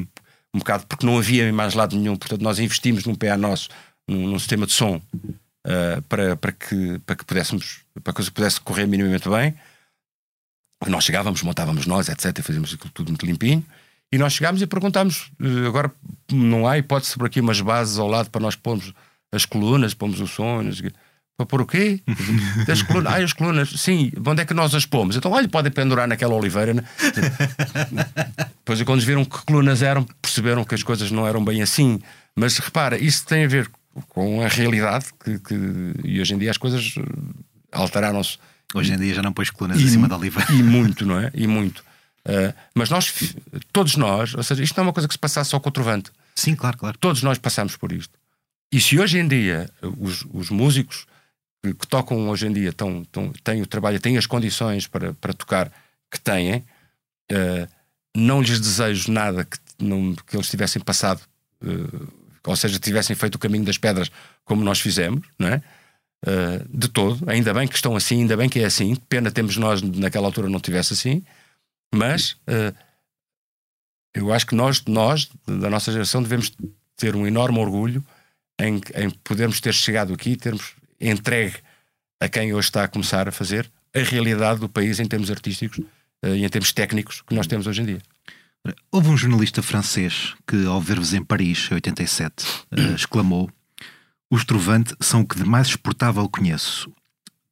um 0.54 0.58
bocado 0.58 0.86
porque 0.86 1.04
não 1.04 1.18
havia 1.18 1.52
mais 1.52 1.74
lado 1.74 1.96
nenhum, 1.96 2.16
portanto 2.16 2.40
nós 2.40 2.58
investimos 2.58 3.04
num 3.04 3.14
PA 3.14 3.36
nosso, 3.36 3.68
num, 4.08 4.28
num 4.28 4.38
sistema 4.38 4.66
de 4.66 4.72
som, 4.72 4.96
uh, 4.96 6.02
para, 6.08 6.36
para, 6.36 6.52
que, 6.52 6.98
para 7.04 7.16
que 7.16 7.24
pudéssemos, 7.24 7.80
para 8.02 8.12
que 8.12 8.30
pudesse 8.30 8.60
correr 8.60 8.86
minimamente 8.86 9.28
bem. 9.28 9.54
Nós 10.86 11.04
chegávamos, 11.04 11.42
montávamos 11.42 11.86
nós, 11.86 12.08
etc., 12.08 12.42
fazíamos 12.42 12.72
aquilo 12.74 12.90
tudo 12.90 13.08
muito 13.08 13.26
limpinho. 13.26 13.64
E 14.12 14.18
nós 14.18 14.34
chegámos 14.34 14.62
e 14.62 14.66
perguntámos: 14.66 15.30
eh, 15.40 15.66
agora 15.66 15.90
não 16.30 16.68
há 16.68 16.78
hipótese 16.78 17.16
por 17.16 17.26
aqui 17.26 17.40
umas 17.40 17.60
bases 17.60 17.98
ao 17.98 18.06
lado 18.06 18.30
para 18.30 18.40
nós 18.40 18.54
pormos 18.54 18.92
as 19.32 19.44
colunas, 19.44 19.94
pomos 19.94 20.20
o 20.20 20.26
som, 20.26 20.62
para 21.36 21.46
pôr 21.46 21.60
o 21.60 21.66
quê? 21.66 22.00
As 22.70 22.82
colunas, 22.82 23.12
ah, 23.12 23.16
as 23.22 23.32
colunas, 23.32 23.68
sim, 23.76 24.10
onde 24.26 24.42
é 24.42 24.44
que 24.44 24.54
nós 24.54 24.74
as 24.74 24.86
pomos? 24.86 25.16
Então, 25.16 25.30
olha, 25.30 25.48
podem 25.48 25.70
pendurar 25.70 26.08
naquela 26.08 26.34
oliveira. 26.34 26.72
Né? 26.72 26.82
Depois, 28.58 28.82
quando 28.82 29.00
viram 29.02 29.24
que 29.24 29.44
colunas 29.44 29.82
eram, 29.82 30.04
perceberam 30.22 30.64
que 30.64 30.74
as 30.74 30.82
coisas 30.82 31.10
não 31.10 31.26
eram 31.26 31.44
bem 31.44 31.62
assim. 31.62 32.00
Mas 32.34 32.56
repara, 32.58 32.98
isso 32.98 33.26
tem 33.26 33.44
a 33.44 33.48
ver 33.48 33.70
com 34.08 34.42
a 34.42 34.48
realidade 34.48 35.06
que, 35.22 35.38
que 35.38 35.54
e 36.04 36.20
hoje 36.20 36.34
em 36.34 36.38
dia 36.38 36.50
as 36.50 36.58
coisas 36.58 36.94
alteraram-se. 37.70 38.38
Hoje 38.74 38.92
em 38.92 38.96
dia 38.96 39.14
já 39.14 39.22
não 39.22 39.32
pões 39.32 39.50
colunas 39.50 39.80
e, 39.80 39.84
em 39.84 39.88
cima 39.88 40.08
da 40.08 40.16
oliveira. 40.16 40.50
E 40.52 40.62
muito, 40.62 41.06
não 41.06 41.18
é? 41.18 41.30
E 41.34 41.46
muito. 41.46 41.84
Uh, 42.24 42.52
mas 42.74 42.90
nós, 42.90 43.34
todos 43.72 43.96
nós, 43.96 44.34
ou 44.34 44.42
seja, 44.42 44.62
isto 44.62 44.76
não 44.76 44.84
é 44.84 44.86
uma 44.88 44.92
coisa 44.92 45.06
que 45.06 45.14
se 45.14 45.18
passa 45.18 45.44
só 45.44 45.60
com 45.60 45.68
o 45.68 45.72
trovante. 45.72 46.10
Sim, 46.34 46.56
claro, 46.56 46.76
claro. 46.76 46.98
Todos 46.98 47.22
nós 47.22 47.38
passamos 47.38 47.76
por 47.76 47.92
isto. 47.92 48.12
E 48.72 48.80
se 48.80 48.98
hoje 48.98 49.18
em 49.18 49.28
dia 49.28 49.70
os, 49.98 50.26
os 50.32 50.50
músicos 50.50 51.06
que, 51.62 51.74
que, 51.74 51.86
tocam 51.86 52.28
hoje 52.28 52.46
em 52.46 52.52
dia 52.52 52.72
tão, 52.72 53.04
tão, 53.04 53.32
têm 53.44 53.62
o 53.62 53.66
trabalho, 53.66 54.00
têm 54.00 54.16
as 54.16 54.26
condições 54.26 54.86
para, 54.86 55.14
para 55.14 55.32
tocar 55.32 55.72
que 56.10 56.20
têm, 56.20 56.64
uh, 57.32 57.68
não 58.16 58.40
lhes 58.40 58.60
desejo 58.60 59.10
nada 59.10 59.44
que, 59.44 59.58
não, 59.78 60.14
que 60.14 60.36
eles 60.36 60.48
tivessem 60.48 60.80
passado, 60.82 61.20
uh, 61.62 62.12
ou 62.44 62.56
seja, 62.56 62.78
tivessem 62.78 63.16
feito 63.16 63.34
o 63.34 63.38
caminho 63.38 63.64
das 63.64 63.78
pedras 63.78 64.10
como 64.44 64.62
nós 64.62 64.80
fizemos, 64.80 65.26
não 65.38 65.48
é? 65.48 65.62
de 66.70 66.88
todo, 66.88 67.30
ainda 67.30 67.54
bem 67.54 67.68
que 67.68 67.76
estão 67.76 67.94
assim, 67.94 68.22
ainda 68.22 68.36
bem 68.36 68.48
que 68.48 68.58
é 68.58 68.64
assim. 68.64 68.96
Pena 69.08 69.30
temos 69.30 69.56
nós 69.56 69.80
naquela 69.80 70.26
altura 70.26 70.48
não 70.48 70.58
tivesse 70.58 70.92
assim, 70.92 71.22
mas 71.94 72.32
uh, 72.48 72.74
eu 74.14 74.32
acho 74.32 74.46
que 74.46 74.54
nós, 74.54 74.82
nós, 74.86 75.28
da 75.46 75.68
nossa 75.68 75.92
geração, 75.92 76.22
devemos 76.22 76.50
ter 76.96 77.14
um 77.14 77.26
enorme 77.26 77.58
orgulho 77.58 78.04
em, 78.58 78.80
em 78.94 79.10
podermos 79.22 79.60
ter 79.60 79.74
chegado 79.74 80.14
aqui, 80.14 80.36
termos 80.36 80.74
entregue 81.00 81.56
a 82.20 82.28
quem 82.28 82.52
hoje 82.54 82.68
está 82.68 82.84
a 82.84 82.88
começar 82.88 83.28
a 83.28 83.32
fazer 83.32 83.70
a 83.94 84.00
realidade 84.00 84.60
do 84.60 84.68
país 84.68 85.00
em 85.00 85.06
termos 85.06 85.30
artísticos 85.30 85.78
uh, 85.78 86.34
e 86.34 86.44
em 86.44 86.48
termos 86.48 86.72
técnicos 86.72 87.22
que 87.22 87.34
nós 87.34 87.46
temos 87.46 87.66
hoje 87.66 87.82
em 87.82 87.86
dia. 87.86 88.02
Houve 88.90 89.08
um 89.08 89.16
jornalista 89.16 89.62
francês 89.62 90.34
que, 90.46 90.66
ao 90.66 90.80
ver-vos 90.80 91.14
em 91.14 91.22
Paris, 91.22 91.68
em 91.70 91.74
87, 91.74 92.44
uh, 92.44 92.66
eh, 92.72 92.94
exclamou: 92.96 93.50
Os 94.30 94.44
Trovante 94.44 94.94
são 95.00 95.20
o 95.20 95.26
que 95.26 95.36
de 95.36 95.44
mais 95.44 95.68
exportável 95.68 96.28
conheço. 96.28 96.92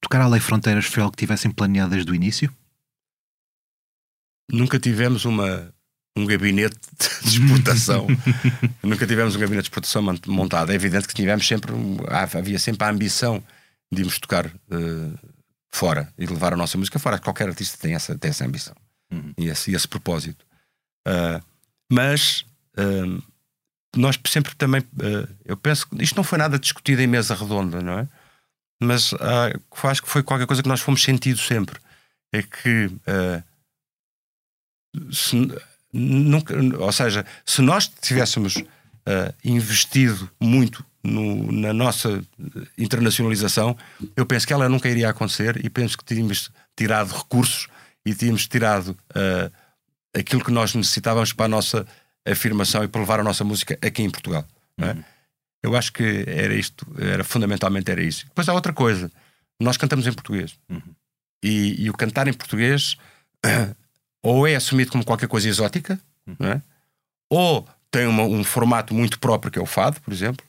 Tocar 0.01 0.20
além 0.20 0.40
fronteiras 0.40 0.86
foi 0.86 1.03
algo 1.03 1.14
que 1.16 1.20
tivessem 1.20 1.51
planeado 1.51 1.92
desde 1.92 2.11
o 2.11 2.14
início? 2.14 2.53
nunca 4.51 4.78
tivemos 4.78 5.24
uma, 5.24 5.72
um 6.17 6.25
gabinete 6.27 6.77
de 7.23 7.41
exportação. 7.41 8.07
nunca 8.83 9.07
tivemos 9.07 9.35
um 9.35 9.41
gabinete 9.41 9.65
de 9.65 9.69
exportação 9.69 10.03
montado. 10.27 10.71
É 10.71 10.75
evidente 10.75 11.09
que 11.09 11.15
tivemos 11.15 11.47
sempre, 11.47 11.73
havia 12.33 12.59
sempre 12.59 12.87
a 12.87 12.91
ambição 12.91 13.43
de 13.93 14.03
irmos 14.03 14.19
tocar 14.19 14.47
uh, 14.47 15.19
fora 15.73 16.12
e 16.17 16.27
levar 16.27 16.53
a 16.53 16.57
nossa 16.57 16.79
música 16.79 16.99
fora. 16.99 17.19
Qualquer 17.19 17.49
artista 17.49 17.77
tem 17.79 17.95
essa, 17.95 18.17
tem 18.17 18.31
essa 18.31 18.45
ambição 18.45 18.75
uhum. 19.12 19.35
e 19.37 19.49
esse, 19.49 19.73
esse 19.75 19.89
propósito. 19.89 20.45
Uh, 21.07 21.43
mas 21.91 22.45
uh, 22.79 23.23
nós 23.97 24.19
sempre 24.27 24.55
também, 24.55 24.83
eu 25.45 25.57
penso 25.57 25.89
que 25.89 26.03
isto 26.03 26.17
não 26.17 26.25
foi 26.25 26.37
nada 26.37 26.59
discutido 26.59 27.01
em 27.01 27.07
mesa 27.07 27.35
redonda, 27.35 27.81
não 27.81 28.01
é? 28.01 28.09
Mas 28.83 29.15
acho 29.85 30.03
que 30.03 30.09
foi 30.09 30.21
qualquer 30.21 30.49
coisa 30.49 30.65
que 30.65 30.69
nós 30.69 30.81
fomos 30.81 31.01
sentindo 31.01 31.39
sempre. 31.39 31.79
É 32.33 32.43
que 32.43 32.91
se, 35.12 35.49
nunca, 35.95 36.55
ou 36.78 36.92
seja, 36.92 37.24
se 37.47 37.62
nós 37.62 37.88
tivéssemos 37.88 38.57
uh, 38.57 39.34
investido 39.45 40.28
muito 40.40 40.84
no, 41.03 41.53
na 41.53 41.72
nossa 41.72 42.22
internacionalização, 42.76 43.76
eu 44.16 44.26
penso 44.26 44.47
que 44.47 44.53
ela 44.53 44.68
nunca 44.68 44.88
iria 44.88 45.11
acontecer 45.11 45.64
e 45.64 45.70
penso 45.70 45.97
que 45.97 46.05
tínhamos 46.05 46.51
tirado 46.76 47.14
recursos 47.14 47.68
e 48.05 48.14
tínhamos 48.14 48.47
tirado 48.49 48.88
uh, 48.88 49.53
aquilo 50.18 50.45
que 50.45 50.51
nós 50.51 50.74
necessitávamos 50.74 51.32
para 51.32 51.47
a 51.47 51.49
nossa 51.49 51.86
afirmação 52.26 52.82
e 52.82 52.88
para 52.88 53.01
levar 53.01 53.20
a 53.20 53.24
nossa 53.24 53.45
música 53.45 53.78
aqui 53.82 54.03
em 54.03 54.11
Portugal. 54.11 54.47
É? 54.78 54.92
Uhum. 54.92 55.05
Eu 55.62 55.76
acho 55.76 55.92
que 55.92 56.24
era 56.26 56.55
isto, 56.55 56.86
era 56.99 57.24
fundamentalmente 57.24 57.90
era 57.90 58.03
isso. 58.03 58.26
Depois 58.26 58.49
há 58.49 58.53
outra 58.53 58.72
coisa, 58.72 59.11
nós 59.61 59.76
cantamos 59.76 60.07
em 60.07 60.12
português 60.12 60.59
uhum. 60.68 60.82
e, 61.42 61.84
e, 61.84 61.90
o 61.90 61.95
cantar 61.95 62.28
em 62.28 62.32
português 62.32 62.97
ou 64.25 64.47
é 64.47 64.57
assumido 64.57 64.91
como 64.91 65.05
qualquer 65.05 65.29
coisa 65.29 65.47
exótica, 65.47 66.01
uhum. 66.27 66.49
é? 66.49 66.62
ou 67.29 67.68
tem 67.91 68.07
uma, 68.07 68.22
um 68.22 68.43
formato 68.43 68.95
muito 68.95 69.18
próprio, 69.18 69.53
que 69.53 69.59
é 69.59 69.62
o 69.62 69.66
fado, 69.66 70.01
por 70.01 70.12
exemplo, 70.12 70.45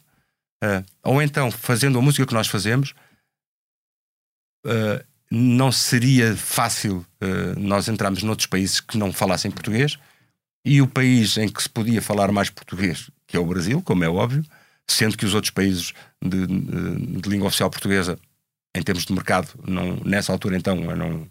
uh, 0.63 0.83
ou 1.03 1.21
então, 1.21 1.51
fazendo 1.51 1.99
a 1.99 2.01
música 2.01 2.25
que 2.25 2.33
nós 2.33 2.47
fazemos, 2.47 2.95
uh, 4.65 5.05
não 5.29 5.73
seria 5.73 6.35
fácil 6.37 7.05
uh, 7.21 7.59
nós 7.59 7.89
entrarmos 7.89 8.23
noutros 8.23 8.47
países 8.47 8.79
que 8.79 8.97
não 8.97 9.11
falassem 9.11 9.51
português, 9.51 9.99
e 10.63 10.81
o 10.81 10.87
país 10.87 11.37
em 11.37 11.49
que 11.49 11.61
se 11.61 11.69
podia 11.69 12.01
falar 12.01 12.31
mais 12.31 12.49
português, 12.49 13.11
que 13.27 13.35
é 13.35 13.39
o 13.39 13.45
Brasil, 13.45 13.81
como 13.81 14.05
é 14.05 14.09
óbvio, 14.09 14.43
sendo 14.87 15.17
que 15.17 15.25
os 15.25 15.33
outros 15.33 15.51
países 15.51 15.93
de, 16.23 16.47
de, 16.47 17.29
língua 17.29 17.49
oficial 17.49 17.69
portuguesa, 17.69 18.17
em 18.73 18.81
termos 18.81 19.05
de 19.05 19.13
mercado, 19.13 19.49
não, 19.67 19.97
nessa 19.97 20.31
altura 20.31 20.57
então, 20.57 20.75
não, 20.75 21.27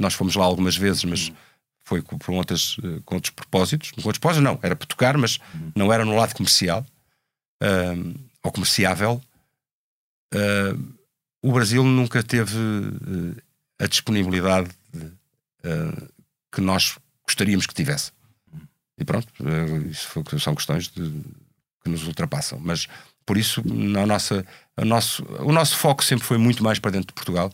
nós 0.00 0.14
fomos 0.14 0.34
lá 0.34 0.44
algumas 0.44 0.76
vezes, 0.76 1.04
mas 1.04 1.32
foi 1.88 2.02
com, 2.02 2.18
com, 2.18 2.36
outras, 2.36 2.76
eh, 2.82 3.00
com 3.04 3.14
outros 3.14 3.32
propósitos. 3.32 3.90
Com 3.92 4.00
outros 4.00 4.18
propósitos, 4.18 4.44
não, 4.44 4.58
era 4.62 4.76
para 4.76 4.86
tocar, 4.86 5.16
mas 5.16 5.38
não 5.74 5.92
era 5.92 6.04
no 6.04 6.14
lado 6.14 6.34
comercial 6.34 6.86
uh, 7.62 8.14
ou 8.42 8.52
comerciável. 8.52 9.22
Uh, 10.34 10.96
o 11.42 11.52
Brasil 11.52 11.82
nunca 11.82 12.22
teve 12.22 12.58
uh, 12.58 13.36
a 13.78 13.86
disponibilidade 13.86 14.70
que 16.52 16.60
nós 16.62 16.96
gostaríamos 17.26 17.66
que 17.66 17.74
tivesse. 17.74 18.10
E 18.96 19.04
pronto, 19.04 19.28
isso 19.90 20.08
foi, 20.08 20.24
são 20.38 20.54
questões 20.54 20.88
de, 20.88 21.12
que 21.82 21.90
nos 21.90 22.06
ultrapassam. 22.06 22.58
Mas 22.58 22.86
por 23.26 23.36
isso, 23.36 23.62
na 23.66 24.06
nossa, 24.06 24.46
a 24.76 24.84
nosso, 24.84 25.22
o 25.40 25.52
nosso 25.52 25.76
foco 25.76 26.02
sempre 26.02 26.24
foi 26.24 26.38
muito 26.38 26.64
mais 26.64 26.78
para 26.78 26.92
dentro 26.92 27.08
de 27.08 27.12
Portugal 27.12 27.52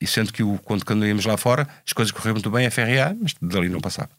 e 0.00 0.06
sendo 0.06 0.32
que 0.32 0.42
o, 0.42 0.58
quando, 0.58 0.84
quando 0.84 1.06
íamos 1.06 1.26
lá 1.26 1.36
fora, 1.36 1.68
as 1.86 1.92
coisas 1.92 2.10
correram 2.10 2.34
muito 2.34 2.50
bem, 2.50 2.66
a 2.66 2.70
FRA, 2.70 3.16
mas 3.20 3.34
dali 3.40 3.68
não 3.68 3.80
passava. 3.80 4.10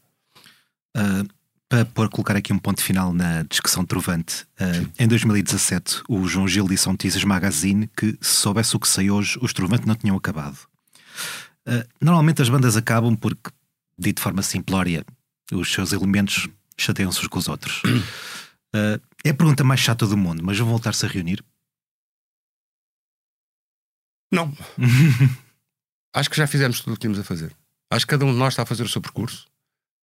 Uh, 0.95 1.27
para, 1.67 1.85
para 1.85 2.09
colocar 2.09 2.35
aqui 2.35 2.53
um 2.53 2.59
ponto 2.59 2.83
final 2.83 3.13
na 3.13 3.43
discussão 3.43 3.83
trovante, 3.83 4.43
uh, 4.59 4.91
em 4.99 5.07
2017 5.07 6.03
o 6.07 6.27
João 6.27 6.47
Gil 6.47 6.67
disse 6.67 6.87
a 6.87 6.91
Notícias 6.91 7.23
Magazine 7.23 7.89
que 7.95 8.17
se 8.21 8.35
soubesse 8.35 8.75
o 8.75 8.79
que 8.79 8.87
sei 8.87 9.09
hoje, 9.09 9.39
os 9.41 9.53
trovantes 9.53 9.85
não 9.85 9.95
tinham 9.95 10.15
acabado. 10.15 10.57
Uh, 11.67 11.87
normalmente 11.99 12.41
as 12.41 12.49
bandas 12.49 12.77
acabam 12.77 13.15
porque, 13.15 13.49
dito 13.97 14.17
de 14.17 14.21
forma 14.21 14.43
simplória, 14.43 15.03
os 15.51 15.71
seus 15.71 15.93
elementos 15.93 16.47
chateiam-se 16.77 17.21
uns 17.21 17.27
com 17.27 17.39
os 17.39 17.47
outros. 17.47 17.81
é 19.23 19.29
a 19.29 19.33
pergunta 19.33 19.63
mais 19.63 19.79
chata 19.79 20.05
do 20.05 20.17
mundo, 20.17 20.43
mas 20.43 20.57
vão 20.59 20.67
voltar-se 20.67 21.05
a 21.05 21.09
reunir? 21.09 21.43
Não. 24.31 24.53
acho 26.13 26.29
que 26.29 26.37
já 26.37 26.47
fizemos 26.47 26.79
tudo 26.79 26.93
o 26.93 26.95
que 26.95 27.01
tínhamos 27.01 27.19
a 27.19 27.23
fazer. 27.23 27.51
Acho 27.89 28.05
que 28.05 28.11
cada 28.11 28.25
um 28.25 28.31
de 28.31 28.37
nós 28.37 28.53
está 28.53 28.63
a 28.63 28.65
fazer 28.65 28.83
o 28.83 28.89
seu 28.89 29.01
percurso. 29.01 29.47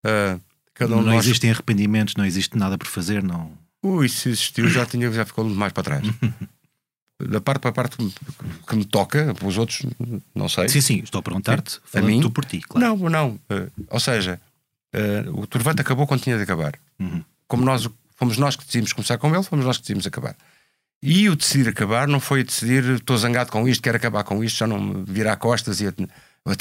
Uh, 0.05 0.41
cada 0.75 0.95
um 0.95 1.03
não 1.03 1.15
nós... 1.15 1.25
existem 1.25 1.51
arrependimentos, 1.51 2.15
não 2.17 2.25
existe 2.25 2.57
nada 2.57 2.77
por 2.77 2.87
fazer, 2.87 3.23
não. 3.23 3.53
Ui, 3.83 4.09
se 4.09 4.29
existiu, 4.29 4.69
já, 4.69 4.85
tinha, 4.85 5.11
já 5.13 5.25
ficou 5.25 5.45
mais 5.45 5.73
para 5.73 5.83
trás. 5.83 6.07
da 7.21 7.41
parte 7.41 7.61
para 7.61 7.71
a 7.71 7.73
parte 7.73 7.97
que 8.69 8.77
me 8.77 8.85
toca, 8.85 9.35
para 9.35 9.47
os 9.47 9.59
outros, 9.59 9.85
não 10.35 10.49
sei. 10.49 10.69
Sim, 10.69 10.81
sim, 10.81 11.01
estou 11.03 11.19
a 11.19 11.23
perguntar-te, 11.23 11.81
a 11.93 12.01
mim, 12.01 12.21
tu 12.21 12.31
por 12.31 12.45
ti, 12.45 12.61
claro. 12.61 12.97
Não, 12.97 13.11
não. 13.11 13.31
Uh, 13.51 13.71
ou 13.89 13.99
seja, 13.99 14.41
uh, 14.95 15.41
o 15.41 15.47
Turvante 15.47 15.81
acabou 15.81 16.07
quando 16.07 16.23
tinha 16.23 16.37
de 16.37 16.43
acabar. 16.43 16.75
Uhum. 16.99 17.25
Como 17.49 17.65
nós, 17.65 17.89
fomos 18.15 18.39
nós 18.39 18.55
que 18.55 18.65
decidimos 18.65 18.93
começar 18.93 19.19
com 19.19 19.35
ele, 19.35 19.43
fomos 19.43 19.65
nós 19.65 19.77
que 19.79 19.83
decidimos 19.83 20.07
acabar. 20.07 20.37
E 21.03 21.29
o 21.29 21.37
decidir 21.37 21.69
acabar 21.69 22.09
não 22.09 22.19
foi 22.19 22.43
decidir 22.43 22.85
estou 22.95 23.17
zangado 23.17 23.53
com 23.53 23.69
isto, 23.69 23.83
quero 23.83 23.97
acabar 23.97 24.25
com 24.25 24.43
isto, 24.43 24.59
já 24.59 24.67
não 24.67 24.81
me 24.81 25.05
virar 25.07 25.37
costas 25.37 25.81
e 25.81 25.85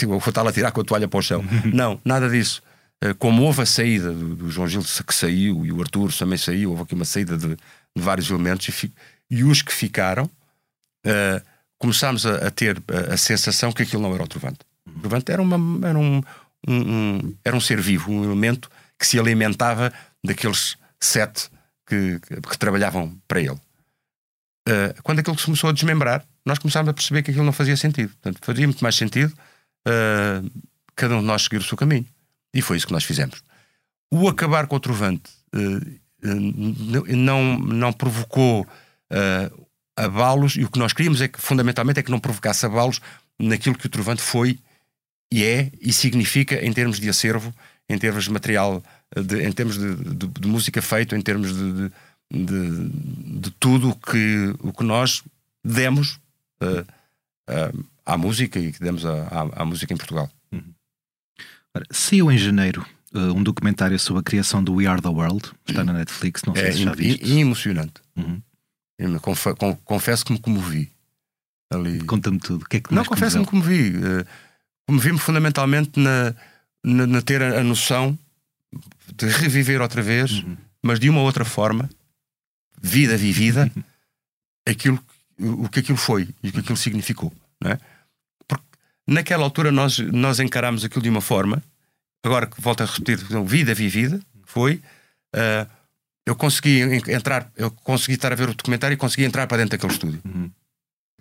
vou 0.05 0.17
estar 0.19 0.47
a 0.47 0.51
tirar 0.51 0.71
com 0.71 0.81
a 0.81 0.83
toalha 0.83 1.07
para 1.07 1.17
o 1.17 1.23
chão. 1.23 1.43
não, 1.73 1.99
nada 2.05 2.29
disso. 2.29 2.61
Eh, 3.01 3.13
como 3.13 3.43
houve 3.43 3.61
a 3.61 3.65
saída 3.65 4.11
do, 4.11 4.35
do, 4.35 4.51
João 4.51 4.67
Gil 4.67 4.81
que 4.81 5.13
saiu 5.13 5.65
e 5.65 5.71
o 5.71 5.81
Arthur 5.81 6.11
também 6.13 6.37
saiu, 6.37 6.71
houve 6.71 6.83
aqui 6.83 6.95
uma 6.95 7.05
saída 7.05 7.37
de, 7.37 7.49
de 7.49 8.01
vários 8.01 8.29
elementos 8.29 8.67
e, 8.67 8.93
e, 9.29 9.43
os 9.43 9.61
que 9.61 9.71
ficaram, 9.71 10.25
uh, 10.25 11.41
começámos 11.77 12.25
a, 12.25 12.47
a, 12.47 12.51
ter 12.51 12.81
a, 12.87 13.13
a, 13.13 13.17
sensação 13.17 13.71
que 13.71 13.83
aquilo 13.83 14.01
não 14.01 14.13
era 14.13 14.23
o 14.23 14.27
Trovante. 14.27 14.59
O 14.85 14.99
Trovante 14.99 15.31
era, 15.31 15.41
uma, 15.41 15.87
era, 15.87 15.97
um, 15.97 16.21
um, 16.67 16.75
um, 16.75 17.35
era 17.45 17.55
um 17.55 17.61
ser 17.61 17.79
vivo, 17.79 18.11
um 18.11 18.23
elemento 18.23 18.69
que 18.97 19.05
se 19.05 19.19
alimentava 19.19 19.93
daqueles 20.23 20.75
sete 20.99 21.49
que, 21.85 22.19
que 22.19 22.57
trabalhavam 22.57 23.15
para 23.27 23.39
ele. 23.39 23.59
Uh, 24.67 25.01
quando 25.01 25.19
aquilo 25.19 25.39
se 25.39 25.45
começou 25.45 25.69
a 25.69 25.73
desmembrar, 25.73 26.25
nós 26.45 26.59
começámos 26.59 26.89
a 26.89 26.93
perceber 26.93 27.23
que 27.23 27.31
aquilo 27.31 27.45
não 27.45 27.53
fazia 27.53 27.77
sentido. 27.77 28.09
Portanto, 28.09 28.39
fazia 28.43 28.67
muito 28.67 28.81
mais 28.81 28.95
sentido 28.95 29.33
uh, 29.87 30.61
cada 30.93 31.15
um 31.15 31.21
de 31.21 31.25
nós 31.25 31.43
seguir 31.43 31.57
o 31.57 31.63
seu 31.63 31.77
caminho. 31.77 32.05
E 32.53 32.61
foi 32.61 32.75
isso 32.75 32.85
que 32.85 32.91
nós 32.91 33.05
fizemos. 33.05 33.41
O 34.11 34.27
acabar 34.27 34.67
com 34.67 34.75
o 34.75 34.79
Trovante 34.79 35.31
uh, 35.55 35.97
não, 37.15 37.57
não 37.57 37.93
provocou 37.93 38.67
abalos, 39.95 40.57
e 40.57 40.65
o 40.65 40.69
que 40.69 40.79
nós 40.79 40.91
queríamos 40.91 41.21
é 41.21 41.29
que, 41.29 41.39
fundamentalmente, 41.39 41.99
é 41.99 42.03
que 42.03 42.11
não 42.11 42.19
provocasse 42.19 42.65
abalos 42.65 42.99
naquilo 43.39 43.77
que 43.77 43.85
o 43.85 43.89
Trovante 43.89 44.21
foi 44.21 44.59
e 45.31 45.43
é 45.43 45.71
e 45.79 45.93
significa 45.93 46.55
em 46.65 46.73
termos 46.73 46.99
de 46.99 47.07
acervo, 47.07 47.53
em 47.87 47.97
termos 47.97 48.25
de 48.25 48.31
material, 48.31 48.83
de, 49.15 49.43
em 49.43 49.51
termos 49.51 49.77
de, 49.77 49.95
de, 49.95 50.27
de, 50.27 50.47
música 50.47 50.81
feito, 50.81 51.15
em 51.15 51.21
termos 51.21 51.55
de, 51.55 51.91
de, 52.31 53.51
tudo 53.59 53.95
que, 53.95 54.53
o 54.59 54.73
que 54.73 54.83
nós 54.83 55.23
demos 55.63 56.19
uh, 56.61 56.81
uh, 57.49 57.85
à 58.05 58.17
música 58.17 58.59
e 58.59 58.71
que 58.71 58.79
demos 58.79 59.05
à, 59.05 59.27
à, 59.27 59.61
à 59.61 59.65
música 59.65 59.93
em 59.93 59.97
Portugal. 59.97 60.29
Uhum. 60.51 60.73
Saiu 61.91 62.31
em 62.31 62.37
janeiro 62.37 62.85
uh, 63.13 63.33
um 63.33 63.43
documentário 63.43 63.97
sobre 63.99 64.21
a 64.21 64.23
criação 64.23 64.63
do 64.63 64.75
We 64.75 64.87
Are 64.87 65.01
the 65.01 65.09
World, 65.09 65.51
está 65.67 65.83
na 65.83 65.93
Netflix, 65.93 66.43
não 66.43 66.55
sei 66.55 66.65
é, 66.65 66.71
se 66.71 66.83
já 66.83 66.93
viste. 66.93 67.25
E, 67.25 67.39
emocionante. 67.39 68.01
Uhum. 68.15 68.41
Confe 69.21 69.53
confesso 69.85 70.25
que 70.25 70.33
me 70.33 70.39
comovi. 70.39 70.91
Ali. 71.69 71.99
Conta-me 72.05 72.39
tudo. 72.39 72.63
O 72.63 72.67
que 72.67 72.77
é 72.77 72.79
que 72.79 72.93
não, 72.93 73.05
confesso 73.05 73.35
que 73.35 73.41
me 73.41 73.45
comovi. 73.45 73.93
Comovi-me 74.87 75.19
fundamentalmente 75.19 75.99
na, 75.99 76.33
na, 76.83 77.05
na, 77.05 77.21
ter 77.21 77.43
a, 77.43 77.59
a, 77.59 77.63
noção 77.63 78.17
de 79.15 79.27
reviver 79.27 79.81
outra 79.81 80.01
vez, 80.01 80.31
uhum. 80.31 80.57
mas 80.81 80.99
de 80.99 81.09
uma 81.09 81.21
outra 81.21 81.43
forma, 81.43 81.89
vida 82.81 83.17
vivida, 83.17 83.71
aquilo, 84.67 84.99
o 85.39 85.69
que 85.69 85.79
aquilo 85.79 85.97
foi 85.97 86.29
e 86.43 86.49
o 86.49 86.51
que 86.51 86.59
aquilo 86.59 86.77
significou. 86.77 87.33
Não 87.61 87.71
é? 87.71 87.79
Naquela 89.07 89.43
altura 89.43 89.71
nós, 89.71 89.99
nós 89.99 90.39
encarámos 90.39 90.83
aquilo 90.83 91.01
de 91.01 91.09
uma 91.09 91.21
forma, 91.21 91.63
agora 92.23 92.45
que 92.45 92.59
volto 92.59 92.81
a 92.81 92.85
repetir, 92.85 93.17
vida 93.45 93.73
vivida, 93.73 94.19
foi. 94.43 94.81
Uh, 95.33 95.77
eu 96.25 96.35
consegui 96.35 96.81
entrar, 97.07 97.49
eu 97.55 97.71
consegui 97.71 98.15
estar 98.15 98.33
a 98.33 98.35
ver 98.35 98.49
o 98.49 98.53
documentário 98.53 98.95
e 98.95 98.97
consegui 98.97 99.23
entrar 99.23 99.47
para 99.47 99.57
dentro 99.57 99.71
daquele 99.71 99.93
estúdio. 99.93 100.21
Uhum. 100.25 100.51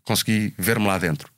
Consegui 0.02 0.52
ver-me 0.58 0.86
lá 0.86 0.98
dentro. 0.98 1.30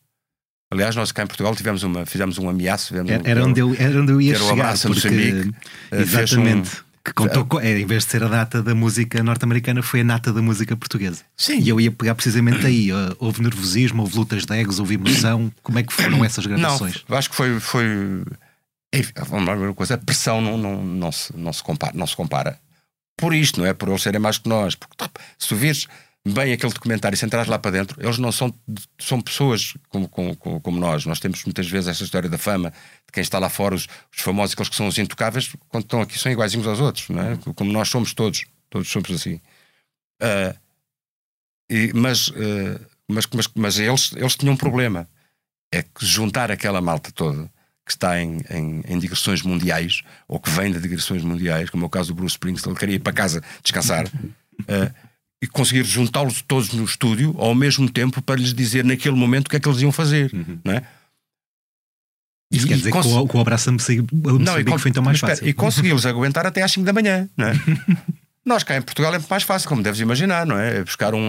Aliás, 0.71 0.97
nós 0.97 1.13
cá 1.13 1.23
em 1.23 1.27
Portugal 1.27 1.55
tivemos 1.55 1.83
uma, 1.83 2.07
fizemos 2.07 2.39
um 2.39 2.49
ameaço. 2.49 2.95
Era, 2.95 3.05
um, 3.05 3.21
era, 3.25 3.45
onde 3.45 3.61
eu, 3.61 3.75
era 3.79 4.01
onde 4.01 4.13
eu 4.13 4.21
ia 4.21 4.35
chegar. 4.35 4.49
O 4.49 4.53
abraço 4.53 4.89
porque, 4.89 5.09
Moçambique. 5.09 5.55
Exatamente. 5.93 6.83
Que 7.09 7.15
contou, 7.15 7.61
é, 7.61 7.79
em 7.79 7.87
vez 7.87 8.05
de 8.05 8.11
ser 8.11 8.23
a 8.23 8.29
data 8.29 8.63
da 8.63 8.75
música 8.75 9.23
norte-americana, 9.23 9.83
foi 9.83 10.03
a 10.03 10.05
nata 10.05 10.31
da 10.31 10.43
música 10.43 10.77
portuguesa. 10.77 11.23
Sim. 11.37 11.61
E 11.61 11.69
eu 11.69 11.81
ia 11.81 11.91
pegar 11.91 12.15
precisamente 12.15 12.67
aí. 12.67 12.91
Houve 13.19 13.43
nervosismo, 13.43 14.03
houve 14.03 14.17
lutas 14.17 14.45
de 14.45 14.55
egos, 14.55 14.79
houve 14.79 14.95
emoção. 14.95 15.51
Como 15.63 15.79
é 15.79 15.83
que 15.83 15.93
foram 15.93 16.23
essas 16.25 16.45
gravações? 16.45 17.03
Não, 17.09 17.17
acho 17.17 17.31
que 17.31 17.37
foi. 17.37 17.59
foi... 17.59 17.87
Vamos 19.27 19.47
ver 19.47 19.67
uma 19.67 19.75
coisa: 19.75 19.95
a 19.95 19.99
pressão 19.99 20.41
não, 20.41 20.59
não, 20.59 20.85
não, 20.85 21.13
se, 21.13 21.35
não, 21.35 21.53
se 21.53 21.63
compara, 21.63 21.93
não 21.95 22.07
se 22.07 22.15
compara. 22.15 22.59
Por 23.17 23.35
isto, 23.35 23.61
não 23.61 23.67
é? 23.67 23.73
Por 23.73 23.89
eles 23.89 24.03
serem 24.03 24.21
mais 24.21 24.39
que 24.39 24.49
nós. 24.49 24.75
Porque 24.75 24.95
se 25.39 25.49
tu 25.49 25.57
vires 25.57 25.89
bem 26.33 26.53
aquele 26.53 26.73
documentário 26.73 27.17
se 27.17 27.25
entras 27.25 27.47
lá 27.47 27.59
para 27.59 27.71
dentro, 27.71 28.01
eles 28.03 28.19
não 28.19 28.33
são, 28.33 28.53
são 28.99 29.21
pessoas 29.21 29.75
como, 29.89 30.09
como, 30.09 30.37
como 30.37 30.79
nós. 30.79 31.07
Nós 31.07 31.21
temos 31.21 31.45
muitas 31.45 31.69
vezes 31.69 31.89
esta 31.89 32.05
história 32.05 32.29
da 32.29 32.39
fama, 32.39 32.71
de 32.71 33.13
quem 33.13 33.21
está 33.23 33.39
lá 33.39 33.49
fora, 33.49 33.75
os, 33.75 33.87
os 34.15 34.21
famosos, 34.21 34.53
aqueles 34.55 34.69
que 34.69 34.77
são 34.77 34.89
os 34.89 34.99
intocáveis, 34.99 35.55
quando 35.69 35.85
estão 35.85 36.01
aqui 36.01 36.19
são 36.19 36.31
iguaizinhos 36.33 36.67
aos 36.67 36.81
outros, 36.81 37.09
não 37.09 37.23
é? 37.23 37.31
Uhum. 37.33 37.55
Como 37.55 37.73
nós 37.73 37.89
somos 37.89 38.15
todos, 38.15 38.45
todos 38.69 38.89
somos 38.89 39.11
assim. 39.11 39.41
Uh, 40.23 40.59
e, 41.71 41.93
mas, 41.95 42.29
uh, 42.29 42.87
mas, 43.07 43.27
mas, 43.35 43.49
mas 43.55 43.79
eles, 43.79 44.13
eles 44.17 44.37
tinham 44.37 44.55
um 44.55 44.57
problema. 44.57 45.09
É 45.71 45.83
que 45.83 46.05
juntar 46.05 46.51
aquela 46.51 46.81
malta 46.81 47.13
toda 47.13 47.51
que 47.85 47.93
está 47.93 48.21
em, 48.21 48.41
em, 48.51 48.83
em, 48.87 48.99
digressões 48.99 49.41
mundiais, 49.43 50.03
ou 50.27 50.39
que 50.39 50.51
vem 50.51 50.71
de 50.71 50.79
digressões 50.79 51.23
mundiais, 51.23 51.71
como 51.71 51.85
é 51.85 51.87
o 51.87 51.91
caso 51.91 52.09
do 52.09 52.15
Bruce 52.15 52.35
Springsteen, 52.35 52.73
ele 52.73 52.79
queria 52.79 52.97
ir 52.97 52.99
para 52.99 53.15
casa 53.15 53.43
descansar. 53.63 54.07
Uh, 54.07 54.93
e 55.43 55.47
conseguir 55.47 55.85
juntá-los 55.85 56.43
todos 56.43 56.73
no 56.73 56.85
estúdio 56.85 57.35
ao 57.39 57.55
mesmo 57.55 57.89
tempo 57.89 58.21
para 58.21 58.41
lhes 58.41 58.53
dizer 58.53 58.85
naquele 58.85 59.17
momento 59.17 59.47
o 59.47 59.51
que 59.51 59.57
é 59.57 59.61
que 59.61 59.69
eles 59.69 59.81
iam 59.81 59.93
fazer, 59.93 60.31
uhum. 60.35 60.59
não 60.65 60.75
é? 60.75 60.83
Isso 62.51 62.65
e, 62.65 62.69
quer 62.69 62.77
dizer 62.77 62.91
que, 62.91 62.99
o, 62.99 63.29
que 63.29 63.37
o 63.37 63.41
abraço 63.41 63.69
a 63.69 63.73
foi 64.79 64.91
então 64.91 65.03
mais 65.03 65.21
fácil. 65.21 65.47
E 65.47 65.53
consegui-los 65.53 66.07
aguentar 66.07 66.47
até 66.47 66.63
às 66.63 66.73
5 66.73 66.85
da 66.85 66.93
manhã, 66.93 67.29
não 67.37 67.49
é? 67.49 67.53
Nós 68.45 68.63
cá 68.63 68.79
em 68.79 68.83
Portugal 68.83 69.13
é 69.15 69.19
muito 69.19 69.29
mais 69.29 69.43
fácil, 69.43 69.69
como 69.69 69.83
deves 69.83 70.01
imaginar, 70.01 70.47
não 70.47 70.59
é? 70.59 70.79
é 70.79 70.85
buscar 70.85 71.15
um, 71.15 71.29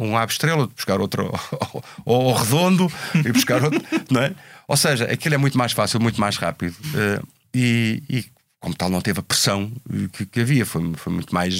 um 0.00 0.16
ave 0.16 0.32
estrela, 0.32 0.66
buscar 0.66 1.00
outro 1.00 1.32
ou 2.04 2.32
redondo 2.32 2.90
e 3.14 3.30
buscar 3.30 3.62
outro, 3.62 3.80
não 4.10 4.20
é? 4.20 4.34
Ou 4.66 4.76
seja, 4.76 5.04
aquilo 5.04 5.36
é 5.36 5.38
muito 5.38 5.56
mais 5.56 5.70
fácil, 5.70 6.00
muito 6.00 6.20
mais 6.20 6.36
rápido. 6.36 6.74
Uh, 6.86 7.24
e, 7.54 8.02
e, 8.10 8.24
como 8.58 8.74
tal, 8.74 8.90
não 8.90 9.00
teve 9.00 9.20
a 9.20 9.22
pressão 9.22 9.70
que, 10.12 10.26
que 10.26 10.40
havia, 10.40 10.66
foi, 10.66 10.92
foi 10.96 11.12
muito 11.12 11.32
mais 11.32 11.54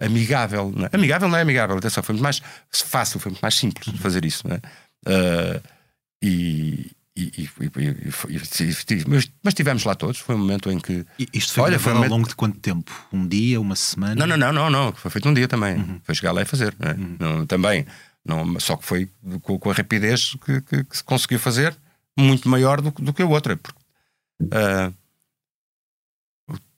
amigável. 0.00 0.72
Não 0.74 0.86
é? 0.86 0.90
Amigável 0.92 1.28
não 1.28 1.38
é 1.38 1.42
amigável, 1.42 1.76
atenção, 1.76 2.02
foi 2.02 2.14
muito 2.14 2.22
mais 2.22 2.42
fácil, 2.70 3.20
foi 3.20 3.30
muito 3.30 3.42
mais 3.42 3.54
simples 3.54 3.98
fazer 3.98 4.24
isso. 4.24 4.46
Não 4.46 4.56
é? 4.56 4.60
Uh, 5.06 5.62
e, 6.22 6.90
e, 7.16 7.32
e, 7.38 7.50
e, 7.50 9.04
mas, 9.08 9.30
mas 9.42 9.54
tivemos 9.54 9.84
lá 9.84 9.94
todos. 9.94 10.18
Foi 10.18 10.34
um 10.34 10.38
momento 10.38 10.70
em 10.70 10.78
que. 10.78 11.06
Isto 11.32 11.54
foi, 11.54 11.64
olha, 11.64 11.78
foi 11.78 11.94
um 11.94 12.02
ao 12.02 12.08
longo 12.08 12.28
de 12.28 12.34
quanto 12.34 12.58
tempo? 12.58 12.92
Um 13.12 13.26
dia, 13.26 13.60
uma 13.60 13.76
semana? 13.76 14.14
Não, 14.14 14.26
não, 14.26 14.36
não, 14.36 14.52
não, 14.52 14.70
não. 14.70 14.92
Foi 14.92 15.10
feito 15.10 15.28
um 15.28 15.34
dia 15.34 15.48
também. 15.48 15.76
Uhum. 15.76 16.00
Foi 16.02 16.14
chegar 16.14 16.32
lá 16.32 16.42
e 16.42 16.44
fazer. 16.44 16.74
É? 16.80 16.90
Uhum. 16.90 17.16
Não, 17.18 17.46
também. 17.46 17.86
Não, 18.24 18.58
só 18.60 18.76
que 18.76 18.84
foi 18.84 19.08
com, 19.42 19.58
com 19.58 19.70
a 19.70 19.72
rapidez 19.72 20.36
que, 20.44 20.60
que, 20.60 20.84
que, 20.84 20.96
se 20.96 21.04
conseguiu 21.04 21.38
fazer 21.38 21.76
muito 22.18 22.48
maior 22.48 22.80
do, 22.80 22.90
do 22.90 23.14
que 23.14 23.22
a 23.22 23.26
outra. 23.26 23.56
Porque, 23.56 23.78
uh, 24.42 24.92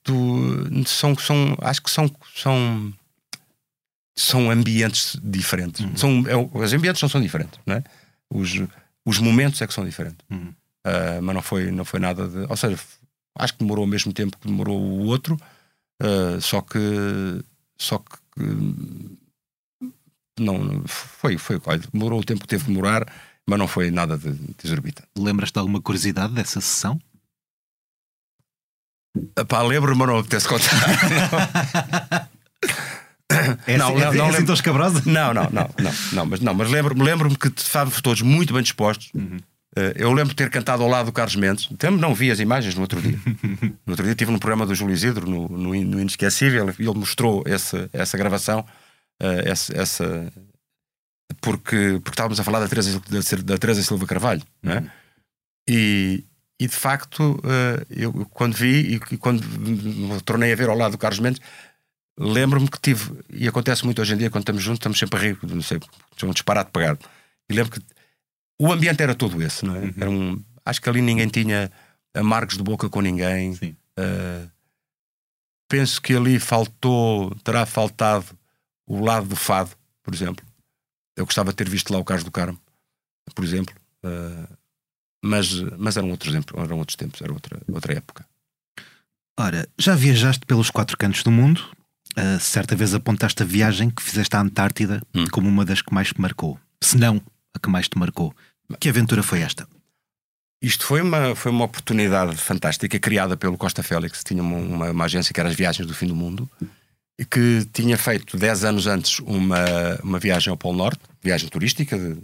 tu, 0.03 0.85
são, 0.87 1.17
são, 1.17 1.57
acho 1.61 1.83
que 1.83 1.91
são, 1.91 2.11
são 2.37 2.93
são 4.19 4.51
ambientes 4.51 5.17
diferentes. 5.23 5.81
Uhum. 5.81 5.97
São, 5.97 6.25
é, 6.27 6.37
os 6.37 6.73
ambientes 6.73 7.01
não 7.01 7.09
são 7.09 7.21
diferentes, 7.21 7.59
não 7.65 7.77
é? 7.77 7.85
Os, 8.29 8.51
os 9.07 9.19
momentos 9.19 9.63
é 9.63 9.67
que 9.67 9.73
são 9.73 9.85
diferentes. 9.85 10.19
Uhum. 10.29 10.53
Uh, 10.87 11.23
mas 11.23 11.35
não 11.35 11.43
foi, 11.43 11.71
não 11.71 11.85
foi 11.85 12.01
nada 12.01 12.27
de. 12.29 12.39
Ou 12.51 12.57
seja, 12.57 12.79
acho 13.39 13.53
que 13.53 13.61
demorou 13.61 13.85
o 13.85 13.89
mesmo 13.89 14.13
tempo 14.13 14.37
que 14.37 14.49
demorou 14.49 14.81
o 14.81 15.07
outro, 15.07 15.39
uh, 16.03 16.41
só 16.41 16.61
que. 16.61 16.79
Só 17.81 17.99
que. 17.99 18.43
não, 20.41 20.83
foi, 20.87 21.39
foi, 21.39 21.61
olha, 21.65 21.83
demorou 21.93 22.21
o 22.21 22.25
tempo 22.25 22.41
que 22.41 22.49
teve 22.49 22.65
de 22.65 22.71
demorar, 22.71 23.07
mas 23.47 23.59
não 23.59 23.69
foi 23.69 23.91
nada 23.91 24.19
de, 24.19 24.33
de 24.33 24.55
exorbitante. 24.65 25.09
Lembras-te 25.17 25.55
de 25.55 25.61
alguma 25.61 25.81
curiosidade 25.81 26.33
dessa 26.33 26.61
sessão? 26.61 27.01
Pá, 29.49 29.63
lembro, 29.63 29.97
mas 29.97 30.09
não 30.09 30.19
apetece 30.19 30.49
contar. 30.49 32.29
É 33.67 33.77
não, 33.77 33.89
assim, 33.89 34.01
não, 34.01 34.13
é, 34.13 34.17
não, 34.17 34.27
é 34.27 34.29
assim 34.31 34.45
tão 34.45 34.55
escabrosa? 34.55 35.03
Não, 35.05 35.35
não, 35.35 35.51
não, 35.51 35.71
não, 35.79 35.93
não, 36.13 36.27
mas, 36.27 36.41
não, 36.41 36.55
mas 36.55 36.71
lembro-me 36.71 37.03
lembro 37.03 37.39
que 37.39 37.49
estávamos 37.49 38.01
todos 38.01 38.23
muito 38.23 38.55
bem 38.55 38.63
dispostos. 38.63 39.11
Uhum. 39.15 39.39
Uh, 39.77 39.93
eu 39.97 40.11
lembro 40.13 40.31
de 40.31 40.37
ter 40.37 40.49
cantado 40.49 40.83
ao 40.83 40.89
lado 40.89 41.07
do 41.07 41.13
Carlos 41.13 41.37
Mendes. 41.37 41.69
Não 42.01 42.15
vi 42.15 42.31
as 42.31 42.41
imagens 42.41 42.75
no 42.75 42.81
outro 42.81 43.01
dia. 43.03 43.19
no 43.87 43.93
outro 43.93 44.03
dia 44.03 44.13
estive 44.13 44.33
no 44.33 44.41
programa 44.41 44.65
do 44.65 44.75
Júlio 44.75 44.95
Isidro, 44.95 45.29
no, 45.29 45.47
no, 45.49 45.75
no 45.75 46.01
Inesquecível, 46.01 46.75
e 46.79 46.83
ele 46.83 46.99
mostrou 46.99 47.45
essa, 47.47 47.89
essa 47.93 48.17
gravação. 48.17 48.65
Uh, 49.23 49.45
essa, 49.45 49.79
essa, 49.79 50.33
porque, 51.41 52.01
porque 52.03 52.11
estávamos 52.11 52.41
a 52.41 52.45
falar 52.45 52.61
da 52.61 52.69
Teresa, 52.69 53.01
da, 53.45 53.59
Teresa 53.59 53.83
Silva 53.83 54.07
Carvalho. 54.07 54.43
É? 54.65 54.79
Uhum. 54.79 54.91
e, 55.69 56.25
e 56.61 56.67
de 56.67 56.75
facto, 56.75 57.39
uh, 57.45 57.87
eu 57.91 58.13
quando 58.31 58.55
vi 58.55 58.95
e 58.95 59.17
quando 59.19 59.45
me 59.45 60.21
tornei 60.23 60.53
a 60.53 60.57
ver 60.57 60.69
ao 60.69 60.77
lado 60.77 60.93
do 60.93 60.99
Carlos 60.99 61.21
Mendes, 61.21 61.41
lembro-me 62.19 62.69
que 62.69 62.81
tive, 62.81 63.13
e 63.31 63.47
acontece 63.47 63.85
muito 63.85 64.01
hoje 64.03 64.15
em 64.15 64.17
dia 64.17 64.31
quando 64.31 64.43
estamos 64.43 64.63
juntos, 64.63 64.79
estamos 64.79 64.99
sempre 64.99 65.19
a 65.19 65.23
rir, 65.23 65.39
não 65.43 65.63
sei, 65.63 65.79
é 65.79 66.27
um 66.27 66.31
disparate 66.31 66.71
pegado. 66.73 66.99
E 67.49 67.55
lembro 67.55 67.73
que 67.73 67.81
o 68.61 68.73
ambiente 68.73 69.03
era 69.03 69.15
todo 69.15 69.41
esse, 69.41 69.65
não 69.65 69.77
é? 69.77 69.81
Uhum. 69.81 69.95
Era 69.97 70.11
um, 70.11 70.45
acho 70.65 70.83
que 70.83 70.89
ali 70.89 71.01
ninguém 71.01 71.29
tinha 71.29 71.71
amargos 72.13 72.57
de 72.57 72.63
boca 72.63 72.89
com 72.89 73.01
ninguém. 73.01 73.53
Uh, 73.53 74.51
penso 75.69 76.03
que 76.03 76.15
ali 76.15 76.41
faltou, 76.41 77.35
terá 77.45 77.65
faltado 77.65 78.27
o 78.87 79.05
lado 79.05 79.29
do 79.29 79.37
fado, 79.37 79.71
por 80.03 80.13
exemplo. 80.13 80.45
Eu 81.17 81.25
gostava 81.25 81.51
de 81.51 81.57
ter 81.57 81.69
visto 81.69 81.93
lá 81.93 81.99
o 81.99 82.05
Carlos 82.05 82.25
do 82.25 82.31
Carmo, 82.31 82.61
por 83.35 83.45
exemplo. 83.45 83.75
Uh, 84.05 84.57
mas, 85.23 85.53
mas 85.79 85.97
eram 85.97 86.11
outros, 86.11 86.35
eram 86.35 86.79
outros 86.79 86.97
tempos, 86.97 87.21
era 87.21 87.33
outra, 87.33 87.61
outra 87.73 87.95
época. 87.95 88.27
Ora, 89.39 89.69
já 89.79 89.95
viajaste 89.95 90.45
pelos 90.47 90.71
quatro 90.71 90.97
cantos 90.97 91.23
do 91.23 91.31
mundo. 91.31 91.65
Uh, 92.19 92.41
certa 92.41 92.75
vez 92.75 92.95
apontaste 92.95 93.45
a 93.45 93.47
viagem 93.47 93.91
que 93.91 94.03
fizeste 94.03 94.35
à 94.35 94.41
Antártida 94.41 95.01
hum. 95.15 95.27
como 95.31 95.49
uma 95.49 95.65
das 95.65 95.81
que 95.81 95.95
mais 95.95 96.09
te 96.09 96.21
marcou. 96.21 96.59
Se 96.83 96.97
não, 96.97 97.23
a 97.55 97.61
que 97.61 97.71
mais 97.71 97.89
te 97.89 97.97
marcou. 97.97 98.35
Que 98.81 98.89
aventura 98.89 99.23
foi 99.23 99.41
esta? 99.41 99.69
Isto 100.61 100.85
foi 100.85 101.01
uma, 101.01 101.37
foi 101.37 101.53
uma 101.53 101.65
oportunidade 101.65 102.37
fantástica 102.37 102.99
criada 102.99 103.37
pelo 103.37 103.57
Costa 103.57 103.83
Félix. 103.83 104.25
Tinha 104.25 104.43
uma, 104.43 104.91
uma, 104.91 105.05
agência 105.05 105.33
que 105.33 105.39
era 105.39 105.49
as 105.49 105.55
Viagens 105.55 105.87
do 105.87 105.95
Fim 105.95 106.09
do 106.09 106.17
Mundo 106.17 106.51
e 107.17 107.25
que 107.25 107.67
tinha 107.73 107.97
feito 107.97 108.37
10 108.37 108.65
anos 108.65 108.87
antes 108.89 109.21
uma, 109.21 109.65
uma 110.03 110.19
viagem 110.19 110.51
ao 110.51 110.57
Polo 110.57 110.77
Norte, 110.77 111.01
viagem 111.23 111.49
turística, 111.49 111.97
de, 111.97 112.19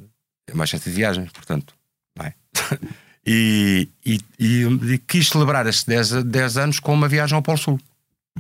uma 0.52 0.64
agência 0.64 0.90
de 0.90 0.96
viagens, 0.96 1.30
portanto. 1.30 1.74
É? 2.20 2.32
e, 3.24 3.88
e, 4.04 4.20
e, 4.38 4.62
e, 4.64 4.98
quis 4.98 5.28
celebrar 5.28 5.66
estes 5.68 5.84
10, 5.84 6.24
10 6.24 6.56
anos 6.56 6.80
com 6.80 6.92
uma 6.92 7.08
viagem 7.08 7.36
ao 7.36 7.42
Polo 7.42 7.58
Sul. 7.58 7.80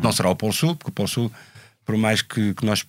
Não 0.00 0.12
será 0.12 0.28
ao 0.28 0.36
Polo 0.36 0.52
Sul, 0.52 0.76
porque 0.76 0.90
o 0.90 0.92
Polo 0.92 1.08
Sul, 1.08 1.32
por 1.84 1.96
mais 1.96 2.22
que, 2.22 2.54
que 2.54 2.64
nós. 2.64 2.86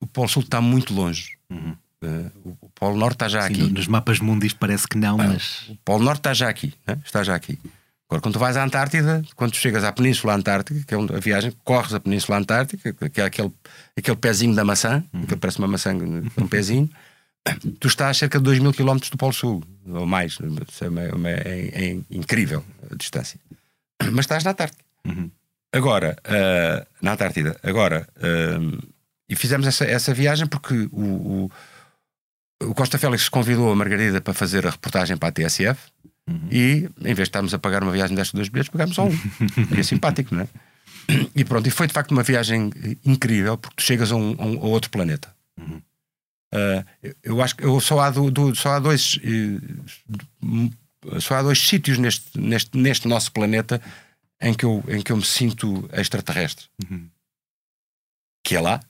O 0.00 0.06
Polo 0.06 0.28
Sul 0.28 0.42
está 0.42 0.60
muito 0.60 0.92
longe. 0.94 1.36
Uhum. 1.50 1.76
Uh, 2.02 2.56
o 2.60 2.68
Polo 2.70 2.96
Norte 2.96 3.16
está 3.16 3.28
já 3.28 3.42
Sim, 3.42 3.52
aqui. 3.52 3.72
Nos 3.72 3.86
mapas 3.86 4.20
mundis 4.20 4.52
parece 4.52 4.86
que 4.86 4.98
não, 4.98 5.16
mas. 5.16 5.68
O 5.68 5.76
Polo 5.84 6.04
Norte 6.04 6.20
está 6.20 6.34
já 6.34 6.48
aqui. 6.48 6.74
Né? 6.86 6.98
Está 7.04 7.22
já 7.22 7.34
aqui. 7.34 7.58
Agora, 8.08 8.22
quando 8.22 8.34
tu 8.34 8.38
vais 8.38 8.56
à 8.56 8.62
Antártida, 8.62 9.22
quando 9.34 9.52
tu 9.52 9.56
chegas 9.56 9.82
à 9.82 9.92
Península 9.92 10.34
Antártica, 10.34 10.80
que 10.86 10.94
é 10.94 11.16
a 11.16 11.20
viagem, 11.20 11.52
corres 11.64 11.92
a 11.92 11.98
Península 11.98 12.38
Antártica, 12.38 12.92
que 12.92 13.20
é 13.20 13.24
aquele, 13.24 13.52
aquele 13.96 14.16
pezinho 14.16 14.54
da 14.54 14.64
maçã, 14.64 15.02
uhum. 15.12 15.26
que 15.26 15.34
parece 15.34 15.58
uma 15.58 15.66
maçã, 15.66 15.92
um 15.92 16.46
pezinho, 16.46 16.88
tu 17.80 17.88
estás 17.88 18.10
a 18.10 18.14
cerca 18.14 18.38
de 18.38 18.44
2 18.44 18.60
mil 18.60 18.72
quilómetros 18.72 19.10
do 19.10 19.16
Polo 19.16 19.32
Sul, 19.32 19.64
ou 19.88 20.06
mais. 20.06 20.38
É, 20.40 21.48
é, 21.48 21.84
é, 21.84 21.98
incrível 22.10 22.64
a 22.90 22.94
distância. 22.94 23.40
Mas 24.00 24.20
estás 24.20 24.44
na 24.44 24.52
Antártida. 24.52 24.84
Uhum. 25.04 25.30
Agora, 25.72 26.16
uh, 26.24 26.86
na 27.02 27.12
Antártida, 27.12 27.58
agora, 27.62 28.08
uh, 28.16 28.92
e 29.28 29.36
fizemos 29.36 29.66
essa, 29.66 29.84
essa 29.84 30.14
viagem 30.14 30.46
porque 30.46 30.88
o, 30.92 31.44
o 31.44 31.50
o 32.62 32.74
Costa 32.74 32.98
Félix 32.98 33.28
convidou 33.28 33.70
a 33.70 33.76
Margarida 33.76 34.20
para 34.20 34.32
fazer 34.32 34.66
a 34.66 34.70
reportagem 34.70 35.16
para 35.16 35.28
a 35.28 35.32
TSF 35.32 35.78
uhum. 36.28 36.48
e, 36.50 36.88
em 37.00 37.14
vez 37.14 37.16
de 37.16 37.22
estarmos 37.22 37.52
a 37.52 37.58
pagar 37.58 37.82
uma 37.82 37.92
viagem 37.92 38.16
destes 38.16 38.34
dois 38.34 38.48
bilhetes, 38.48 38.70
pagámos 38.70 38.94
só 38.94 39.06
um. 39.06 39.12
e 39.76 39.80
é 39.80 39.82
simpático, 39.82 40.34
não 40.34 40.42
é? 40.42 40.48
E 41.34 41.44
pronto, 41.44 41.66
e 41.66 41.70
foi 41.70 41.86
de 41.86 41.92
facto 41.92 42.10
uma 42.10 42.22
viagem 42.22 42.70
incrível 43.04 43.56
porque 43.56 43.76
tu 43.76 43.82
chegas 43.82 44.10
a, 44.10 44.16
um, 44.16 44.34
a 44.40 44.66
outro 44.66 44.90
planeta. 44.90 45.32
Uhum. 45.58 45.80
Uh, 46.54 47.14
eu 47.22 47.42
acho 47.42 47.56
que 47.56 47.64
eu 47.64 47.78
só 47.80 48.00
há, 48.00 48.10
do, 48.10 48.30
do, 48.30 48.54
só 48.54 48.70
há 48.70 48.78
dois 48.78 49.18
só 51.20 51.36
há 51.36 51.42
dois 51.42 51.58
sítios 51.58 51.98
neste, 51.98 52.40
neste, 52.40 52.76
neste 52.76 53.06
nosso 53.06 53.30
planeta 53.30 53.80
em 54.40 54.54
que, 54.54 54.64
eu, 54.64 54.84
em 54.88 55.02
que 55.02 55.12
eu 55.12 55.16
me 55.16 55.24
sinto 55.24 55.88
extraterrestre. 55.92 56.66
Uhum. 56.84 57.08
Que 58.44 58.56
é 58.56 58.60
lá 58.60 58.80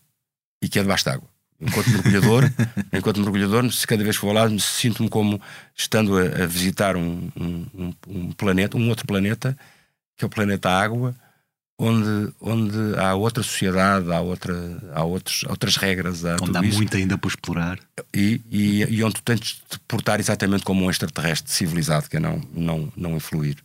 e 0.62 0.68
que 0.68 0.78
é 0.78 0.82
debaixo 0.82 1.04
d'água 1.04 1.36
enquanto 1.60 1.88
mergulhador, 1.90 2.44
enquanto 2.92 3.20
mergulhador, 3.20 3.72
se 3.72 3.86
cada 3.86 4.02
vez 4.02 4.16
que 4.16 4.24
vou 4.24 4.34
lá, 4.34 4.46
sinto-me 4.58 5.08
como 5.08 5.40
estando 5.74 6.18
a, 6.18 6.44
a 6.44 6.46
visitar 6.46 6.96
um, 6.96 7.30
um, 7.36 7.94
um, 8.08 8.32
planeta, 8.32 8.76
um 8.76 8.88
outro 8.88 9.06
planeta, 9.06 9.56
que 10.16 10.24
é 10.24 10.26
o 10.26 10.30
planeta 10.30 10.70
Água, 10.70 11.14
onde, 11.78 12.32
onde 12.40 12.76
há 12.98 13.14
outra 13.14 13.42
sociedade, 13.42 14.10
há, 14.10 14.20
outra, 14.20 14.54
há 14.92 15.04
outros, 15.04 15.44
outras 15.44 15.76
regras. 15.76 16.24
Há 16.24 16.36
onde 16.40 16.56
há 16.56 16.62
isso. 16.62 16.78
muito 16.78 16.96
ainda 16.96 17.18
por 17.18 17.28
explorar. 17.28 17.78
E, 18.14 18.40
e, 18.50 18.82
e, 18.84 19.04
onde 19.04 19.16
tu 19.16 19.22
tens 19.22 19.40
de 19.40 19.54
te 19.68 19.78
portar 19.86 20.20
exatamente 20.20 20.64
como 20.64 20.84
um 20.84 20.90
extraterrestre 20.90 21.52
civilizado, 21.52 22.08
que 22.08 22.16
é 22.16 22.20
não, 22.20 22.40
não, 22.52 22.92
não 22.96 23.16
influir. 23.16 23.56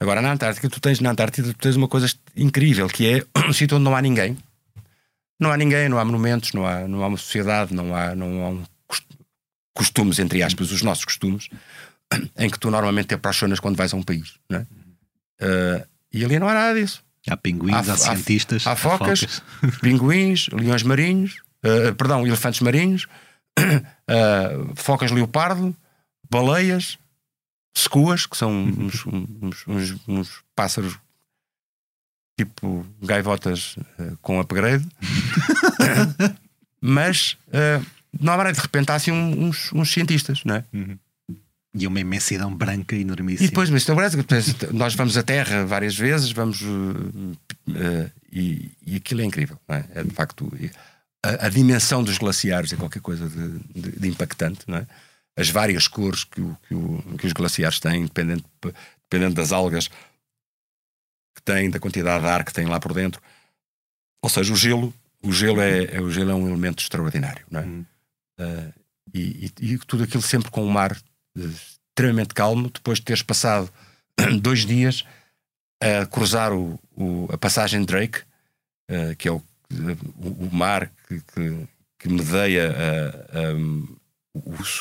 Agora, 0.00 0.22
na 0.22 0.32
Antártica, 0.32 0.68
tu 0.68 0.80
tens, 0.80 1.00
na 1.00 1.10
Antártida, 1.10 1.52
tu 1.52 1.58
tens 1.58 1.76
uma 1.76 1.88
coisa 1.88 2.08
incrível, 2.36 2.86
que 2.88 3.06
é 3.06 3.24
um 3.48 3.52
sítio 3.52 3.76
onde 3.76 3.84
não 3.84 3.96
há 3.96 4.02
ninguém 4.02 4.36
não 5.38 5.52
há 5.52 5.56
ninguém, 5.56 5.88
não 5.88 5.98
há 5.98 6.04
monumentos, 6.04 6.52
não 6.52 6.66
há, 6.66 6.88
não 6.88 7.02
há 7.02 7.06
uma 7.06 7.16
sociedade, 7.16 7.72
não 7.72 7.94
há, 7.94 8.14
não 8.14 8.44
há 8.44 8.48
um 8.48 8.64
costumes, 9.74 10.18
entre 10.18 10.42
aspas, 10.42 10.72
os 10.72 10.82
nossos 10.82 11.04
costumes, 11.04 11.48
em 12.36 12.50
que 12.50 12.58
tu 12.58 12.70
normalmente 12.70 13.08
te 13.08 13.14
apaixonas 13.14 13.60
quando 13.60 13.76
vais 13.76 13.94
a 13.94 13.96
um 13.96 14.02
país. 14.02 14.34
Não 14.50 14.58
é? 14.58 14.66
Uh, 15.40 15.86
e 16.12 16.24
ali 16.24 16.38
não 16.38 16.48
há 16.48 16.54
nada 16.54 16.80
disso. 16.80 17.04
Há 17.28 17.36
pinguins, 17.36 17.88
há, 17.88 17.92
há 17.92 17.96
cientistas, 17.96 18.66
há, 18.66 18.72
há 18.72 18.76
focas, 18.76 19.20
focas. 19.20 19.78
pinguins, 19.80 20.48
leões 20.48 20.82
marinhos, 20.82 21.42
uh, 21.64 21.94
perdão, 21.94 22.26
elefantes 22.26 22.60
marinhos, 22.60 23.06
uh, 23.58 24.74
focas 24.74 25.12
leopardo, 25.12 25.76
baleias, 26.28 26.98
secuas, 27.80 28.26
que 28.26 28.36
são 28.36 28.52
uns, 28.52 29.06
uns, 29.06 29.66
uns, 29.66 29.96
uns 30.06 30.44
pássaros 30.54 30.98
tipo 32.38 32.86
gaivotas 33.02 33.76
uh, 33.98 34.16
com 34.22 34.40
upgrade, 34.40 34.86
mas 36.80 37.36
uh, 37.48 37.84
não 38.20 38.32
há 38.32 38.36
maneira 38.36 38.56
de 38.56 38.62
repente 38.62 38.90
há 38.90 38.94
assim 38.94 39.10
uns, 39.10 39.72
uns 39.72 39.92
cientistas, 39.92 40.42
não 40.44 40.54
é? 40.54 40.64
Uhum. 40.72 40.98
E 41.74 41.86
uma 41.86 42.00
imensidão 42.00 42.54
branca 42.54 42.96
enormíssima. 42.96 43.44
E 43.44 43.48
depois, 43.48 43.68
mas 43.70 43.86
nós 44.72 44.94
vamos 44.94 45.16
à 45.16 45.22
Terra 45.22 45.66
várias 45.66 45.96
vezes, 45.96 46.32
vamos. 46.32 46.62
Uh, 46.62 47.36
e, 48.32 48.70
e 48.86 48.96
aquilo 48.96 49.20
é 49.20 49.24
incrível, 49.24 49.58
é? 49.68 49.84
é? 49.94 50.04
de 50.04 50.10
facto. 50.10 50.50
A, 51.22 51.46
a, 51.46 51.48
dimensão 51.48 52.02
dos 52.02 52.16
glaciares 52.16 52.72
é 52.72 52.76
qualquer 52.76 53.02
coisa 53.02 53.28
de, 53.28 53.58
de, 53.74 54.00
de 54.00 54.08
impactante, 54.08 54.60
não 54.66 54.78
é? 54.78 54.86
As 55.38 55.48
várias 55.50 55.86
cores 55.86 56.24
que, 56.24 56.40
o, 56.40 56.58
que, 56.66 56.74
o, 56.74 57.16
que 57.16 57.26
os 57.26 57.32
glaciares 57.32 57.78
têm, 57.78 58.04
dependendo, 58.04 58.44
dependendo 59.08 59.36
das 59.36 59.52
algas 59.52 59.88
que 61.36 61.42
tem, 61.44 61.70
da 61.70 61.78
quantidade 61.78 62.24
de 62.24 62.28
ar 62.28 62.44
que 62.44 62.52
tem 62.52 62.66
lá 62.66 62.80
por 62.80 62.92
dentro. 62.92 63.22
Ou 64.20 64.28
seja, 64.28 64.52
o 64.52 64.56
gelo, 64.56 64.92
o 65.22 65.32
gelo 65.32 65.60
é, 65.60 65.94
é 65.94 66.00
o 66.00 66.10
gelo 66.10 66.32
é 66.32 66.34
um 66.34 66.48
elemento 66.48 66.82
extraordinário, 66.82 67.46
não 67.48 67.60
é? 67.60 67.64
Uhum. 67.64 67.86
Uh, 68.40 68.74
e, 69.14 69.52
e, 69.60 69.72
e, 69.72 69.78
tudo 69.78 70.04
aquilo 70.04 70.22
sempre 70.22 70.50
com 70.50 70.64
o 70.66 70.70
mar 70.70 70.92
uh, 70.92 71.40
extremamente 71.40 72.34
calmo, 72.34 72.68
depois 72.68 72.98
de 72.98 73.04
teres 73.04 73.22
passado 73.22 73.70
dois 74.42 74.66
dias 74.66 75.04
a 75.80 76.04
cruzar 76.06 76.52
o, 76.52 76.78
o, 76.96 77.28
a 77.32 77.38
passagem 77.38 77.84
Drake, 77.84 78.22
uh, 78.90 79.14
que 79.16 79.28
é 79.28 79.32
o, 79.32 79.42
o, 80.18 80.48
mar 80.52 80.90
que, 81.06 81.20
que, 81.20 81.68
que 81.98 82.08
medeia 82.08 82.74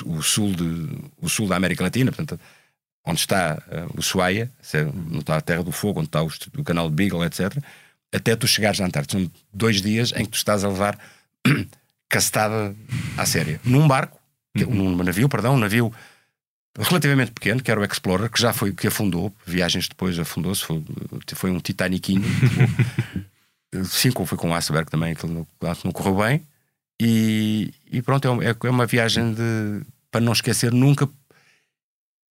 o, 0.05 0.21
sul 0.21 0.53
de, 0.53 0.89
o 1.21 1.29
sul 1.29 1.47
da 1.47 1.55
América 1.55 1.83
Latina, 1.83 2.11
portanto, 2.11 2.39
onde 3.05 3.19
está 3.19 3.61
uh, 3.67 3.97
o 3.97 4.01
Suaia, 4.01 4.51
é, 4.73 4.83
onde 4.83 5.19
está 5.19 5.37
a 5.37 5.41
Terra 5.41 5.63
do 5.63 5.71
Fogo, 5.71 5.99
onde 5.99 6.09
está 6.09 6.21
o, 6.23 6.27
o 6.57 6.63
canal 6.63 6.89
de 6.89 6.95
Beagle, 6.95 7.25
etc., 7.25 7.57
até 8.11 8.35
tu 8.35 8.47
chegares 8.47 8.79
à 8.79 8.85
Antártida. 8.85 9.23
São 9.23 9.31
dois 9.53 9.81
dias 9.81 10.11
em 10.15 10.25
que 10.25 10.31
tu 10.31 10.37
estás 10.37 10.63
a 10.63 10.69
levar 10.69 10.97
castada 12.09 12.75
à 13.17 13.25
séria. 13.25 13.59
Num 13.63 13.87
barco, 13.87 14.17
que, 14.55 14.63
uhum. 14.63 14.91
num 14.91 15.03
navio, 15.03 15.29
perdão, 15.29 15.55
um 15.55 15.59
navio 15.59 15.93
relativamente 16.77 17.31
pequeno, 17.31 17.61
que 17.61 17.71
era 17.71 17.79
o 17.79 17.83
Explorer, 17.83 18.29
que 18.29 18.41
já 18.41 18.53
foi, 18.53 18.71
que 18.71 18.87
afundou, 18.87 19.33
viagens 19.45 19.87
depois 19.87 20.17
afundou-se, 20.19 20.63
foi, 20.63 20.83
foi 21.33 21.51
um 21.51 21.59
Titanicinho. 21.59 22.23
Sim, 23.85 24.11
foi 24.11 24.37
com 24.37 24.49
o 24.49 24.53
iceberg 24.53 24.89
também, 24.89 25.13
que 25.13 25.25
não, 25.27 25.45
não 25.83 25.91
correu 25.91 26.15
bem. 26.17 26.41
E, 26.99 27.73
e 27.91 28.01
pronto, 28.01 28.41
é, 28.41 28.55
é 28.63 28.69
uma 28.69 28.85
viagem 28.85 29.33
de, 29.33 29.81
para 30.11 30.21
não 30.21 30.33
esquecer 30.33 30.71
nunca. 30.71 31.05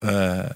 Uh, 0.04 0.56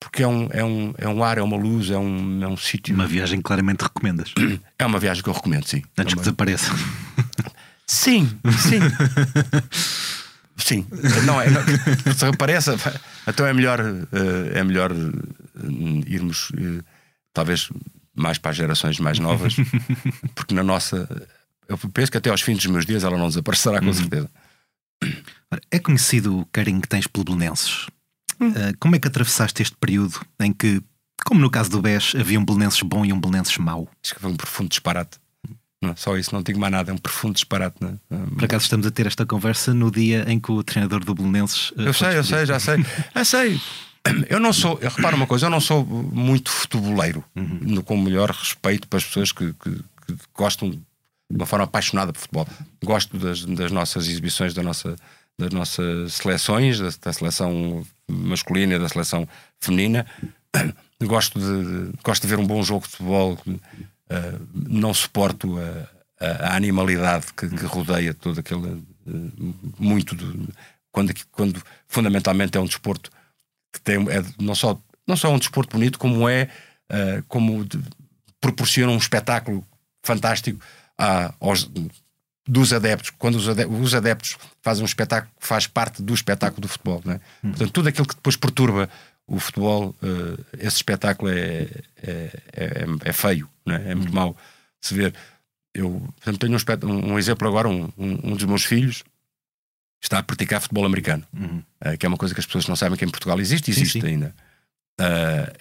porque 0.00 0.22
é 0.22 0.28
um, 0.28 0.48
é, 0.52 0.64
um, 0.64 0.94
é 0.96 1.08
um 1.08 1.24
ar, 1.24 1.38
é 1.38 1.42
uma 1.42 1.56
luz, 1.56 1.90
é 1.90 1.98
um, 1.98 2.42
é 2.42 2.46
um 2.46 2.56
sítio. 2.56 2.94
Uma 2.94 3.06
viagem 3.06 3.38
que 3.38 3.44
claramente 3.44 3.82
recomendas. 3.82 4.32
É 4.78 4.86
uma 4.86 4.98
viagem 4.98 5.22
que 5.22 5.28
eu 5.28 5.34
recomendo, 5.34 5.66
sim. 5.66 5.82
Antes 5.98 5.98
é 5.98 6.02
uma... 6.02 6.06
que 6.08 6.16
desapareça. 6.16 6.72
Sim, 7.88 8.28
sim. 8.58 8.80
sim. 10.56 10.86
Não, 11.24 11.40
é, 11.40 11.48
não, 11.50 11.62
se 12.14 12.24
apareça, 12.26 12.76
então 13.26 13.46
é 13.46 13.52
melhor, 13.52 13.80
eh, 13.80 14.58
é 14.58 14.62
melhor 14.62 14.92
eh, 14.92 16.04
irmos, 16.06 16.52
eh, 16.54 16.84
talvez, 17.32 17.70
mais 18.14 18.36
para 18.36 18.50
as 18.50 18.56
gerações 18.58 19.00
mais 19.00 19.18
novas, 19.18 19.56
porque 20.36 20.54
na 20.54 20.62
nossa. 20.62 21.08
Eu 21.68 21.76
penso 21.76 22.10
que 22.10 22.16
até 22.16 22.30
aos 22.30 22.40
fins 22.40 22.56
dos 22.56 22.66
meus 22.66 22.86
dias 22.86 23.04
ela 23.04 23.18
não 23.18 23.28
desaparecerá, 23.28 23.78
com 23.78 23.86
uhum. 23.86 23.92
certeza. 23.92 24.30
É 25.70 25.78
conhecido 25.78 26.40
o 26.40 26.46
carinho 26.46 26.80
que 26.80 26.88
tens 26.88 27.06
pelo 27.06 27.24
Belenenses. 27.24 27.86
Uh, 28.40 28.76
como 28.80 28.96
é 28.96 28.98
que 28.98 29.08
atravessaste 29.08 29.62
este 29.62 29.76
período 29.76 30.20
em 30.40 30.52
que, 30.52 30.82
como 31.24 31.40
no 31.40 31.50
caso 31.50 31.70
do 31.70 31.82
BES, 31.82 32.14
havia 32.16 32.40
um 32.40 32.44
Belenenses 32.44 32.80
bom 32.82 33.04
e 33.04 33.12
um 33.12 33.20
Belenenses 33.20 33.56
mau? 33.58 33.88
Acho 34.02 34.14
que 34.14 34.20
foi 34.20 34.30
um 34.30 34.36
profundo 34.36 34.70
disparate. 34.70 35.18
Não, 35.80 35.94
só 35.94 36.16
isso, 36.16 36.34
não 36.34 36.42
digo 36.42 36.58
mais 36.58 36.72
nada, 36.72 36.90
é 36.90 36.94
um 36.94 36.98
profundo 36.98 37.34
disparate. 37.34 37.76
Não 37.80 37.90
é? 37.90 38.16
Por 38.34 38.44
acaso 38.44 38.64
estamos 38.64 38.86
a 38.86 38.90
ter 38.90 39.06
esta 39.06 39.24
conversa 39.26 39.72
no 39.74 39.90
dia 39.90 40.24
em 40.26 40.40
que 40.40 40.50
o 40.50 40.62
treinador 40.62 41.04
do 41.04 41.14
Belenenses. 41.14 41.70
Uh, 41.72 41.82
eu 41.82 41.92
sei, 41.92 42.16
eu 42.16 42.24
sei, 42.24 42.46
já 42.46 42.58
sei. 42.58 42.84
eu 43.14 43.24
sei. 43.24 43.60
Eu 44.30 44.40
não 44.40 44.54
sou, 44.54 44.78
eu 44.80 44.88
reparo 44.88 45.16
uma 45.16 45.26
coisa, 45.26 45.46
eu 45.46 45.50
não 45.50 45.60
sou 45.60 45.84
muito 45.84 46.50
futeboleiro, 46.50 47.22
uhum. 47.36 47.82
com 47.82 47.94
o 47.94 48.00
melhor 48.00 48.30
respeito 48.30 48.88
para 48.88 48.96
as 48.96 49.04
pessoas 49.04 49.32
que, 49.32 49.52
que, 49.52 49.70
que 49.70 50.16
gostam 50.32 50.80
de 51.30 51.36
uma 51.36 51.46
forma 51.46 51.64
apaixonada 51.64 52.12
por 52.12 52.20
futebol. 52.20 52.48
Gosto 52.82 53.18
das, 53.18 53.44
das 53.44 53.70
nossas 53.70 54.06
exibições, 54.06 54.54
da 54.54 54.62
nossa, 54.62 54.96
das 55.38 55.52
nossas 55.52 56.14
seleções, 56.14 56.78
da, 56.78 56.88
da 57.02 57.12
seleção 57.12 57.84
masculina 58.08 58.74
e 58.74 58.78
da 58.78 58.88
seleção 58.88 59.28
feminina. 59.60 60.06
Gosto 61.00 61.38
de, 61.38 61.92
gosto 62.02 62.22
de 62.22 62.28
ver 62.28 62.40
um 62.40 62.46
bom 62.46 62.60
jogo 62.60 62.84
de 62.84 62.90
futebol. 62.90 63.38
Uh, 63.46 64.48
não 64.52 64.92
suporto 64.92 65.56
a, 66.18 66.48
a, 66.48 66.56
animalidade 66.56 67.26
que, 67.34 67.48
que, 67.48 67.64
rodeia 67.66 68.12
todo 68.12 68.40
aquele. 68.40 68.82
Uh, 69.06 69.54
muito. 69.78 70.16
De, 70.16 70.48
quando, 70.90 71.14
quando 71.30 71.62
fundamentalmente 71.86 72.58
é 72.58 72.60
um 72.60 72.66
desporto 72.66 73.12
que 73.72 73.80
tem. 73.80 73.98
É 74.10 74.24
não, 74.40 74.56
só, 74.56 74.76
não 75.06 75.16
só 75.16 75.32
um 75.32 75.38
desporto 75.38 75.76
bonito, 75.76 76.00
como 76.00 76.28
é. 76.28 76.48
Uh, 76.90 77.22
como 77.28 77.64
de, 77.64 77.78
proporciona 78.40 78.90
um 78.90 78.98
espetáculo 78.98 79.64
fantástico 80.02 80.60
aos, 81.40 81.70
dos 82.48 82.72
adeptos, 82.72 83.10
quando 83.10 83.34
os 83.34 83.46
adeptos, 83.46 83.78
os 83.78 83.94
adeptos, 83.94 84.38
fazem 84.62 84.82
um 84.82 84.86
espetáculo 84.86 85.30
que 85.38 85.46
faz 85.46 85.66
parte 85.66 86.02
do 86.02 86.14
espetáculo 86.14 86.62
do 86.62 86.68
futebol. 86.68 87.02
É? 87.06 87.14
Hum. 87.44 87.50
Portanto, 87.50 87.70
tudo 87.70 87.88
aquilo 87.90 88.06
que 88.06 88.14
depois 88.14 88.36
perturba 88.36 88.88
o 89.26 89.38
futebol, 89.38 89.94
uh, 90.02 90.44
esse 90.58 90.76
espetáculo 90.76 91.30
é, 91.30 91.68
é, 92.02 92.42
é, 92.54 92.84
é 93.04 93.12
feio, 93.12 93.48
é? 93.68 93.90
é 93.90 93.94
muito 93.94 94.10
hum. 94.10 94.14
mau 94.14 94.36
se 94.80 94.94
ver. 94.94 95.14
Eu 95.74 95.90
portanto, 96.16 96.38
tenho 96.38 96.56
um, 96.90 97.12
um 97.12 97.18
exemplo 97.18 97.46
agora: 97.46 97.68
um, 97.68 97.92
um, 97.98 98.34
dos 98.34 98.44
meus 98.44 98.64
filhos 98.64 99.04
está 100.02 100.18
a 100.18 100.22
praticar 100.22 100.62
futebol 100.62 100.86
americano, 100.86 101.24
uhum. 101.32 101.62
uh, 101.84 101.98
que 101.98 102.06
é 102.06 102.08
uma 102.08 102.16
coisa 102.16 102.32
que 102.32 102.40
as 102.40 102.46
pessoas 102.46 102.66
não 102.66 102.76
sabem 102.76 102.96
que 102.96 103.04
em 103.04 103.10
Portugal 103.10 103.38
existe, 103.38 103.70
existe 103.70 103.94
sim, 103.94 104.00
sim. 104.00 104.06
ainda. 104.06 104.34
Uh, 104.98 105.52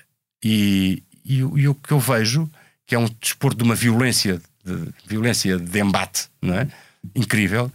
e, 0.41 1.03
e, 1.25 1.39
e, 1.39 1.67
o 1.67 1.75
que 1.75 1.91
eu 1.91 1.99
vejo 1.99 2.49
que 2.85 2.95
é 2.95 2.99
um 2.99 3.09
desporto 3.19 3.57
de 3.57 3.63
uma 3.63 3.75
violência 3.75 4.41
de 4.68 4.93
violência 5.07 5.57
de 5.57 5.80
embate, 5.80 6.30
não 6.41 6.55
é? 6.55 6.68
Incrível, 7.15 7.72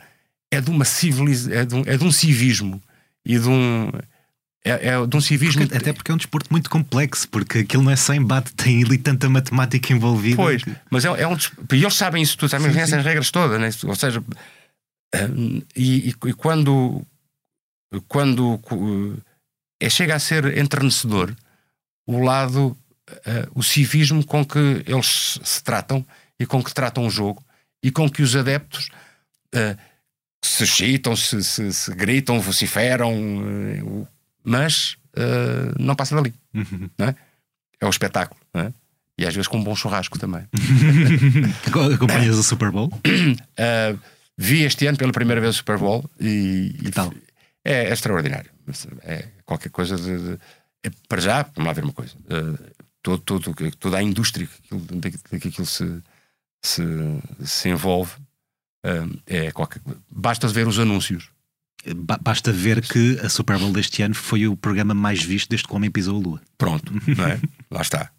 é 0.51 0.61
de 0.61 0.71
uma 0.71 0.85
civilização, 0.85 1.59
é, 1.59 1.65
de 1.65 1.75
um, 1.75 1.83
é 1.87 1.97
de 1.97 2.05
um 2.05 2.13
civismo 2.13 2.83
e 3.25 3.39
de 3.39 3.49
um. 3.49 3.91
É, 4.65 4.89
é 4.89 5.07
de 5.07 5.17
um 5.17 5.21
civismo. 5.21 5.63
Porque, 5.63 5.77
até 5.77 5.93
porque 5.93 6.11
é 6.11 6.15
um 6.15 6.19
desporto 6.19 6.49
muito 6.53 6.71
complexo, 6.71 7.29
porque 7.29 7.61
aquilo 7.61 7.83
não 7.83 7.91
é 7.91 7.97
só 7.97 8.15
embate, 8.15 8.53
tem 8.53 8.85
ali 8.85 8.99
tanta 8.99 9.29
matemática 9.29 9.93
envolvida. 9.93 10.37
Pois, 10.37 10.63
que... 10.63 10.77
mas 10.91 11.05
é, 11.05 11.09
é 11.09 11.27
um 11.27 11.37
E 11.73 11.83
eles 11.83 11.95
sabem 11.95 12.23
isso 12.23 12.37
tudo, 12.37 12.51
sabem 12.51 12.73
sim, 12.73 12.79
essas 12.79 13.05
regras 13.05 13.31
todas, 13.31 13.61
né? 13.61 13.71
ou 13.89 13.97
seja, 13.97 14.23
e, 15.75 16.11
e, 16.11 16.29
e 16.29 16.33
quando, 16.35 17.05
quando 18.07 18.61
é, 19.81 19.89
chega 19.91 20.15
a 20.15 20.19
ser 20.19 20.57
entrenecedor 20.57 21.35
o 22.07 22.19
lado, 22.19 22.77
uh, 23.11 23.51
o 23.55 23.63
civismo 23.63 24.25
com 24.25 24.45
que 24.45 24.59
eles 24.87 25.41
se 25.43 25.63
tratam 25.63 26.07
e 26.43 26.47
com 26.47 26.63
que 26.63 26.75
tratam 26.75 27.07
o 27.07 27.11
jogo 27.11 27.45
e 27.81 27.91
com 27.93 28.11
que 28.11 28.21
os 28.21 28.35
adeptos 28.35 28.89
uh, 29.55 29.79
se 30.45 30.67
chitam, 30.67 31.15
se, 31.15 31.43
se, 31.45 31.73
se 31.73 31.95
gritam, 31.95 32.41
vociferam, 32.41 33.15
uh, 33.15 34.09
mas 34.43 34.97
uh, 35.17 35.73
não 35.79 35.95
passa 35.95 36.17
dali. 36.17 36.35
Uhum. 36.53 36.91
Não 36.99 37.07
é? 37.07 37.15
é 37.81 37.87
o 37.87 37.91
espetáculo. 37.91 38.41
Não 38.53 38.63
é? 38.63 38.73
E 39.17 39.25
às 39.25 39.33
vezes 39.35 39.47
com 39.47 39.59
um 39.59 39.63
bom 39.63 39.77
churrasco 39.77 40.19
também. 40.19 40.45
Acompanhas 41.95 42.37
o 42.37 42.43
Super 42.43 42.73
Bowl? 42.73 42.91
vi 44.37 44.65
este 44.65 44.87
ano 44.87 44.99
pela 44.99 45.13
primeira 45.13 45.41
vez 45.41 45.55
o 45.55 45.59
Super 45.59 45.79
Bowl 45.79 46.05
e, 46.19 46.75
e 46.83 46.91
tal. 46.91 47.15
É, 47.65 47.85
é, 47.85 47.93
extraordinário. 47.93 48.51
É 49.03 49.29
qualquer 49.45 49.71
coisa 49.71 49.97
de. 49.97 50.19
de 50.19 50.39
é, 50.83 50.91
para 51.09 51.21
já, 51.21 51.43
vamos 51.55 51.69
lá 51.69 51.73
ver 51.73 51.85
uma 51.85 51.93
coisa. 51.93 52.15
todo, 53.01 53.19
todo, 53.21 53.55
toda 53.77 53.99
a 53.99 54.03
indústria 54.03 54.49
que 55.41 55.49
aquilo 55.49 55.67
se, 55.67 56.03
se, 56.63 56.83
se 57.45 57.69
envolve. 57.69 58.13
É 59.27 59.51
qualquer... 59.53 59.81
Basta 60.11 60.49
ver 60.49 60.67
os 60.67 60.79
anúncios. 60.79 61.31
Basta 62.21 62.53
ver 62.53 62.81
que 62.81 63.19
a 63.21 63.29
Super 63.29 63.59
Bowl 63.59 63.73
deste 63.73 64.03
ano 64.03 64.15
foi 64.15 64.47
o 64.47 64.57
programa 64.57 64.95
mais 64.95 65.23
visto 65.23 65.49
desde 65.49 65.67
que 65.67 65.73
o 65.73 65.77
Homem 65.77 65.91
pisou 65.91 66.17
a 66.17 66.21
Lua. 66.21 66.43
Pronto, 66.57 66.93
não 67.17 67.27
é? 67.27 67.41
Lá 67.71 67.83
está. 67.83 68.11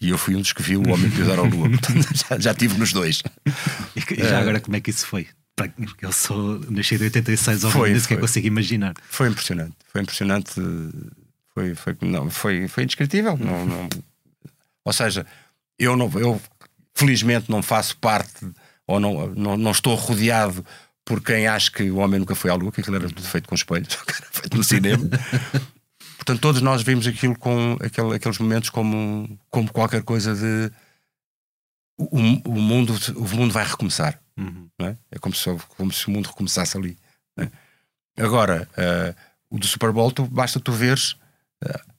E 0.00 0.10
eu 0.10 0.18
fui 0.18 0.36
um 0.36 0.40
dos 0.40 0.52
que 0.52 0.62
viu 0.62 0.80
o 0.80 0.90
Homem 0.90 1.10
pisar 1.10 1.38
a 1.38 1.42
Lua. 1.42 1.68
já, 2.14 2.38
já 2.38 2.54
tive 2.54 2.78
nos 2.78 2.92
dois. 2.92 3.22
E 3.94 4.24
já 4.24 4.38
agora, 4.40 4.60
como 4.60 4.76
é 4.76 4.80
que 4.80 4.90
isso 4.90 5.06
foi? 5.06 5.26
Porque 5.54 6.06
eu 6.06 6.12
sou 6.12 6.60
nasci 6.70 6.94
em 6.94 7.02
86, 7.02 7.64
ao 7.64 7.70
foi, 7.70 8.00
que 8.00 8.14
eu 8.14 8.20
consigo 8.20 8.46
imaginar. 8.46 8.94
Foi 9.10 9.28
impressionante. 9.28 9.74
Foi 9.88 10.00
impressionante. 10.00 10.52
Foi, 11.52 11.74
foi, 11.74 11.96
não, 12.00 12.30
foi, 12.30 12.68
foi 12.68 12.84
indescritível. 12.84 13.36
Não, 13.36 13.66
não... 13.66 13.88
Ou 14.84 14.92
seja, 14.92 15.26
eu 15.78 15.96
não. 15.96 16.10
Eu 16.14 16.40
felizmente 16.98 17.50
não 17.50 17.62
faço 17.62 17.96
parte 17.98 18.44
ou 18.86 18.98
não, 18.98 19.28
não, 19.28 19.56
não 19.56 19.70
estou 19.70 19.94
rodeado 19.94 20.64
por 21.04 21.22
quem 21.22 21.46
acha 21.46 21.70
que 21.70 21.90
o 21.90 21.98
homem 21.98 22.18
nunca 22.18 22.34
foi 22.34 22.50
à 22.50 22.54
lua, 22.54 22.72
que 22.72 22.80
aquilo 22.80 22.96
era 22.96 23.08
tudo 23.08 23.22
feito 23.22 23.48
com 23.48 23.54
espelhos, 23.54 23.96
era 24.06 24.26
feito 24.30 24.56
no 24.56 24.64
cinema. 24.64 25.08
Portanto, 26.16 26.40
todos 26.40 26.60
nós 26.60 26.82
vimos 26.82 27.06
aquilo 27.06 27.38
com 27.38 27.78
aquele, 27.80 28.16
aqueles 28.16 28.38
momentos 28.38 28.68
como, 28.68 29.38
como 29.48 29.72
qualquer 29.72 30.02
coisa 30.02 30.34
de 30.34 30.70
o, 31.96 32.18
o, 32.50 32.60
mundo, 32.60 32.94
o 33.16 33.36
mundo 33.36 33.52
vai 33.52 33.64
recomeçar. 33.64 34.20
Uhum. 34.36 34.68
É? 34.80 34.96
é 35.12 35.18
como, 35.18 35.34
se, 35.34 35.44
como 35.76 35.92
se 35.92 36.06
o 36.08 36.10
mundo 36.10 36.26
recomeçasse 36.26 36.76
ali. 36.76 36.98
É? 37.38 37.48
Agora, 38.22 38.68
uh, 38.72 39.14
o 39.50 39.58
do 39.58 39.66
Super 39.66 39.92
Bowl, 39.92 40.10
tu, 40.10 40.26
basta 40.26 40.60
tu 40.60 40.72
veres. 40.72 41.12
Uh, 41.64 41.97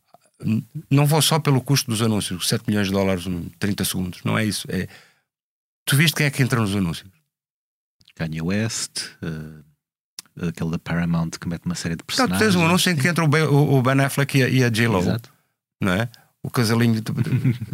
não 0.89 1.05
vou 1.05 1.21
só 1.21 1.39
pelo 1.39 1.61
custo 1.61 1.89
dos 1.91 2.01
anúncios, 2.01 2.47
7 2.47 2.65
milhões 2.67 2.87
de 2.87 2.93
dólares 2.93 3.25
em 3.25 3.49
30 3.59 3.85
segundos, 3.85 4.23
não 4.23 4.37
é 4.37 4.45
isso. 4.45 4.67
É, 4.69 4.87
tu 5.85 5.95
viste 5.95 6.15
quem 6.15 6.25
é 6.25 6.31
que 6.31 6.41
entra 6.41 6.59
nos 6.59 6.75
anúncios? 6.75 7.09
Kanye 8.15 8.41
West, 8.41 9.05
uh, 9.23 10.47
aquele 10.47 10.71
da 10.71 10.79
Paramount 10.79 11.31
que 11.39 11.47
mete 11.47 11.65
uma 11.65 11.75
série 11.75 11.95
de 11.95 12.03
personagens. 12.03 12.35
Então, 12.35 12.47
tu 12.47 12.51
tens 12.51 12.61
um 12.61 12.65
anúncio 12.65 12.91
em 12.91 12.95
que 12.95 13.07
entra 13.07 13.23
o 13.23 13.81
Ben, 13.81 14.01
Affleck 14.01 14.37
e 14.37 14.43
a, 14.43 14.49
e 14.49 14.63
a 14.63 14.69
J-Lo, 14.69 15.03
não 15.81 15.93
é? 15.93 16.09
O 16.41 16.49
casalinho 16.49 17.01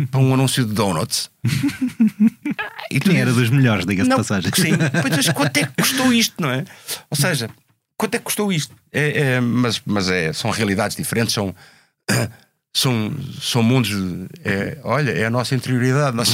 para 0.09 0.19
um 0.19 0.33
anúncio 0.33 0.65
de 0.65 0.73
donuts. 0.73 1.29
e 2.89 2.99
tu 2.99 3.11
era 3.11 3.31
dos 3.31 3.51
melhores, 3.51 3.85
diga-se 3.85 4.09
de 4.09 4.15
passagem. 4.15 4.51
Sim, 4.55 4.71
mas 5.03 5.29
quanto 5.33 5.57
é 5.57 5.65
que 5.67 5.81
custou 5.81 6.11
isto, 6.11 6.41
não 6.41 6.49
é? 6.49 6.65
Ou 7.11 7.17
seja, 7.17 7.47
quanto 7.95 8.15
é 8.15 8.17
que 8.17 8.23
custou 8.23 8.51
isto? 8.51 8.75
É, 8.91 9.21
é, 9.21 9.39
mas 9.39 9.79
mas 9.85 10.09
é, 10.09 10.33
são 10.33 10.49
realidades 10.49 10.97
diferentes, 10.97 11.33
são 11.33 11.55
são, 12.75 13.15
são 13.41 13.63
mundos. 13.63 13.89
É, 14.43 14.77
olha, 14.83 15.11
é 15.11 15.25
a 15.25 15.29
nossa 15.29 15.55
interioridade. 15.55 16.15
Nossa... 16.15 16.33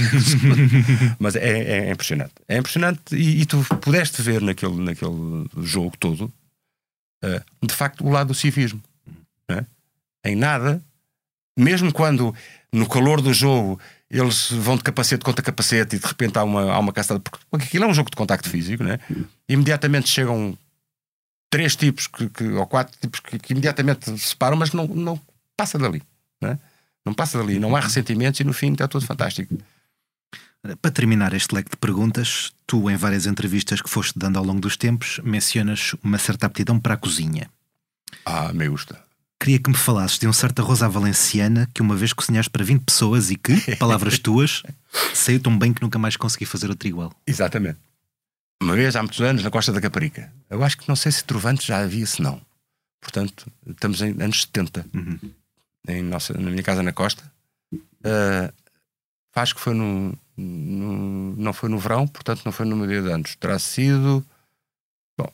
Mas 1.20 1.36
é, 1.36 1.88
é, 1.88 1.92
impressionante. 1.92 2.34
É 2.48 2.58
impressionante 2.58 3.16
e, 3.16 3.42
e, 3.42 3.46
tu 3.46 3.64
pudeste 3.80 4.24
ver 4.24 4.42
naquele, 4.42 4.74
naquele 4.82 5.48
jogo 5.58 5.96
todo, 6.00 6.34
uh, 7.24 7.66
de 7.66 7.74
facto, 7.74 8.04
o 8.04 8.10
lado 8.10 8.30
do 8.30 8.34
civismo. 8.34 8.82
É? 9.48 9.64
Em 10.26 10.36
nada, 10.36 10.82
mesmo 11.56 11.94
quando 11.94 12.34
no 12.74 12.90
calor 12.90 13.22
do 13.22 13.34
jogo 13.34 13.80
eles 14.10 14.52
vão 14.52 14.76
de 14.76 14.84
capacete 14.84 15.24
contra 15.24 15.44
capacete 15.44 15.96
e 15.96 16.00
de 16.00 16.06
repente 16.06 16.38
há 16.38 16.44
uma, 16.44 16.74
há 16.74 16.80
uma 16.80 16.92
caçada, 16.92 17.20
porque 17.20 17.66
aquilo 17.66 17.86
é 17.86 17.88
um 17.88 17.94
jogo 17.94 18.10
de 18.10 18.16
contacto 18.16 18.50
físico, 18.50 18.84
né? 18.84 19.00
imediatamente 19.48 20.10
chegam 20.10 20.58
três 21.50 21.76
tipos 21.76 22.08
que, 22.08 22.28
que 22.30 22.44
ou 22.44 22.66
quatro 22.66 22.98
tipos 23.00 23.20
que, 23.20 23.38
que 23.38 23.54
imediatamente 23.54 24.06
se 24.06 24.30
separam, 24.30 24.58
mas 24.58 24.74
não, 24.74 24.88
não 24.88 25.20
passa 25.56 25.78
dali. 25.78 26.02
Não, 26.42 26.50
é? 26.50 26.60
não 27.06 27.14
passa 27.14 27.38
dali, 27.38 27.60
não 27.60 27.76
há 27.76 27.80
ressentimentos 27.80 28.40
e 28.40 28.44
no 28.44 28.54
fim 28.54 28.72
está 28.74 28.88
tudo 28.88 29.06
fantástico. 29.06 29.58
Para 30.82 30.92
terminar 30.92 31.34
este 31.34 31.56
leque 31.56 31.72
de 31.72 31.78
perguntas, 31.78 32.52
tu, 32.68 32.90
em 32.90 32.96
várias 32.96 33.26
entrevistas 33.26 33.82
que 33.82 33.90
foste 33.90 34.18
dando 34.18 34.38
ao 34.38 34.46
longo 34.46 34.62
dos 34.62 34.78
tempos, 34.78 35.20
mencionas 35.24 35.96
uma 36.04 36.20
certa 36.20 36.46
aptidão 36.46 36.80
para 36.80 36.94
a 36.94 36.98
cozinha. 36.98 37.50
Ah, 38.26 38.54
me 38.54 38.68
gusta. 38.70 39.00
Queria 39.40 39.58
que 39.58 39.72
me 39.72 39.76
falasses 39.76 40.20
de 40.20 40.28
um 40.28 40.34
certo 40.34 40.62
arroz 40.62 40.84
à 40.84 40.88
valenciana 40.88 41.68
que 41.74 41.82
uma 41.82 41.96
vez 41.96 42.14
cozinhaste 42.14 42.52
para 42.52 42.64
20 42.64 42.84
pessoas 42.84 43.32
e 43.32 43.36
que, 43.36 43.60
palavras 43.78 44.20
tuas, 44.20 44.62
saiu 45.16 45.40
tão 45.40 45.58
bem 45.58 45.74
que 45.74 45.82
nunca 45.82 45.98
mais 45.98 46.16
consegui 46.16 46.46
fazer 46.46 46.70
outro 46.70 46.88
igual. 46.88 47.12
Exatamente. 47.26 47.80
Uma 48.62 48.76
vez, 48.76 48.96
há 48.96 49.02
muitos 49.02 49.20
anos, 49.22 49.44
na 49.44 49.50
Costa 49.50 49.72
da 49.72 49.82
Caparica. 49.82 50.32
Eu 50.48 50.64
acho 50.64 50.78
que 50.78 50.88
não 50.88 50.96
sei 50.96 51.12
se 51.12 51.24
Trovante 51.24 51.66
já 51.66 51.80
havia, 51.80 52.06
se 52.06 52.22
não. 52.22 52.40
Portanto, 53.02 53.52
estamos 53.68 54.00
em 54.04 54.12
anos 54.22 54.42
70. 54.42 54.86
Uhum 54.94 55.18
em 55.88 56.02
nossa, 56.02 56.34
na 56.34 56.50
minha 56.50 56.64
casa 56.64 56.84
na 56.84 56.94
costa. 56.94 57.24
Uh, 57.74 58.54
acho 59.36 59.56
que 59.56 59.62
foi 59.62 59.74
no, 59.74 60.18
no, 60.38 61.36
Não 61.36 61.54
foi 61.54 61.70
no 61.70 61.80
verão, 61.80 62.08
portanto 62.08 62.42
não 62.46 62.52
foi 62.52 62.66
no 62.66 62.76
meu 62.76 62.88
dia 62.88 63.02
de 63.02 63.12
anos. 63.12 63.36
Terá 63.36 63.58
sido. 63.60 64.26
Bom. 65.18 65.32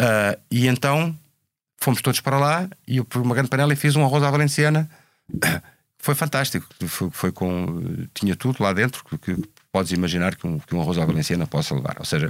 Uh, 0.00 0.40
e 0.50 0.66
então 0.66 1.16
fomos 1.78 2.00
todos 2.00 2.20
para 2.20 2.38
lá 2.38 2.68
e 2.86 2.98
eu 2.98 3.04
pus 3.04 3.22
uma 3.22 3.34
grande 3.34 3.50
panela 3.50 3.72
e 3.72 3.76
fiz 3.76 3.96
um 3.96 4.04
arroz 4.04 4.22
à 4.22 4.30
valenciana. 4.30 4.88
Foi 6.04 6.16
fantástico. 6.16 6.66
Foi, 6.88 7.10
foi 7.12 7.30
com. 7.30 7.80
Tinha 8.12 8.34
tudo 8.34 8.60
lá 8.60 8.72
dentro 8.72 9.04
que, 9.04 9.16
que 9.16 9.48
podes 9.70 9.92
imaginar 9.92 10.34
que 10.34 10.44
um, 10.44 10.58
que 10.58 10.74
um 10.74 10.80
arroz 10.80 10.98
à 10.98 11.04
valenciana 11.04 11.46
possa 11.46 11.76
levar. 11.76 11.94
Ou 12.00 12.04
seja, 12.04 12.28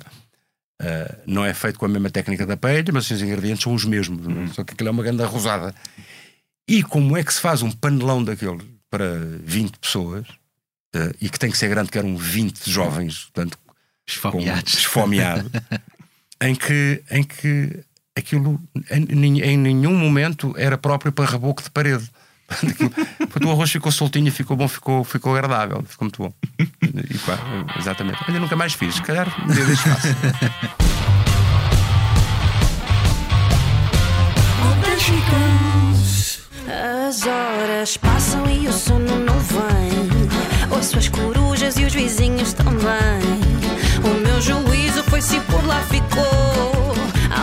Uh, 0.83 1.17
não 1.27 1.45
é 1.45 1.55
feito 1.55 1.79
com 1.79 1.87
a 1.87 1.89
mesma 1.89 2.11
técnica 2.11 2.45
da 2.45 2.57
paella, 2.57 2.89
mas 2.93 3.09
os 3.09 3.23
ingredientes 3.23 3.63
são 3.63 3.73
os 3.73 3.85
mesmos. 3.85 4.27
Uhum. 4.27 4.49
Só 4.49 4.65
que 4.65 4.73
aquilo 4.73 4.89
é 4.89 4.91
uma 4.91 5.03
grande 5.03 5.23
arrosada. 5.23 5.73
E 6.73 6.83
como 6.83 7.19
é 7.19 7.23
que 7.23 7.35
se 7.35 7.39
faz 7.39 7.61
um 7.61 7.71
panelão 7.71 8.25
daquele 8.25 8.63
para 8.89 9.19
20 9.45 9.79
pessoas 9.79 10.27
uh, 10.97 11.15
e 11.21 11.29
que 11.29 11.39
tem 11.39 11.51
que 11.51 11.59
ser 11.59 11.69
grande, 11.69 11.91
que 11.91 11.99
eram 11.99 12.17
20 12.17 12.71
jovens, 12.71 13.25
portanto, 13.25 13.59
Esfomeados. 14.09 14.73
esfomeado, 14.73 15.51
em 16.41 16.55
que, 16.55 17.03
em 17.11 17.23
que 17.23 17.85
aquilo 18.17 18.59
em, 18.91 19.43
em 19.43 19.59
nenhum 19.59 19.95
momento 19.95 20.55
era 20.57 20.79
próprio 20.79 21.13
para 21.13 21.31
reboco 21.31 21.63
de 21.63 21.69
parede. 21.69 22.11
Portanto, 23.19 23.49
o 23.49 23.51
arroz 23.51 23.71
ficou 23.71 23.93
soltinho, 23.93 24.33
ficou 24.33 24.57
bom, 24.57 24.67
ficou, 24.67 25.05
ficou 25.05 25.35
agradável, 25.35 25.85
ficou 25.87 26.07
muito 26.07 26.23
bom. 26.23 26.33
E, 26.81 27.19
pá, 27.19 27.39
exatamente. 27.79 28.19
Ainda 28.27 28.41
nunca 28.41 28.57
mais 28.57 28.73
fiz, 28.73 28.95
se 28.95 29.03
calhar 29.03 29.29
um 29.45 29.53
dia 29.53 29.67
deixo 29.67 29.83
fácil. 29.83 30.17
As 36.67 37.27
horas 37.27 37.97
passam 37.97 38.49
e 38.49 38.69
o 38.69 38.73
sono 38.73 39.19
não 39.19 39.39
vem. 39.41 40.71
Ouço 40.71 40.99
as 40.99 41.09
corujas 41.09 41.77
e 41.77 41.85
os 41.85 41.93
vizinhos 41.93 42.53
também. 42.53 43.23
O 44.05 44.21
meu 44.21 44.41
juízo 44.41 45.03
foi 45.05 45.21
se 45.21 45.41
por 45.41 45.65
lá 45.67 45.83
ficou. 45.83 46.95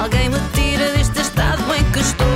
Alguém 0.02 0.30
me 0.30 0.40
tira 0.54 0.94
deste 0.94 1.20
estado 1.20 1.62
em 1.76 1.92
que 1.92 2.00
estou. 2.00 2.30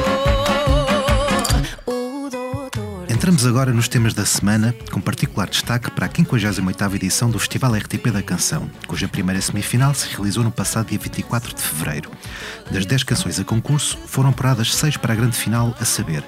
Entramos 3.10 3.46
agora 3.46 3.72
nos 3.72 3.88
temas 3.88 4.14
da 4.14 4.26
semana, 4.26 4.76
com 4.92 5.00
particular 5.00 5.48
destaque 5.48 5.90
para 5.90 6.08
a 6.08 6.10
58ª 6.10 6.96
edição 6.96 7.30
do 7.30 7.40
Festival 7.40 7.74
RTP 7.74 8.12
da 8.12 8.22
Canção, 8.22 8.70
cuja 8.86 9.08
primeira 9.08 9.40
semifinal 9.40 9.94
se 9.94 10.10
realizou 10.10 10.44
no 10.44 10.52
passado 10.52 10.88
dia 10.88 11.00
24 11.00 11.56
de 11.56 11.62
fevereiro. 11.62 12.12
Das 12.70 12.86
10 12.86 13.04
canções 13.04 13.40
a 13.40 13.46
concurso, 13.46 13.98
foram 14.06 14.32
apuradas 14.32 14.76
6 14.76 14.98
para 14.98 15.14
a 15.14 15.16
grande 15.16 15.38
final, 15.38 15.74
a 15.80 15.86
saber 15.86 16.22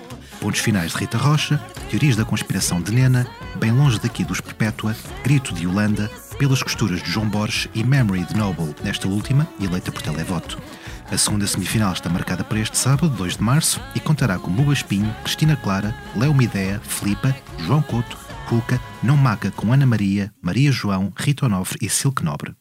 Pontos 0.46 0.62
Finais 0.62 0.92
de 0.92 1.00
Rita 1.00 1.18
Rocha, 1.18 1.58
Teorias 1.90 2.16
da 2.16 2.24
Conspiração 2.24 2.80
de 2.80 2.92
Nena, 2.92 3.26
Bem 3.56 3.72
Longe 3.72 4.00
daqui 4.00 4.24
dos 4.24 4.40
Perpétua, 4.40 4.96
Grito 5.24 5.52
de 5.56 5.64
Yolanda, 5.64 6.08
Pelas 6.38 6.62
Costuras 6.62 7.02
de 7.02 7.10
João 7.10 7.28
Borges 7.28 7.68
e 7.74 7.84
Memory 7.84 8.26
de 8.26 8.36
Noble, 8.36 8.76
nesta 8.84 9.08
última, 9.08 9.50
eleita 9.60 9.92
por 9.92 10.04
televoto. 10.04 10.62
A 11.12 11.18
segunda 11.18 11.48
semifinal 11.48 11.94
está 11.94 12.10
marcada 12.10 12.44
para 12.44 12.60
este 12.60 12.78
sábado, 12.78 13.10
2 13.10 13.38
de 13.38 13.44
março, 13.44 13.82
e 13.96 14.00
contará 14.00 14.38
com 14.38 14.52
Buba 14.52 14.72
Espinho, 14.72 15.12
Cristina 15.24 15.56
Clara, 15.56 15.96
Léo 16.16 16.32
Midea, 16.32 16.80
Filipa, 16.80 17.36
João 17.66 17.82
Couto, 17.82 18.16
Cuca, 18.48 18.80
Não 19.02 19.18
Maca 19.18 19.50
com 19.50 19.74
Ana 19.74 19.88
Maria, 19.88 20.32
Maria 20.40 20.72
João, 20.72 21.12
Rita 21.18 21.48
Onofre 21.48 21.80
e 21.82 21.90
Silke 21.90 22.24
Nobre. 22.24 22.54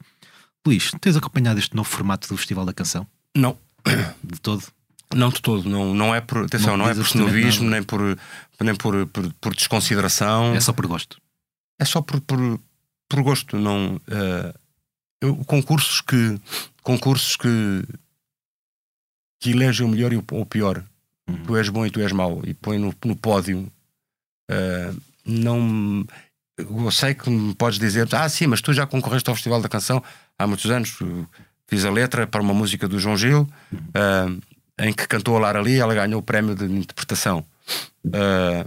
Luís, 0.66 0.90
tens 1.02 1.16
acompanhado 1.16 1.58
este 1.58 1.76
novo 1.76 1.90
formato 1.90 2.26
do 2.28 2.36
Festival 2.38 2.64
da 2.64 2.72
Canção? 2.72 3.06
Não, 3.36 3.58
De 4.24 4.40
todo? 4.40 4.64
Não 5.14 5.28
de 5.30 5.40
todo. 5.40 5.68
Não, 5.68 5.94
não 5.94 6.14
é 6.14 6.20
por, 6.20 6.44
atenção, 6.44 6.76
Não 6.76 6.84
não, 6.84 6.90
é 6.90 6.94
por 6.94 7.14
nada. 7.16 7.60
nem 7.70 7.82
por, 7.82 8.18
nem 8.60 8.74
por, 8.74 9.06
por, 9.08 9.32
por 9.34 9.54
desconsideração. 9.54 10.54
É 10.54 10.60
só 10.60 10.72
por 10.72 10.86
gosto. 10.86 11.18
é 11.78 11.84
só 11.84 12.00
por, 12.02 12.20
por, 12.20 12.60
por 13.08 13.22
gosto, 13.22 13.58
não. 13.58 14.00
eh, 14.08 14.54
eu- 15.22 15.36
concursos 15.46 16.00
que 16.00 16.38
concursos 16.82 17.36
que 17.36 17.48
que 19.40 19.50
elegem 19.50 19.86
o 19.86 19.90
melhor 19.90 20.12
e 20.12 20.16
o, 20.16 20.24
o 20.32 20.46
pior. 20.46 20.82
Uhum. 21.28 21.44
Tu 21.46 21.56
és 21.56 21.68
bom 21.68 21.86
e 21.86 21.90
tu 21.90 22.00
és 22.00 22.12
mau 22.12 22.40
e 22.44 22.54
põe 22.54 22.78
no, 22.78 22.94
no 23.04 23.16
pódio. 23.16 23.70
eh, 24.50 24.92
não. 25.24 26.04
Eu 26.56 26.90
sei 26.92 27.14
que 27.14 27.28
me 27.28 27.52
podes 27.54 27.78
dizer, 27.80 28.06
ah, 28.14 28.28
sim, 28.28 28.46
mas 28.46 28.60
tu 28.60 28.72
já 28.72 28.86
concorreste 28.86 29.28
ao 29.28 29.34
Festival 29.34 29.60
da 29.60 29.68
Canção 29.68 30.02
há 30.38 30.46
muitos 30.46 30.70
anos. 30.70 30.96
Fiz 31.66 31.84
a 31.84 31.90
letra 31.90 32.26
para 32.26 32.40
uma 32.42 32.54
música 32.54 32.86
do 32.86 32.98
João 32.98 33.16
Gil, 33.16 33.48
eh, 33.94 34.36
em 34.78 34.92
que 34.92 35.06
cantou 35.06 35.36
a 35.36 35.40
Lara 35.40 35.60
Lee, 35.60 35.78
ela 35.78 35.94
ganhou 35.94 36.20
o 36.20 36.22
prémio 36.22 36.54
de 36.54 36.64
interpretação. 36.64 37.44
Eh, 38.12 38.66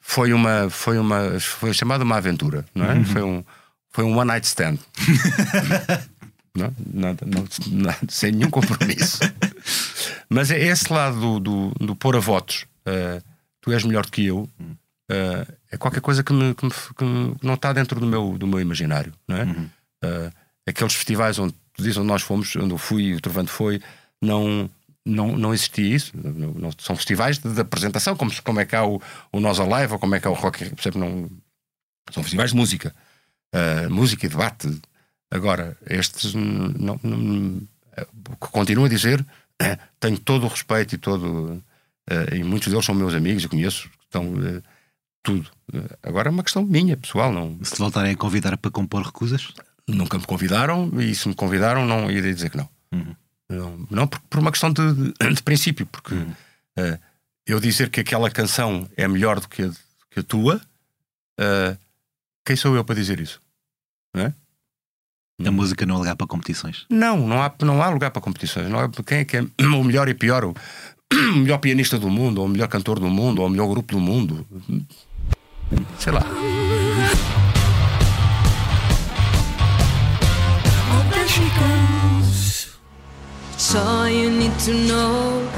foi 0.00 0.32
uma 0.32 0.68
foi 0.68 0.98
uma 0.98 1.38
foi 1.40 1.72
chamada 1.72 2.04
uma 2.04 2.16
aventura 2.16 2.64
não 2.74 2.84
é? 2.90 3.04
Foi 3.04 3.22
um 3.22 3.44
foi 3.90 4.04
um 4.04 4.16
one 4.18 4.28
night 4.28 4.46
stand. 4.46 4.78
Não, 6.56 6.72
nada, 6.92 7.26
não, 7.26 7.44
nada, 7.82 7.98
sem 8.08 8.30
nenhum 8.30 8.48
compromisso. 8.48 9.18
Mas 10.28 10.52
é 10.52 10.60
esse 10.64 10.92
lado 10.92 11.18
do, 11.18 11.40
do, 11.40 11.84
do 11.86 11.96
pôr 11.96 12.14
a 12.14 12.20
votos. 12.20 12.64
Eh, 12.86 13.20
tu 13.60 13.72
és 13.72 13.82
melhor 13.82 14.04
do 14.06 14.12
que 14.12 14.24
eu. 14.24 14.48
Eh, 15.10 15.46
é 15.72 15.76
qualquer 15.76 16.00
coisa 16.00 16.22
que, 16.22 16.32
me, 16.32 16.54
que, 16.54 16.64
me- 16.64 16.70
que 16.96 17.04
me- 17.04 17.36
não 17.42 17.54
está 17.54 17.72
dentro 17.72 17.98
do 17.98 18.06
meu 18.06 18.38
do 18.38 18.46
meu 18.46 18.60
imaginário 18.60 19.12
não 19.26 19.36
é? 19.36 19.46
Eh, 20.04 20.30
aqueles 20.68 20.94
festivais 20.94 21.40
onde 21.40 21.52
tu 21.72 21.82
dizes 21.82 21.96
onde 21.96 22.06
nós 22.06 22.22
fomos 22.22 22.54
onde 22.54 22.72
eu 22.72 22.78
fui 22.78 23.02
e 23.06 23.14
o 23.16 23.20
Trovante 23.20 23.50
foi 23.50 23.82
não 24.22 24.70
não, 25.06 25.36
não 25.36 25.52
existia 25.54 25.94
isso. 25.96 26.12
Não- 26.16 26.52
não- 26.54 26.70
são 26.78 26.96
festivais 26.96 27.38
de, 27.38 27.52
de 27.52 27.60
apresentação, 27.60 28.16
como, 28.16 28.30
como 28.42 28.60
é 28.60 28.64
que 28.64 28.74
há 28.76 28.84
o, 28.86 29.00
o 29.32 29.40
Nós 29.40 29.58
Alive 29.60 29.92
ou 29.94 29.98
como 29.98 30.14
é 30.14 30.20
que 30.20 30.26
há 30.26 30.30
o 30.30 30.34
Rock 30.34 30.70
percebe? 30.70 30.98
Não, 30.98 31.28
são 32.10 32.22
festivais 32.22 32.50
de 32.50 32.56
música. 32.56 32.94
Ah, 33.52 33.88
música 33.88 34.26
e 34.26 34.28
debate. 34.28 34.80
Agora, 35.30 35.76
estes 35.86 36.34
não, 36.34 36.98
não, 37.02 37.62
continuo 38.38 38.84
a 38.84 38.88
dizer, 38.88 39.24
tenho 40.00 40.18
todo 40.18 40.44
o 40.44 40.48
respeito 40.48 40.94
e 40.94 40.98
todo. 40.98 41.62
eh, 42.08 42.36
e 42.38 42.44
muitos 42.44 42.68
deles 42.68 42.84
são 42.84 42.94
meus 42.94 43.14
amigos, 43.14 43.42
eu 43.44 43.50
conheço, 43.50 43.88
estão 44.02 44.24
eh, 44.44 44.62
tudo. 45.22 45.50
Agora 46.02 46.28
é 46.28 46.30
uma 46.32 46.42
questão 46.44 46.64
minha, 46.64 46.96
pessoal. 46.96 47.32
Não, 47.32 47.58
Se 47.64 47.72
te 47.74 47.78
voltarem 47.78 48.12
a 48.12 48.16
convidar 48.16 48.56
para 48.58 48.70
compor 48.70 49.02
recusas, 49.02 49.52
nunca 49.88 50.18
me 50.18 50.24
convidaram 50.26 50.90
e 51.00 51.14
se 51.14 51.28
me 51.28 51.34
convidaram, 51.34 51.86
não 51.86 52.10
irei 52.10 52.34
dizer 52.34 52.50
que 52.50 52.56
não. 52.56 52.68
Uhum. 52.92 53.14
Não, 53.48 53.86
não 53.90 54.06
por, 54.06 54.18
por 54.20 54.40
uma 54.40 54.50
questão 54.50 54.72
de, 54.72 54.94
de- 54.94 55.34
de 55.34 55.42
princípio, 55.42 55.86
porque 55.86 56.14
eh, 56.76 56.98
eu 57.46 57.60
dizer 57.60 57.90
que 57.90 58.00
aquela 58.00 58.30
canção 58.30 58.88
é 58.96 59.06
melhor 59.06 59.38
do 59.40 59.48
que 59.48 59.62
a, 59.62 59.66
do 59.66 59.76
que 60.10 60.20
a 60.20 60.22
tua, 60.22 60.60
eh, 61.38 61.76
quem 62.44 62.56
sou 62.56 62.74
eu 62.74 62.84
para 62.84 62.94
dizer 62.94 63.20
isso? 63.20 63.40
Não, 64.14 64.24
é? 64.24 64.34
a 65.46 65.50
música 65.50 65.84
não 65.84 65.96
é 65.96 65.98
lugar 65.98 66.16
para 66.16 66.26
competições. 66.26 66.86
não, 66.88 67.26
não 67.26 67.42
há, 67.42 67.52
não 67.62 67.82
há 67.82 67.88
lugar 67.90 68.10
para 68.10 68.22
competições. 68.22 68.68
Não 68.70 68.80
é, 68.80 68.88
quem 69.04 69.18
é 69.18 69.24
que 69.24 69.36
é 69.36 69.42
o 69.66 69.84
melhor 69.84 70.08
e 70.08 70.14
pior? 70.14 70.44
O, 70.44 70.54
o 71.12 71.36
melhor 71.36 71.58
pianista 71.58 71.98
do 71.98 72.08
mundo, 72.08 72.38
ou 72.38 72.46
o 72.46 72.48
melhor 72.48 72.68
cantor 72.68 72.98
do 72.98 73.10
mundo, 73.10 73.40
ou 73.42 73.46
o 73.48 73.50
melhor 73.50 73.68
grupo 73.68 73.92
do 73.94 74.00
mundo? 74.00 74.46
Sei 75.98 76.12
lá. 76.12 76.22
It's 83.54 83.72
all 83.76 84.08
you 84.08 84.30
need 84.30 84.58
to 84.66 84.74
know. 84.88 85.48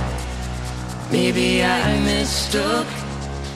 Maybe 1.11 1.65
I 1.65 1.99
mistook 2.01 2.87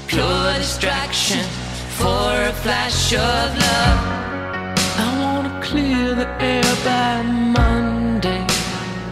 pure 0.06 0.54
distraction 0.56 1.44
for 1.98 2.32
a 2.48 2.52
flash 2.62 3.12
of 3.12 3.48
love. 3.66 4.00
I 4.96 5.08
wanna 5.20 5.60
clear 5.60 6.14
the 6.14 6.26
air 6.40 6.64
by 6.82 7.22
Monday. 7.22 8.42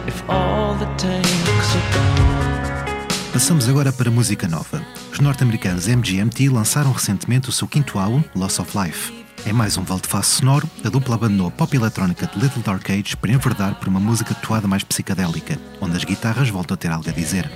If 0.07 0.17
all 0.27 0.73
the 0.73 0.89
tanks 0.97 1.75
are 1.75 1.89
gone. 1.93 3.31
Passamos 3.31 3.69
agora 3.69 3.93
para 3.93 4.09
música 4.09 4.47
nova. 4.47 4.83
Os 5.11 5.19
norte-americanos 5.19 5.87
MGMT 5.87 6.49
lançaram 6.49 6.91
recentemente 6.91 7.49
o 7.49 7.51
seu 7.51 7.67
quinto 7.67 7.99
álbum, 7.99 8.23
Loss 8.35 8.59
of 8.59 8.75
Life. 8.75 9.18
É 9.45 9.53
mais 9.53 9.77
um 9.77 9.83
volte-face 9.83 10.37
sonoro, 10.37 10.69
a 10.83 10.89
dupla 10.89 11.15
abandonou 11.15 11.47
a 11.47 11.51
pop 11.51 11.75
eletrónica 11.75 12.27
de 12.27 12.39
Little 12.39 12.61
Dark 12.61 12.87
Age 12.89 13.15
para 13.17 13.31
enverdar 13.31 13.75
por 13.75 13.87
uma 13.87 13.99
música 13.99 14.35
toada 14.35 14.67
mais 14.67 14.83
psicadélica, 14.83 15.59
onde 15.81 15.95
as 15.95 16.03
guitarras 16.03 16.49
voltam 16.49 16.75
a 16.75 16.77
ter 16.77 16.91
algo 16.91 17.09
a 17.09 17.13
dizer. 17.13 17.49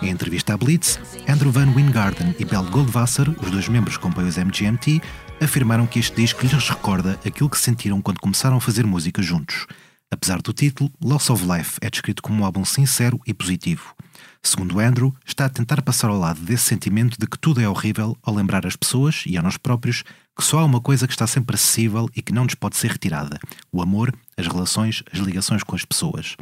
Em 0.00 0.10
entrevista 0.10 0.54
à 0.54 0.56
Blitz, 0.56 0.98
Andrew 1.28 1.50
Van 1.50 1.72
Wingarden 1.72 2.34
e 2.38 2.44
Belle 2.44 2.70
Goldwasser, 2.70 3.28
os 3.42 3.50
dois 3.50 3.68
membros 3.68 3.96
que 3.96 4.02
compõem 4.02 4.28
os 4.28 4.36
MGMT, 4.36 5.02
afirmaram 5.40 5.86
que 5.86 5.98
este 5.98 6.16
disco 6.16 6.42
lhes 6.42 6.68
recorda 6.68 7.18
aquilo 7.26 7.50
que 7.50 7.58
sentiram 7.58 8.00
quando 8.00 8.20
começaram 8.20 8.56
a 8.56 8.60
fazer 8.60 8.86
música 8.86 9.22
juntos. 9.22 9.66
Apesar 10.10 10.40
do 10.40 10.52
título, 10.52 10.90
Loss 11.02 11.30
of 11.30 11.44
Life 11.44 11.78
é 11.80 11.90
descrito 11.90 12.22
como 12.22 12.42
um 12.42 12.44
álbum 12.44 12.64
sincero 12.64 13.20
e 13.26 13.34
positivo. 13.34 13.94
Segundo 14.42 14.78
Andrew, 14.78 15.14
está 15.26 15.46
a 15.46 15.48
tentar 15.48 15.82
passar 15.82 16.10
ao 16.10 16.18
lado 16.18 16.40
desse 16.40 16.64
sentimento 16.64 17.18
de 17.18 17.26
que 17.26 17.38
tudo 17.38 17.60
é 17.60 17.68
horrível 17.68 18.16
ao 18.22 18.34
lembrar 18.34 18.66
as 18.66 18.76
pessoas 18.76 19.24
e 19.26 19.36
a 19.36 19.42
nós 19.42 19.56
próprios 19.56 20.04
que 20.36 20.44
só 20.44 20.58
há 20.58 20.64
uma 20.64 20.80
coisa 20.80 21.06
que 21.06 21.12
está 21.12 21.26
sempre 21.26 21.54
acessível 21.54 22.08
e 22.14 22.22
que 22.22 22.32
não 22.32 22.44
nos 22.44 22.54
pode 22.54 22.76
ser 22.76 22.92
retirada: 22.92 23.38
o 23.72 23.82
amor, 23.82 24.14
as 24.36 24.46
relações, 24.46 25.02
as 25.12 25.18
ligações 25.18 25.62
com 25.62 25.74
as 25.76 25.84
pessoas. 25.84 26.36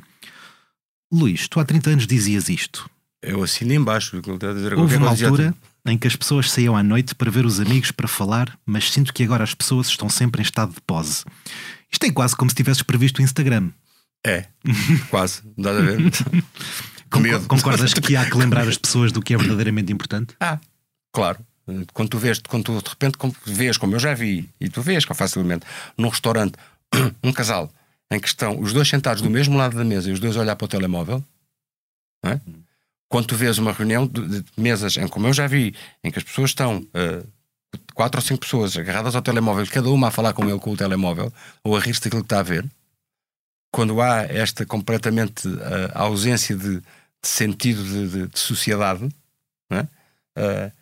Luís, 1.12 1.46
tu 1.48 1.60
há 1.60 1.64
30 1.64 1.90
anos 1.90 2.06
dizias 2.06 2.48
isto. 2.48 2.88
Eu 3.20 3.42
assino 3.42 3.72
embaixo. 3.72 4.20
Houve 4.76 4.96
uma 4.96 5.10
altura 5.10 5.54
em 5.84 5.98
que 5.98 6.06
as 6.06 6.16
pessoas 6.16 6.50
saíam 6.50 6.76
à 6.76 6.82
noite 6.82 7.14
para 7.14 7.30
ver 7.30 7.44
os 7.44 7.60
amigos 7.60 7.90
para 7.90 8.08
falar, 8.08 8.58
mas 8.64 8.90
sinto 8.90 9.12
que 9.12 9.22
agora 9.22 9.44
as 9.44 9.54
pessoas 9.54 9.88
estão 9.88 10.08
sempre 10.08 10.40
em 10.40 10.44
estado 10.44 10.74
de 10.74 10.80
pose. 10.80 11.24
Isto 11.90 12.06
é 12.06 12.10
quase 12.10 12.34
como 12.34 12.50
se 12.50 12.56
tivesses 12.56 12.82
previsto 12.82 13.18
o 13.18 13.22
Instagram. 13.22 13.70
É, 14.24 14.46
quase. 15.10 15.42
Estás 15.56 15.76
a 15.76 15.80
ver? 15.80 15.98
Medo. 17.20 17.46
Concordas 17.46 17.92
que 17.92 18.16
há 18.16 18.24
que 18.24 18.36
lembrar 18.36 18.66
as 18.68 18.78
pessoas 18.78 19.12
do 19.12 19.20
que 19.20 19.34
é 19.34 19.36
verdadeiramente 19.36 19.92
importante? 19.92 20.34
Ah, 20.40 20.58
claro. 21.12 21.38
Quando 21.92 22.08
tu 22.08 22.18
vês, 22.18 22.40
quando 22.40 22.64
tu 22.64 22.82
de 22.82 22.88
repente 22.88 23.16
como 23.16 23.34
vês, 23.44 23.76
como 23.76 23.94
eu 23.94 24.00
já 24.00 24.14
vi, 24.14 24.48
e 24.60 24.68
tu 24.68 24.82
vês 24.82 25.04
facilmente, 25.04 25.64
num 25.96 26.08
restaurante, 26.08 26.54
um 27.22 27.32
casal 27.32 27.70
em 28.10 28.20
que 28.20 28.28
estão 28.28 28.58
os 28.60 28.72
dois 28.72 28.88
sentados 28.88 29.22
do 29.22 29.30
mesmo 29.30 29.56
lado 29.56 29.76
da 29.76 29.84
mesa 29.84 30.10
e 30.10 30.12
os 30.12 30.20
dois 30.20 30.36
a 30.36 30.40
olhar 30.40 30.56
para 30.56 30.64
o 30.64 30.68
telemóvel, 30.68 31.24
é? 32.24 32.38
quando 33.08 33.26
tu 33.26 33.36
vês 33.36 33.58
uma 33.58 33.72
reunião 33.72 34.06
de, 34.06 34.40
de 34.40 34.44
mesas 34.56 34.96
em 34.96 35.08
como 35.08 35.26
eu 35.26 35.32
já 35.32 35.46
vi, 35.46 35.74
em 36.04 36.10
que 36.10 36.18
as 36.18 36.24
pessoas 36.24 36.50
estão 36.50 36.86
eh, 36.94 37.22
quatro 37.94 38.20
ou 38.20 38.26
cinco 38.26 38.40
pessoas 38.40 38.76
agarradas 38.76 39.14
ao 39.14 39.22
telemóvel, 39.22 39.66
cada 39.66 39.88
uma 39.90 40.08
a 40.08 40.10
falar 40.10 40.32
com 40.32 40.48
ele 40.48 40.58
com 40.58 40.72
o 40.72 40.76
telemóvel, 40.76 41.32
ou 41.62 41.76
a 41.76 41.80
rir-se 41.80 42.02
daquilo 42.02 42.22
que 42.22 42.26
está 42.26 42.40
a 42.40 42.42
ver, 42.42 42.64
quando 43.70 44.00
há 44.00 44.22
esta 44.22 44.66
completamente 44.66 45.48
uh, 45.48 45.90
ausência 45.94 46.54
de, 46.54 46.80
de 46.80 46.84
sentido 47.22 47.82
de, 47.82 48.08
de, 48.08 48.26
de 48.28 48.38
sociedade, 48.38 49.08
é? 49.70 49.80
Uh, 50.38 50.72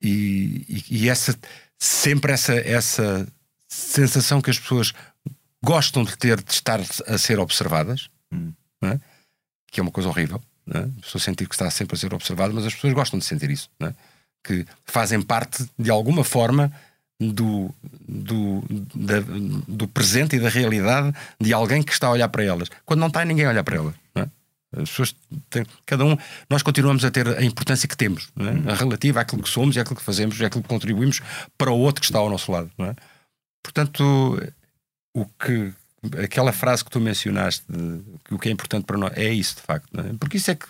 e, 0.00 0.64
e, 0.68 0.84
e, 0.90 1.08
essa 1.08 1.36
sempre 1.78 2.32
essa, 2.32 2.54
essa 2.54 3.28
sensação 3.68 4.40
que 4.40 4.50
as 4.50 4.58
pessoas 4.58 4.92
gostam 5.62 6.04
de 6.04 6.16
ter 6.16 6.42
de 6.42 6.52
estar 6.52 6.80
a 7.06 7.18
ser 7.18 7.38
observadas, 7.38 8.08
hum. 8.32 8.52
é? 8.82 8.98
que 9.70 9.80
é 9.80 9.82
uma 9.82 9.92
coisa 9.92 10.08
horrível. 10.08 10.40
Não 10.66 10.80
é? 10.80 10.84
A 10.84 11.02
pessoa 11.02 11.20
sentir 11.20 11.48
que 11.48 11.54
está 11.54 11.70
sempre 11.70 11.96
a 11.96 11.98
ser 11.98 12.12
observada, 12.14 12.52
mas 12.52 12.66
as 12.66 12.74
pessoas 12.74 12.92
gostam 12.92 13.18
de 13.18 13.24
sentir 13.24 13.50
isso, 13.50 13.68
é? 13.80 13.92
que 14.42 14.66
fazem 14.86 15.20
parte 15.20 15.68
de 15.78 15.90
alguma 15.90 16.24
forma 16.24 16.72
do, 17.20 17.74
do, 18.08 18.64
da, 18.94 19.20
do 19.68 19.86
presente 19.86 20.36
e 20.36 20.40
da 20.40 20.48
realidade 20.48 21.14
de 21.38 21.52
alguém 21.52 21.82
que 21.82 21.92
está 21.92 22.06
a 22.06 22.12
olhar 22.12 22.28
para 22.28 22.42
elas, 22.42 22.70
quando 22.86 23.00
não 23.00 23.08
está 23.08 23.24
ninguém 23.24 23.44
a 23.44 23.50
olhar 23.50 23.64
para 23.64 23.76
elas. 23.76 23.94
As 24.72 24.88
pessoas 24.88 25.16
têm, 25.48 25.66
cada 25.84 26.04
um, 26.04 26.16
nós 26.48 26.62
continuamos 26.62 27.04
a 27.04 27.10
ter 27.10 27.26
a 27.26 27.42
importância 27.42 27.88
que 27.88 27.96
temos, 27.96 28.28
é? 28.38 28.70
a 28.70 28.74
relativa 28.74 29.20
àquilo 29.20 29.42
que 29.42 29.48
somos 29.48 29.74
e 29.74 29.80
àquilo 29.80 29.96
que 29.96 30.02
fazemos 30.02 30.38
e 30.38 30.44
àquilo 30.44 30.62
que 30.62 30.68
contribuímos 30.68 31.20
para 31.58 31.72
o 31.72 31.78
outro 31.78 32.00
que 32.00 32.06
está 32.06 32.18
ao 32.18 32.30
nosso 32.30 32.52
lado. 32.52 32.70
É? 32.78 32.94
Portanto, 33.62 34.40
o 35.14 35.26
que 35.26 35.72
aquela 36.22 36.52
frase 36.52 36.84
que 36.84 36.90
tu 36.90 37.00
mencionaste, 37.00 37.64
que 38.24 38.34
o 38.34 38.38
que 38.38 38.48
é 38.48 38.52
importante 38.52 38.84
para 38.84 38.96
nós 38.96 39.12
é 39.16 39.32
isso, 39.32 39.56
de 39.56 39.62
facto, 39.62 39.88
é? 39.98 40.12
porque 40.18 40.36
isso 40.36 40.50
é 40.50 40.54
que 40.54 40.66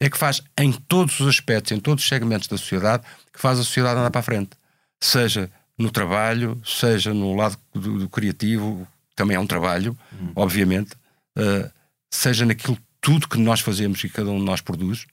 é 0.00 0.08
que 0.08 0.16
faz 0.16 0.42
em 0.56 0.72
todos 0.72 1.20
os 1.20 1.28
aspectos, 1.28 1.72
em 1.72 1.78
todos 1.78 2.02
os 2.02 2.08
segmentos 2.08 2.48
da 2.48 2.56
sociedade, 2.56 3.04
que 3.32 3.38
faz 3.38 3.58
a 3.58 3.62
sociedade 3.62 3.98
andar 3.98 4.10
para 4.10 4.20
a 4.20 4.24
frente. 4.24 4.50
Seja 4.98 5.50
no 5.76 5.90
trabalho, 5.90 6.60
seja 6.64 7.12
no 7.12 7.34
lado 7.34 7.58
do, 7.74 7.98
do 7.98 8.08
criativo, 8.08 8.88
também 9.14 9.36
é 9.36 9.40
um 9.40 9.46
trabalho, 9.46 9.96
hum. 10.12 10.32
obviamente, 10.34 10.92
uh, 11.38 11.70
seja 12.10 12.46
naquilo 12.46 12.78
tudo 13.00 13.28
que 13.28 13.38
nós 13.38 13.60
fazemos 13.60 14.02
e 14.04 14.08
cada 14.08 14.30
um 14.30 14.38
de 14.38 14.44
nós 14.44 14.60
produz, 14.60 15.06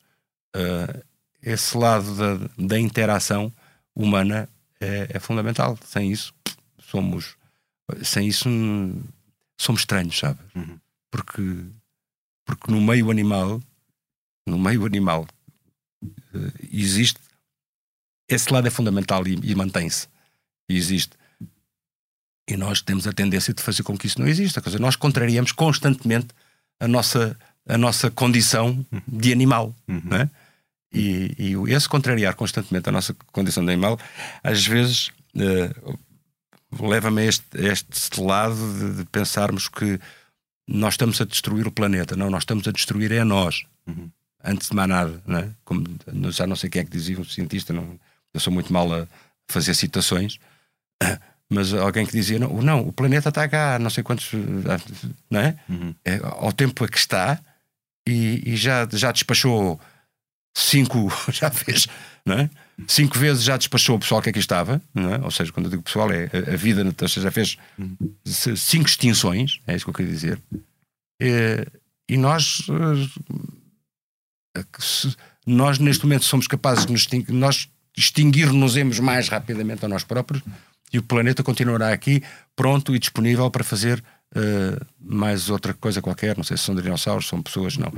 uh, 0.55 1.03
esse 1.41 1.77
lado 1.77 2.15
da, 2.15 2.49
da 2.57 2.79
interação 2.79 3.53
humana 3.95 4.49
é, 4.79 5.07
é, 5.09 5.19
fundamental. 5.19 5.77
Sem 5.85 6.11
isso, 6.11 6.33
somos. 6.79 7.35
Sem 8.03 8.27
isso, 8.27 8.49
somos 9.57 9.81
estranhos, 9.81 10.19
sabe? 10.19 10.39
Uhum. 10.53 10.77
Porque, 11.09 11.65
porque 12.45 12.69
no 12.71 12.81
meio 12.81 13.09
animal, 13.09 13.61
no 14.45 14.59
meio 14.59 14.85
animal, 14.85 15.25
uh, 16.03 16.53
existe. 16.71 17.19
Esse 18.29 18.51
lado 18.51 18.67
é 18.67 18.71
fundamental 18.71 19.25
e, 19.25 19.39
e 19.41 19.55
mantém-se. 19.55 20.07
Existe. 20.67 21.15
E 22.49 22.57
nós 22.57 22.81
temos 22.81 23.07
a 23.07 23.13
tendência 23.13 23.53
de 23.53 23.61
fazer 23.61 23.83
com 23.83 23.97
que 23.97 24.07
isso 24.07 24.19
não 24.19 24.27
exista. 24.27 24.61
Quer 24.61 24.69
dizer, 24.69 24.81
nós 24.81 24.97
contrariamos 24.97 25.53
constantemente 25.53 26.27
a 26.79 26.87
nossa 26.87 27.37
a 27.67 27.77
nossa 27.77 28.09
condição 28.09 28.85
de 29.07 29.31
animal. 29.31 29.75
Uhum. 29.87 30.01
Né? 30.05 30.29
E, 30.93 31.35
e 31.37 31.73
esse 31.73 31.87
contrariar 31.87 32.35
constantemente 32.35 32.87
a 32.87 32.91
nossa 32.91 33.13
condição 33.31 33.63
de 33.63 33.71
animal, 33.71 33.99
às 34.43 34.65
vezes 34.65 35.09
uh, 35.35 35.99
leva-me 36.87 37.21
a 37.21 37.25
este, 37.25 37.45
este 37.53 38.21
lado 38.21 38.55
de, 38.55 38.97
de, 38.97 39.05
pensarmos 39.05 39.67
que 39.67 39.99
nós 40.67 40.93
estamos 40.93 41.19
a 41.21 41.25
destruir 41.25 41.67
o 41.67 41.71
planeta. 41.71 42.15
Não, 42.15 42.29
nós 42.29 42.43
estamos 42.43 42.67
a 42.67 42.71
destruir 42.71 43.11
é 43.11 43.19
a 43.19 43.25
nós. 43.25 43.63
Uhum. 43.85 44.09
Antes 44.43 44.69
de 44.69 44.75
mais 44.75 44.89
nada. 44.89 45.21
Né? 45.25 45.51
Como, 45.65 45.83
já 46.31 46.47
não 46.47 46.55
sei 46.55 46.69
quem 46.69 46.81
é 46.81 46.85
que 46.85 46.91
dizia, 46.91 47.19
um 47.19 47.25
cientista, 47.25 47.73
não, 47.73 47.99
eu 48.33 48.39
sou 48.39 48.51
muito 48.51 48.71
mal 48.71 48.91
a 48.93 49.07
fazer 49.47 49.73
citações. 49.73 50.39
mas 51.49 51.73
alguém 51.73 52.05
que 52.05 52.11
dizia 52.11 52.39
não, 52.39 52.61
não 52.61 52.81
o 52.81 52.91
planeta 52.91 53.29
está 53.29 53.47
cá, 53.47 53.79
não 53.79 53.89
sei 53.89 54.03
quantos, 54.03 54.31
não 55.29 55.39
é? 55.39 55.57
Uhum. 55.69 55.95
é? 56.03 56.19
Ao 56.23 56.51
tempo 56.51 56.83
a 56.83 56.87
que 56.87 56.97
está, 56.97 57.39
e, 58.07 58.53
e, 58.53 58.55
já, 58.55 58.87
já 58.91 59.11
despachou 59.11 59.79
cinco, 60.55 61.11
já 61.31 61.51
fez, 61.51 61.87
não 62.25 62.39
é? 62.39 62.49
Cinco 62.87 63.17
vezes 63.17 63.43
já 63.43 63.57
despachou 63.57 63.95
o 63.95 63.99
pessoal 63.99 64.21
que 64.21 64.29
aqui 64.29 64.39
estava, 64.39 64.81
é? 64.95 65.23
ou 65.23 65.31
seja, 65.31 65.51
quando 65.51 65.65
eu 65.65 65.71
digo 65.71 65.83
pessoal, 65.83 66.11
é 66.11 66.29
a, 66.31 66.53
a 66.53 66.55
vida, 66.55 66.83
já 67.07 67.31
fez 67.31 67.57
cinco 68.55 68.87
extinções, 68.87 69.59
é 69.65 69.75
isso 69.75 69.83
que 69.83 69.89
eu 69.89 69.95
queria 69.95 70.11
dizer. 70.11 70.39
E, 71.19 71.65
e 72.07 72.17
nós, 72.17 72.67
eh, 74.55 74.61
nós 75.45 75.79
neste 75.79 76.05
momento 76.05 76.25
somos 76.25 76.47
capazes 76.47 76.85
de 76.85 76.91
nos 76.91 77.07
nós 77.27 77.67
extinguir-nos 77.97 78.99
mais 78.99 79.27
rapidamente 79.27 79.83
a 79.83 79.87
nós 79.87 80.03
próprios 80.03 80.43
e 80.93 80.99
o 80.99 81.03
planeta 81.03 81.43
continuará 81.43 81.91
aqui 81.91 82.23
pronto 82.55 82.95
e 82.95 82.99
disponível 82.99 83.49
para 83.49 83.63
fazer 83.63 84.03
uh, 84.35 84.85
mais 84.99 85.49
outra 85.49 85.73
coisa 85.73 86.01
qualquer, 86.01 86.35
não 86.35 86.43
sei 86.43 86.57
se 86.57 86.63
são 86.63 86.75
dinossauros, 86.75 87.27
são 87.27 87.41
pessoas, 87.41 87.77
não. 87.77 87.91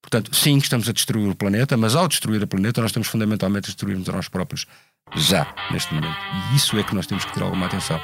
Portanto, 0.00 0.34
sim, 0.34 0.58
estamos 0.58 0.88
a 0.88 0.92
destruir 0.92 1.28
o 1.28 1.34
planeta, 1.34 1.76
mas 1.76 1.94
ao 1.94 2.08
destruir 2.08 2.42
o 2.42 2.46
planeta, 2.46 2.80
nós 2.80 2.90
estamos 2.90 3.08
fundamentalmente 3.08 3.66
a 3.66 3.68
destruir-nos 3.68 4.08
a 4.08 4.12
nós 4.12 4.28
próprios, 4.28 4.66
já, 5.14 5.46
neste 5.70 5.94
momento. 5.94 6.16
E 6.52 6.56
isso 6.56 6.76
é 6.78 6.82
que 6.82 6.94
nós 6.94 7.06
temos 7.06 7.24
que 7.24 7.32
ter 7.32 7.42
alguma 7.42 7.66
atenção. 7.66 8.00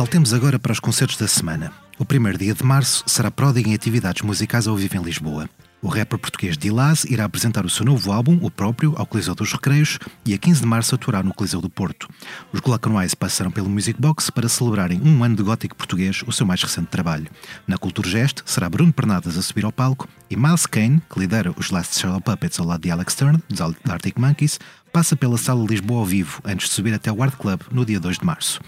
Saltemos 0.00 0.32
agora 0.32 0.58
para 0.58 0.72
os 0.72 0.80
concertos 0.80 1.18
da 1.18 1.28
semana. 1.28 1.70
O 1.98 2.06
primeiro 2.06 2.38
dia 2.38 2.54
de 2.54 2.64
março 2.64 3.04
será 3.06 3.30
pródigo 3.30 3.68
em 3.68 3.74
atividades 3.74 4.22
musicais 4.22 4.66
ao 4.66 4.74
vivo 4.74 4.96
em 4.96 5.02
Lisboa. 5.02 5.46
O 5.82 5.88
rapper 5.88 6.18
português 6.18 6.56
Dilaz 6.56 7.04
irá 7.04 7.26
apresentar 7.26 7.66
o 7.66 7.68
seu 7.68 7.84
novo 7.84 8.10
álbum, 8.10 8.38
o 8.40 8.50
próprio, 8.50 8.94
ao 8.96 9.04
Coliseu 9.04 9.34
dos 9.34 9.52
Recreios 9.52 9.98
e 10.24 10.32
a 10.32 10.38
15 10.38 10.62
de 10.62 10.66
março 10.66 10.94
atuará 10.94 11.22
no 11.22 11.34
Coliseu 11.34 11.60
do 11.60 11.68
Porto. 11.68 12.08
Os 12.50 12.60
Glockenwise 12.60 13.14
passaram 13.14 13.50
pelo 13.50 13.68
Music 13.68 14.00
Box 14.00 14.30
para 14.30 14.48
celebrarem 14.48 15.02
um 15.04 15.22
ano 15.22 15.36
de 15.36 15.42
gótico 15.42 15.76
português, 15.76 16.22
o 16.26 16.32
seu 16.32 16.46
mais 16.46 16.62
recente 16.62 16.88
trabalho. 16.88 17.26
Na 17.66 17.76
Culturgest 17.76 18.40
será 18.46 18.70
Bruno 18.70 18.94
Pernadas 18.94 19.36
a 19.36 19.42
subir 19.42 19.66
ao 19.66 19.72
palco 19.72 20.08
e 20.30 20.34
Miles 20.36 20.64
Kane, 20.64 21.02
que 21.12 21.20
lidera 21.20 21.52
os 21.58 21.70
Last 21.70 22.00
Shadow 22.00 22.22
Puppets 22.22 22.58
ao 22.58 22.64
lado 22.64 22.80
de 22.80 22.90
Alex 22.90 23.14
Turner, 23.14 23.42
dos 23.50 23.60
Arctic 23.60 24.18
Monkeys, 24.18 24.58
passa 24.90 25.14
pela 25.14 25.36
Sala 25.36 25.66
Lisboa 25.66 26.00
ao 26.00 26.06
vivo 26.06 26.40
antes 26.42 26.70
de 26.70 26.74
subir 26.74 26.94
até 26.94 27.12
o 27.12 27.22
Art 27.22 27.36
Club 27.36 27.60
no 27.70 27.84
dia 27.84 28.00
2 28.00 28.18
de 28.18 28.24
março. 28.24 28.60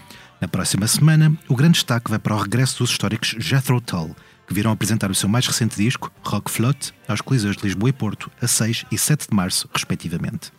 Na 0.43 0.47
próxima 0.49 0.85
semana, 0.87 1.33
o 1.47 1.55
grande 1.55 1.75
destaque 1.75 2.09
vai 2.09 2.19
para 2.19 2.35
o 2.35 2.37
regresso 2.37 2.79
dos 2.79 2.89
históricos 2.89 3.33
Jethro 3.39 3.79
Tull, 3.79 4.13
que 4.45 4.53
virão 4.53 4.73
apresentar 4.73 5.09
o 5.09 5.15
seu 5.15 5.29
mais 5.29 5.47
recente 5.47 5.77
disco, 5.77 6.11
Rock 6.21 6.51
Float, 6.51 6.91
aos 7.07 7.21
Coliseus 7.21 7.55
de 7.55 7.63
Lisboa 7.63 7.87
e 7.87 7.93
Porto, 7.93 8.29
a 8.41 8.45
6 8.45 8.83
e 8.91 8.97
7 8.97 9.29
de 9.29 9.33
março, 9.33 9.69
respectivamente. 9.73 10.51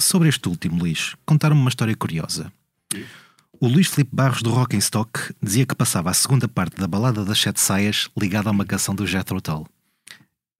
Sobre 0.00 0.28
este 0.28 0.48
último, 0.48 0.80
Luís, 0.80 1.14
contaram-me 1.24 1.60
uma 1.60 1.68
história 1.68 1.94
curiosa. 1.94 2.52
O 3.60 3.68
Luís 3.68 3.86
Filipe 3.86 4.10
Barros 4.12 4.42
do 4.42 4.50
Rock 4.50 4.76
Stock 4.78 5.32
dizia 5.40 5.64
que 5.64 5.76
passava 5.76 6.10
a 6.10 6.14
segunda 6.14 6.48
parte 6.48 6.76
da 6.76 6.88
balada 6.88 7.24
das 7.24 7.38
sete 7.38 7.60
saias 7.60 8.10
ligada 8.20 8.48
a 8.48 8.52
uma 8.52 8.64
canção 8.64 8.96
do 8.96 9.06
Jethro 9.06 9.40
Tull. 9.40 9.68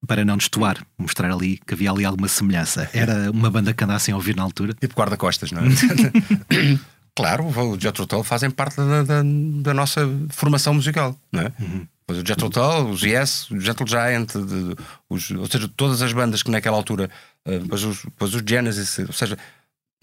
Para 0.07 0.23
não 0.23 0.37
destoar, 0.37 0.81
mostrar 0.97 1.29
ali 1.29 1.59
que 1.67 1.73
havia 1.73 1.91
ali 1.91 2.05
alguma 2.05 2.29
semelhança. 2.29 2.89
Era 2.93 3.29
uma 3.31 3.51
banda 3.51 3.73
que 3.73 3.83
andassem 3.83 4.13
a 4.13 4.15
ouvir 4.15 4.33
na 4.33 4.43
altura. 4.43 4.73
Tipo 4.75 4.95
guarda-costas, 4.95 5.51
não 5.51 5.61
é? 5.61 5.65
Claro, 7.15 7.45
o 7.45 7.79
Jethro 7.79 8.07
Tull 8.07 8.23
fazem 8.23 8.49
parte 8.49 8.77
da, 8.77 9.03
da, 9.03 9.21
da, 9.23 9.73
nossa 9.73 10.01
formação 10.29 10.73
musical, 10.73 11.19
não 11.31 11.41
é? 11.41 11.53
Uhum. 11.59 11.87
O 12.07 12.13
Jethro 12.25 12.49
Tull, 12.49 12.89
os 12.89 13.03
Yes, 13.03 13.51
o 13.51 13.59
Gentle 13.59 13.87
Giant, 13.87 14.33
de, 14.33 14.75
os, 15.09 15.29
ou 15.31 15.45
seja, 15.47 15.67
todas 15.75 16.01
as 16.01 16.13
bandas 16.13 16.41
que 16.41 16.49
naquela 16.49 16.77
altura, 16.77 17.09
uh, 17.45 17.59
depois, 17.59 17.83
os, 17.83 18.03
depois 18.03 18.33
os 18.33 18.41
Genesis, 18.47 18.99
ou 18.99 19.13
seja, 19.13 19.37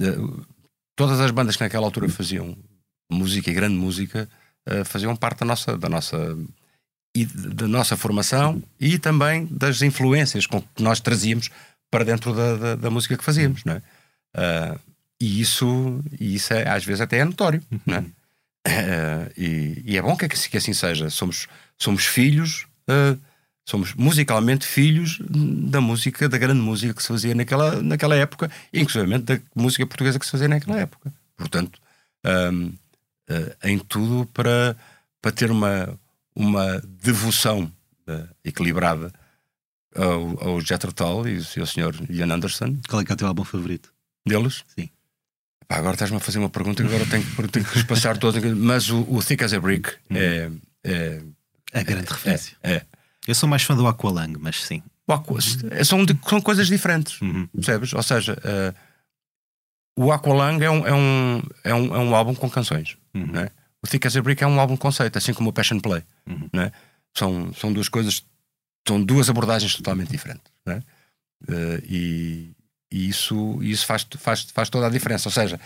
uh, 0.03 0.47
todas 0.95 1.21
as 1.21 1.31
bandas 1.31 1.57
que 1.57 1.63
naquela 1.63 1.87
altura 1.87 2.09
faziam 2.09 2.57
música 3.11 3.51
e 3.51 3.55
grande 3.55 3.77
música 3.77 4.29
uh, 4.69 4.85
faziam 4.85 5.17
parte 5.17 5.41
da 5.41 5.47
nossa, 5.47 5.77
da 5.77 5.89
nossa 5.89 6.37
e 7.17 7.25
da 7.25 7.67
nossa 7.67 7.97
formação 7.97 8.63
e 8.79 8.99
também 8.99 9.47
das 9.51 9.81
influências 9.81 10.47
com 10.47 10.61
que 10.61 10.83
nós 10.83 11.01
trazíamos 11.01 11.49
para 11.91 12.05
dentro 12.05 12.35
da, 12.35 12.57
da, 12.57 12.75
da 12.77 12.91
música 12.91 13.17
que 13.17 13.25
fazíamos, 13.25 13.65
não 13.65 13.75
é? 13.75 13.83
Uh, 14.37 14.86
e 15.21 15.41
isso, 15.41 16.01
e 16.21 16.35
isso 16.35 16.53
é, 16.53 16.69
às 16.69 16.85
vezes 16.85 17.01
até 17.01 17.19
é 17.19 17.25
notório, 17.25 17.63
uhum. 17.71 17.81
não 17.87 17.97
é? 17.97 18.01
Uh, 18.69 19.33
e, 19.37 19.83
e, 19.87 19.97
é 19.97 20.03
bom 20.03 20.17
que, 20.17 20.29
que, 20.29 20.57
assim 20.57 20.73
seja. 20.73 21.09
Somos, 21.09 21.47
somos 21.79 22.05
filhos, 22.05 22.67
uh, 22.91 23.19
somos 23.65 23.95
musicalmente 23.95 24.67
filhos 24.67 25.21
da 25.21 25.81
música, 25.81 26.29
da 26.29 26.37
grande 26.37 26.61
música 26.61 26.93
que 26.93 27.03
se 27.03 27.09
fazia 27.09 27.35
naquela, 27.35 27.81
naquela 27.81 28.17
época, 28.17 28.51
inclusive 28.73 29.19
da 29.19 29.39
música 29.55 29.87
portuguesa 29.87 30.19
que 30.19 30.27
se 30.27 30.33
fazia 30.33 30.49
naquela 30.49 30.81
época. 30.81 31.13
Portanto, 31.37 31.81
um, 32.53 32.67
uh, 32.67 33.57
em 33.63 33.79
tudo 33.79 34.27
para, 34.35 34.77
para 35.23 35.33
ter 35.33 35.51
uma, 35.51 35.99
uma 36.35 36.83
devoção 36.85 37.73
equilibrada 38.45 39.13
ao, 39.97 40.49
ao 40.49 40.61
Jethro 40.61 40.93
Tull 40.93 41.27
e 41.27 41.39
ao 41.59 41.67
Sr. 41.67 42.09
Ian 42.09 42.33
Anderson, 42.33 42.79
Qual 42.89 43.03
é 43.03 43.05
que 43.05 43.11
é 43.11 43.15
o 43.15 43.17
teu 43.17 43.27
álbum 43.27 43.43
favorito? 43.43 43.93
deles. 44.27 44.65
Sim. 44.75 44.91
Pá, 45.69 45.77
agora 45.79 45.95
estás-me 45.95 46.17
a 46.17 46.21
fazer 46.21 46.39
uma 46.39 46.49
pergunta 46.51 46.83
que 46.83 46.89
agora 46.89 47.05
tenho, 47.11 47.25
que- 47.25 47.49
tenho 47.49 47.65
que 47.65 47.85
passar 47.85 48.17
todos. 48.19 48.43
Mas 48.55 48.89
o, 48.91 49.01
o 49.13 49.23
Thick 49.23 49.43
as 49.45 49.53
a 49.53 49.61
Brick 49.61 49.91
é, 50.11 50.51
é, 50.85 51.23
A 51.73 51.83
grande 51.83 52.09
referência. 52.11 52.57
é, 52.63 52.75
é. 52.75 52.87
Eu 53.27 53.35
sou 53.35 53.49
mais 53.49 53.63
fã 53.63 53.75
do 53.77 53.87
Aqualung, 53.89 54.35
mas 54.39 54.63
sim. 54.63 54.83
O 55.09 55.13
Aqua- 55.13 55.41
são, 55.85 56.05
de- 56.05 56.19
são 56.29 56.41
coisas 56.41 56.69
diferentes, 56.69 57.21
Uhum. 57.21 57.47
percebes? 57.49 57.93
Ou 57.93 58.03
seja, 58.03 58.39
eh, 58.45 58.73
o 59.99 60.13
Aqualung 60.13 60.61
é 60.63 60.71
um, 60.71 60.87
é, 60.87 60.93
um, 60.95 61.43
é, 61.65 61.75
um, 61.75 61.95
é 61.95 61.99
um 61.99 62.15
álbum 62.15 62.35
com 62.35 62.49
canções. 62.51 62.97
Uhum. 63.15 63.27
não 63.27 63.41
é? 63.41 63.51
O 63.83 63.89
Thick 63.89 64.07
as 64.07 64.17
a 64.17 64.23
Brick 64.23 64.43
é 64.43 64.47
um 64.47 64.61
álbum 64.61 64.77
conceito, 64.77 65.17
assim 65.19 65.33
como 65.35 65.51
o 65.51 65.53
Passion 65.53 65.81
Play. 65.81 66.03
Uhum. 66.29 66.49
não 66.53 66.63
é? 66.63 66.73
são, 67.17 67.53
são 67.55 67.73
duas 67.73 67.89
coisas, 67.89 68.23
são 68.87 69.03
duas 69.03 69.29
abordagens 69.31 69.75
totalmente 69.75 70.11
diferentes. 70.11 70.45
não 70.65 70.75
é? 70.75 70.83
Eh, 71.49 71.83
e, 71.89 72.56
e 72.91 73.09
isso, 73.09 73.63
isso 73.63 73.87
faz, 73.87 74.07
faz, 74.19 74.43
faz 74.53 74.71
toda 74.71 74.87
a 74.87 74.91
diferença. 74.91 75.29
Ou 75.29 75.33
seja, 75.33 75.61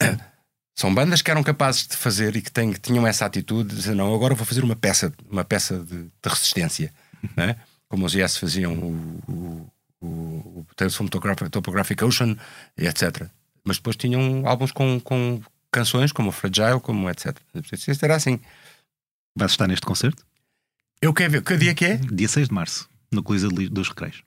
são 0.76 0.94
bandas 0.94 1.22
que 1.22 1.30
eram 1.30 1.42
capazes 1.42 1.86
de 1.86 1.96
fazer 1.96 2.36
e 2.36 2.42
que, 2.42 2.50
têm, 2.50 2.72
que 2.72 2.80
tinham 2.80 3.06
essa 3.06 3.26
atitude 3.26 3.70
de 3.70 3.76
dizer: 3.76 3.94
não, 3.94 4.14
agora 4.14 4.34
vou 4.34 4.46
fazer 4.46 4.64
uma 4.64 4.76
peça, 4.76 5.12
uma 5.30 5.44
peça 5.44 5.78
de, 5.78 6.04
de 6.04 6.28
resistência. 6.28 6.92
não 7.36 7.44
é? 7.44 7.56
Como 7.88 8.06
os 8.06 8.14
Yes 8.14 8.36
faziam 8.36 8.74
o, 8.74 9.22
o, 9.28 9.72
o, 10.00 10.06
o 10.06 10.66
Tales 10.74 10.94
from 10.94 11.06
Topographic, 11.06 11.50
Topographic 11.50 12.04
Ocean, 12.04 12.36
etc. 12.76 13.28
Mas 13.64 13.76
depois 13.76 13.96
tinham 13.96 14.46
álbuns 14.46 14.72
com, 14.72 15.00
com 15.00 15.40
canções 15.70 16.12
como 16.12 16.28
o 16.28 16.32
Fragile, 16.32 16.80
como 16.80 17.08
etc. 17.08 17.36
Isso 17.72 18.04
era 18.04 18.16
assim. 18.16 18.40
Vais 19.36 19.52
estar 19.52 19.66
neste 19.66 19.86
concerto? 19.86 20.24
Eu 21.00 21.12
quero 21.12 21.32
ver, 21.32 21.42
que 21.42 21.56
dia 21.56 21.74
que 21.74 21.84
é? 21.84 21.96
Dia 21.96 22.28
6 22.28 22.48
de 22.48 22.54
março, 22.54 22.88
no 23.12 23.22
Coliseu 23.22 23.50
dos 23.50 23.88
Recreios. 23.88 24.22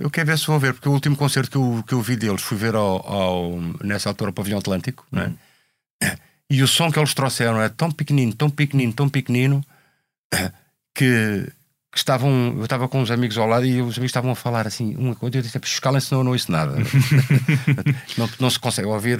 Eu 0.00 0.10
quero 0.10 0.26
ver 0.26 0.38
se 0.38 0.46
vou 0.46 0.58
ver, 0.58 0.74
porque 0.74 0.88
o 0.88 0.92
último 0.92 1.16
concerto 1.16 1.50
que 1.50 1.56
eu, 1.56 1.84
que 1.86 1.94
eu 1.94 2.00
vi 2.00 2.16
deles 2.16 2.42
fui 2.42 2.56
ver 2.56 2.74
ao, 2.74 3.06
ao- 3.10 3.60
nessa 3.82 4.08
altura 4.08 4.30
ao 4.30 4.34
Pavilhão 4.34 4.58
Atlântico, 4.58 5.06
é? 5.12 6.16
E 6.50 6.62
o 6.62 6.68
som 6.68 6.90
que 6.92 6.98
eles 6.98 7.14
trouxeram 7.14 7.60
é 7.62 7.68
tão 7.68 7.90
pequenino, 7.90 8.34
tão 8.34 8.50
pequenino, 8.50 8.92
tão 8.92 9.08
pequenino 9.08 9.64
que, 10.94 11.50
que 11.90 11.96
estavam. 11.98 12.54
Eu 12.58 12.64
estava 12.64 12.88
com 12.88 13.00
uns 13.00 13.10
amigos 13.10 13.38
ao 13.38 13.46
lado 13.46 13.64
e 13.64 13.80
os 13.80 13.96
amigos 13.96 14.10
estavam 14.10 14.30
a 14.32 14.34
falar 14.34 14.66
assim, 14.66 14.94
uma 14.96 15.14
coisa, 15.14 15.38
eu 15.38 15.42
disse, 15.42 15.58
escalem-se, 15.62 16.12
não, 16.12 16.20
eu 16.20 16.24
não 16.24 16.32
ouço 16.32 16.52
nada. 16.52 16.76
não, 18.18 18.28
não 18.38 18.50
se 18.50 18.58
consegue 18.58 18.86
ouvir. 18.88 19.18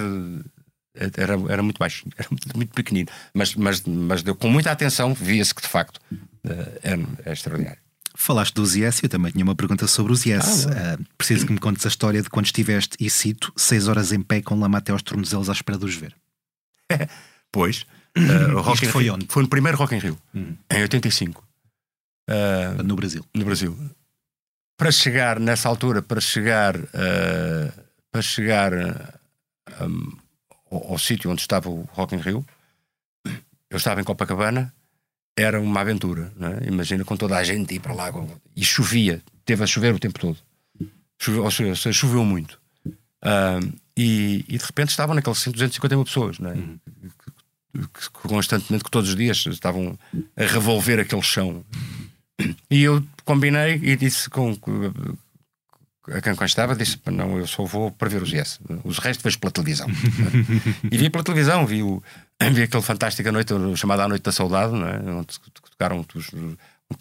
Era, 0.95 1.35
era 1.49 1.63
muito 1.63 1.79
baixo, 1.79 2.05
era 2.19 2.29
muito, 2.31 2.55
muito 2.55 2.75
pequenino, 2.75 3.09
mas, 3.33 3.55
mas, 3.55 3.83
mas 3.83 4.23
deu 4.23 4.35
com 4.35 4.51
muita 4.51 4.71
atenção, 4.71 5.15
via-se 5.15 5.55
que 5.55 5.63
de 5.63 5.69
facto 5.69 5.99
eh, 6.45 6.81
é, 7.25 7.31
é 7.31 7.33
extraordinário. 7.33 7.81
Falaste 8.23 8.55
dos 8.55 8.77
Yes, 8.77 9.03
eu 9.03 9.09
também 9.09 9.33
tinha 9.33 9.43
uma 9.45 9.55
pergunta 9.57 9.87
sobre 9.89 10.13
os 10.13 10.25
Yes. 10.25 10.67
Ah, 10.69 10.95
Ah, 10.97 11.05
preciso 11.19 11.45
que 11.47 11.53
me 11.53 11.59
contes 11.59 11.85
a 11.85 11.89
história 11.89 12.23
de 12.23 12.31
quando 12.31 12.47
estiveste, 12.47 12.97
e 13.01 13.11
cito, 13.11 13.53
6 13.57 13.89
horas 13.89 14.13
em 14.13 14.23
pé 14.23 14.41
com 14.41 14.55
lama 14.59 14.79
até 14.79 14.93
aos 14.93 15.03
tornozelos 15.03 15.51
à 15.51 15.53
espera 15.53 15.77
de 15.79 15.85
os 15.87 15.95
ver. 15.97 16.15
Pois. 17.51 17.85
Uh, 18.17 18.57
o 18.57 18.61
Rock 18.63 18.87
foi 18.87 19.03
Rio- 19.05 19.15
onde? 19.15 19.27
Foi 19.29 19.43
no 19.43 19.49
primeiro 19.49 19.77
Rock 19.77 19.95
in 19.95 19.99
Rio, 19.99 20.19
Hum. 20.35 20.55
em 20.71 20.83
85, 20.83 21.45
uh, 22.31 22.83
No 22.83 22.95
Brasil. 22.97 23.27
no 23.35 23.45
Brasil. 23.45 23.77
Para 24.79 24.91
chegar 24.93 25.39
nessa 25.41 25.69
altura, 25.69 26.01
para 26.01 26.21
chegar, 26.21 26.77
uh, 26.77 27.73
para 28.11 28.23
chegar 28.23 28.73
uh, 28.73 29.85
um, 29.85 30.17
ao, 30.71 30.93
ao 30.93 30.99
sítio 30.99 31.31
onde 31.31 31.41
estava 31.43 31.69
o 31.69 31.83
Rock 31.93 32.15
in 32.15 32.19
Rio, 32.19 32.47
eu 33.69 33.77
estava 33.77 34.01
em 34.01 34.05
Copacabana, 34.05 34.73
era 35.37 35.61
uma 35.61 35.81
aventura. 35.81 36.33
é? 36.41 36.69
Imagina 36.69 37.05
com 37.05 37.17
toda 37.17 37.37
a 37.37 37.45
gente 37.45 37.75
ir 37.75 37.81
para 37.81 37.95
lá 37.95 38.13
e 38.55 38.65
chovia, 38.65 39.23
teve 39.45 39.63
a 39.63 39.67
chover 39.67 39.95
o 39.95 39.99
tempo 39.99 40.19
todo. 40.19 40.39
Choveu, 41.19 41.45
ou 41.45 41.51
seja, 41.51 41.93
choveu 41.93 42.25
muito. 42.25 42.61
E, 43.97 44.45
e 44.49 44.59
de 44.59 44.65
repente 44.65 44.91
estavam 44.91 45.15
naqueles 45.15 45.45
250 45.45 45.95
mil 45.97 46.05
pessoas, 46.05 46.39
é? 46.41 46.55
que, 47.73 48.11
que 48.11 48.29
constantemente, 48.29 48.85
que 48.85 48.91
todos 48.91 49.11
os 49.11 49.17
dias 49.17 49.45
estavam 49.47 49.99
a 50.37 50.45
revolver 50.45 50.99
aquele 50.99 51.23
chão. 51.23 51.65
E 52.71 52.83
eu 52.83 53.05
combinei 53.25 53.81
e 53.83 53.97
disse 53.97 54.29
com 54.29 54.57
a 56.09 56.21
quem 56.21 56.33
estava, 56.45 56.75
disse: 56.75 56.99
"Pá, 56.99 57.11
Não, 57.11 57.39
eu 57.39 57.47
só 57.47 57.65
vou 57.65 57.91
para 57.91 58.09
ver 58.09 58.23
os 58.23 58.33
Yes. 58.33 58.59
Os 58.85 58.99
restos 58.99 59.23
vejo 59.23 59.39
pela 59.39 59.53
televisão. 59.53 59.87
e 60.91 60.97
vi 60.97 61.09
pela 61.09 61.23
televisão, 61.23 61.65
vi, 61.65 61.83
o, 61.83 62.03
vi 62.55 62.63
aquele 62.63 62.83
fantástico 62.83 63.29
a 63.29 63.33
noite, 63.33 63.53
chamado 63.77 64.01
A 64.03 64.09
Noite 64.09 64.23
da 64.23 64.33
Saudade, 64.33 64.73
não 64.73 64.87
é? 64.87 64.99
onde 64.99 65.39
tocaram 65.71 66.05
os. 66.15 66.33
Onde 66.35 66.99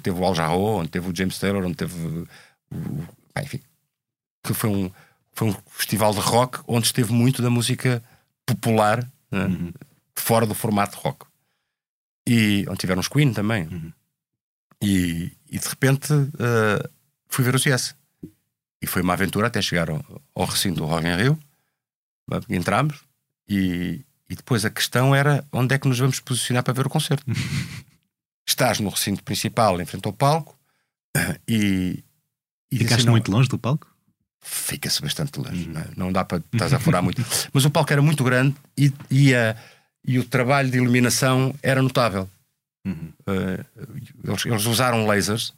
teve- 0.00 0.10
o 0.10 0.24
Al 0.24 0.34
Jarreau, 0.34 0.78
onde 0.78 0.88
teve 0.90 1.08
o 1.08 1.16
James 1.16 1.38
Taylor, 1.38 1.64
onde 1.64 1.74
teve 1.74 2.26
o. 2.70 3.06
pá, 3.32 3.42
enfim, 3.42 3.60
que 4.44 4.54
foi 4.54 4.70
um, 4.70 4.90
foi 5.32 5.48
um 5.48 5.56
festival 5.66 6.12
de 6.12 6.20
rock 6.20 6.60
onde 6.66 6.86
esteve 6.86 7.12
muito 7.12 7.42
da 7.42 7.50
música 7.50 8.02
popular 8.46 9.04
é? 9.32 9.38
fora 10.14 10.46
do 10.46 10.54
formato 10.54 10.96
de 10.96 11.02
rock. 11.02 11.26
E 12.26 12.64
onde 12.68 12.78
tiveram 12.78 13.00
os 13.00 13.08
Queen 13.08 13.32
também. 13.32 13.66
Uhum. 13.68 13.92
E, 14.82 15.32
e 15.50 15.58
de 15.58 15.68
repente 15.68 16.12
eh, 16.12 16.90
fui 17.28 17.44
ver 17.44 17.54
os 17.54 17.64
Yes. 17.64 17.94
E 18.80 18.86
foi 18.86 19.02
uma 19.02 19.14
aventura 19.14 19.48
até 19.48 19.60
chegar 19.60 19.90
ao, 19.90 20.04
ao 20.34 20.44
recinto 20.44 20.76
do 20.76 20.86
Rock 20.86 21.06
in 21.06 21.16
Rio. 21.16 21.38
Entramos 22.48 23.00
e, 23.48 24.04
e 24.30 24.34
depois 24.36 24.64
a 24.64 24.70
questão 24.70 25.14
era 25.14 25.44
onde 25.52 25.74
é 25.74 25.78
que 25.78 25.88
nos 25.88 25.98
vamos 25.98 26.20
posicionar 26.20 26.62
para 26.62 26.74
ver 26.74 26.86
o 26.86 26.90
concerto. 26.90 27.24
Estás 28.46 28.80
no 28.80 28.88
recinto 28.88 29.22
principal, 29.22 29.80
em 29.80 29.84
frente 29.84 30.06
ao 30.06 30.12
palco, 30.12 30.58
e, 31.46 32.02
e 32.70 32.76
disse, 32.76 32.84
Ficaste 32.84 33.04
não, 33.06 33.12
muito 33.12 33.30
longe 33.30 33.48
do 33.48 33.58
palco? 33.58 33.86
fica-se 34.40 35.02
bastante 35.02 35.38
longe. 35.38 35.68
Não, 35.68 35.80
é? 35.80 35.88
Não 35.96 36.12
dá 36.12 36.24
para 36.24 36.42
estás 36.52 36.72
a 36.72 36.78
furar 36.78 37.02
muito. 37.02 37.22
Mas 37.52 37.64
o 37.64 37.70
palco 37.70 37.92
era 37.92 38.00
muito 38.00 38.24
grande 38.24 38.54
e, 38.78 38.90
e, 39.10 39.34
a- 39.34 39.54
e 40.06 40.18
o 40.18 40.24
trabalho 40.24 40.70
de 40.70 40.78
iluminação 40.78 41.54
era 41.62 41.82
notável. 41.82 42.30
Uhum. 42.86 43.12
Eh, 43.26 43.64
eles, 44.24 44.46
eles 44.46 44.64
usaram 44.64 45.04
lasers 45.06 45.52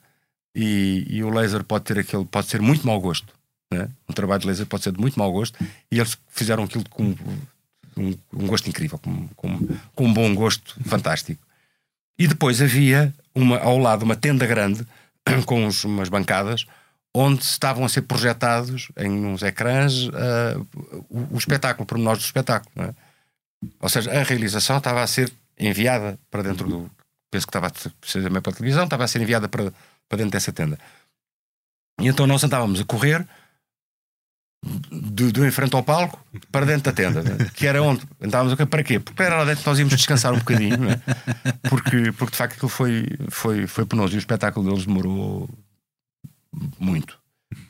e, 0.56 1.06
e 1.08 1.22
o 1.22 1.30
laser 1.30 1.62
pode 1.62 1.84
ter 1.84 1.98
aquele 2.00 2.24
pode 2.24 2.48
ser 2.48 2.60
muito 2.60 2.84
mau 2.84 2.98
gosto. 3.00 3.32
Né? 3.72 3.88
Um 4.08 4.12
trabalho 4.14 4.40
de 4.40 4.48
laser 4.48 4.66
pode 4.66 4.82
ser 4.82 4.92
de 4.92 4.98
muito 5.00 5.16
mau 5.18 5.30
gosto 5.30 5.62
e 5.92 5.98
eles 6.00 6.18
fizeram 6.28 6.64
aquilo 6.64 6.88
com 6.88 7.14
um, 8.00 8.18
um 8.32 8.46
gosto 8.46 8.68
incrível, 8.68 8.98
com, 8.98 9.28
com, 9.36 9.58
com 9.94 10.04
um 10.06 10.12
bom 10.12 10.34
gosto 10.34 10.76
fantástico. 10.84 11.42
E 12.18 12.26
depois 12.26 12.60
havia 12.60 13.14
uma, 13.34 13.58
ao 13.58 13.78
lado 13.78 14.02
uma 14.02 14.16
tenda 14.16 14.46
grande 14.46 14.86
com 15.46 15.64
uns- 15.64 15.84
umas 15.84 16.08
bancadas 16.08 16.66
onde 17.14 17.42
estavam 17.42 17.84
a 17.84 17.88
ser 17.88 18.02
projetados 18.02 18.88
em 18.96 19.10
uns 19.10 19.42
ecrãs 19.42 20.08
eh, 20.14 20.56
o, 21.08 21.34
o 21.34 21.38
espetáculo, 21.38 21.84
pormenores 21.86 22.22
do 22.22 22.26
espetáculo. 22.26 22.70
é? 22.86 22.94
Ou 23.80 23.88
seja, 23.88 24.10
a 24.12 24.22
realização 24.22 24.78
estava 24.78 25.02
a 25.02 25.06
ser 25.06 25.32
enviada 25.58 26.18
para 26.30 26.42
dentro 26.42 26.68
do. 26.68 26.90
Penso 27.30 27.46
que 27.46 27.50
estava 27.50 27.66
a 27.66 27.72
ser 27.74 27.90
precisamente 28.00 28.42
para 28.42 28.52
a 28.52 28.56
televisão, 28.56 28.84
estava 28.84 29.04
a 29.04 29.08
ser 29.08 29.20
enviada 29.20 29.48
para, 29.48 29.72
para 30.08 30.18
dentro 30.18 30.30
dessa 30.32 30.52
tenda. 30.52 30.78
E 32.00 32.06
então 32.08 32.26
nós 32.26 32.42
andávamos 32.44 32.80
a 32.80 32.84
correr 32.84 33.26
do, 34.62 35.32
do 35.32 35.46
em 35.46 35.50
frente 35.50 35.74
ao 35.74 35.82
palco 35.82 36.22
para 36.52 36.66
dentro 36.66 36.84
da 36.84 36.92
tenda, 36.92 37.22
né? 37.22 37.50
que 37.54 37.66
era 37.66 37.82
onde 37.82 38.06
andávamos. 38.20 38.54
Para 38.68 38.82
quê? 38.84 39.00
Porque 39.00 39.22
era 39.22 39.38
lá 39.38 39.44
dentro 39.44 39.62
que 39.62 39.68
nós 39.68 39.78
íamos 39.78 39.96
descansar 39.96 40.32
um 40.32 40.38
bocadinho, 40.38 40.76
não 40.76 40.90
é? 40.90 41.00
porque, 41.68 42.12
porque 42.12 42.32
de 42.32 42.36
facto 42.36 42.54
aquilo 42.54 42.68
foi, 42.68 43.06
foi, 43.30 43.66
foi 43.66 43.86
penoso 43.86 44.14
e 44.14 44.16
o 44.16 44.18
espetáculo 44.18 44.68
deles 44.68 44.84
demorou 44.84 45.48
muito. 46.78 47.18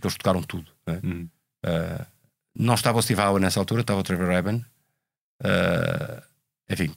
Eles 0.02 0.16
tocaram 0.16 0.42
tudo. 0.42 0.70
não 0.86 0.94
é? 0.94 1.00
Uhum. 1.04 1.28
Uh, 1.64 2.06
não 2.58 2.74
estava 2.74 2.98
o 2.98 3.02
Steve 3.02 3.20
Howe 3.20 3.40
nessa 3.40 3.60
altura, 3.60 3.82
estava 3.82 4.00
o 4.00 4.02
Trevor 4.02 4.28
Rabin. 4.28 4.64
Uh, 5.42 6.22
enfim, 6.68 6.92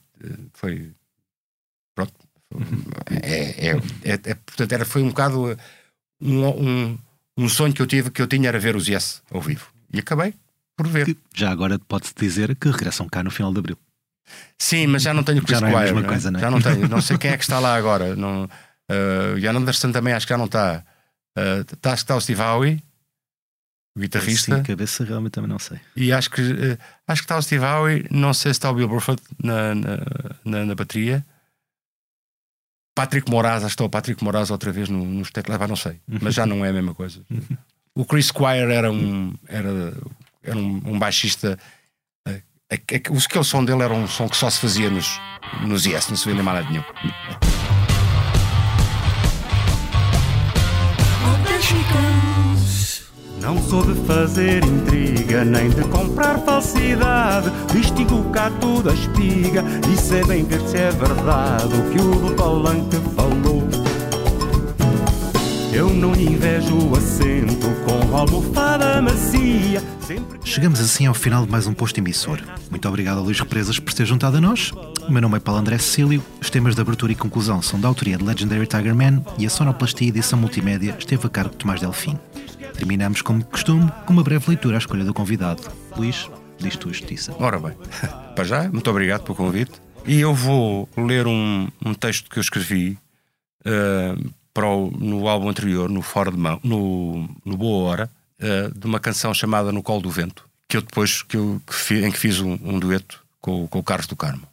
foi. 0.53 0.91
Pronto. 1.95 2.13
É, 3.21 3.67
é, 3.69 3.71
é- 4.03 4.13
é- 4.13 4.35
portanto, 4.35 4.71
era, 4.71 4.85
foi 4.85 5.01
um 5.01 5.09
bocado 5.09 5.57
um, 6.21 6.47
um, 6.47 6.99
um 7.37 7.49
sonho 7.49 7.73
que 7.73 7.81
eu 7.81 7.87
tive 7.87 8.11
que 8.11 8.21
eu 8.21 8.27
tinha 8.27 8.47
era 8.47 8.59
ver 8.59 8.75
os 8.75 8.87
Yes 8.87 9.21
ao 9.31 9.41
vivo. 9.41 9.72
E 9.93 9.99
acabei 9.99 10.33
por 10.75 10.87
ver. 10.87 11.05
Que 11.05 11.17
já 11.35 11.51
agora 11.51 11.79
pode-se 11.79 12.13
dizer 12.15 12.55
que 12.55 12.69
regressam 12.69 13.07
cá 13.07 13.23
no 13.23 13.31
final 13.31 13.53
de 13.53 13.59
abril. 13.59 13.77
Sim, 14.57 14.87
mas 14.87 15.03
já 15.03 15.13
não 15.13 15.23
tenho 15.23 15.41
Chris 15.43 15.59
Já 15.59 15.61
não 15.61 15.77
é 15.77 15.81
a 15.81 15.85
mesma 15.85 16.01
né? 16.01 16.07
coisa, 16.07 16.31
não 16.31 16.39
é? 16.39 16.41
Já 16.41 16.51
não 16.51 16.61
tenho. 16.61 16.87
Não 16.87 17.01
sei 17.01 17.17
quem 17.17 17.31
é 17.31 17.37
que 17.37 17.43
está 17.43 17.59
lá 17.59 17.75
agora. 17.75 18.15
Não, 18.15 18.45
uh, 18.45 19.35
o 19.35 19.39
Ian 19.39 19.57
Anderson 19.57 19.91
também 19.91 20.13
acho 20.13 20.25
que 20.25 20.33
já 20.33 20.37
não 20.37 20.45
está. 20.45 20.83
Uh, 21.37 21.61
está 21.61 21.93
acho 21.93 22.03
que 22.03 22.05
está 22.05 22.15
o 22.15 22.21
Steve 22.21 22.41
Howe, 22.41 22.81
o 23.95 23.99
guitarrista. 23.99 24.57
Sim, 24.57 24.63
cabeça 24.63 25.03
realmente 25.03 25.33
também 25.33 25.49
não 25.49 25.59
sei. 25.59 25.79
E 25.95 26.11
acho 26.11 26.29
que, 26.29 26.41
eh, 26.41 26.77
acho 27.07 27.21
que 27.21 27.25
está 27.25 27.37
o 27.37 27.41
Steve 27.41 27.63
Howe, 27.63 28.07
não 28.09 28.33
sei 28.33 28.53
se 28.53 28.57
está 28.57 28.71
o 28.71 28.75
Bill 28.75 28.87
Burford 28.87 29.21
na, 29.43 29.75
na, 29.75 29.97
na, 30.43 30.65
na 30.65 30.75
bateria. 30.75 31.25
Patrick 32.95 33.29
Moraz, 33.29 33.63
acho 33.63 33.69
que 33.69 33.73
está 33.73 33.85
o 33.85 33.89
Patrick 33.89 34.23
Moraz 34.23 34.51
outra 34.51 34.71
vez 34.71 34.87
no, 34.89 35.03
nos 35.03 35.31
teclados, 35.31 35.67
não 35.67 35.75
sei, 35.75 35.99
mas 36.07 36.33
já 36.35 36.45
não 36.47 36.63
é 36.63 36.69
a 36.69 36.73
mesma 36.73 36.93
coisa. 36.93 37.23
O 37.95 38.05
Chris 38.05 38.27
Squire 38.27 38.73
era 38.73 38.91
um, 38.91 39.35
era, 39.47 39.93
era 40.41 40.57
um, 40.57 40.81
um 40.83 40.97
baixista. 40.97 41.59
eh, 42.27 42.41
é 42.71 42.75
é 42.75 42.99
que 42.99 43.11
o 43.11 43.43
som 43.43 43.63
dele 43.63 43.83
era 43.83 43.93
um 43.93 44.07
som 44.07 44.27
que 44.27 44.35
só 44.35 44.49
se 44.49 44.59
fazia 44.59 44.89
nos, 44.89 45.19
nos 45.61 45.85
Yes, 45.85 46.09
não 46.09 46.15
se 46.15 46.25
via 46.25 46.33
nem 46.33 46.43
nada 46.43 46.63
nenhum. 46.63 46.83
Não 53.39 53.61
sou 53.61 53.85
de 53.85 54.07
fazer 54.07 54.63
intriga, 54.63 55.45
nem 55.45 55.69
de 55.69 55.83
comprar 55.89 56.39
falsidade. 56.39 57.51
Distingo 57.73 58.27
cá 58.31 58.49
toda 58.59 58.89
a 58.89 58.93
espiga 58.95 59.63
e 59.91 60.01
sei 60.01 60.23
bem 60.23 60.45
que 60.45 60.57
se 60.67 60.77
é 60.77 60.89
verdade 60.89 61.75
o 61.75 61.91
que 61.91 62.01
o 62.01 62.29
do 62.29 62.35
palanque 62.35 62.97
falou. 63.15 63.82
Eu 65.75 65.89
não 65.89 66.13
invejo 66.13 66.77
o 66.77 66.95
assento 66.95 67.67
com 67.83 68.15
almofada 68.15 69.01
macia. 69.01 69.81
Sempre 69.99 70.39
Chegamos 70.43 70.79
assim 70.79 71.07
ao 71.07 71.15
final 71.15 71.45
de 71.45 71.51
mais 71.51 71.65
um 71.65 71.73
posto 71.73 71.97
emissor. 71.97 72.39
Muito 72.69 72.87
obrigado 72.87 73.17
a 73.17 73.21
Luís 73.21 73.39
Represas 73.39 73.79
por 73.79 73.91
ter 73.91 74.05
juntado 74.05 74.37
a 74.37 74.41
nós. 74.41 74.71
O 75.07 75.11
meu 75.11 75.19
nome 75.19 75.37
é 75.37 75.39
Paulo 75.39 75.59
André 75.59 75.79
Cecílio. 75.79 76.23
Os 76.39 76.51
temas 76.51 76.75
de 76.75 76.81
abertura 76.81 77.11
e 77.11 77.15
conclusão 77.15 77.59
são 77.59 77.81
da 77.81 77.87
autoria 77.87 78.17
de 78.17 78.23
Legendary 78.23 78.67
Tiger 78.67 78.93
Man 78.93 79.23
e 79.39 79.47
a 79.47 79.49
sonoplastia 79.49 80.05
e 80.05 80.09
edição 80.09 80.37
multimédia 80.37 80.95
esteve 80.99 81.25
a 81.25 81.29
cargo 81.29 81.49
de 81.49 81.57
Tomás 81.57 81.81
Delfim. 81.81 82.19
Terminamos, 82.75 83.23
como 83.23 83.39
de 83.39 83.45
costume, 83.45 83.91
com 84.05 84.13
uma 84.13 84.23
breve 84.23 84.45
leitura 84.49 84.77
à 84.77 84.79
escolha 84.79 85.03
do 85.03 85.13
convidado. 85.13 85.63
Luís, 85.97 86.29
diz 86.59 86.75
tu 86.75 86.89
a 86.89 86.91
justiça. 86.91 87.33
Ora 87.39 87.57
bem, 87.57 87.73
para 88.35 88.43
já, 88.43 88.69
muito 88.69 88.89
obrigado 88.91 89.23
pelo 89.23 89.35
convite. 89.35 89.71
E 90.05 90.19
eu 90.19 90.35
vou 90.35 90.87
ler 90.95 91.25
um, 91.25 91.67
um 91.83 91.95
texto 91.95 92.29
que 92.29 92.37
eu 92.37 92.41
escrevi 92.41 92.95
eh, 93.65 94.15
para 94.53 94.67
o- 94.67 94.91
no 94.91 95.27
álbum 95.27 95.49
anterior, 95.49 95.89
no 95.89 96.01
Fora 96.01 96.31
de 96.31 96.37
Mão, 96.37 96.59
no, 96.63 97.27
no 97.43 97.57
Boa 97.57 97.89
Hora, 97.89 98.11
eh, 98.39 98.69
de 98.75 98.85
uma 98.85 98.99
canção 98.99 99.33
chamada 99.33 99.71
No 99.71 99.81
Colo 99.83 100.01
do 100.01 100.09
Vento, 100.11 100.47
que 100.67 100.77
eu 100.77 100.81
depois 100.81 101.21
que 101.23 101.37
eu, 101.37 101.61
que 101.65 101.73
fi- 101.73 102.03
em 102.03 102.11
que 102.11 102.17
fiz 102.19 102.39
um, 102.39 102.53
um 102.61 102.79
dueto 102.79 103.23
com, 103.41 103.67
com 103.67 103.79
o 103.79 103.83
Carlos 103.83 104.07
do 104.07 104.15
Carmo. 104.15 104.47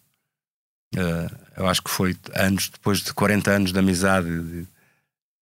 Eh, 0.97 1.31
eu 1.59 1.69
acho 1.69 1.83
que 1.83 1.91
foi 1.91 2.17
anos 2.35 2.69
depois 2.69 3.01
de 3.03 3.13
40 3.13 3.51
anos 3.51 3.73
de 3.73 3.79
amizade, 3.79 4.29
de- 4.29 4.67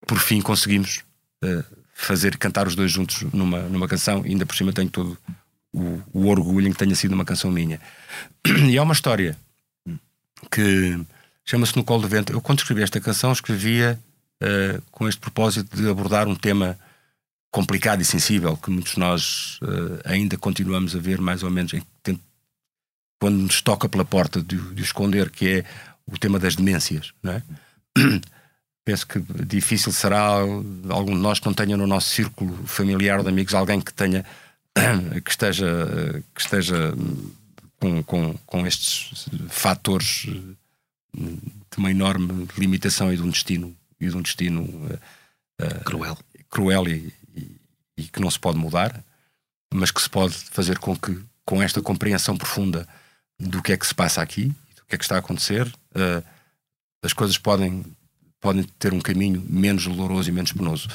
por 0.06 0.18
fim 0.18 0.40
conseguimos 0.40 1.02
eh, 1.44 1.64
fazer 1.94 2.36
cantar 2.36 2.66
os 2.66 2.74
dois 2.74 2.90
juntos 2.90 3.22
numa, 3.32 3.60
numa 3.62 3.86
canção, 3.88 4.24
e 4.26 4.30
ainda 4.30 4.44
por 4.46 4.56
cima 4.56 4.72
tenho 4.72 4.88
todo 4.90 5.16
o, 5.72 6.00
o 6.12 6.26
orgulho 6.28 6.66
em 6.68 6.72
que 6.72 6.78
tenha 6.78 6.94
sido 6.94 7.12
uma 7.12 7.24
canção 7.24 7.50
minha. 7.50 7.80
E 8.68 8.76
há 8.78 8.82
uma 8.82 8.92
história 8.94 9.36
que 10.50 10.98
chama-se 11.44 11.76
No 11.76 11.84
Colo 11.84 12.02
do 12.02 12.08
Vento. 12.08 12.32
Eu, 12.32 12.40
quando 12.40 12.58
escrevi 12.58 12.82
esta 12.82 13.00
canção, 13.00 13.32
escrevia 13.32 13.98
eh, 14.40 14.80
com 14.90 15.08
este 15.08 15.20
propósito 15.20 15.76
de 15.76 15.88
abordar 15.88 16.28
um 16.28 16.34
tema 16.34 16.78
complicado 17.50 18.00
e 18.02 18.04
sensível 18.04 18.56
que 18.56 18.70
muitos 18.70 18.92
de 18.94 19.00
nós 19.00 19.58
eh, 19.62 20.02
ainda 20.12 20.36
continuamos 20.36 20.94
a 20.94 20.98
ver, 20.98 21.20
mais 21.20 21.42
ou 21.42 21.50
menos, 21.50 21.72
em, 21.74 21.82
tent- 22.02 22.20
quando 23.20 23.36
nos 23.38 23.60
toca 23.62 23.88
pela 23.88 24.04
porta 24.04 24.42
de, 24.42 24.56
de 24.74 24.82
esconder, 24.82 25.30
que 25.30 25.48
é 25.48 25.64
o 26.06 26.18
tema 26.18 26.38
das 26.38 26.54
demências. 26.56 27.12
Não 27.22 27.32
é? 27.32 27.42
Penso 28.84 29.06
que 29.06 29.20
difícil 29.44 29.92
será 29.92 30.20
algum 30.88 31.14
de 31.14 31.20
nós 31.20 31.38
que 31.38 31.46
não 31.46 31.52
tenha 31.52 31.76
no 31.76 31.86
nosso 31.86 32.08
círculo 32.08 32.56
familiar 32.66 33.22
de 33.22 33.28
amigos 33.28 33.54
alguém 33.54 33.80
que 33.80 33.92
tenha 33.92 34.24
que 35.24 35.30
esteja, 35.30 36.22
que 36.34 36.40
esteja 36.40 36.94
com, 37.78 38.02
com, 38.02 38.34
com 38.46 38.66
estes 38.66 39.26
fatores 39.48 40.26
de 41.12 41.76
uma 41.76 41.90
enorme 41.90 42.48
limitação 42.56 43.12
e 43.12 43.16
de 43.16 43.22
um 43.22 43.28
destino 43.28 43.76
e 44.00 44.08
de 44.08 44.16
um 44.16 44.22
destino 44.22 44.88
eh, 45.58 45.80
Cruel. 45.84 46.16
cruel 46.50 46.88
e, 46.88 47.12
e- 47.36 47.56
e 47.98 48.02
que 48.04 48.20
não 48.20 48.30
se 48.30 48.38
pode 48.38 48.56
mudar, 48.58 49.04
mas 49.74 49.90
que 49.90 50.00
se 50.00 50.08
pode 50.08 50.34
fazer 50.34 50.78
com 50.78 50.96
que, 50.96 51.20
com 51.44 51.60
esta 51.62 51.82
compreensão 51.82 52.36
profunda 52.36 52.86
do 53.38 53.60
que 53.62 53.72
é 53.72 53.76
que 53.76 53.86
se 53.86 53.94
passa 53.94 54.22
aqui, 54.22 54.46
do 54.76 54.84
que 54.86 54.94
é 54.94 54.98
que 54.98 55.04
está 55.04 55.16
a 55.16 55.18
acontecer, 55.18 55.70
eh, 55.94 56.22
as 57.02 57.12
coisas 57.12 57.36
podem, 57.38 57.84
podem 58.40 58.62
ter 58.78 58.92
um 58.94 59.00
caminho 59.00 59.44
menos 59.48 59.84
doloroso 59.86 60.28
e 60.28 60.32
menos 60.32 60.52
penoso. 60.52 60.88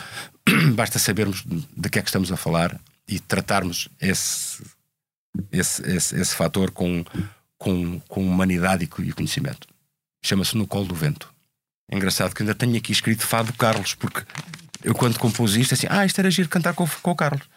Basta 0.76 0.98
sabermos 1.00 1.44
de 1.46 1.90
que 1.90 2.00
é 2.00 2.02
que 2.02 2.08
estamos 2.10 2.32
a 2.32 2.38
falar 2.38 2.80
e 3.08 3.20
tratarmos 3.20 3.90
esse, 4.00 4.64
esse, 5.52 5.82
esse, 5.90 6.16
esse 6.16 6.36
fator 6.36 6.72
com, 6.72 7.04
com, 7.58 8.00
com 8.02 8.26
humanidade 8.26 8.84
e 8.86 9.02
e 9.04 9.12
conhecimento. 9.14 9.68
Chama-se 10.24 10.56
No 10.58 10.66
Colo 10.68 10.86
do 10.88 10.96
Vento. 10.96 11.33
É 11.90 11.96
engraçado 11.96 12.34
que 12.34 12.42
ainda 12.42 12.56
tenho 12.56 12.78
aqui 12.78 12.92
escrito 12.92 13.26
Fado 13.26 13.54
Carlos, 13.54 13.94
porque 13.96 14.26
eu 14.84 14.94
quando 14.94 15.20
compus 15.20 15.56
isto, 15.56 15.74
assim, 15.74 15.88
ah, 15.90 16.06
isto 16.06 16.20
era 16.20 16.32
giro 16.32 16.50
cantar 16.50 16.74
com, 16.74 16.88
com 16.88 17.12
o 17.12 17.16
Carlos. 17.16 17.48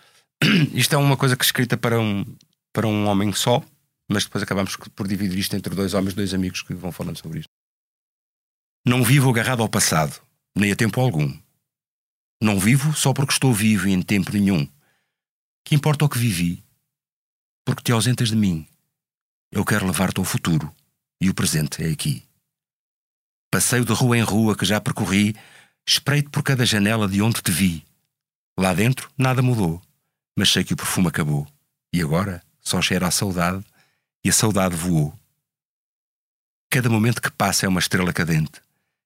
Isto 0.75 0.95
é 0.95 0.99
uma 0.99 1.17
coisa 1.17 1.35
que 1.35 1.45
escrita 1.45 1.79
para 1.79 1.99
um, 1.99 2.23
para 2.71 2.87
um 2.87 3.07
homem 3.07 3.33
só, 3.33 3.65
mas 4.07 4.25
depois 4.25 4.45
acabamos 4.45 4.77
por 4.77 5.09
dividir 5.09 5.39
isto 5.39 5.57
entre 5.57 5.75
dois 5.75 5.95
homens, 5.95 6.13
dois 6.13 6.35
amigos 6.35 6.61
que 6.61 6.75
vão 6.75 6.93
falando 6.93 7.17
sobre 7.17 7.41
isto. 7.41 7.49
Não 8.87 9.03
vivo 9.03 9.31
agarrado 9.31 9.63
ao 9.63 9.69
passado, 9.69 10.21
nem 10.55 10.71
a 10.71 10.77
tempo 10.77 11.01
algum. 11.01 11.35
Não 12.41 12.61
vivo 12.61 12.95
só 12.95 13.15
porque 13.15 13.33
estou 13.33 13.53
vivo 13.53 13.89
e 13.89 13.93
em 13.93 14.03
tempo 14.03 14.31
nenhum. 14.31 14.69
Que 15.65 15.75
importa 15.75 16.05
o 16.05 16.09
que 16.09 16.19
vivi? 16.19 16.63
Porque 17.65 17.83
te 17.83 17.93
ausentas 17.93 18.29
de 18.29 18.37
mim. 18.37 18.69
Eu 19.51 19.65
quero 19.65 19.87
levar-te 19.87 20.19
ao 20.19 20.25
futuro 20.25 20.73
e 21.21 21.31
o 21.31 21.35
presente 21.35 21.83
é 21.83 21.89
aqui. 21.89 22.23
Passeio 23.51 23.85
de 23.85 23.93
rua 23.93 24.19
em 24.19 24.23
rua 24.23 24.57
que 24.57 24.65
já 24.65 24.81
percorri, 24.81 25.35
espreito 25.87 26.31
por 26.31 26.43
cada 26.43 26.67
janela 26.67 27.09
de 27.09 27.23
onde 27.23 27.41
te 27.41 27.51
vi. 27.51 27.85
Lá 28.59 28.75
dentro 28.75 29.11
nada 29.17 29.43
mudou, 29.43 29.81
mas 30.37 30.51
sei 30.51 30.65
que 30.65 30.75
o 30.75 30.77
perfume 30.77 31.09
acabou. 31.09 31.47
E 31.93 32.03
agora 32.03 32.43
só 32.61 32.83
cheira 32.83 33.07
a 33.07 33.11
saudade 33.11 33.65
e 34.25 34.29
a 34.29 34.33
saudade 34.33 34.75
voou. 34.75 35.17
Cada 36.71 36.91
momento 36.91 37.23
que 37.23 37.31
passa 37.31 37.65
é 37.65 37.69
uma 37.69 37.81
estrela 37.81 38.13
cadente, 38.13 38.61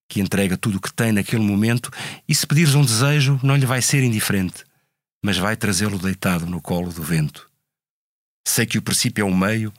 que 0.09 0.21
entrega 0.21 0.57
tudo 0.57 0.79
o 0.79 0.81
que 0.81 0.93
tem 0.93 1.13
naquele 1.13 1.43
momento 1.43 1.91
e 2.27 2.35
se 2.35 2.47
pedires 2.47 2.75
um 2.75 2.85
desejo 2.85 3.39
não 3.43 3.57
lhe 3.57 3.67
vai 3.67 3.83
ser 3.83 4.03
indiferente, 4.03 4.65
mas 5.23 5.37
vai 5.37 5.57
trazê-lo 5.57 5.99
deitado 5.99 6.47
no 6.47 6.61
colo 6.61 6.93
do 6.93 7.03
vento. 7.03 7.51
Sei 8.47 8.65
que 8.65 8.79
o 8.79 8.83
princípio 8.83 9.23
é 9.23 9.25
o 9.25 9.35
meio, 9.35 9.73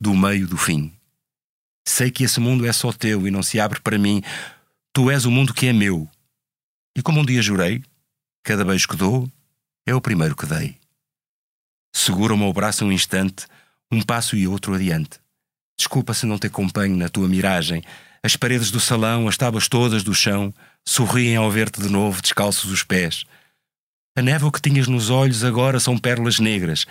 do 0.00 0.14
meio 0.14 0.46
do 0.46 0.56
fim. 0.56 0.92
Sei 1.88 2.10
que 2.10 2.24
esse 2.24 2.40
mundo 2.40 2.66
é 2.66 2.72
só 2.72 2.92
teu 2.92 3.28
e 3.28 3.30
não 3.30 3.44
se 3.44 3.60
abre 3.60 3.80
para 3.80 3.96
mim. 3.96 4.20
Tu 4.92 5.08
és 5.08 5.24
o 5.24 5.30
mundo 5.30 5.54
que 5.54 5.68
é 5.68 5.72
meu. 5.72 6.10
E 6.96 7.00
como 7.00 7.20
um 7.20 7.24
dia 7.24 7.40
jurei, 7.40 7.82
cada 8.42 8.64
beijo 8.64 8.88
que 8.88 8.96
dou 8.96 9.30
é 9.86 9.94
o 9.94 10.00
primeiro 10.00 10.34
que 10.34 10.46
dei. 10.46 10.76
Segura-me 11.94 12.42
ao 12.42 12.52
braço 12.52 12.84
um 12.84 12.90
instante, 12.90 13.46
um 13.90 14.02
passo 14.02 14.36
e 14.36 14.48
outro 14.48 14.74
adiante. 14.74 15.20
Desculpa 15.78 16.12
se 16.12 16.26
não 16.26 16.38
te 16.38 16.48
acompanho 16.48 16.96
na 16.96 17.08
tua 17.08 17.28
miragem. 17.28 17.82
As 18.22 18.34
paredes 18.34 18.72
do 18.72 18.80
salão, 18.80 19.28
as 19.28 19.36
tábuas 19.36 19.68
todas 19.68 20.02
do 20.02 20.12
chão, 20.12 20.52
sorriem 20.84 21.36
ao 21.36 21.50
ver-te 21.50 21.80
de 21.80 21.88
novo, 21.88 22.20
descalços 22.20 22.70
os 22.70 22.82
pés. 22.82 23.24
A 24.16 24.22
névoa 24.22 24.50
que 24.50 24.60
tinhas 24.60 24.88
nos 24.88 25.08
olhos 25.08 25.44
agora 25.44 25.78
são 25.78 25.96
pérolas 25.96 26.40
negras, 26.40 26.86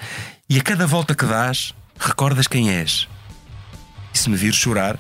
e 0.50 0.58
a 0.58 0.64
cada 0.64 0.88
volta 0.88 1.16
que 1.16 1.26
dás, 1.26 1.74
recordas 2.00 2.48
quem 2.48 2.70
és. 2.70 3.08
E 4.16 4.18
se 4.18 4.30
me 4.30 4.38
vires 4.38 4.56
chorar, 4.56 4.98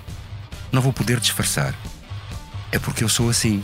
não 0.73 0.81
vou 0.81 0.91
poder 0.91 1.21
disfarçar. 1.21 1.73
É 2.69 2.77
porque 2.77 3.01
eu 3.01 3.07
sou 3.07 3.29
assim. 3.29 3.63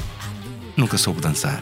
Nunca 0.77 0.97
soube 0.97 1.19
dançar. 1.19 1.61